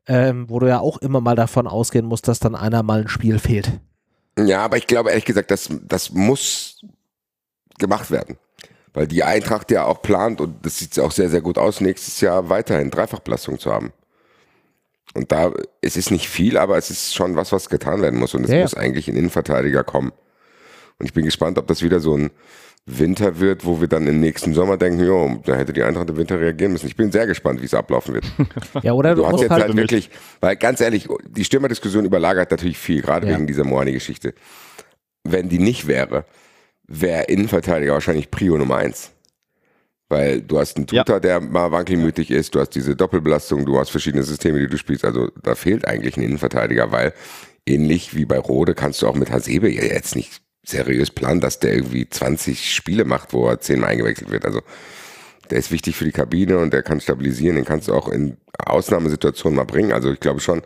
ähm, 0.06 0.48
wo 0.48 0.58
du 0.58 0.68
ja 0.68 0.78
auch 0.78 0.98
immer 0.98 1.20
mal 1.20 1.34
davon 1.34 1.66
ausgehen 1.66 2.06
musst, 2.06 2.28
dass 2.28 2.38
dann 2.38 2.54
einer 2.54 2.82
mal 2.82 3.00
ein 3.00 3.08
Spiel 3.08 3.38
fehlt. 3.38 3.80
Ja, 4.38 4.64
aber 4.64 4.76
ich 4.76 4.86
glaube 4.86 5.10
ehrlich 5.10 5.24
gesagt, 5.24 5.50
das, 5.50 5.68
das 5.82 6.12
muss 6.12 6.80
gemacht 7.78 8.10
werden. 8.10 8.38
Weil 8.92 9.06
die 9.06 9.22
Eintracht 9.22 9.70
ja 9.70 9.84
auch 9.84 10.02
plant, 10.02 10.40
und 10.40 10.66
das 10.66 10.78
sieht 10.78 10.98
auch 10.98 11.12
sehr, 11.12 11.30
sehr 11.30 11.40
gut 11.40 11.58
aus, 11.58 11.80
nächstes 11.80 12.20
Jahr 12.20 12.48
weiterhin 12.48 12.90
Dreifachbelastung 12.90 13.58
zu 13.58 13.72
haben. 13.72 13.92
Und 15.14 15.32
da, 15.32 15.52
es 15.80 15.96
ist 15.96 16.10
nicht 16.10 16.28
viel, 16.28 16.56
aber 16.56 16.76
es 16.76 16.90
ist 16.90 17.14
schon 17.14 17.36
was, 17.36 17.52
was 17.52 17.68
getan 17.68 18.02
werden 18.02 18.18
muss. 18.18 18.34
Und 18.34 18.44
es 18.44 18.50
Ja, 18.50 18.62
muss 18.62 18.74
eigentlich 18.74 19.08
ein 19.08 19.16
Innenverteidiger 19.16 19.84
kommen. 19.84 20.12
Und 20.98 21.06
ich 21.06 21.12
bin 21.14 21.24
gespannt, 21.24 21.58
ob 21.58 21.66
das 21.66 21.82
wieder 21.82 22.00
so 22.00 22.16
ein 22.16 22.30
Winter 22.86 23.38
wird, 23.40 23.64
wo 23.64 23.80
wir 23.80 23.88
dann 23.88 24.06
im 24.06 24.20
nächsten 24.20 24.54
Sommer 24.54 24.76
denken, 24.76 25.04
jo, 25.04 25.40
da 25.44 25.54
hätte 25.54 25.72
die 25.72 25.82
Eintracht 25.82 26.08
im 26.10 26.16
Winter 26.16 26.40
reagieren 26.40 26.72
müssen. 26.72 26.86
Ich 26.86 26.96
bin 26.96 27.12
sehr 27.12 27.26
gespannt, 27.26 27.60
wie 27.60 27.66
es 27.66 27.74
ablaufen 27.74 28.14
wird. 28.14 28.24
Ja, 28.82 28.92
oder 28.92 29.14
du, 29.14 29.22
Du 29.22 29.26
hast 29.28 29.40
jetzt 29.40 29.50
halt, 29.50 29.64
halt 29.64 29.76
wirklich, 29.76 30.10
weil 30.40 30.56
ganz 30.56 30.80
ehrlich, 30.80 31.08
die 31.28 31.44
Stürmerdiskussion 31.44 32.04
überlagert 32.04 32.50
natürlich 32.50 32.78
viel, 32.78 33.02
gerade 33.02 33.26
Ja. 33.28 33.34
wegen 33.34 33.46
dieser 33.46 33.64
Moani-Geschichte. 33.64 34.34
Wenn 35.24 35.48
die 35.48 35.58
nicht 35.58 35.86
wäre, 35.86 36.24
wäre 36.90 37.24
Innenverteidiger 37.24 37.94
wahrscheinlich 37.94 38.30
Prio 38.30 38.58
Nummer 38.58 38.76
eins. 38.76 39.12
Weil 40.08 40.42
du 40.42 40.58
hast 40.58 40.76
einen 40.76 40.86
Ja. 40.90 41.04
Tutor, 41.04 41.20
der 41.20 41.40
mal 41.40 41.70
wankelmütig 41.70 42.32
ist, 42.32 42.54
du 42.54 42.60
hast 42.60 42.70
diese 42.70 42.96
Doppelbelastung, 42.96 43.64
du 43.64 43.78
hast 43.78 43.90
verschiedene 43.90 44.24
Systeme, 44.24 44.58
die 44.58 44.66
du 44.66 44.76
spielst. 44.76 45.04
Also 45.04 45.30
da 45.42 45.54
fehlt 45.54 45.86
eigentlich 45.86 46.16
ein 46.16 46.24
Innenverteidiger, 46.24 46.90
weil 46.90 47.14
ähnlich 47.64 48.16
wie 48.16 48.24
bei 48.24 48.38
Rode 48.38 48.74
kannst 48.74 49.00
du 49.02 49.06
auch 49.06 49.14
mit 49.14 49.30
Hasebe 49.30 49.70
ja 49.70 49.84
jetzt 49.84 50.16
nicht 50.16 50.42
seriös 50.66 51.10
planen, 51.10 51.40
dass 51.40 51.60
der 51.60 51.74
irgendwie 51.74 52.08
20 52.08 52.74
Spiele 52.74 53.04
macht, 53.04 53.32
wo 53.32 53.46
er 53.48 53.60
zehnmal 53.60 53.90
eingewechselt 53.90 54.30
wird. 54.30 54.44
Also 54.44 54.62
der 55.48 55.58
ist 55.58 55.70
wichtig 55.70 55.96
für 55.96 56.04
die 56.04 56.12
Kabine 56.12 56.58
und 56.58 56.72
der 56.72 56.82
kann 56.82 57.00
stabilisieren, 57.00 57.54
den 57.56 57.64
kannst 57.64 57.86
du 57.86 57.94
auch 57.94 58.08
in 58.08 58.36
Ausnahmesituationen 58.58 59.56
mal 59.56 59.64
bringen. 59.64 59.92
Also 59.92 60.12
ich 60.12 60.20
glaube 60.20 60.40
schon, 60.40 60.62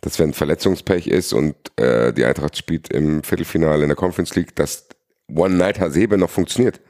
dass 0.00 0.18
wenn 0.18 0.34
Verletzungspech 0.34 1.06
ist 1.06 1.32
und 1.32 1.54
äh, 1.76 2.12
die 2.12 2.24
Eintracht 2.24 2.56
spielt 2.56 2.92
im 2.92 3.22
Viertelfinale 3.22 3.82
in 3.82 3.88
der 3.88 3.96
Conference 3.96 4.34
League, 4.34 4.54
dass 4.56 4.88
One 5.34 5.56
Night 5.56 5.78
Hasebe 5.80 6.18
noch 6.18 6.30
funktioniert. 6.30 6.80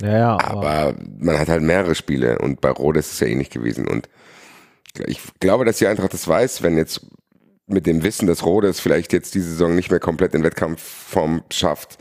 ja, 0.00 0.18
ja, 0.18 0.32
aber, 0.40 0.70
Aber 0.70 0.94
man 1.18 1.38
hat 1.38 1.48
halt 1.48 1.62
mehrere 1.62 1.94
Spiele 1.94 2.38
und 2.38 2.60
bei 2.60 2.70
Rode 2.70 3.00
ist 3.00 3.12
es 3.12 3.20
ja 3.20 3.26
ähnlich 3.26 3.50
gewesen. 3.50 3.86
Und 3.86 4.08
ich 5.06 5.20
glaube, 5.40 5.64
dass 5.64 5.78
die 5.78 5.86
Eintracht 5.86 6.12
das 6.12 6.26
weiß, 6.26 6.62
wenn 6.62 6.76
jetzt 6.76 7.06
mit 7.66 7.86
dem 7.86 8.02
Wissen, 8.02 8.26
dass 8.26 8.44
Rode 8.44 8.68
es 8.68 8.80
vielleicht 8.80 9.12
jetzt 9.12 9.34
diese 9.34 9.50
Saison 9.50 9.74
nicht 9.74 9.90
mehr 9.90 10.00
komplett 10.00 10.34
in 10.34 10.42
Wettkampfform 10.42 11.44
schafft, 11.52 11.98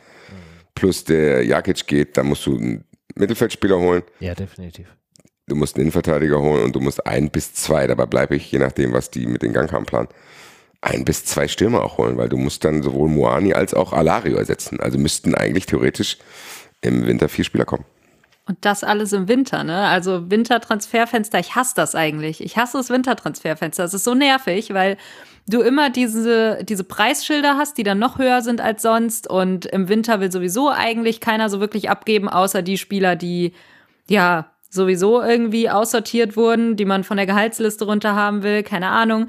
plus 0.74 1.04
der 1.04 1.46
Jakic 1.46 1.86
geht, 1.88 2.18
dann 2.18 2.28
musst 2.28 2.46
du 2.46 2.58
einen 2.58 2.86
Mittelfeldspieler 3.16 3.78
holen, 3.78 4.02
ja, 4.20 4.34
definitiv. 4.34 4.88
du 5.48 5.56
musst 5.56 5.76
einen 5.76 5.84
Innenverteidiger 5.84 6.40
holen 6.40 6.64
und 6.64 6.76
du 6.76 6.80
musst 6.80 7.06
ein 7.06 7.30
bis 7.30 7.54
zwei, 7.54 7.86
dabei 7.86 8.06
bleibe 8.06 8.36
ich, 8.36 8.52
je 8.52 8.60
nachdem, 8.60 8.94
was 8.94 9.12
die 9.12 9.28
mit 9.28 9.42
den 9.44 9.54
Gangkampf 9.54 9.90
planen, 9.90 10.08
ein 10.82 11.06
bis 11.06 11.26
zwei 11.26 11.48
Stürmer 11.48 11.84
auch 11.84 11.98
holen, 11.98 12.18
weil 12.18 12.30
du 12.30 12.38
musst 12.38 12.64
dann 12.64 12.84
sowohl 12.84 13.10
Moani 13.10 13.54
als 13.54 13.74
auch 13.74 13.94
Alario 13.94 14.38
ersetzen. 14.38 14.80
Also 14.80 14.98
müssten 14.98 15.36
eigentlich 15.36 15.66
theoretisch 15.66 16.18
im 16.82 17.06
Winter 17.06 17.28
vier 17.28 17.44
Spieler 17.44 17.66
kommen. 17.66 17.86
Und 18.48 18.58
das 18.62 18.84
alles 18.84 19.14
im 19.14 19.28
Winter, 19.28 19.64
ne? 19.64 19.88
Also 19.88 20.32
Wintertransferfenster, 20.32 21.38
ich 21.38 21.56
hasse 21.56 21.74
das 21.76 21.94
eigentlich. 21.94 22.44
Ich 22.44 22.58
hasse 22.58 22.78
das 22.78 22.90
Wintertransferfenster. 22.90 23.84
Das 23.84 23.94
ist 23.94 24.04
so 24.04 24.16
nervig, 24.16 24.74
weil 24.74 24.98
du 25.48 25.62
immer 25.62 25.92
diese, 25.92 26.64
diese 26.64 26.84
Preisschilder 26.84 27.58
hast, 27.58 27.78
die 27.78 27.84
dann 27.84 28.00
noch 28.00 28.18
höher 28.18 28.42
sind 28.42 28.60
als 28.60 28.82
sonst. 28.82 29.30
Und 29.30 29.68
im 29.68 29.88
Winter 29.88 30.20
will 30.20 30.32
sowieso 30.32 30.72
eigentlich 30.72 31.20
keiner 31.20 31.50
so 31.50 31.60
wirklich 31.60 31.92
abgeben, 31.92 32.28
außer 32.28 32.64
die 32.64 32.80
Spieler, 32.80 33.16
die 33.16 33.54
ja 34.08 34.52
sowieso 34.72 35.22
irgendwie 35.22 35.70
aussortiert 35.70 36.36
wurden, 36.36 36.76
die 36.76 36.86
man 36.86 37.04
von 37.04 37.18
der 37.18 37.26
Gehaltsliste 37.26 37.86
runter 37.86 38.16
haben 38.16 38.42
will, 38.42 38.64
keine 38.64 38.88
Ahnung. 38.88 39.28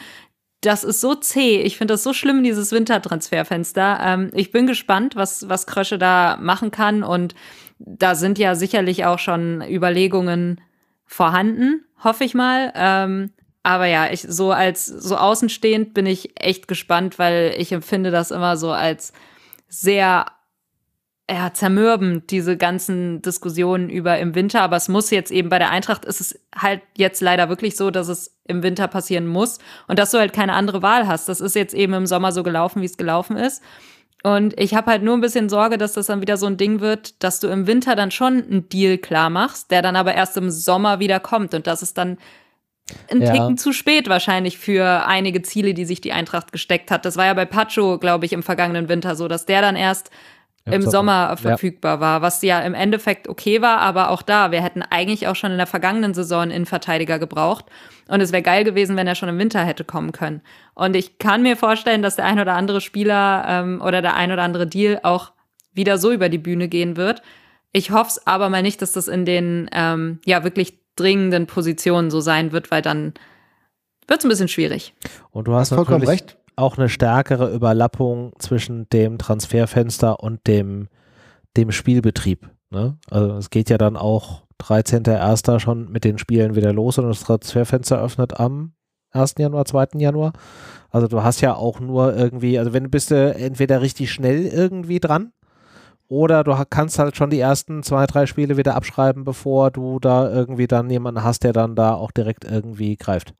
Das 0.60 0.84
ist 0.84 1.00
so 1.00 1.14
zäh. 1.14 1.62
Ich 1.62 1.78
finde 1.78 1.94
das 1.94 2.02
so 2.02 2.12
schlimm, 2.12 2.42
dieses 2.42 2.72
Wintertransferfenster. 2.72 3.98
Ähm, 4.02 4.30
ich 4.34 4.52
bin 4.52 4.66
gespannt, 4.66 5.16
was, 5.16 5.48
was 5.48 5.66
Krösche 5.66 5.98
da 5.98 6.38
machen 6.40 6.70
kann. 6.70 7.02
Und 7.02 7.34
da 7.78 8.14
sind 8.14 8.38
ja 8.38 8.54
sicherlich 8.54 9.06
auch 9.06 9.18
schon 9.18 9.62
Überlegungen 9.62 10.60
vorhanden, 11.06 11.84
hoffe 12.04 12.24
ich 12.24 12.34
mal. 12.34 12.72
Ähm, 12.74 13.30
aber 13.62 13.86
ja, 13.86 14.10
ich 14.10 14.22
so 14.22 14.52
als 14.52 14.86
so 14.86 15.16
außenstehend 15.16 15.92
bin 15.92 16.06
ich 16.06 16.40
echt 16.40 16.68
gespannt, 16.68 17.18
weil 17.18 17.54
ich 17.58 17.72
empfinde 17.72 18.10
das 18.10 18.30
immer 18.30 18.56
so 18.56 18.70
als 18.70 19.12
sehr 19.68 20.26
ja, 21.30 21.52
zermürbend, 21.52 22.30
diese 22.30 22.56
ganzen 22.56 23.22
Diskussionen 23.22 23.88
über 23.88 24.18
im 24.18 24.34
Winter. 24.34 24.62
Aber 24.62 24.76
es 24.76 24.88
muss 24.88 25.10
jetzt 25.10 25.30
eben 25.30 25.48
bei 25.48 25.58
der 25.58 25.70
Eintracht 25.70 26.04
ist 26.04 26.20
es 26.20 26.40
halt 26.54 26.82
jetzt 26.96 27.20
leider 27.20 27.48
wirklich 27.48 27.76
so, 27.76 27.90
dass 27.90 28.08
es 28.08 28.36
im 28.48 28.62
Winter 28.62 28.88
passieren 28.88 29.28
muss 29.28 29.58
und 29.86 29.98
dass 29.98 30.10
du 30.10 30.18
halt 30.18 30.32
keine 30.32 30.54
andere 30.54 30.82
Wahl 30.82 31.06
hast. 31.06 31.28
Das 31.28 31.40
ist 31.40 31.54
jetzt 31.54 31.74
eben 31.74 31.94
im 31.94 32.06
Sommer 32.06 32.32
so 32.32 32.42
gelaufen, 32.42 32.82
wie 32.82 32.86
es 32.86 32.96
gelaufen 32.96 33.36
ist. 33.36 33.62
Und 34.22 34.58
ich 34.60 34.74
habe 34.74 34.90
halt 34.90 35.02
nur 35.02 35.14
ein 35.14 35.20
bisschen 35.20 35.48
Sorge, 35.48 35.78
dass 35.78 35.92
das 35.94 36.06
dann 36.06 36.20
wieder 36.20 36.36
so 36.36 36.46
ein 36.46 36.56
Ding 36.56 36.80
wird, 36.80 37.22
dass 37.22 37.40
du 37.40 37.46
im 37.48 37.66
Winter 37.66 37.94
dann 37.94 38.10
schon 38.10 38.42
einen 38.42 38.68
Deal 38.68 38.98
klar 38.98 39.30
machst, 39.30 39.70
der 39.70 39.82
dann 39.82 39.96
aber 39.96 40.14
erst 40.14 40.36
im 40.36 40.50
Sommer 40.50 40.98
wieder 40.98 41.20
kommt. 41.20 41.54
Und 41.54 41.66
das 41.66 41.80
ist 41.80 41.96
dann 41.96 42.18
ein 43.08 43.22
Ja. 43.22 43.32
Ticken 43.32 43.56
zu 43.56 43.72
spät 43.72 44.08
wahrscheinlich 44.08 44.58
für 44.58 45.06
einige 45.06 45.42
Ziele, 45.42 45.74
die 45.74 45.84
sich 45.84 46.00
die 46.00 46.12
Eintracht 46.12 46.52
gesteckt 46.52 46.90
hat. 46.90 47.04
Das 47.04 47.16
war 47.16 47.26
ja 47.26 47.34
bei 47.34 47.44
Pacho, 47.44 47.98
glaube 47.98 48.26
ich, 48.26 48.32
im 48.32 48.42
vergangenen 48.42 48.88
Winter 48.88 49.14
so, 49.14 49.28
dass 49.28 49.46
der 49.46 49.62
dann 49.62 49.76
erst 49.76 50.10
Im 50.72 50.82
Sommer. 50.82 50.90
Sommer, 50.90 51.28
Ja. 51.30 51.36
verfügbar 51.36 52.00
war, 52.00 52.22
was 52.22 52.42
ja 52.42 52.60
im 52.60 52.74
Endeffekt 52.74 53.28
okay 53.28 53.60
war, 53.62 53.78
aber 53.78 54.10
auch 54.10 54.22
da, 54.22 54.50
wir 54.50 54.62
hätten 54.62 54.82
eigentlich 54.82 55.28
auch 55.28 55.36
schon 55.36 55.52
in 55.52 55.56
der 55.58 55.66
vergangenen 55.66 56.14
Saison 56.14 56.42
einen 56.42 56.50
Innenverteidiger 56.50 57.18
gebraucht 57.18 57.66
und 58.08 58.20
es 58.20 58.32
wäre 58.32 58.42
geil 58.42 58.64
gewesen, 58.64 58.96
wenn 58.96 59.06
er 59.06 59.14
schon 59.14 59.28
im 59.28 59.38
Winter 59.38 59.64
hätte 59.64 59.84
kommen 59.84 60.12
können. 60.12 60.42
Und 60.74 60.96
ich 60.96 61.18
kann 61.18 61.42
mir 61.42 61.56
vorstellen, 61.56 62.02
dass 62.02 62.16
der 62.16 62.24
ein 62.24 62.40
oder 62.40 62.54
andere 62.54 62.80
Spieler 62.80 63.44
ähm, 63.46 63.82
oder 63.82 64.02
der 64.02 64.14
ein 64.14 64.32
oder 64.32 64.42
andere 64.42 64.66
Deal 64.66 65.00
auch 65.02 65.32
wieder 65.72 65.98
so 65.98 66.10
über 66.10 66.28
die 66.28 66.38
Bühne 66.38 66.68
gehen 66.68 66.96
wird. 66.96 67.22
Ich 67.72 67.90
hoffe 67.92 68.10
es 68.10 68.26
aber 68.26 68.48
mal 68.48 68.62
nicht, 68.62 68.82
dass 68.82 68.92
das 68.92 69.06
in 69.06 69.24
den 69.24 69.70
ähm, 69.72 70.18
ja 70.24 70.42
wirklich 70.42 70.78
dringenden 70.96 71.46
Positionen 71.46 72.10
so 72.10 72.20
sein 72.20 72.52
wird, 72.52 72.70
weil 72.70 72.82
dann 72.82 73.14
wird 74.08 74.18
es 74.18 74.24
ein 74.24 74.28
bisschen 74.28 74.48
schwierig. 74.48 74.92
Und 75.30 75.46
du 75.46 75.54
hast 75.54 75.68
Vollkommen 75.68 76.04
recht. 76.04 76.36
Auch 76.60 76.78
eine 76.78 76.88
stärkere 76.88 77.52
Überlappung 77.52 78.32
zwischen 78.38 78.88
dem 78.90 79.18
Transferfenster 79.18 80.20
und 80.20 80.46
dem, 80.46 80.88
dem 81.56 81.72
Spielbetrieb. 81.72 82.48
Ne? 82.70 82.96
Also 83.10 83.36
es 83.36 83.50
geht 83.50 83.70
ja 83.70 83.78
dann 83.78 83.96
auch 83.96 84.42
13.01. 84.60 85.58
schon 85.58 85.90
mit 85.90 86.04
den 86.04 86.18
Spielen 86.18 86.54
wieder 86.54 86.72
los 86.72 86.98
und 86.98 87.08
das 87.08 87.20
Transferfenster 87.20 88.00
öffnet 88.00 88.38
am 88.38 88.72
1. 89.12 89.34
Januar, 89.38 89.64
2. 89.64 89.88
Januar. 89.96 90.32
Also 90.90 91.08
du 91.08 91.22
hast 91.22 91.40
ja 91.40 91.54
auch 91.54 91.80
nur 91.80 92.16
irgendwie, 92.16 92.58
also 92.58 92.72
wenn 92.72 92.84
du 92.84 92.90
bist 92.90 93.10
du 93.10 93.34
entweder 93.34 93.80
richtig 93.80 94.12
schnell 94.12 94.46
irgendwie 94.46 95.00
dran 95.00 95.32
oder 96.08 96.44
du 96.44 96.56
kannst 96.68 96.98
halt 96.98 97.16
schon 97.16 97.30
die 97.30 97.40
ersten 97.40 97.82
zwei, 97.82 98.06
drei 98.06 98.26
Spiele 98.26 98.56
wieder 98.56 98.74
abschreiben, 98.74 99.24
bevor 99.24 99.70
du 99.70 99.98
da 100.00 100.30
irgendwie 100.30 100.66
dann 100.66 100.90
jemanden 100.90 101.22
hast, 101.22 101.44
der 101.44 101.52
dann 101.52 101.76
da 101.76 101.94
auch 101.94 102.10
direkt 102.10 102.44
irgendwie 102.44 102.96
greift. 102.96 103.34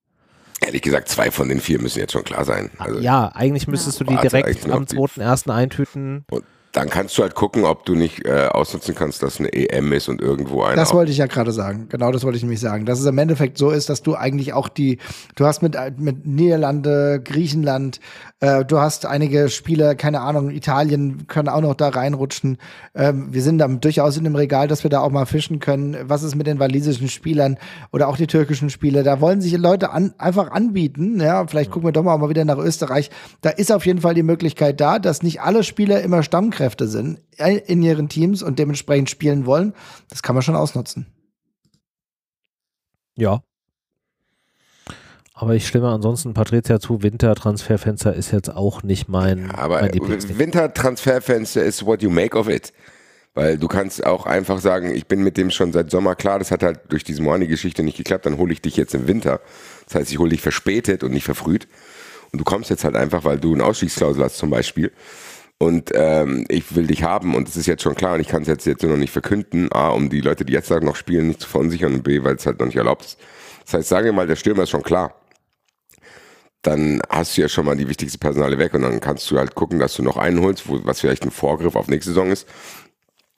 Ehrlich 0.61 0.83
gesagt, 0.83 1.09
zwei 1.09 1.31
von 1.31 1.49
den 1.49 1.61
vier 1.61 1.81
müssen 1.81 1.99
jetzt 2.01 2.13
schon 2.13 2.25
klar 2.25 2.45
sein. 2.45 2.71
Also 2.79 3.01
ja, 3.01 3.31
eigentlich 3.35 3.67
müsstest 3.67 3.99
du 4.01 4.05
die 4.05 4.17
direkt 4.17 4.71
am 4.71 4.85
die- 4.87 4.97
2.1. 4.97 5.51
eintüten. 5.53 6.25
Dann 6.73 6.89
kannst 6.89 7.19
du 7.19 7.23
halt 7.23 7.35
gucken, 7.35 7.65
ob 7.65 7.85
du 7.85 7.97
nicht 7.97 8.25
äh, 8.25 8.47
ausnutzen 8.47 8.95
kannst, 8.95 9.25
dass 9.25 9.41
eine 9.41 9.53
EM 9.53 9.93
ist 9.93 10.09
und 10.09 10.21
irgendwo 10.21 10.63
einer. 10.63 10.77
Das 10.77 10.95
wollte 10.95 11.11
ich 11.11 11.19
ja 11.19 11.27
gerade 11.27 11.51
sagen. 11.51 11.89
Genau 11.89 12.13
das 12.13 12.23
wollte 12.23 12.37
ich 12.37 12.45
nämlich 12.45 12.61
sagen. 12.61 12.87
Dass 12.87 13.01
es 13.01 13.07
im 13.07 13.19
Endeffekt 13.19 13.59
so 13.59 13.71
ist, 13.71 13.89
dass 13.89 14.03
du 14.03 14.15
eigentlich 14.15 14.53
auch 14.53 14.69
die, 14.69 14.99
du 15.35 15.47
hast 15.47 15.63
mit, 15.63 15.77
mit 15.99 16.27
Niederlande, 16.27 17.21
Griechenland, 17.25 17.99
äh, 18.39 18.65
du 18.65 18.79
hast 18.79 19.05
einige 19.05 19.49
Spieler, 19.49 19.97
keine 19.97 20.21
Ahnung, 20.21 20.51
Italien 20.51 21.27
können 21.27 21.49
auch 21.49 21.61
noch 21.61 21.75
da 21.75 21.89
reinrutschen. 21.89 22.59
Ähm, 22.95 23.35
wir 23.35 23.43
sind 23.43 23.59
da 23.59 23.67
durchaus 23.67 24.17
in 24.17 24.23
dem 24.23 24.37
Regal, 24.37 24.69
dass 24.69 24.85
wir 24.85 24.91
da 24.91 25.01
auch 25.01 25.11
mal 25.11 25.27
fischen 25.27 25.59
können. 25.59 25.97
Was 26.05 26.23
ist 26.23 26.37
mit 26.37 26.47
den 26.47 26.61
walisischen 26.61 27.09
Spielern 27.09 27.59
oder 27.93 28.07
auch 28.07 28.17
die 28.17 28.29
türkischen 28.29 28.71
Spieler? 28.71 29.03
Da 29.03 29.21
wollen 29.21 29.41
sich 29.41 29.57
Leute 29.57 29.91
an, 29.91 30.15
einfach 30.19 30.53
anbieten. 30.53 31.21
Ja, 31.21 31.45
vielleicht 31.49 31.73
gucken 31.73 31.89
wir 31.89 31.93
doch 31.93 32.05
mal, 32.05 32.17
mal 32.17 32.31
wieder 32.31 32.45
nach 32.45 32.59
Österreich. 32.59 33.11
Da 33.41 33.51
ist 33.51 33.73
auf 33.73 33.87
jeden 33.87 34.03
Fall 34.03 34.15
die 34.15 34.23
Möglichkeit 34.23 34.81
da, 34.81 35.01
dass 35.01 35.25
nicht 35.25 35.43
alle 35.43 35.65
Spieler 35.65 36.01
immer 36.01 36.23
Stammkräfte 36.23 36.60
sind 36.81 37.21
äh, 37.39 37.57
in 37.57 37.83
ihren 37.83 38.09
Teams 38.09 38.43
und 38.43 38.59
dementsprechend 38.59 39.11
spielen 39.11 39.47
wollen. 39.47 39.75
Das 40.09 40.23
kann 40.23 40.35
man 40.35 40.43
schon 40.43 40.57
ausnutzen. 40.57 41.07
Ja. 43.17 43.43
Aber 45.35 45.55
ich 45.55 45.67
stimme 45.67 45.89
ansonsten 45.89 46.35
Patricia 46.35 46.81
zu, 46.81 47.03
Wintertransferfenster 47.03 48.15
ist 48.15 48.31
jetzt 48.31 48.55
auch 48.55 48.83
nicht 48.83 49.09
mein, 49.09 49.47
Ja, 49.47 49.59
aber 49.59 49.81
mein. 49.81 50.39
Wintertransferfenster 50.39 51.63
ist 51.63 51.87
what 51.87 52.03
you 52.03 52.11
make 52.11 52.37
of 52.37 52.49
it. 52.49 52.73
Weil 53.35 53.59
du 53.59 53.69
kannst 53.69 54.05
auch 54.05 54.27
einfach 54.27 54.59
sagen, 54.59 54.95
ich 54.95 55.07
bin 55.07 55.23
mit 55.23 55.37
dem 55.37 55.51
schon 55.51 55.73
seit 55.73 55.91
Sommer 55.91 56.17
klar, 56.17 56.39
das 56.41 56.51
hat 56.51 56.63
halt 56.63 56.81
durch 56.89 57.05
diese 57.05 57.23
Moani-Geschichte 57.23 57.83
nicht 57.83 57.97
geklappt, 57.97 58.27
dann 58.27 58.39
hole 58.39 58.53
ich 58.53 58.61
dich 58.61 58.77
jetzt 58.77 58.95
im 58.95 59.07
Winter. 59.07 59.41
Das 59.87 59.95
heißt, 59.95 60.11
ich 60.11 60.19
hole 60.19 60.31
dich 60.31 60.43
verspätet 60.43 61.05
und 61.05 61.13
nicht 61.13 61.25
verfrüht. 61.25 61.69
Und 62.33 62.39
du 62.41 62.45
kommst 62.45 62.71
jetzt 62.71 62.85
halt 62.85 62.97
einfach, 62.97 63.25
weil 63.25 63.39
du 63.39 63.55
eine 63.55 63.65
Ausstiegsklausel 63.65 64.23
hast 64.23 64.37
zum 64.37 64.51
Beispiel. 64.51 64.93
Und 65.63 65.91
ähm, 65.95 66.47
ich 66.49 66.75
will 66.75 66.87
dich 66.87 67.03
haben 67.03 67.35
und 67.35 67.47
es 67.47 67.57
ist 67.57 67.67
jetzt 67.67 67.83
schon 67.83 67.95
klar 67.95 68.15
und 68.15 68.21
ich 68.21 68.29
kann 68.29 68.43
es 68.43 68.49
jetzt, 68.49 68.65
jetzt 68.65 68.83
noch 68.83 68.97
nicht 68.97 69.13
verkünden. 69.13 69.71
A, 69.73 69.91
um 69.91 70.09
die 70.09 70.23
Leute, 70.23 70.45
die 70.47 70.55
jetzt 70.55 70.71
noch 70.71 70.97
spielen, 70.97 71.29
nicht 71.29 71.43
zu 71.43 71.49
verunsichern 71.49 71.93
und 71.93 72.03
B, 72.03 72.25
weil 72.25 72.37
es 72.37 72.47
halt 72.47 72.59
noch 72.59 72.67
nicht 72.67 72.77
erlaubt 72.77 73.05
ist. 73.05 73.19
Das 73.67 73.75
heißt, 73.75 73.89
sagen 73.91 74.07
wir 74.07 74.13
mal, 74.13 74.27
der 74.27 74.37
Stürmer 74.37 74.63
ist 74.63 74.71
schon 74.71 74.83
klar 74.83 75.15
dann 76.63 77.01
hast 77.09 77.37
du 77.37 77.43
ja 77.43 77.49
schon 77.49 77.65
mal 77.65 77.77
die 77.77 77.89
wichtigste 77.89 78.19
Personale 78.19 78.59
weg 78.59 78.75
und 78.75 78.83
dann 78.83 79.01
kannst 79.01 79.31
du 79.31 79.39
halt 79.39 79.55
gucken, 79.55 79.79
dass 79.79 79.95
du 79.95 80.03
noch 80.03 80.17
einen 80.17 80.41
holst, 80.41 80.69
wo, 80.69 80.81
was 80.85 81.01
vielleicht 81.01 81.25
ein 81.25 81.31
Vorgriff 81.31 81.75
auf 81.75 81.89
nächste 81.89 82.11
Saison 82.11 82.31
ist. 82.31 82.47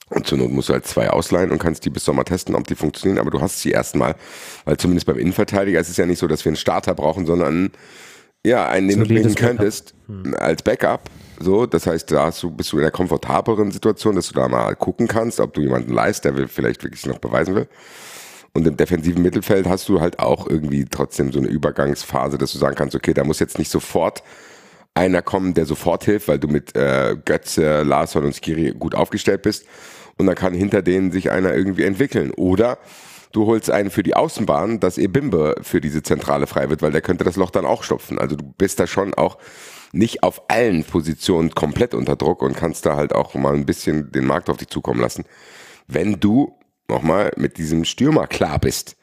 Und 0.08 0.26
zur 0.26 0.38
Not 0.38 0.50
musst 0.50 0.68
du 0.68 0.74
halt 0.74 0.86
zwei 0.86 1.08
ausleihen 1.08 1.52
und 1.52 1.58
kannst 1.58 1.84
die 1.84 1.90
bis 1.90 2.04
Sommer 2.04 2.24
testen, 2.24 2.54
ob 2.54 2.66
die 2.66 2.74
funktionieren, 2.74 3.18
aber 3.18 3.30
du 3.30 3.40
hast 3.40 3.60
sie 3.60 3.70
erstmal. 3.70 4.14
Weil 4.64 4.76
zumindest 4.76 5.06
beim 5.06 5.18
Innenverteidiger 5.18 5.80
ist 5.80 5.88
es 5.88 5.96
ja 5.96 6.04
nicht 6.04 6.18
so, 6.18 6.26
dass 6.26 6.44
wir 6.44 6.50
einen 6.50 6.56
Starter 6.56 6.94
brauchen, 6.94 7.24
sondern 7.24 7.70
ja, 8.44 8.68
einen, 8.68 8.88
den 8.88 9.00
du 9.00 9.08
binden 9.08 9.34
könntest 9.34 9.94
als 10.36 10.62
Backup. 10.62 11.02
So, 11.38 11.66
das 11.66 11.86
heißt, 11.86 12.10
da 12.10 12.26
hast 12.26 12.42
du, 12.42 12.50
bist 12.50 12.72
du 12.72 12.78
in 12.78 12.84
einer 12.84 12.92
komfortableren 12.92 13.72
Situation, 13.72 14.14
dass 14.14 14.28
du 14.28 14.34
da 14.34 14.48
mal 14.48 14.76
gucken 14.76 15.08
kannst, 15.08 15.40
ob 15.40 15.54
du 15.54 15.60
jemanden 15.60 15.92
leist, 15.92 16.24
der 16.24 16.36
will 16.36 16.46
vielleicht 16.46 16.84
wirklich 16.84 17.04
noch 17.06 17.18
beweisen 17.18 17.54
will. 17.54 17.68
Und 18.54 18.66
im 18.66 18.76
defensiven 18.76 19.22
Mittelfeld 19.22 19.66
hast 19.66 19.88
du 19.88 20.00
halt 20.00 20.18
auch 20.18 20.46
irgendwie 20.46 20.84
trotzdem 20.84 21.32
so 21.32 21.38
eine 21.38 21.48
Übergangsphase, 21.48 22.38
dass 22.38 22.52
du 22.52 22.58
sagen 22.58 22.76
kannst, 22.76 22.94
okay, 22.94 23.14
da 23.14 23.24
muss 23.24 23.40
jetzt 23.40 23.58
nicht 23.58 23.70
sofort 23.70 24.22
einer 24.94 25.22
kommen, 25.22 25.54
der 25.54 25.64
sofort 25.64 26.04
hilft, 26.04 26.28
weil 26.28 26.38
du 26.38 26.48
mit 26.48 26.76
äh, 26.76 27.16
Götze, 27.24 27.82
Larsson 27.82 28.24
und 28.24 28.34
Skiri 28.34 28.74
gut 28.78 28.94
aufgestellt 28.94 29.42
bist. 29.42 29.64
Und 30.18 30.26
dann 30.26 30.34
kann 30.34 30.52
hinter 30.52 30.82
denen 30.82 31.10
sich 31.12 31.30
einer 31.30 31.54
irgendwie 31.54 31.84
entwickeln. 31.84 32.30
Oder 32.32 32.78
du 33.32 33.46
holst 33.46 33.70
einen 33.70 33.90
für 33.90 34.02
die 34.02 34.14
Außenbahn, 34.14 34.80
dass 34.80 34.98
Ebimbe 34.98 35.56
für 35.62 35.80
diese 35.80 36.02
Zentrale 36.02 36.46
frei 36.46 36.70
wird, 36.70 36.82
weil 36.82 36.92
der 36.92 37.00
könnte 37.00 37.24
das 37.24 37.36
Loch 37.36 37.50
dann 37.50 37.66
auch 37.66 37.82
stopfen. 37.82 38.18
Also 38.18 38.36
du 38.36 38.44
bist 38.56 38.78
da 38.78 38.86
schon 38.86 39.14
auch 39.14 39.38
nicht 39.92 40.22
auf 40.22 40.42
allen 40.48 40.84
Positionen 40.84 41.50
komplett 41.50 41.94
unter 41.94 42.16
Druck 42.16 42.42
und 42.42 42.56
kannst 42.56 42.86
da 42.86 42.96
halt 42.96 43.14
auch 43.14 43.34
mal 43.34 43.54
ein 43.54 43.66
bisschen 43.66 44.10
den 44.12 44.26
Markt 44.26 44.48
auf 44.48 44.56
dich 44.56 44.68
zukommen 44.68 45.00
lassen. 45.00 45.24
Wenn 45.86 46.20
du 46.20 46.56
nochmal 46.88 47.32
mit 47.36 47.58
diesem 47.58 47.84
Stürmer 47.84 48.26
klar 48.26 48.58
bist. 48.58 48.96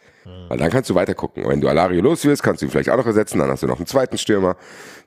Weil 0.48 0.58
dann 0.58 0.70
kannst 0.70 0.90
du 0.90 0.96
weiter 0.96 1.16
gucken. 1.16 1.44
Wenn 1.48 1.62
du 1.62 1.68
Alario 1.68 2.02
los 2.02 2.24
wirst, 2.26 2.44
kannst 2.44 2.62
du 2.62 2.66
ihn 2.66 2.72
vielleicht 2.72 2.90
auch 2.90 2.98
noch 2.98 3.06
ersetzen, 3.06 3.40
dann 3.40 3.50
hast 3.50 3.64
du 3.64 3.68
noch 3.68 3.78
einen 3.78 3.88
zweiten 3.88 4.18
Stürmer. 4.18 4.58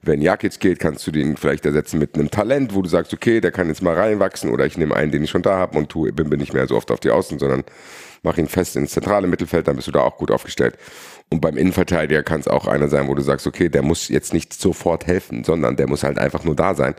Wenn 0.01 0.21
Jakic 0.21 0.59
geht, 0.59 0.81
kannst 0.81 1.07
du 1.07 1.13
den 1.13 1.37
vielleicht 1.37 1.65
ersetzen 1.65 1.99
mit 1.99 2.15
einem 2.17 2.31
Talent, 2.31 2.75
wo 2.75 2.83
du 2.83 2.89
sagst, 2.89 3.13
okay, 3.13 3.41
der 3.41 3.53
kann 3.53 3.69
jetzt 3.69 3.83
mal 3.83 3.95
reinwachsen 3.95 4.51
oder 4.51 4.67
ich 4.67 4.79
nehme 4.79 4.97
einen, 4.97 5.13
den 5.13 5.23
ich 5.23 5.31
schon 5.31 5.43
da 5.43 5.59
habe 5.59 5.79
und 5.79 5.91
tu 5.91 6.11
Bimbe 6.13 6.37
nicht 6.37 6.55
mehr 6.55 6.67
so 6.67 6.77
oft 6.77 6.91
auf 6.91 6.99
die 6.99 7.11
Außen, 7.11 7.39
sondern 7.39 7.63
mach 8.23 8.39
ihn 8.39 8.49
fest 8.49 8.77
ins 8.77 8.93
zentrale 8.93 9.27
Mittelfeld, 9.27 9.69
dann 9.69 9.77
bist 9.77 9.89
du 9.89 9.93
da 9.93 10.01
auch 10.01 10.17
gut 10.17 10.31
aufgestellt. 10.31 10.77
Und 11.31 11.41
beim 11.41 11.57
Innenverteidiger 11.57 12.23
kann 12.23 12.41
es 12.41 12.49
auch 12.49 12.67
einer 12.67 12.89
sein, 12.89 13.09
wo 13.09 13.15
du 13.15 13.23
sagst, 13.23 13.47
okay, 13.47 13.69
der 13.69 13.83
muss 13.83 14.09
jetzt 14.09 14.35
nicht 14.35 14.53
sofort 14.53 15.07
helfen, 15.07 15.45
sondern 15.45 15.77
der 15.77 15.89
muss 15.89 16.05
halt 16.05 16.19
einfach 16.19 16.45
nur 16.45 16.55
da 16.57 16.75
sein 16.75 16.95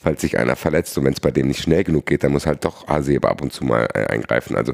falls 0.00 0.22
sich 0.22 0.38
einer 0.38 0.56
verletzt 0.56 0.96
und 0.96 1.04
wenn 1.04 1.12
es 1.12 1.20
bei 1.20 1.30
dem 1.30 1.46
nicht 1.46 1.62
schnell 1.62 1.84
genug 1.84 2.06
geht, 2.06 2.24
dann 2.24 2.32
muss 2.32 2.46
halt 2.46 2.64
doch 2.64 2.86
Hasebe 2.88 3.28
ab 3.28 3.42
und 3.42 3.52
zu 3.52 3.64
mal 3.64 3.86
äh, 3.94 4.06
eingreifen. 4.06 4.56
Also 4.56 4.72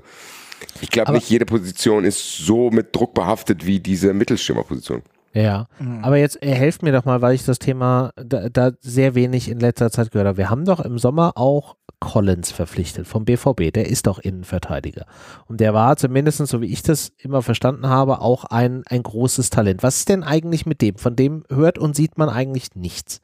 ich 0.81 0.91
glaube 0.91 1.13
nicht 1.13 1.29
jede 1.29 1.45
Position 1.45 2.05
ist 2.05 2.39
so 2.39 2.71
mit 2.71 2.95
Druck 2.95 3.13
behaftet 3.13 3.67
wie 3.67 3.81
diese 3.81 4.15
Mittelstürmerposition. 4.15 5.03
Ja, 5.33 5.67
aber 6.01 6.17
jetzt 6.17 6.43
äh, 6.43 6.55
helft 6.55 6.83
mir 6.83 6.93
doch 6.93 7.05
mal, 7.05 7.21
weil 7.21 7.35
ich 7.35 7.45
das 7.45 7.59
Thema 7.59 8.13
da, 8.17 8.49
da 8.49 8.71
sehr 8.81 9.15
wenig 9.15 9.51
in 9.51 9.61
letzter 9.61 9.91
Zeit 9.91 10.13
gehört 10.13 10.29
habe. 10.29 10.39
Wir 10.39 10.49
haben 10.49 10.65
doch 10.65 10.81
im 10.81 10.99
Sommer 10.99 11.33
auch 11.37 11.77
Collins 12.01 12.51
verpflichtet 12.51 13.07
vom 13.07 13.25
BVB. 13.25 13.73
Der 13.73 13.89
ist 13.89 14.07
doch 14.07 14.19
Innenverteidiger. 14.19 15.07
Und 15.47 15.61
der 15.61 15.73
war 15.75 15.97
zumindest, 15.97 16.39
so 16.47 16.61
wie 16.61 16.67
ich 16.73 16.83
das 16.83 17.13
immer 17.19 17.43
verstanden 17.43 17.89
habe, 17.89 18.21
auch 18.21 18.45
ein, 18.45 18.83
ein 18.87 19.03
großes 19.03 19.51
Talent. 19.51 19.83
Was 19.83 19.97
ist 19.99 20.09
denn 20.09 20.23
eigentlich 20.23 20.67
mit 20.67 20.83
dem? 20.83 20.97
Von 20.97 21.17
dem 21.17 21.45
hört 21.49 21.79
und 21.79 21.97
sieht 21.97 22.19
man 22.19 22.29
eigentlich 22.29 22.75
nichts. 22.75 23.23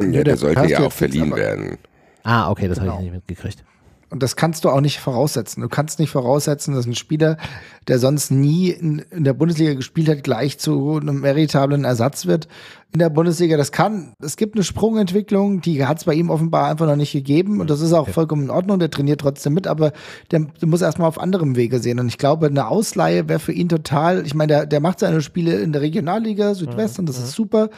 Ja, 0.00 0.06
der 0.06 0.24
der 0.24 0.36
sollte 0.38 0.66
ja 0.66 0.80
auch 0.80 0.92
verliehen 0.92 1.34
werden. 1.36 1.78
Ah, 2.22 2.50
okay, 2.50 2.68
das 2.68 2.78
habe 2.78 2.88
Genau. 2.88 2.98
ich 3.00 3.04
nicht 3.04 3.14
mitgekriegt. 3.14 3.62
Und 4.14 4.22
das 4.22 4.36
kannst 4.36 4.64
du 4.64 4.70
auch 4.70 4.80
nicht 4.80 5.00
voraussetzen. 5.00 5.60
Du 5.60 5.68
kannst 5.68 5.98
nicht 5.98 6.10
voraussetzen, 6.10 6.72
dass 6.72 6.86
ein 6.86 6.94
Spieler, 6.94 7.36
der 7.88 7.98
sonst 7.98 8.30
nie 8.30 8.70
in, 8.70 9.00
in 9.10 9.24
der 9.24 9.32
Bundesliga 9.32 9.74
gespielt 9.74 10.08
hat, 10.08 10.22
gleich 10.22 10.56
zu 10.56 11.00
einem 11.00 11.24
veritablen 11.24 11.82
Ersatz 11.82 12.24
wird 12.24 12.46
in 12.92 13.00
der 13.00 13.10
Bundesliga. 13.10 13.56
Das 13.56 13.72
kann, 13.72 14.12
es 14.22 14.36
gibt 14.36 14.54
eine 14.54 14.62
Sprungentwicklung, 14.62 15.62
die 15.62 15.84
hat 15.84 15.98
es 15.98 16.04
bei 16.04 16.14
ihm 16.14 16.30
offenbar 16.30 16.70
einfach 16.70 16.86
noch 16.86 16.94
nicht 16.94 17.10
gegeben. 17.10 17.60
Und 17.60 17.70
das 17.70 17.80
ist 17.80 17.92
auch 17.92 18.08
vollkommen 18.08 18.44
in 18.44 18.50
Ordnung. 18.50 18.78
Der 18.78 18.88
trainiert 18.88 19.20
trotzdem 19.20 19.52
mit, 19.52 19.66
aber 19.66 19.90
der, 20.30 20.46
der 20.60 20.68
muss 20.68 20.80
erstmal 20.80 21.08
auf 21.08 21.20
anderem 21.20 21.56
Wege 21.56 21.80
sehen. 21.80 21.98
Und 21.98 22.06
ich 22.06 22.18
glaube, 22.18 22.46
eine 22.46 22.68
Ausleihe 22.68 23.28
wäre 23.28 23.40
für 23.40 23.50
ihn 23.50 23.68
total, 23.68 24.24
ich 24.24 24.36
meine, 24.36 24.52
der, 24.52 24.66
der 24.66 24.78
macht 24.78 25.00
seine 25.00 25.22
Spiele 25.22 25.58
in 25.58 25.72
der 25.72 25.82
Regionalliga 25.82 26.54
Südwest 26.54 27.00
und 27.00 27.08
das 27.08 27.18
ist 27.18 27.32
super. 27.32 27.68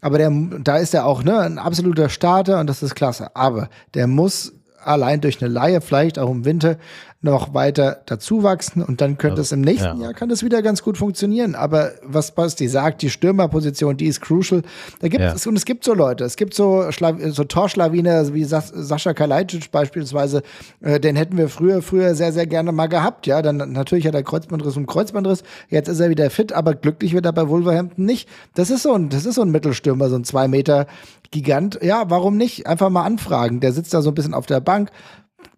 Aber 0.00 0.18
der, 0.18 0.32
da 0.64 0.76
ist 0.76 0.92
er 0.92 1.06
auch 1.06 1.22
ne, 1.22 1.38
ein 1.38 1.60
absoluter 1.60 2.08
Starter 2.08 2.58
und 2.58 2.68
das 2.68 2.82
ist 2.82 2.96
klasse. 2.96 3.36
Aber 3.36 3.68
der 3.94 4.08
muss 4.08 4.54
allein 4.86 5.20
durch 5.20 5.42
eine 5.42 5.52
Laie 5.52 5.80
vielleicht 5.80 6.18
auch 6.18 6.30
im 6.30 6.44
Winter 6.44 6.76
noch 7.24 7.54
weiter 7.54 8.02
dazu 8.04 8.42
wachsen 8.42 8.82
und 8.82 9.00
dann 9.00 9.16
könnte 9.16 9.40
es 9.40 9.50
im 9.50 9.62
nächsten 9.62 9.98
ja. 9.98 10.04
Jahr 10.04 10.12
kann 10.12 10.28
das 10.28 10.42
wieder 10.44 10.60
ganz 10.60 10.82
gut 10.82 10.98
funktionieren. 10.98 11.54
Aber 11.54 11.92
was 12.02 12.32
Basti 12.32 12.68
sagt, 12.68 13.00
die 13.00 13.08
Stürmerposition, 13.08 13.96
die 13.96 14.06
ist 14.06 14.20
crucial. 14.20 14.60
Da 15.00 15.08
gibt 15.08 15.22
Ja. 15.22 15.32
es 15.32 15.46
und 15.46 15.56
es 15.56 15.64
gibt 15.64 15.84
so 15.84 15.94
Leute, 15.94 16.24
es 16.24 16.36
gibt 16.36 16.52
so 16.52 16.92
Schla 16.92 17.14
so 17.30 17.44
Torschlawiner 17.44 18.34
wie 18.34 18.44
Sas 18.44 18.68
Sascha 18.68 19.14
Kalajdzic 19.14 19.70
beispielsweise, 19.72 20.42
äh, 20.82 21.00
den 21.00 21.16
hätten 21.16 21.38
wir 21.38 21.48
früher 21.48 21.80
früher 21.80 22.14
sehr 22.14 22.30
sehr 22.32 22.46
gerne 22.46 22.72
mal 22.72 22.88
gehabt. 22.88 23.26
Ja, 23.26 23.40
dann 23.40 23.72
natürlich 23.72 24.06
hat 24.06 24.14
er 24.14 24.22
Kreuzbandriss 24.22 24.76
und 24.76 24.84
Kreuzbandriss. 24.86 25.44
Jetzt 25.70 25.88
ist 25.88 26.00
er 26.00 26.10
wieder 26.10 26.28
fit, 26.28 26.52
aber 26.52 26.74
glücklich 26.74 27.14
wird 27.14 27.24
er 27.24 27.32
bei 27.32 27.48
Wolverhampton 27.48 28.04
nicht. 28.04 28.28
Das 28.54 28.68
ist 28.68 28.82
so 28.82 28.92
ein 28.92 29.08
das 29.08 29.24
ist 29.24 29.36
so 29.36 29.42
ein 29.42 29.50
Mittelstürmer, 29.50 30.10
so 30.10 30.16
ein 30.16 30.24
zwei 30.24 30.46
Meter 30.46 30.86
Gigant. 31.34 31.80
Ja, 31.82 32.04
warum 32.10 32.36
nicht? 32.36 32.68
Einfach 32.68 32.90
mal 32.90 33.02
anfragen. 33.02 33.58
Der 33.58 33.72
sitzt 33.72 33.92
da 33.92 34.02
so 34.02 34.10
ein 34.12 34.14
bisschen 34.14 34.34
auf 34.34 34.46
der 34.46 34.60
Bank 34.60 34.90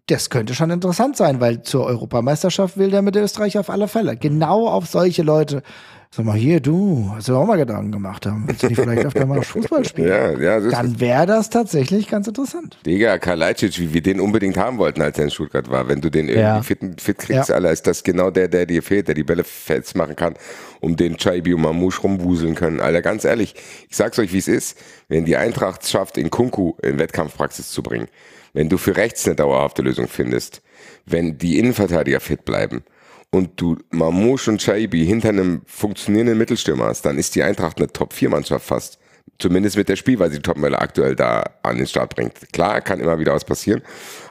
das 0.07 0.29
könnte 0.29 0.55
schon 0.55 0.71
interessant 0.71 1.17
sein, 1.17 1.41
weil 1.41 1.61
zur 1.63 1.85
Europameisterschaft 1.85 2.77
will 2.77 2.91
der 2.91 3.01
mit 3.01 3.15
Österreich 3.15 3.57
auf 3.57 3.69
alle 3.69 3.89
Fälle. 3.89 4.15
Genau 4.15 4.67
auf 4.67 4.87
solche 4.87 5.21
Leute. 5.21 5.63
Sag 6.09 6.25
mal, 6.25 6.37
hier, 6.37 6.61
du, 6.61 7.11
hast 7.13 7.27
du 7.27 7.35
auch 7.35 7.45
mal 7.45 7.57
Gedanken 7.57 7.91
gemacht 7.91 8.25
haben, 8.25 8.45
willst 8.47 8.63
du 8.63 8.67
nicht 8.67 8.79
vielleicht 8.79 9.05
öfter 9.05 9.25
mal 9.25 9.41
Fußball 9.43 9.83
spielen? 9.87 10.07
Ja, 10.07 10.31
ja, 10.39 10.59
das 10.59 10.71
Dann 10.71 10.99
wäre 10.99 11.25
das 11.25 11.49
tatsächlich 11.49 12.07
ganz 12.07 12.27
interessant. 12.27 12.77
Digga, 12.85 13.17
Kalajdzic, 13.19 13.77
wie 13.79 13.93
wir 13.93 14.01
den 14.01 14.21
unbedingt 14.21 14.57
haben 14.57 14.77
wollten, 14.77 15.01
als 15.01 15.17
er 15.17 15.25
in 15.25 15.31
Stuttgart 15.31 15.69
war. 15.69 15.87
Wenn 15.89 15.99
du 16.01 16.09
den 16.09 16.27
irgendwie 16.29 16.39
Ja. 16.41 16.61
fit, 16.63 16.79
fit 17.01 17.17
kriegst, 17.19 17.49
Ja. 17.49 17.55
Alter, 17.55 17.71
ist 17.71 17.85
das 17.85 18.03
genau 18.03 18.31
der, 18.31 18.47
der 18.47 18.65
dir 18.65 18.81
fehlt, 18.81 19.09
der 19.09 19.15
die 19.15 19.25
Bälle 19.25 19.43
fest 19.43 19.95
machen 19.97 20.15
kann, 20.15 20.35
um 20.79 20.95
den 20.95 21.17
Chaibi 21.17 21.53
und 21.53 21.61
Mamouche 21.61 22.01
rumwuseln 22.01 22.55
können. 22.55 22.79
Alter, 22.79 23.01
ganz 23.01 23.25
ehrlich, 23.25 23.53
ich 23.89 23.95
sag's 23.95 24.17
euch, 24.17 24.31
wie 24.33 24.39
es 24.39 24.47
ist. 24.47 24.77
Wenn 25.09 25.25
die 25.25 25.35
Eintracht 25.35 25.83
es 25.83 25.91
schafft, 25.91 26.17
in 26.17 26.29
Kunku 26.31 26.73
in 26.81 26.97
Wettkampfpraxis 26.99 27.69
zu 27.69 27.83
bringen, 27.83 28.07
wenn 28.53 28.69
du 28.69 28.77
für 28.77 28.95
rechts 28.95 29.25
eine 29.27 29.35
dauerhafte 29.35 29.81
Lösung 29.81 30.07
findest, 30.07 30.61
wenn 31.05 31.37
die 31.37 31.59
Innenverteidiger 31.59 32.21
fit 32.21 32.45
bleiben 32.45 32.83
und 33.31 33.59
du 33.59 33.77
Mamouche 33.91 34.51
und 34.51 34.61
Chaibi 34.61 35.05
hinter 35.05 35.29
einem 35.29 35.61
funktionierenden 35.65 36.37
Mittelstürmer 36.37 36.85
hast, 36.85 37.05
dann 37.05 37.17
ist 37.17 37.35
die 37.35 37.43
Eintracht 37.43 37.77
eine 37.77 37.87
Top-4-Mannschaft 37.87 38.65
fast. 38.65 38.99
Zumindest 39.39 39.77
mit 39.77 39.89
der 39.89 39.97
Spielweise, 39.97 40.37
die 40.37 40.41
Topmöller 40.41 40.81
aktuell 40.81 41.15
da 41.15 41.43
an 41.61 41.77
den 41.77 41.85
Start 41.85 42.15
bringt. 42.15 42.51
Klar, 42.53 42.81
kann 42.81 42.99
immer 42.99 43.19
wieder 43.19 43.33
was 43.33 43.45
passieren, 43.45 43.83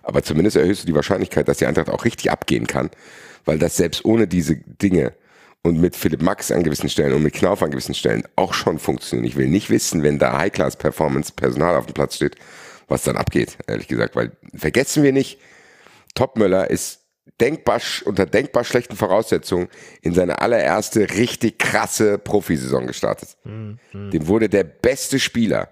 aber 0.02 0.22
zumindest 0.22 0.56
erhöhst 0.56 0.82
du 0.82 0.86
die 0.86 0.94
Wahrscheinlichkeit, 0.94 1.46
dass 1.46 1.58
die 1.58 1.66
Eintracht 1.66 1.90
auch 1.90 2.04
richtig 2.04 2.30
abgehen 2.30 2.66
kann, 2.66 2.90
weil 3.44 3.58
das 3.58 3.76
selbst 3.76 4.04
ohne 4.04 4.26
diese 4.26 4.56
Dinge 4.56 5.12
und 5.62 5.80
mit 5.80 5.94
Philipp 5.94 6.22
Max 6.22 6.50
an 6.50 6.62
gewissen 6.62 6.88
Stellen 6.88 7.12
und 7.12 7.22
mit 7.22 7.34
Knauf 7.34 7.62
an 7.62 7.70
gewissen 7.70 7.94
Stellen 7.94 8.24
auch 8.36 8.54
schon 8.54 8.78
funktionieren. 8.78 9.26
Ich 9.26 9.36
will 9.36 9.48
nicht 9.48 9.70
wissen, 9.70 10.02
wenn 10.02 10.18
da 10.18 10.38
High-Class-Performance-Personal 10.38 11.76
auf 11.76 11.86
dem 11.86 11.94
Platz 11.94 12.16
steht, 12.16 12.36
was 12.88 13.02
dann 13.02 13.16
abgeht, 13.16 13.58
ehrlich 13.66 13.88
gesagt, 13.88 14.16
weil 14.16 14.32
vergessen 14.54 15.02
wir 15.02 15.12
nicht, 15.12 15.38
Topmöller 16.14 16.70
ist 16.70 17.05
denkbar, 17.40 17.80
unter 18.04 18.26
denkbar 18.26 18.64
schlechten 18.64 18.96
Voraussetzungen 18.96 19.68
in 20.02 20.14
seine 20.14 20.40
allererste 20.40 21.08
richtig 21.10 21.58
krasse 21.58 22.18
Profisaison 22.18 22.86
gestartet. 22.86 23.36
Dem 23.44 24.26
wurde 24.26 24.48
der 24.48 24.64
beste 24.64 25.18
Spieler 25.18 25.68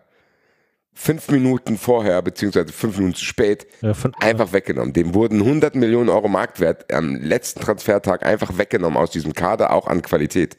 fünf 0.97 1.29
Minuten 1.29 1.77
vorher, 1.77 2.23
beziehungsweise 2.23 2.73
fünf 2.73 2.99
Minuten 2.99 3.17
zu 3.17 3.25
spät, 3.25 3.67
Ja, 3.81 3.95
von- 3.95 4.15
einfach 4.21 4.53
weggenommen. 4.53 4.93
Dem 4.93 5.13
wurden 5.15 5.41
100 5.43 5.75
Millionen 5.75 6.09
Euro 6.09 6.29
Marktwert 6.29 6.93
am 6.93 7.17
letzten 7.17 7.61
Transfertag 7.61 8.25
einfach 8.25 8.59
weggenommen 8.59 8.97
aus 8.97 9.11
diesem 9.11 9.33
Kader, 9.33 9.73
auch 9.73 9.89
an 9.89 10.03
Qualität. 10.03 10.57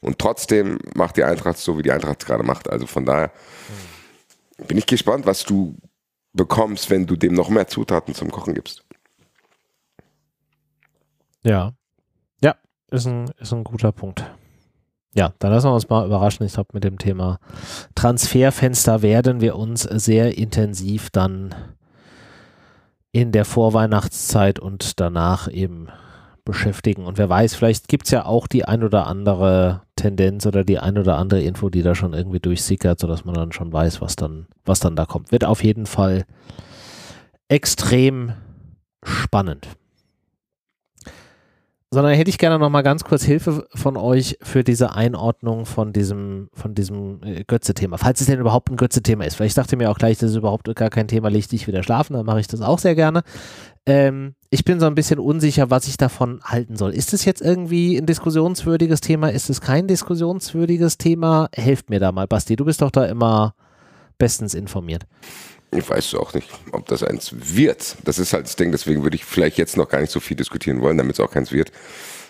Und 0.00 0.18
trotzdem 0.20 0.78
macht 0.94 1.16
die 1.16 1.24
Eintracht 1.24 1.58
so, 1.58 1.78
wie 1.78 1.82
die 1.82 1.90
Eintracht 1.92 2.24
gerade 2.26 2.44
macht. 2.44 2.70
Also 2.70 2.86
von 2.86 3.04
daher 3.04 3.32
bin 4.68 4.78
ich 4.78 4.86
gespannt, 4.86 5.26
was 5.26 5.44
du 5.44 5.76
bekommst, 6.32 6.88
wenn 6.90 7.06
du 7.06 7.16
dem 7.16 7.34
noch 7.34 7.48
mehr 7.48 7.66
Zutaten 7.66 8.14
zum 8.14 8.30
Kochen 8.30 8.54
gibst. 8.54 8.84
Ja. 11.44 11.72
Ja, 12.42 12.54
ist 12.90 13.06
ein, 13.06 13.30
ist 13.38 13.52
ein 13.52 13.64
guter 13.64 13.92
Punkt. 13.92 14.24
Ja, 15.14 15.34
dann 15.38 15.52
lassen 15.52 15.68
wir 15.68 15.74
uns 15.74 15.88
mal 15.88 16.06
überraschen. 16.06 16.46
Ich 16.46 16.54
glaube, 16.54 16.70
mit 16.72 16.84
dem 16.84 16.98
Thema 16.98 17.38
Transferfenster 17.94 19.02
werden 19.02 19.40
wir 19.40 19.56
uns 19.56 19.82
sehr 19.82 20.38
intensiv 20.38 21.10
dann 21.10 21.54
in 23.12 23.30
der 23.30 23.44
Vorweihnachtszeit 23.44 24.58
und 24.58 25.00
danach 25.00 25.50
eben 25.52 25.88
beschäftigen. 26.44 27.04
Und 27.04 27.18
wer 27.18 27.28
weiß, 27.28 27.54
vielleicht 27.54 27.88
gibt 27.88 28.06
es 28.06 28.10
ja 28.10 28.24
auch 28.24 28.46
die 28.46 28.64
ein 28.64 28.82
oder 28.82 29.06
andere 29.06 29.82
Tendenz 29.96 30.46
oder 30.46 30.64
die 30.64 30.78
ein 30.78 30.96
oder 30.96 31.18
andere 31.18 31.42
Info, 31.42 31.68
die 31.68 31.82
da 31.82 31.94
schon 31.94 32.14
irgendwie 32.14 32.40
durchsickert, 32.40 32.98
sodass 32.98 33.24
man 33.24 33.34
dann 33.34 33.52
schon 33.52 33.72
weiß, 33.72 34.00
was 34.00 34.16
dann, 34.16 34.46
was 34.64 34.80
dann 34.80 34.96
da 34.96 35.04
kommt. 35.04 35.30
Wird 35.30 35.44
auf 35.44 35.62
jeden 35.62 35.86
Fall 35.86 36.24
extrem 37.48 38.32
spannend 39.04 39.68
sondern 41.92 42.14
hätte 42.14 42.30
ich 42.30 42.38
gerne 42.38 42.58
noch 42.58 42.70
mal 42.70 42.80
ganz 42.80 43.04
kurz 43.04 43.22
Hilfe 43.22 43.66
von 43.74 43.98
euch 43.98 44.38
für 44.40 44.64
diese 44.64 44.94
Einordnung 44.94 45.66
von 45.66 45.92
diesem, 45.92 46.48
von 46.54 46.74
diesem 46.74 47.22
äh, 47.22 47.44
Götze-Thema. 47.44 47.98
Falls 47.98 48.22
es 48.22 48.28
denn 48.28 48.40
überhaupt 48.40 48.70
ein 48.70 48.78
Götze-Thema 48.78 49.26
ist. 49.26 49.34
Vielleicht 49.34 49.58
dachte 49.58 49.74
ihr 49.74 49.78
mir 49.78 49.90
auch 49.90 49.98
gleich, 49.98 50.16
das 50.16 50.30
ist 50.30 50.36
überhaupt 50.36 50.74
gar 50.74 50.88
kein 50.88 51.06
Thema, 51.06 51.28
leg 51.28 51.46
dich 51.46 51.66
wieder 51.66 51.82
schlafen, 51.82 52.14
dann 52.14 52.24
mache 52.24 52.40
ich 52.40 52.46
das 52.46 52.62
auch 52.62 52.78
sehr 52.78 52.94
gerne. 52.94 53.22
Ähm, 53.84 54.34
ich 54.48 54.64
bin 54.64 54.80
so 54.80 54.86
ein 54.86 54.94
bisschen 54.94 55.18
unsicher, 55.18 55.68
was 55.68 55.86
ich 55.86 55.98
davon 55.98 56.40
halten 56.42 56.76
soll. 56.76 56.94
Ist 56.94 57.12
es 57.12 57.26
jetzt 57.26 57.42
irgendwie 57.42 57.98
ein 57.98 58.06
diskussionswürdiges 58.06 59.02
Thema? 59.02 59.28
Ist 59.28 59.50
es 59.50 59.60
kein 59.60 59.86
diskussionswürdiges 59.86 60.96
Thema? 60.96 61.50
Helft 61.54 61.90
mir 61.90 62.00
da 62.00 62.10
mal, 62.10 62.26
Basti. 62.26 62.56
Du 62.56 62.64
bist 62.64 62.80
doch 62.80 62.90
da 62.90 63.04
immer 63.04 63.54
bestens 64.16 64.54
informiert. 64.54 65.04
Ich 65.74 65.88
weiß 65.88 66.14
auch 66.16 66.34
nicht, 66.34 66.48
ob 66.72 66.86
das 66.86 67.02
eins 67.02 67.32
wird. 67.32 67.96
Das 68.04 68.18
ist 68.18 68.32
halt 68.32 68.44
das 68.44 68.56
Ding, 68.56 68.72
deswegen 68.72 69.02
würde 69.02 69.16
ich 69.16 69.24
vielleicht 69.24 69.56
jetzt 69.56 69.76
noch 69.76 69.88
gar 69.88 70.00
nicht 70.00 70.12
so 70.12 70.20
viel 70.20 70.36
diskutieren 70.36 70.82
wollen, 70.82 70.98
damit 70.98 71.14
es 71.14 71.20
auch 71.20 71.30
keins 71.30 71.50
wird. 71.50 71.72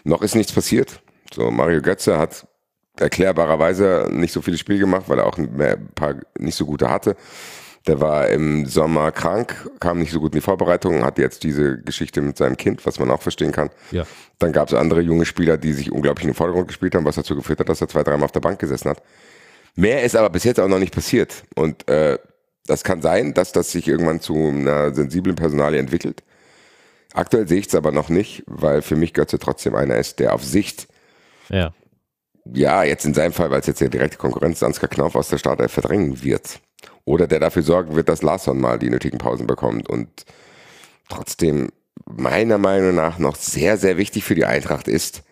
Noch 0.04 0.22
ist 0.22 0.36
nichts 0.36 0.52
passiert. 0.52 1.00
So, 1.34 1.50
Mario 1.50 1.82
Götze 1.82 2.18
hat 2.18 2.46
erklärbarerweise 2.98 4.08
nicht 4.10 4.32
so 4.32 4.42
viele 4.42 4.58
Spiele 4.58 4.78
gemacht, 4.78 5.04
weil 5.08 5.18
er 5.18 5.26
auch 5.26 5.38
ein 5.38 5.88
paar 5.94 6.16
nicht 6.38 6.56
so 6.56 6.66
gute 6.66 6.88
hatte. 6.88 7.16
Der 7.88 8.00
war 8.00 8.28
im 8.28 8.66
Sommer 8.66 9.10
krank, 9.10 9.68
kam 9.80 9.98
nicht 9.98 10.12
so 10.12 10.20
gut 10.20 10.32
in 10.34 10.38
die 10.38 10.44
Vorbereitung, 10.44 11.04
hat 11.04 11.18
jetzt 11.18 11.42
diese 11.42 11.78
Geschichte 11.78 12.20
mit 12.20 12.36
seinem 12.36 12.56
Kind, 12.56 12.86
was 12.86 13.00
man 13.00 13.10
auch 13.10 13.22
verstehen 13.22 13.50
kann. 13.50 13.70
Ja. 13.90 14.06
Dann 14.38 14.52
gab 14.52 14.68
es 14.68 14.74
andere 14.74 15.00
junge 15.00 15.24
Spieler, 15.24 15.56
die 15.56 15.72
sich 15.72 15.90
unglaublich 15.90 16.24
in 16.24 16.30
den 16.30 16.36
Vordergrund 16.36 16.68
gespielt 16.68 16.94
haben, 16.94 17.04
was 17.04 17.16
dazu 17.16 17.34
geführt 17.34 17.58
hat, 17.58 17.68
dass 17.68 17.80
er 17.80 17.88
zwei, 17.88 18.04
dreimal 18.04 18.26
auf 18.26 18.32
der 18.32 18.40
Bank 18.40 18.60
gesessen 18.60 18.90
hat. 18.90 19.02
Mehr 19.74 20.04
ist 20.04 20.14
aber 20.14 20.30
bis 20.30 20.44
jetzt 20.44 20.60
auch 20.60 20.68
noch 20.68 20.78
nicht 20.78 20.94
passiert. 20.94 21.42
Und 21.56 21.88
äh, 21.88 22.18
das 22.66 22.84
kann 22.84 23.02
sein, 23.02 23.34
dass 23.34 23.52
das 23.52 23.72
sich 23.72 23.88
irgendwann 23.88 24.20
zu 24.20 24.34
einer 24.34 24.94
sensiblen 24.94 25.36
Personalie 25.36 25.80
entwickelt. 25.80 26.22
Aktuell 27.14 27.46
sehe 27.48 27.58
ich 27.58 27.66
es 27.66 27.74
aber 27.74 27.92
noch 27.92 28.08
nicht, 28.08 28.42
weil 28.46 28.82
für 28.82 28.96
mich 28.96 29.12
Götze 29.14 29.38
trotzdem 29.38 29.74
einer 29.74 29.96
ist, 29.96 30.18
der 30.18 30.34
auf 30.34 30.44
Sicht, 30.44 30.88
Ja. 31.48 31.74
ja, 32.44 32.84
jetzt 32.84 33.04
in 33.04 33.14
seinem 33.14 33.32
Fall, 33.32 33.50
weil 33.50 33.60
es 33.60 33.66
jetzt 33.66 33.80
ja 33.80 33.88
direkte 33.88 34.16
Konkurrenz 34.16 34.58
ist, 34.58 34.62
Ansgar 34.62 34.88
Knauf 34.88 35.14
aus 35.14 35.28
der 35.28 35.38
Startelf 35.38 35.72
verdrängen 35.72 36.22
wird. 36.22 36.60
Oder 37.04 37.26
der 37.26 37.40
dafür 37.40 37.62
sorgen 37.62 37.96
wird, 37.96 38.08
dass 38.08 38.22
Larsson 38.22 38.60
mal 38.60 38.78
die 38.78 38.90
nötigen 38.90 39.18
Pausen 39.18 39.46
bekommt 39.46 39.88
und 39.88 40.08
trotzdem 41.08 41.70
meiner 42.06 42.58
Meinung 42.58 42.94
nach 42.94 43.18
noch 43.18 43.36
sehr, 43.36 43.76
sehr 43.76 43.96
wichtig 43.96 44.24
für 44.24 44.34
die 44.34 44.44
Eintracht 44.46 44.88
ist, 44.88 45.22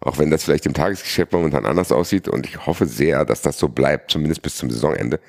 auch 0.00 0.18
wenn 0.18 0.30
das 0.30 0.44
vielleicht 0.44 0.66
im 0.66 0.74
Tagesgeschäft 0.74 1.32
momentan 1.32 1.66
anders 1.66 1.92
aussieht 1.92 2.28
und 2.28 2.46
ich 2.46 2.66
hoffe 2.66 2.86
sehr, 2.86 3.24
dass 3.24 3.42
das 3.42 3.58
so 3.58 3.68
bleibt, 3.68 4.10
zumindest 4.10 4.42
bis 4.42 4.56
zum 4.56 4.70
Saisonende. 4.70 5.20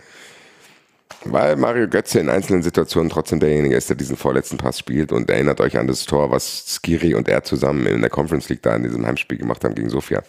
Weil 1.25 1.55
Mario 1.57 1.87
Götze 1.87 2.19
in 2.19 2.29
einzelnen 2.29 2.63
Situationen 2.63 3.09
trotzdem 3.09 3.39
derjenige 3.39 3.75
ist, 3.75 3.89
der 3.89 3.97
diesen 3.97 4.15
vorletzten 4.15 4.57
Pass 4.57 4.79
spielt 4.79 5.11
und 5.11 5.29
erinnert 5.29 5.59
euch 5.59 5.77
an 5.77 5.87
das 5.87 6.05
Tor, 6.05 6.31
was 6.31 6.65
Skiri 6.67 7.13
und 7.13 7.27
er 7.27 7.43
zusammen 7.43 7.85
in 7.85 8.01
der 8.01 8.09
Conference 8.09 8.47
League 8.49 8.61
da 8.61 8.75
in 8.75 8.83
diesem 8.83 9.05
Heimspiel 9.05 9.37
gemacht 9.37 9.63
haben 9.63 9.75
gegen 9.75 9.89
Sofia. 9.89 10.23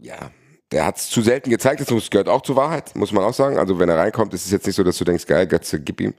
Ja, 0.00 0.30
der 0.72 0.86
hat 0.86 0.98
es 0.98 1.08
zu 1.08 1.22
selten 1.22 1.50
gezeigt, 1.50 1.80
das 1.80 2.10
gehört 2.10 2.28
auch 2.28 2.42
zur 2.42 2.56
Wahrheit, 2.56 2.94
muss 2.94 3.12
man 3.12 3.24
auch 3.24 3.34
sagen. 3.34 3.58
Also 3.58 3.78
wenn 3.78 3.88
er 3.88 3.98
reinkommt, 3.98 4.34
ist 4.34 4.44
es 4.44 4.50
jetzt 4.50 4.66
nicht 4.66 4.76
so, 4.76 4.84
dass 4.84 4.98
du 4.98 5.04
denkst, 5.04 5.26
geil, 5.26 5.46
Götze, 5.46 5.80
gib 5.80 6.00
ihm. 6.00 6.14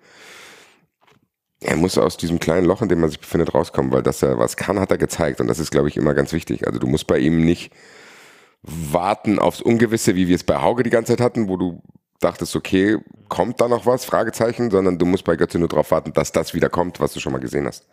Er 1.63 1.75
muss 1.75 1.97
aus 1.97 2.17
diesem 2.17 2.39
kleinen 2.39 2.65
Loch, 2.65 2.81
in 2.81 2.89
dem 2.89 2.99
man 2.99 3.09
sich 3.09 3.19
befindet, 3.19 3.53
rauskommen, 3.53 3.91
weil 3.91 4.01
dass 4.01 4.23
er 4.23 4.39
was 4.39 4.57
kann, 4.57 4.79
hat 4.79 4.89
er 4.89 4.97
gezeigt. 4.97 5.39
Und 5.39 5.47
das 5.47 5.59
ist, 5.59 5.69
glaube 5.69 5.89
ich, 5.89 5.97
immer 5.97 6.15
ganz 6.15 6.33
wichtig. 6.33 6.67
Also 6.67 6.79
du 6.79 6.87
musst 6.87 7.05
bei 7.05 7.19
ihm 7.19 7.45
nicht 7.45 7.71
warten 8.63 9.39
aufs 9.39 9.61
Ungewisse, 9.61 10.15
wie 10.15 10.27
wir 10.27 10.35
es 10.35 10.43
bei 10.43 10.57
Hauge 10.61 10.83
die 10.83 10.89
ganze 10.89 11.13
Zeit 11.13 11.21
hatten, 11.21 11.47
wo 11.47 11.57
du 11.57 11.81
dachtest, 12.21 12.55
okay, 12.55 12.97
kommt 13.27 13.59
da 13.59 13.67
noch 13.67 13.85
was? 13.85 14.05
Fragezeichen, 14.05 14.71
sondern 14.71 14.97
du 14.97 15.05
musst 15.05 15.23
bei 15.25 15.35
Götze 15.35 15.59
nur 15.59 15.67
darauf 15.67 15.91
warten, 15.91 16.13
dass 16.13 16.31
das 16.31 16.53
wieder 16.53 16.69
kommt, 16.69 16.99
was 16.99 17.13
du 17.13 17.19
schon 17.19 17.33
mal 17.33 17.39
gesehen 17.39 17.67
hast. 17.67 17.85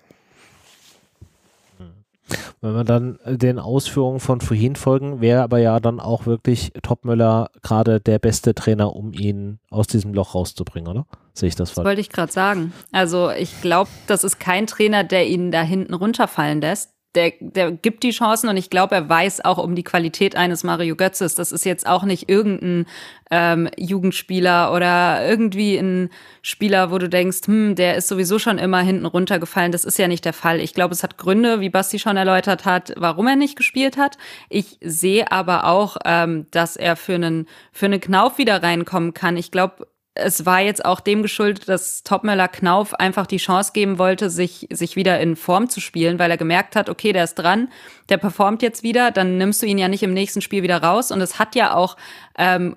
Wenn 2.61 2.75
wir 2.75 2.85
dann 2.85 3.19
den 3.25 3.59
Ausführungen 3.59 4.21
von 4.21 4.41
vorhin 4.41 4.77
folgen, 4.77 5.21
wäre 5.21 5.43
aber 5.43 5.59
ja 5.61 5.81
dann 5.81 5.99
auch 6.01 6.27
wirklich 6.27 6.73
Topmöller 6.83 7.51
gerade 7.63 8.01
der 8.01 8.19
beste 8.19 8.55
Trainer, 8.55 8.95
um 8.95 9.13
ihn 9.13 9.61
aus 9.71 9.87
diesem 9.87 10.13
Loch 10.13 10.35
rauszubringen, 10.35 10.91
oder? 10.91 11.07
Sehe 11.33 11.49
ich 11.49 11.55
das 11.55 11.71
Das 11.71 11.77
falsch? 11.77 11.87
wollte 11.87 12.01
ich 12.01 12.11
gerade 12.11 12.33
sagen. 12.33 12.73
Also 12.93 13.31
ich 13.31 13.63
glaube, 13.63 13.89
das 14.09 14.25
ist 14.25 14.41
kein 14.41 14.67
Trainer, 14.67 15.05
der 15.05 15.27
ihn 15.29 15.53
da 15.53 15.63
hinten 15.63 15.95
runterfallen 15.95 16.61
lässt. 16.61 16.91
Der, 17.19 17.33
der 17.41 17.73
gibt 17.73 18.05
die 18.05 18.13
Chancen 18.13 18.49
und 18.49 18.57
ich 18.57 18.71
glaube, 18.71 18.95
er 18.95 19.09
weiß 19.09 19.45
auch 19.45 19.59
um 19.59 19.75
die 19.75 19.83
Qualität 19.83 20.37
eines 20.37 20.63
Mario 20.63 20.95
Götzes. 20.95 21.35
Das 21.35 21.51
ist 21.51 21.65
jetzt 21.65 21.85
auch 21.85 22.05
nicht 22.05 22.29
irgendein 22.29 22.87
ähm, 23.33 23.69
Jugendspieler 23.77 24.73
oder 24.73 25.29
irgendwie 25.29 25.77
ein 25.77 26.11
Spieler, 26.43 26.93
wo 26.93 26.99
du 26.99 27.09
denkst, 27.09 27.47
hm, 27.47 27.75
der 27.75 27.97
ist 27.97 28.07
sowieso 28.07 28.39
schon 28.39 28.59
immer 28.59 28.81
hinten 28.83 29.05
runtergefallen. 29.05 29.73
Das 29.73 29.85
ist 29.85 29.99
ja 29.99 30.07
nicht 30.07 30.25
der 30.25 30.33
Fall. 30.33 30.61
Ich 30.61 30.75
glaube, 30.75 30.95
es 30.95 31.03
hat 31.03 31.19
Gründe, 31.19 31.59
wie 31.59 31.71
Basti 31.71 31.99
schon 31.99 32.17
erläutert 32.17 32.65
hat, 32.65 32.93
warum 32.97 33.27
er 33.27 33.37
nicht 33.37 33.57
gespielt 33.57 33.97
hat. 33.97 34.17
Ich 34.49 34.79
sehe 34.81 35.33
aber 35.33 35.65
auch, 35.65 35.97
ähm, 36.05 36.47
dass 36.53 36.77
er 36.77 36.95
für 36.95 37.17
einen, 37.17 37.49
für 37.73 37.87
einen 37.87 38.01
Knauf 38.01 38.39
wieder 38.39 38.63
reinkommen 38.63 39.13
kann. 39.13 39.37
Ich 39.37 39.51
glaube, 39.51 39.89
es 40.19 40.45
war 40.45 40.61
jetzt 40.61 40.85
auch 40.85 41.01
dem 41.01 41.23
geschuldet, 41.23 41.69
dass 41.69 42.03
Topmöller 42.03 42.49
Knauf 42.49 42.95
einfach 42.95 43.27
die 43.27 43.37
Chance 43.37 43.73
geben 43.73 43.99
wollte, 43.99 44.31
sich, 44.31 44.67
sich 44.71 44.97
wieder 44.97 45.21
in 45.21 45.37
Form 45.37 45.69
zu 45.69 45.81
spielen, 45.81 46.19
weil 46.19 46.31
er 46.31 46.37
gemerkt 46.37 46.77
hat, 46.77 46.91
okay, 46.91 47.13
der 47.13 47.25
ist 47.25 47.37
dran, 47.37 47.69
der 48.09 48.19
performt 48.19 48.63
jetzt 48.63 48.83
wieder, 48.83 49.11
dann 49.11 49.39
nimmst 49.39 49.63
du 49.63 49.67
ihn 49.67 49.79
ja 49.79 49.89
nicht 49.89 50.03
im 50.03 50.13
nächsten 50.13 50.41
Spiel 50.41 50.63
wieder 50.63 50.83
raus. 50.83 51.11
Und 51.13 51.21
es 51.21 51.39
hat 51.39 51.55
ja 51.55 51.75
auch 51.75 51.97
ähm, 52.37 52.77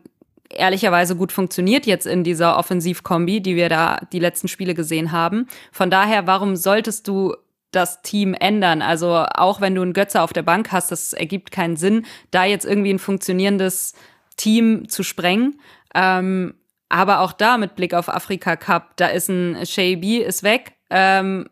ehrlicherweise 0.50 1.16
gut 1.16 1.32
funktioniert 1.32 1.86
jetzt 1.86 2.06
in 2.06 2.24
dieser 2.24 2.58
Offensivkombi, 2.58 3.42
die 3.42 3.56
wir 3.56 3.70
da 3.70 4.00
die 4.14 4.20
letzten 4.20 4.48
Spiele 4.48 4.74
gesehen 4.74 5.12
haben. 5.12 5.48
Von 5.72 5.90
daher, 5.90 6.28
warum 6.28 6.56
solltest 6.56 7.08
du 7.08 7.36
das 7.72 8.02
Team 8.02 8.34
ändern? 8.34 8.82
Also 8.82 9.26
auch 9.34 9.62
wenn 9.62 9.76
du 9.76 9.82
einen 9.82 9.94
Götze 9.94 10.22
auf 10.22 10.34
der 10.34 10.44
Bank 10.44 10.72
hast, 10.72 10.92
das 10.92 11.14
ergibt 11.14 11.52
keinen 11.52 11.76
Sinn, 11.76 12.06
da 12.30 12.46
jetzt 12.46 12.66
irgendwie 12.66 12.94
ein 12.94 13.00
funktionierendes 13.00 13.94
Team 14.38 14.88
zu 14.90 15.04
sprengen. 15.04 15.60
Ähm, 15.96 16.54
aber 16.92 17.22
auch 17.22 17.32
da 17.32 17.58
mit 17.58 17.76
Blick 17.76 17.94
auf 17.94 18.10
Afrika 18.10 18.56
Cup, 18.56 18.98
da 18.98 19.08
ist 19.08 19.30
ein 19.30 19.66
Shaybi 19.66 20.18
ist 20.18 20.44
weg. 20.44 20.74
Ähm, 20.90 21.50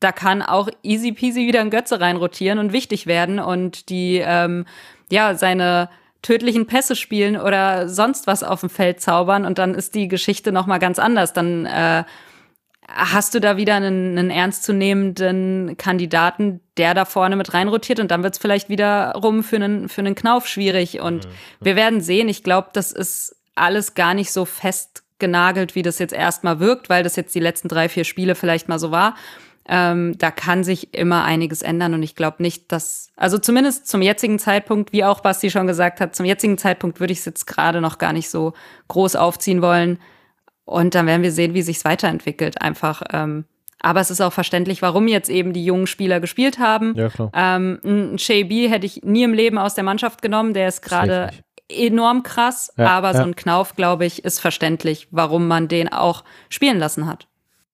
da 0.00 0.12
kann 0.12 0.42
auch 0.42 0.68
easy 0.82 1.12
peasy 1.12 1.46
wieder 1.46 1.60
ein 1.60 1.70
Götze 1.70 2.00
reinrotieren 2.00 2.58
und 2.58 2.72
wichtig 2.72 3.06
werden 3.06 3.38
und 3.38 3.88
die, 3.88 4.22
ähm, 4.24 4.64
ja, 5.10 5.34
seine 5.34 5.88
tödlichen 6.22 6.66
Pässe 6.66 6.96
spielen 6.96 7.36
oder 7.36 7.88
sonst 7.88 8.26
was 8.26 8.42
auf 8.42 8.60
dem 8.60 8.70
Feld 8.70 9.00
zaubern 9.00 9.44
und 9.44 9.58
dann 9.58 9.74
ist 9.74 9.94
die 9.94 10.08
Geschichte 10.08 10.50
nochmal 10.50 10.78
ganz 10.78 10.98
anders. 10.98 11.32
Dann 11.32 11.66
äh, 11.66 12.04
hast 12.88 13.34
du 13.34 13.40
da 13.40 13.56
wieder 13.56 13.74
einen, 13.74 14.18
einen 14.18 14.30
ernstzunehmenden 14.30 15.76
Kandidaten, 15.76 16.60
der 16.76 16.94
da 16.94 17.04
vorne 17.04 17.36
mit 17.36 17.54
reinrotiert 17.54 18.00
und 18.00 18.10
dann 18.10 18.22
wird 18.22 18.34
es 18.34 18.40
vielleicht 18.40 18.68
wiederum 18.68 19.42
für 19.42 19.56
einen, 19.56 19.88
für 19.88 20.00
einen 20.00 20.14
Knauf 20.14 20.46
schwierig 20.48 21.00
und 21.00 21.26
mhm. 21.26 21.30
wir 21.60 21.76
werden 21.76 22.00
sehen. 22.00 22.28
Ich 22.28 22.42
glaube, 22.42 22.70
das 22.72 22.92
ist 22.92 23.35
alles 23.56 23.94
gar 23.94 24.14
nicht 24.14 24.32
so 24.32 24.44
fest 24.44 25.02
genagelt, 25.18 25.74
wie 25.74 25.82
das 25.82 25.98
jetzt 25.98 26.12
erstmal 26.12 26.60
wirkt, 26.60 26.88
weil 26.88 27.02
das 27.02 27.16
jetzt 27.16 27.34
die 27.34 27.40
letzten 27.40 27.68
drei, 27.68 27.88
vier 27.88 28.04
Spiele 28.04 28.34
vielleicht 28.34 28.68
mal 28.68 28.78
so 28.78 28.90
war. 28.90 29.16
Ähm, 29.68 30.16
da 30.18 30.30
kann 30.30 30.62
sich 30.62 30.94
immer 30.94 31.24
einiges 31.24 31.62
ändern 31.62 31.94
und 31.94 32.02
ich 32.02 32.14
glaube 32.14 32.40
nicht, 32.40 32.70
dass, 32.70 33.10
also 33.16 33.38
zumindest 33.38 33.88
zum 33.88 34.00
jetzigen 34.00 34.38
Zeitpunkt, 34.38 34.92
wie 34.92 35.02
auch 35.04 35.20
Basti 35.20 35.50
schon 35.50 35.66
gesagt 35.66 36.00
hat, 36.00 36.14
zum 36.14 36.24
jetzigen 36.24 36.56
Zeitpunkt 36.56 37.00
würde 37.00 37.12
ich 37.12 37.18
es 37.20 37.24
jetzt 37.24 37.46
gerade 37.46 37.80
noch 37.80 37.98
gar 37.98 38.12
nicht 38.12 38.30
so 38.30 38.52
groß 38.88 39.16
aufziehen 39.16 39.62
wollen. 39.62 39.98
Und 40.64 40.94
dann 40.94 41.06
werden 41.06 41.22
wir 41.22 41.32
sehen, 41.32 41.54
wie 41.54 41.62
sich 41.62 41.84
weiterentwickelt. 41.84 42.60
Einfach. 42.60 43.02
Ähm, 43.12 43.44
aber 43.80 44.00
es 44.00 44.10
ist 44.10 44.20
auch 44.20 44.32
verständlich, 44.32 44.82
warum 44.82 45.06
jetzt 45.08 45.28
eben 45.28 45.52
die 45.52 45.64
jungen 45.64 45.86
Spieler 45.86 46.20
gespielt 46.20 46.58
haben. 46.58 46.94
Ja, 46.96 47.08
klar. 47.08 47.30
Ähm, 47.34 47.78
ein 47.84 48.18
Shay 48.18 48.44
B 48.44 48.68
hätte 48.68 48.86
ich 48.86 49.02
nie 49.02 49.22
im 49.22 49.32
Leben 49.32 49.58
aus 49.58 49.74
der 49.74 49.84
Mannschaft 49.84 50.22
genommen. 50.22 50.54
Der 50.54 50.68
ist 50.68 50.82
gerade 50.82 51.30
enorm 51.68 52.22
krass. 52.22 52.72
Ja, 52.76 52.88
aber 52.88 53.12
ja. 53.12 53.18
so 53.18 53.22
ein 53.22 53.36
Knauf, 53.36 53.76
glaube 53.76 54.06
ich, 54.06 54.24
ist 54.24 54.40
verständlich, 54.40 55.08
warum 55.10 55.48
man 55.48 55.68
den 55.68 55.88
auch 55.88 56.24
spielen 56.48 56.78
lassen 56.78 57.06
hat. 57.06 57.26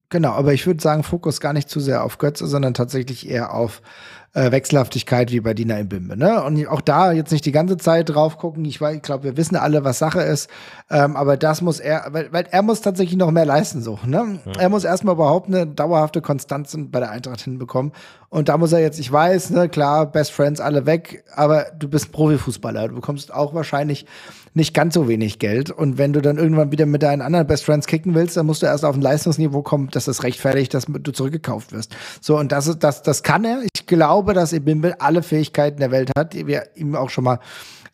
Genau, 0.09 0.33
aber 0.33 0.53
ich 0.53 0.67
würde 0.67 0.83
sagen, 0.83 1.05
Fokus 1.05 1.41
gar 1.41 1.55
nicht 1.55 1.71
zu 1.71 1.81
sehr 1.81 2.05
auf 2.05 2.19
Götze, 2.19 2.47
sondern 2.47 2.75
tatsächlich 2.75 3.29
eher 3.29 3.55
auf 3.55 3.81
äh, 4.35 4.51
Wechselhaftigkeit 4.51 5.31
wie 5.31 5.41
bei 5.41 5.53
Dina 5.53 5.79
im 5.79 5.89
Bimbe. 5.89 6.17
Ne? 6.17 6.43
Und 6.43 6.67
auch 6.69 6.81
da 6.81 7.13
jetzt 7.13 7.33
nicht 7.33 7.45
die 7.45 7.53
ganze 7.53 7.77
Zeit 7.77 8.09
drauf 8.09 8.39
gucken. 8.39 8.65
Ich, 8.65 8.81
ich 8.81 9.03
glaube, 9.03 9.25
wir 9.25 9.37
wissen 9.37 9.57
alle, 9.57 9.85
was 9.85 9.99
Sache 9.99 10.23
ist. 10.23 10.49
Ähm, 10.91 11.17
aber 11.17 11.37
das 11.37 11.61
muss 11.61 11.81
er, 11.81 12.07
weil, 12.11 12.33
weil, 12.33 12.47
er 12.51 12.63
muss 12.63 12.81
tatsächlich 12.81 13.19
noch 13.19 13.31
mehr 13.31 13.45
leisten. 13.45 13.83
So, 13.83 13.99
ne? 14.07 14.41
Ja. 14.45 14.53
Er 14.59 14.69
muss 14.71 14.85
erstmal 14.85 15.15
überhaupt 15.15 15.49
eine 15.49 15.67
dauerhafte 15.67 16.23
Konstanz 16.23 16.77
bei 16.77 17.01
der 17.01 17.11
Eintracht 17.11 17.43
hinbekommen. 17.43 17.93
Und 18.31 18.49
da 18.49 18.57
muss 18.57 18.73
er 18.73 18.81
jetzt, 18.81 18.99
ich 18.99 19.13
weiß, 19.13 19.51
ne, 19.51 19.69
klar, 19.69 20.07
Best 20.07 20.33
Friends 20.33 20.61
alle 20.61 20.87
weg, 20.87 21.25
aber 21.35 21.67
du 21.79 21.89
bist 21.89 22.13
Profifußballer. 22.13 22.89
Du 22.89 22.95
bekommst 22.95 23.35
auch 23.35 23.53
wahrscheinlich 23.53 24.07
nicht 24.55 24.75
ganz 24.75 24.95
so 24.95 25.09
wenig 25.09 25.39
Geld. 25.39 25.71
Und 25.71 25.99
wenn 25.99 26.13
du 26.13 26.21
dann 26.21 26.39
irgendwann 26.39 26.73
wieder 26.73 26.87
mit 26.87 27.03
deinen 27.03 27.23
anderen 27.23 27.47
Best 27.47 27.65
Friends 27.65 27.87
kicken 27.87 28.15
willst, 28.15 28.37
dann 28.37 28.47
musst 28.47 28.63
du 28.63 28.67
erst 28.67 28.85
auf 28.85 28.95
ein 28.95 29.01
Leistungsniveau 29.01 29.63
kommen, 29.63 29.89
dass 29.91 30.05
das 30.05 30.23
rechtfertigt, 30.23 30.75
dass 30.75 30.87
du 30.87 31.13
zurückgekauft 31.13 31.73
wirst. 31.73 31.97
So, 32.21 32.39
und 32.39 32.53
das, 32.53 32.79
das, 32.79 33.03
das 33.03 33.23
kann 33.23 33.45
er. 33.45 33.63
Ich 33.75 33.87
glaube, 33.87 34.35
dass 34.35 34.53
Ebimbe 34.53 35.01
alle 35.01 35.23
Fähigkeiten 35.23 35.81
der 35.81 35.91
Welt 35.91 36.11
hat, 36.17 36.35
die 36.35 36.47
wir 36.47 36.65
ihm 36.75 36.95
auch 36.95 37.11
schon 37.11 37.25
mal 37.25 37.39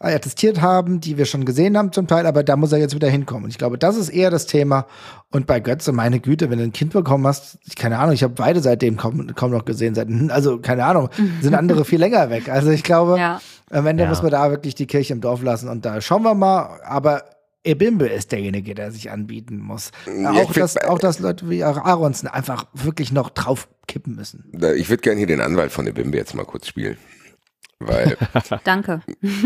attestiert 0.01 0.61
haben, 0.61 1.01
die 1.01 1.19
wir 1.19 1.25
schon 1.25 1.45
gesehen 1.45 1.77
haben 1.77 1.93
zum 1.93 2.07
Teil, 2.07 2.27
aber 2.27 2.45
da 2.45 2.57
muss 2.57 2.73
er 2.73 2.79
jetzt 2.79 2.95
wieder 2.95 3.09
hinkommen. 3.09 3.51
Ich 3.51 3.59
glaube, 3.59 3.79
das 3.79 3.97
ist 3.97 4.11
eher 4.11 4.31
das 4.31 4.47
Thema. 4.47 4.87
Und 5.31 5.47
bei 5.47 5.59
Götze, 5.61 5.93
meine 5.93 6.21
Güte, 6.21 6.51
wenn 6.51 6.59
du 6.59 6.65
ein 6.65 6.73
Kind 6.73 6.93
bekommen 6.93 7.27
hast, 7.27 7.59
keine 7.77 7.99
Ahnung, 7.99 8.15
ich 8.15 8.23
habe 8.23 8.35
beide 8.35 8.61
seitdem 8.61 8.97
kaum, 8.97 9.35
kaum 9.35 9.51
noch 9.51 9.65
gesehen. 9.65 9.95
Seit, 9.95 10.09
also, 10.31 10.59
keine 10.61 10.85
Ahnung, 10.85 11.09
sind 11.43 11.55
andere 11.55 11.85
viel 11.85 11.99
länger 11.99 12.31
weg. 12.31 12.49
Also 12.49 12.71
ich 12.71 12.85
glaube, 12.85 13.19
ja. 13.19 13.41
am 13.71 13.87
Ende 13.87 14.05
ja. 14.05 14.09
muss 14.09 14.23
man 14.23 14.31
da 14.31 14.51
wirklich 14.51 14.77
die 14.77 14.87
Kirche 14.87 15.13
im 15.13 15.21
Dorf 15.21 15.43
lassen. 15.43 15.69
Und 15.69 15.85
da 15.85 16.01
schauen 16.01 16.23
wir 16.23 16.35
mal, 16.35 16.81
aber 16.85 17.25
Ebimbe 17.65 18.07
ist 18.07 18.31
derjenige, 18.31 18.75
der 18.75 18.93
sich 18.93 19.11
anbieten 19.11 19.59
muss. 19.59 19.91
Ja, 20.07 20.31
auch, 20.31 20.53
dass, 20.53 20.77
auch, 20.77 20.99
dass 20.99 21.19
Leute 21.19 21.51
wie 21.51 21.65
Aronson 21.65 22.31
einfach 22.31 22.67
wirklich 22.73 23.11
noch 23.11 23.31
drauf 23.31 23.69
kippen 23.89 24.15
müssen. 24.15 24.53
Ich 24.77 24.89
würde 24.89 25.03
gerne 25.03 25.19
hier 25.19 25.27
den 25.27 25.41
Anwalt 25.41 25.73
von 25.73 25.87
Ebimbe 25.87 26.17
jetzt 26.17 26.35
mal 26.35 26.45
kurz 26.45 26.69
spielen. 26.69 26.97
Weil 27.81 28.17
Danke. 28.65 29.01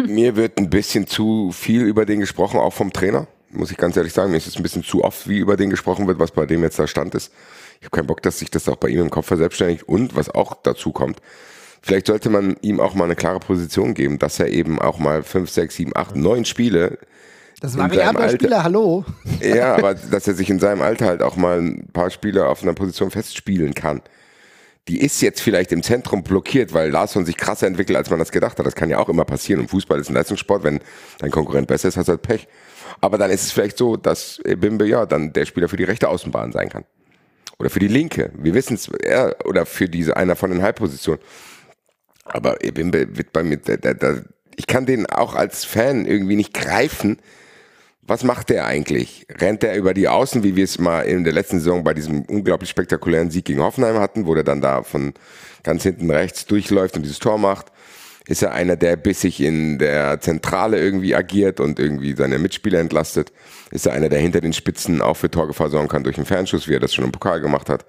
mir 0.07 0.37
wird 0.37 0.59
ein 0.59 0.71
bisschen 0.71 1.07
zu 1.07 1.53
viel 1.53 1.83
über 1.83 2.07
den 2.07 2.21
gesprochen, 2.21 2.59
auch 2.59 2.73
vom 2.73 2.93
Trainer, 2.93 3.27
muss 3.51 3.71
ich 3.71 3.77
ganz 3.77 3.97
ehrlich 3.97 4.13
sagen. 4.13 4.31
Mir 4.31 4.39
ist 4.39 4.47
es 4.47 4.57
ein 4.57 4.63
bisschen 4.63 4.83
zu 4.83 5.05
oft, 5.05 5.29
wie 5.29 5.39
über 5.39 5.57
den 5.57 5.71
gesprochen 5.71 6.07
wird, 6.07 6.19
was 6.19 6.31
bei 6.31 6.47
dem 6.47 6.63
jetzt 6.63 6.79
da 6.79 6.87
Stand 6.87 7.15
ist. 7.15 7.33
Ich 7.81 7.87
habe 7.87 7.97
keinen 7.97 8.07
Bock, 8.07 8.23
dass 8.23 8.39
sich 8.39 8.51
das 8.51 8.69
auch 8.69 8.77
bei 8.77 8.89
ihm 8.89 9.01
im 9.01 9.11
Kopf 9.11 9.27
verselbstständigt. 9.27 9.83
Und 9.89 10.17
was 10.17 10.31
auch 10.31 10.55
dazu 10.63 10.93
kommt, 10.93 11.21
vielleicht 11.83 12.07
sollte 12.07 12.31
man 12.31 12.57
ihm 12.63 12.81
auch 12.81 12.95
mal 12.95 13.05
eine 13.05 13.17
klare 13.17 13.41
Position 13.41 13.93
geben, 13.93 14.19
dass 14.19 14.41
er 14.41 14.49
eben 14.49 14.79
auch 14.81 14.99
mal 14.99 15.23
fünf, 15.23 15.51
sechs, 15.51 15.77
sieben, 15.77 15.93
acht, 15.95 16.17
neun 16.17 16.45
Spiele 16.45 16.99
das 17.61 17.79
war 17.79 17.89
variabler 17.89 18.29
Spieler, 18.31 18.65
hallo. 18.65 19.05
Ja, 19.41 19.77
aber 19.77 19.95
dass 19.95 20.27
er 20.27 20.35
sich 20.35 20.51
in 20.51 20.59
seinem 20.59 20.83
Alter 20.83 21.07
halt 21.07 21.23
auch 21.23 21.37
mal 21.37 21.61
ein 21.61 21.87
paar 21.93 22.11
Spiele 22.11 22.49
auf 22.49 22.65
einer 22.65 22.73
Position 22.73 23.13
festspielen 23.13 23.73
kann 23.73 24.03
die 24.89 25.01
ist 25.01 25.21
jetzt 25.23 25.41
vielleicht 25.41 25.71
im 25.71 25.83
Zentrum 25.83 26.25
blockiert, 26.25 26.73
weil 26.73 26.91
Larsson 26.91 27.25
sich 27.25 27.37
krasser 27.37 27.69
entwickelt, 27.69 27.97
als 27.97 28.11
man 28.11 28.19
das 28.19 28.33
gedacht 28.33 28.59
hat. 28.59 28.67
Das 28.67 28.75
kann 28.75 28.91
ja 28.91 28.99
auch 28.99 29.09
immer 29.09 29.25
passieren. 29.25 29.61
Und 29.61 29.69
Fußball 29.69 30.01
ist 30.01 30.11
ein 30.11 30.15
Leistungssport. 30.15 30.65
Wenn 30.65 30.81
dein 31.19 31.31
Konkurrent 31.31 31.69
besser 31.69 31.89
ist, 31.89 31.97
hast 31.97 32.07
du 32.07 32.13
halt 32.13 32.23
Pech. 32.23 32.49
Aber 33.01 33.17
dann 33.17 33.31
ist 33.31 33.45
es 33.45 33.53
vielleicht 33.53 33.79
so, 33.79 33.97
dass 33.97 34.41
Bimbe 34.45 34.87
ja 34.87 35.07
dann 35.07 35.33
der 35.33 35.47
Spieler 35.47 35.69
für 35.69 35.77
die 35.77 35.85
rechte 35.85 36.09
Außenbahn 36.09 36.53
sein 36.53 36.69
kann. 36.69 36.85
Oder 37.59 37.71
für 37.71 37.79
die 37.79 37.89
linke. 37.89 38.33
Wir 38.37 38.55
wissen 38.55 38.75
es, 38.75 38.91
ja, 39.07 39.33
oder 39.45 39.67
für 39.67 39.89
diese 39.89 40.17
einer 40.17 40.35
von 40.35 40.51
den 40.51 40.63
Halbpositionen. 40.63 41.23
Aber 42.25 42.57
Bimbe 42.57 43.17
wird 43.17 43.33
bei 43.33 43.45
mir, 43.45 43.59
da, 43.59 43.77
da, 43.77 43.95
da, 43.95 44.21
ich 44.57 44.67
kann 44.67 44.85
den 44.85 45.07
auch 45.07 45.35
als 45.35 45.65
Fan 45.65 46.07
irgendwie 46.07 46.37
nicht 46.37 46.55
greifen, 46.55 47.19
was 48.03 48.25
macht 48.25 48.51
der 48.51 48.67
eigentlich? 48.67 49.27
Rennt 49.31 49.63
der 49.63 49.77
über 49.77 49.95
die 49.95 50.09
Außen, 50.09 50.43
wie 50.43 50.57
wir 50.57 50.65
es 50.65 50.79
mal 50.79 51.03
in 51.03 51.23
der 51.25 51.33
letzten 51.33 51.61
Saison 51.61 51.85
bei 51.85 51.95
diesem 51.95 52.23
unglaublich 52.23 52.69
spektakulären 52.69 53.31
Sieg 53.31 53.45
gegen 53.45 53.63
Hoffenheim 53.63 53.99
hatten, 53.99 54.27
wo 54.27 54.35
der 54.35 54.45
dann 54.45 54.61
da 54.61 54.83
von 54.83 55.15
ganz 55.63 55.85
hinten 55.85 56.11
rechts 56.11 56.47
durchläuft 56.47 56.97
und 56.97 57.03
dieses 57.03 57.21
Tor 57.21 57.39
macht? 57.39 57.67
Ist 58.27 58.43
er 58.43 58.53
einer, 58.53 58.77
der 58.77 58.97
bissig 58.97 59.41
in 59.41 59.79
der 59.79 60.21
Zentrale 60.21 60.81
irgendwie 60.81 61.15
agiert 61.15 61.61
und 61.61 61.79
irgendwie 61.79 62.15
seine 62.15 62.39
Mitspieler 62.39 62.81
entlastet? 62.81 63.33
Ist 63.71 63.87
er 63.87 63.93
einer, 63.93 64.09
der 64.09 64.21
hinter 64.21 64.41
den 64.41 64.53
Spitzen 64.53 65.01
auch 65.01 65.17
für 65.17 65.31
Torgefahr 65.31 65.71
sorgen 65.71 65.89
kann 65.89 66.05
durch 66.05 66.17
einen 66.17 66.27
Fernschuss, 66.27 66.69
wie 66.69 66.75
er 66.75 66.81
das 66.81 66.95
schon 66.95 67.05
im 67.05 67.13
Pokal 67.13 67.41
gemacht 67.41 67.69
hat? 67.69 67.85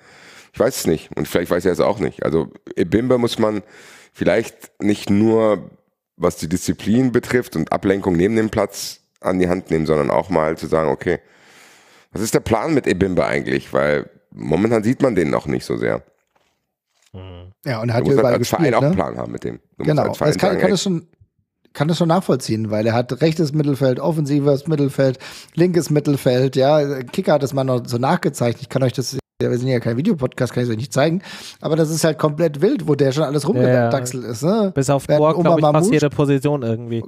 Ich 0.54 0.60
weiß 0.60 0.78
es 0.78 0.88
nicht 0.88 1.10
und 1.16 1.28
vielleicht 1.28 1.52
weiß 1.52 1.66
er 1.66 1.72
es 1.72 1.80
auch 1.80 2.00
nicht. 2.00 2.24
Also 2.24 2.52
Bimber 2.76 3.18
muss 3.18 3.40
man 3.40 3.64
vielleicht 4.12 4.72
nicht 4.82 5.10
nur, 5.10 5.72
was 6.18 6.38
die 6.38 6.50
Disziplin 6.50 7.12
betrifft 7.12 7.56
und 7.56 7.72
Ablenkung 7.72 8.16
neben 8.16 8.36
dem 8.36 8.50
Platz 8.50 9.03
an 9.24 9.40
die 9.40 9.50
Hand 9.50 9.72
nehmen, 9.72 9.86
sondern 9.86 10.10
auch 10.10 10.30
mal 10.30 10.58
zu 10.58 10.68
sagen, 10.68 10.90
okay, 10.90 11.20
was 12.12 12.22
ist 12.22 12.34
der 12.34 12.40
Plan 12.40 12.74
mit 12.74 12.88
Ebimba 12.88 13.28
eigentlich? 13.28 13.74
Weil 13.74 14.10
momentan 14.32 14.84
sieht 14.84 15.02
man 15.02 15.16
den 15.16 15.30
noch 15.30 15.48
nicht 15.48 15.66
so 15.66 15.78
sehr. 15.78 16.04
Ja, 17.66 17.82
und 17.82 17.90
er 17.90 17.96
hat 17.96 18.08
ja 18.08 18.14
überall 18.14 18.34
als 18.34 18.40
gespielt, 18.40 18.62
Verein 18.62 18.74
auch 18.74 18.82
ne? 18.82 18.88
einen 18.88 18.96
Plan 18.96 19.18
haben 19.18 19.32
mit 19.32 19.44
dem. 19.44 19.60
Du 19.78 19.86
genau, 19.86 20.08
das 20.08 20.20
kann, 20.20 20.34
sagen, 20.34 20.60
kann 20.60 20.72
das 20.72 20.82
schon 20.82 21.08
kann 21.74 21.88
das 21.88 21.98
schon 21.98 22.08
nachvollziehen, 22.08 22.70
weil 22.70 22.86
er 22.86 22.94
hat 22.94 23.22
rechtes 23.22 23.52
Mittelfeld, 23.52 24.00
offensives 24.00 24.68
Mittelfeld, 24.68 25.18
linkes 25.56 25.90
Mittelfeld, 25.90 26.56
ja. 26.56 27.02
Kicker 27.02 27.34
hat 27.34 27.44
es 27.44 27.54
mal 27.54 27.64
noch 27.64 27.82
so 27.86 27.98
nachgezeichnet. 27.98 28.62
Ich 28.62 28.70
kann 28.70 28.84
euch 28.84 28.94
das, 28.94 29.18
wir 29.40 29.58
sind 29.58 29.68
ja 29.68 29.80
kein 29.80 29.98
Videopodcast, 29.98 30.54
kann 30.54 30.64
ich 30.64 30.70
euch 30.70 30.78
nicht 30.78 30.94
zeigen. 30.94 31.24
Aber 31.62 31.76
das 31.76 31.90
ist 31.90 32.04
halt 32.04 32.20
komplett 32.20 32.62
wild, 32.62 32.88
wo 32.88 32.94
der 32.94 33.12
schon 33.12 33.24
alles 33.24 33.48
rumgedachselt 33.48 34.24
ja, 34.24 34.30
ist. 34.30 34.44
Ne? 34.44 34.72
Bis 34.76 34.90
auf 34.90 35.08
Tor, 35.08 35.40
glaube 35.40 35.60
ich, 35.60 35.66
fast 35.66 35.92
jede 35.92 36.10
Position 36.10 36.62
irgendwie. 36.62 37.04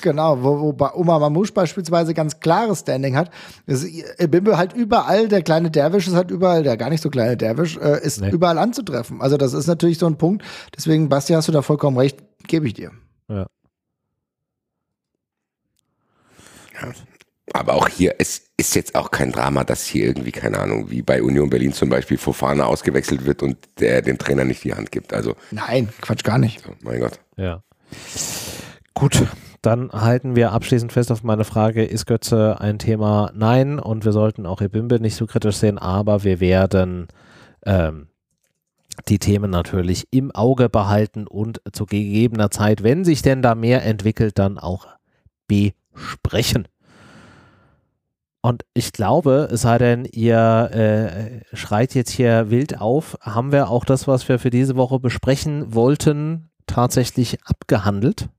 Genau, 0.00 0.42
wo, 0.42 0.60
wo 0.60 0.72
bei 0.72 0.92
Oma 0.92 1.18
Mamouche 1.18 1.52
beispielsweise 1.52 2.14
ganz 2.14 2.40
klares 2.40 2.80
Standing 2.80 3.16
hat. 3.16 3.30
Ist, 3.66 3.86
Bimbe 4.30 4.56
halt 4.56 4.72
überall, 4.72 5.28
der 5.28 5.42
kleine 5.42 5.70
Derwisch 5.70 6.06
ist 6.06 6.14
halt 6.14 6.30
überall, 6.30 6.62
der 6.62 6.76
gar 6.76 6.90
nicht 6.90 7.02
so 7.02 7.10
kleine 7.10 7.36
Derwisch, 7.36 7.76
äh, 7.76 8.02
ist 8.02 8.20
nee. 8.20 8.30
überall 8.30 8.58
anzutreffen. 8.58 9.20
Also 9.20 9.36
das 9.36 9.52
ist 9.52 9.66
natürlich 9.66 9.98
so 9.98 10.06
ein 10.06 10.16
Punkt. 10.16 10.44
Deswegen, 10.76 11.08
Basti, 11.08 11.32
hast 11.32 11.48
du 11.48 11.52
da 11.52 11.62
vollkommen 11.62 11.98
recht, 11.98 12.18
gebe 12.46 12.66
ich 12.66 12.74
dir. 12.74 12.90
Ja. 13.28 13.46
ja. 16.80 16.92
Aber 17.52 17.74
auch 17.74 17.88
hier, 17.88 18.14
es 18.18 18.42
ist 18.56 18.76
jetzt 18.76 18.94
auch 18.94 19.10
kein 19.10 19.32
Drama, 19.32 19.64
dass 19.64 19.84
hier 19.84 20.06
irgendwie, 20.06 20.30
keine 20.30 20.58
Ahnung, 20.58 20.90
wie 20.90 21.02
bei 21.02 21.22
Union 21.22 21.50
Berlin 21.50 21.72
zum 21.72 21.88
Beispiel, 21.88 22.16
Fofana 22.16 22.64
ausgewechselt 22.64 23.24
wird 23.24 23.42
und 23.42 23.56
der 23.80 24.02
dem 24.02 24.18
Trainer 24.18 24.44
nicht 24.44 24.62
die 24.62 24.74
Hand 24.74 24.92
gibt. 24.92 25.12
Also. 25.12 25.34
Nein, 25.50 25.88
Quatsch 26.00 26.22
gar 26.22 26.38
nicht. 26.38 26.62
So, 26.62 26.70
mein 26.82 27.00
Gott. 27.00 27.18
Ja. 27.36 27.62
Gut, 28.94 29.22
dann 29.62 29.90
halten 29.92 30.36
wir 30.36 30.52
abschließend 30.52 30.92
fest 30.92 31.12
auf 31.12 31.22
meine 31.22 31.44
Frage, 31.44 31.84
ist 31.84 32.06
Götze 32.06 32.60
ein 32.60 32.78
Thema? 32.78 33.30
Nein, 33.34 33.78
und 33.78 34.04
wir 34.04 34.12
sollten 34.12 34.46
auch 34.46 34.60
Ebimbe 34.60 35.00
nicht 35.00 35.16
so 35.16 35.26
kritisch 35.26 35.56
sehen, 35.56 35.78
aber 35.78 36.24
wir 36.24 36.40
werden 36.40 37.08
ähm, 37.66 38.08
die 39.08 39.18
Themen 39.18 39.50
natürlich 39.50 40.08
im 40.10 40.30
Auge 40.30 40.68
behalten 40.68 41.26
und 41.26 41.60
zu 41.72 41.86
gegebener 41.86 42.50
Zeit, 42.50 42.82
wenn 42.82 43.04
sich 43.04 43.22
denn 43.22 43.42
da 43.42 43.54
mehr 43.54 43.84
entwickelt, 43.84 44.38
dann 44.38 44.58
auch 44.58 44.86
besprechen. 45.46 46.68
Und 48.42 48.64
ich 48.72 48.92
glaube, 48.92 49.48
es 49.52 49.62
sei 49.62 49.76
denn, 49.76 50.06
ihr 50.06 50.70
äh, 50.72 51.56
schreit 51.56 51.94
jetzt 51.94 52.10
hier 52.10 52.50
wild 52.50 52.80
auf, 52.80 53.18
haben 53.20 53.52
wir 53.52 53.68
auch 53.68 53.84
das, 53.84 54.08
was 54.08 54.26
wir 54.28 54.38
für 54.38 54.48
diese 54.48 54.76
Woche 54.76 54.98
besprechen 54.98 55.74
wollten, 55.74 56.50
tatsächlich 56.66 57.38
abgehandelt. 57.44 58.30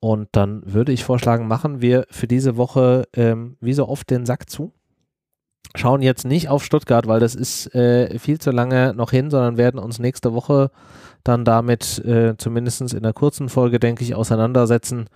Und 0.00 0.28
dann 0.32 0.62
würde 0.64 0.92
ich 0.92 1.04
vorschlagen, 1.04 1.46
machen 1.46 1.82
wir 1.82 2.06
für 2.10 2.26
diese 2.26 2.56
Woche 2.56 3.06
ähm, 3.14 3.56
wie 3.60 3.74
so 3.74 3.86
oft 3.86 4.08
den 4.08 4.24
Sack 4.24 4.48
zu. 4.48 4.72
Schauen 5.76 6.02
jetzt 6.02 6.24
nicht 6.24 6.48
auf 6.48 6.64
Stuttgart, 6.64 7.06
weil 7.06 7.20
das 7.20 7.34
ist 7.34 7.72
äh, 7.74 8.18
viel 8.18 8.40
zu 8.40 8.50
lange 8.50 8.94
noch 8.94 9.10
hin, 9.10 9.30
sondern 9.30 9.58
werden 9.58 9.78
uns 9.78 9.98
nächste 9.98 10.32
Woche 10.32 10.70
dann 11.22 11.44
damit 11.44 11.98
äh, 12.04 12.34
zumindest 12.38 12.94
in 12.94 13.02
der 13.02 13.12
kurzen 13.12 13.50
Folge, 13.50 13.78
denke 13.78 14.02
ich, 14.02 14.14
auseinandersetzen 14.14 15.08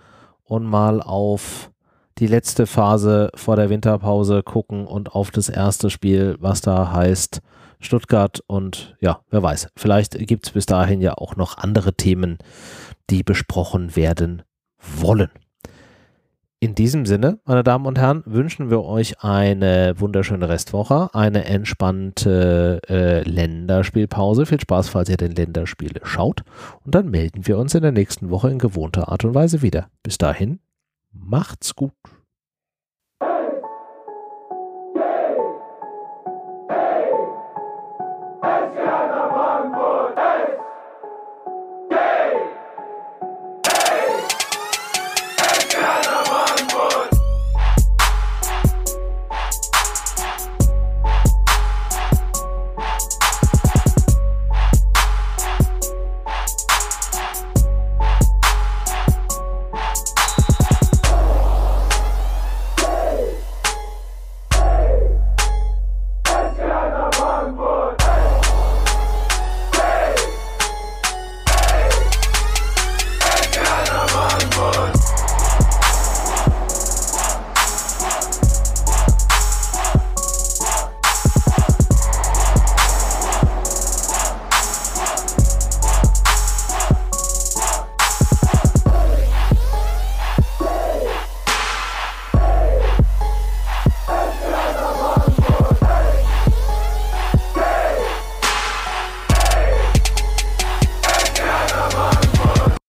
und 0.43 0.63
mal 0.63 1.01
auf 1.01 1.71
die 2.19 2.27
letzte 2.27 2.67
Phase 2.67 3.31
vor 3.35 3.55
der 3.55 3.69
Winterpause 3.69 4.43
gucken 4.43 4.85
und 4.85 5.13
auf 5.13 5.31
das 5.31 5.49
erste 5.49 5.89
Spiel, 5.89 6.37
was 6.39 6.61
da 6.61 6.93
heißt 6.93 7.41
Stuttgart. 7.79 8.41
Und 8.47 8.95
ja, 9.01 9.19
wer 9.31 9.43
weiß, 9.43 9.69
vielleicht 9.75 10.17
gibt 10.19 10.45
es 10.45 10.53
bis 10.53 10.67
dahin 10.67 11.01
ja 11.01 11.15
auch 11.15 11.35
noch 11.35 11.57
andere 11.57 11.95
Themen, 11.95 12.37
die 13.09 13.23
besprochen 13.23 13.95
werden 13.95 14.43
wollen. 14.79 15.29
In 16.59 16.73
diesem 16.73 17.05
Sinne, 17.05 17.39
meine 17.45 17.63
Damen 17.63 17.85
und 17.85 17.99
Herren, 17.99 18.23
wünschen 18.25 18.69
wir 18.69 18.83
euch 18.83 19.21
eine 19.21 19.99
wunderschöne 19.99 20.49
Restwoche, 20.49 21.09
eine 21.13 21.45
entspannte 21.45 22.79
äh, 22.89 23.21
Länderspielpause. 23.21 24.45
Viel 24.45 24.61
Spaß, 24.61 24.89
falls 24.89 25.09
ihr 25.09 25.17
den 25.17 25.35
Länderspiele 25.35 26.01
schaut. 26.03 26.43
Und 26.83 26.95
dann 26.95 27.11
melden 27.11 27.45
wir 27.45 27.57
uns 27.57 27.75
in 27.75 27.83
der 27.83 27.91
nächsten 27.91 28.29
Woche 28.31 28.49
in 28.49 28.57
gewohnter 28.57 29.09
Art 29.09 29.25
und 29.25 29.35
Weise 29.35 29.61
wieder. 29.61 29.89
Bis 30.01 30.17
dahin, 30.17 30.59
Macht's 31.17 31.75
gut. 31.75 31.93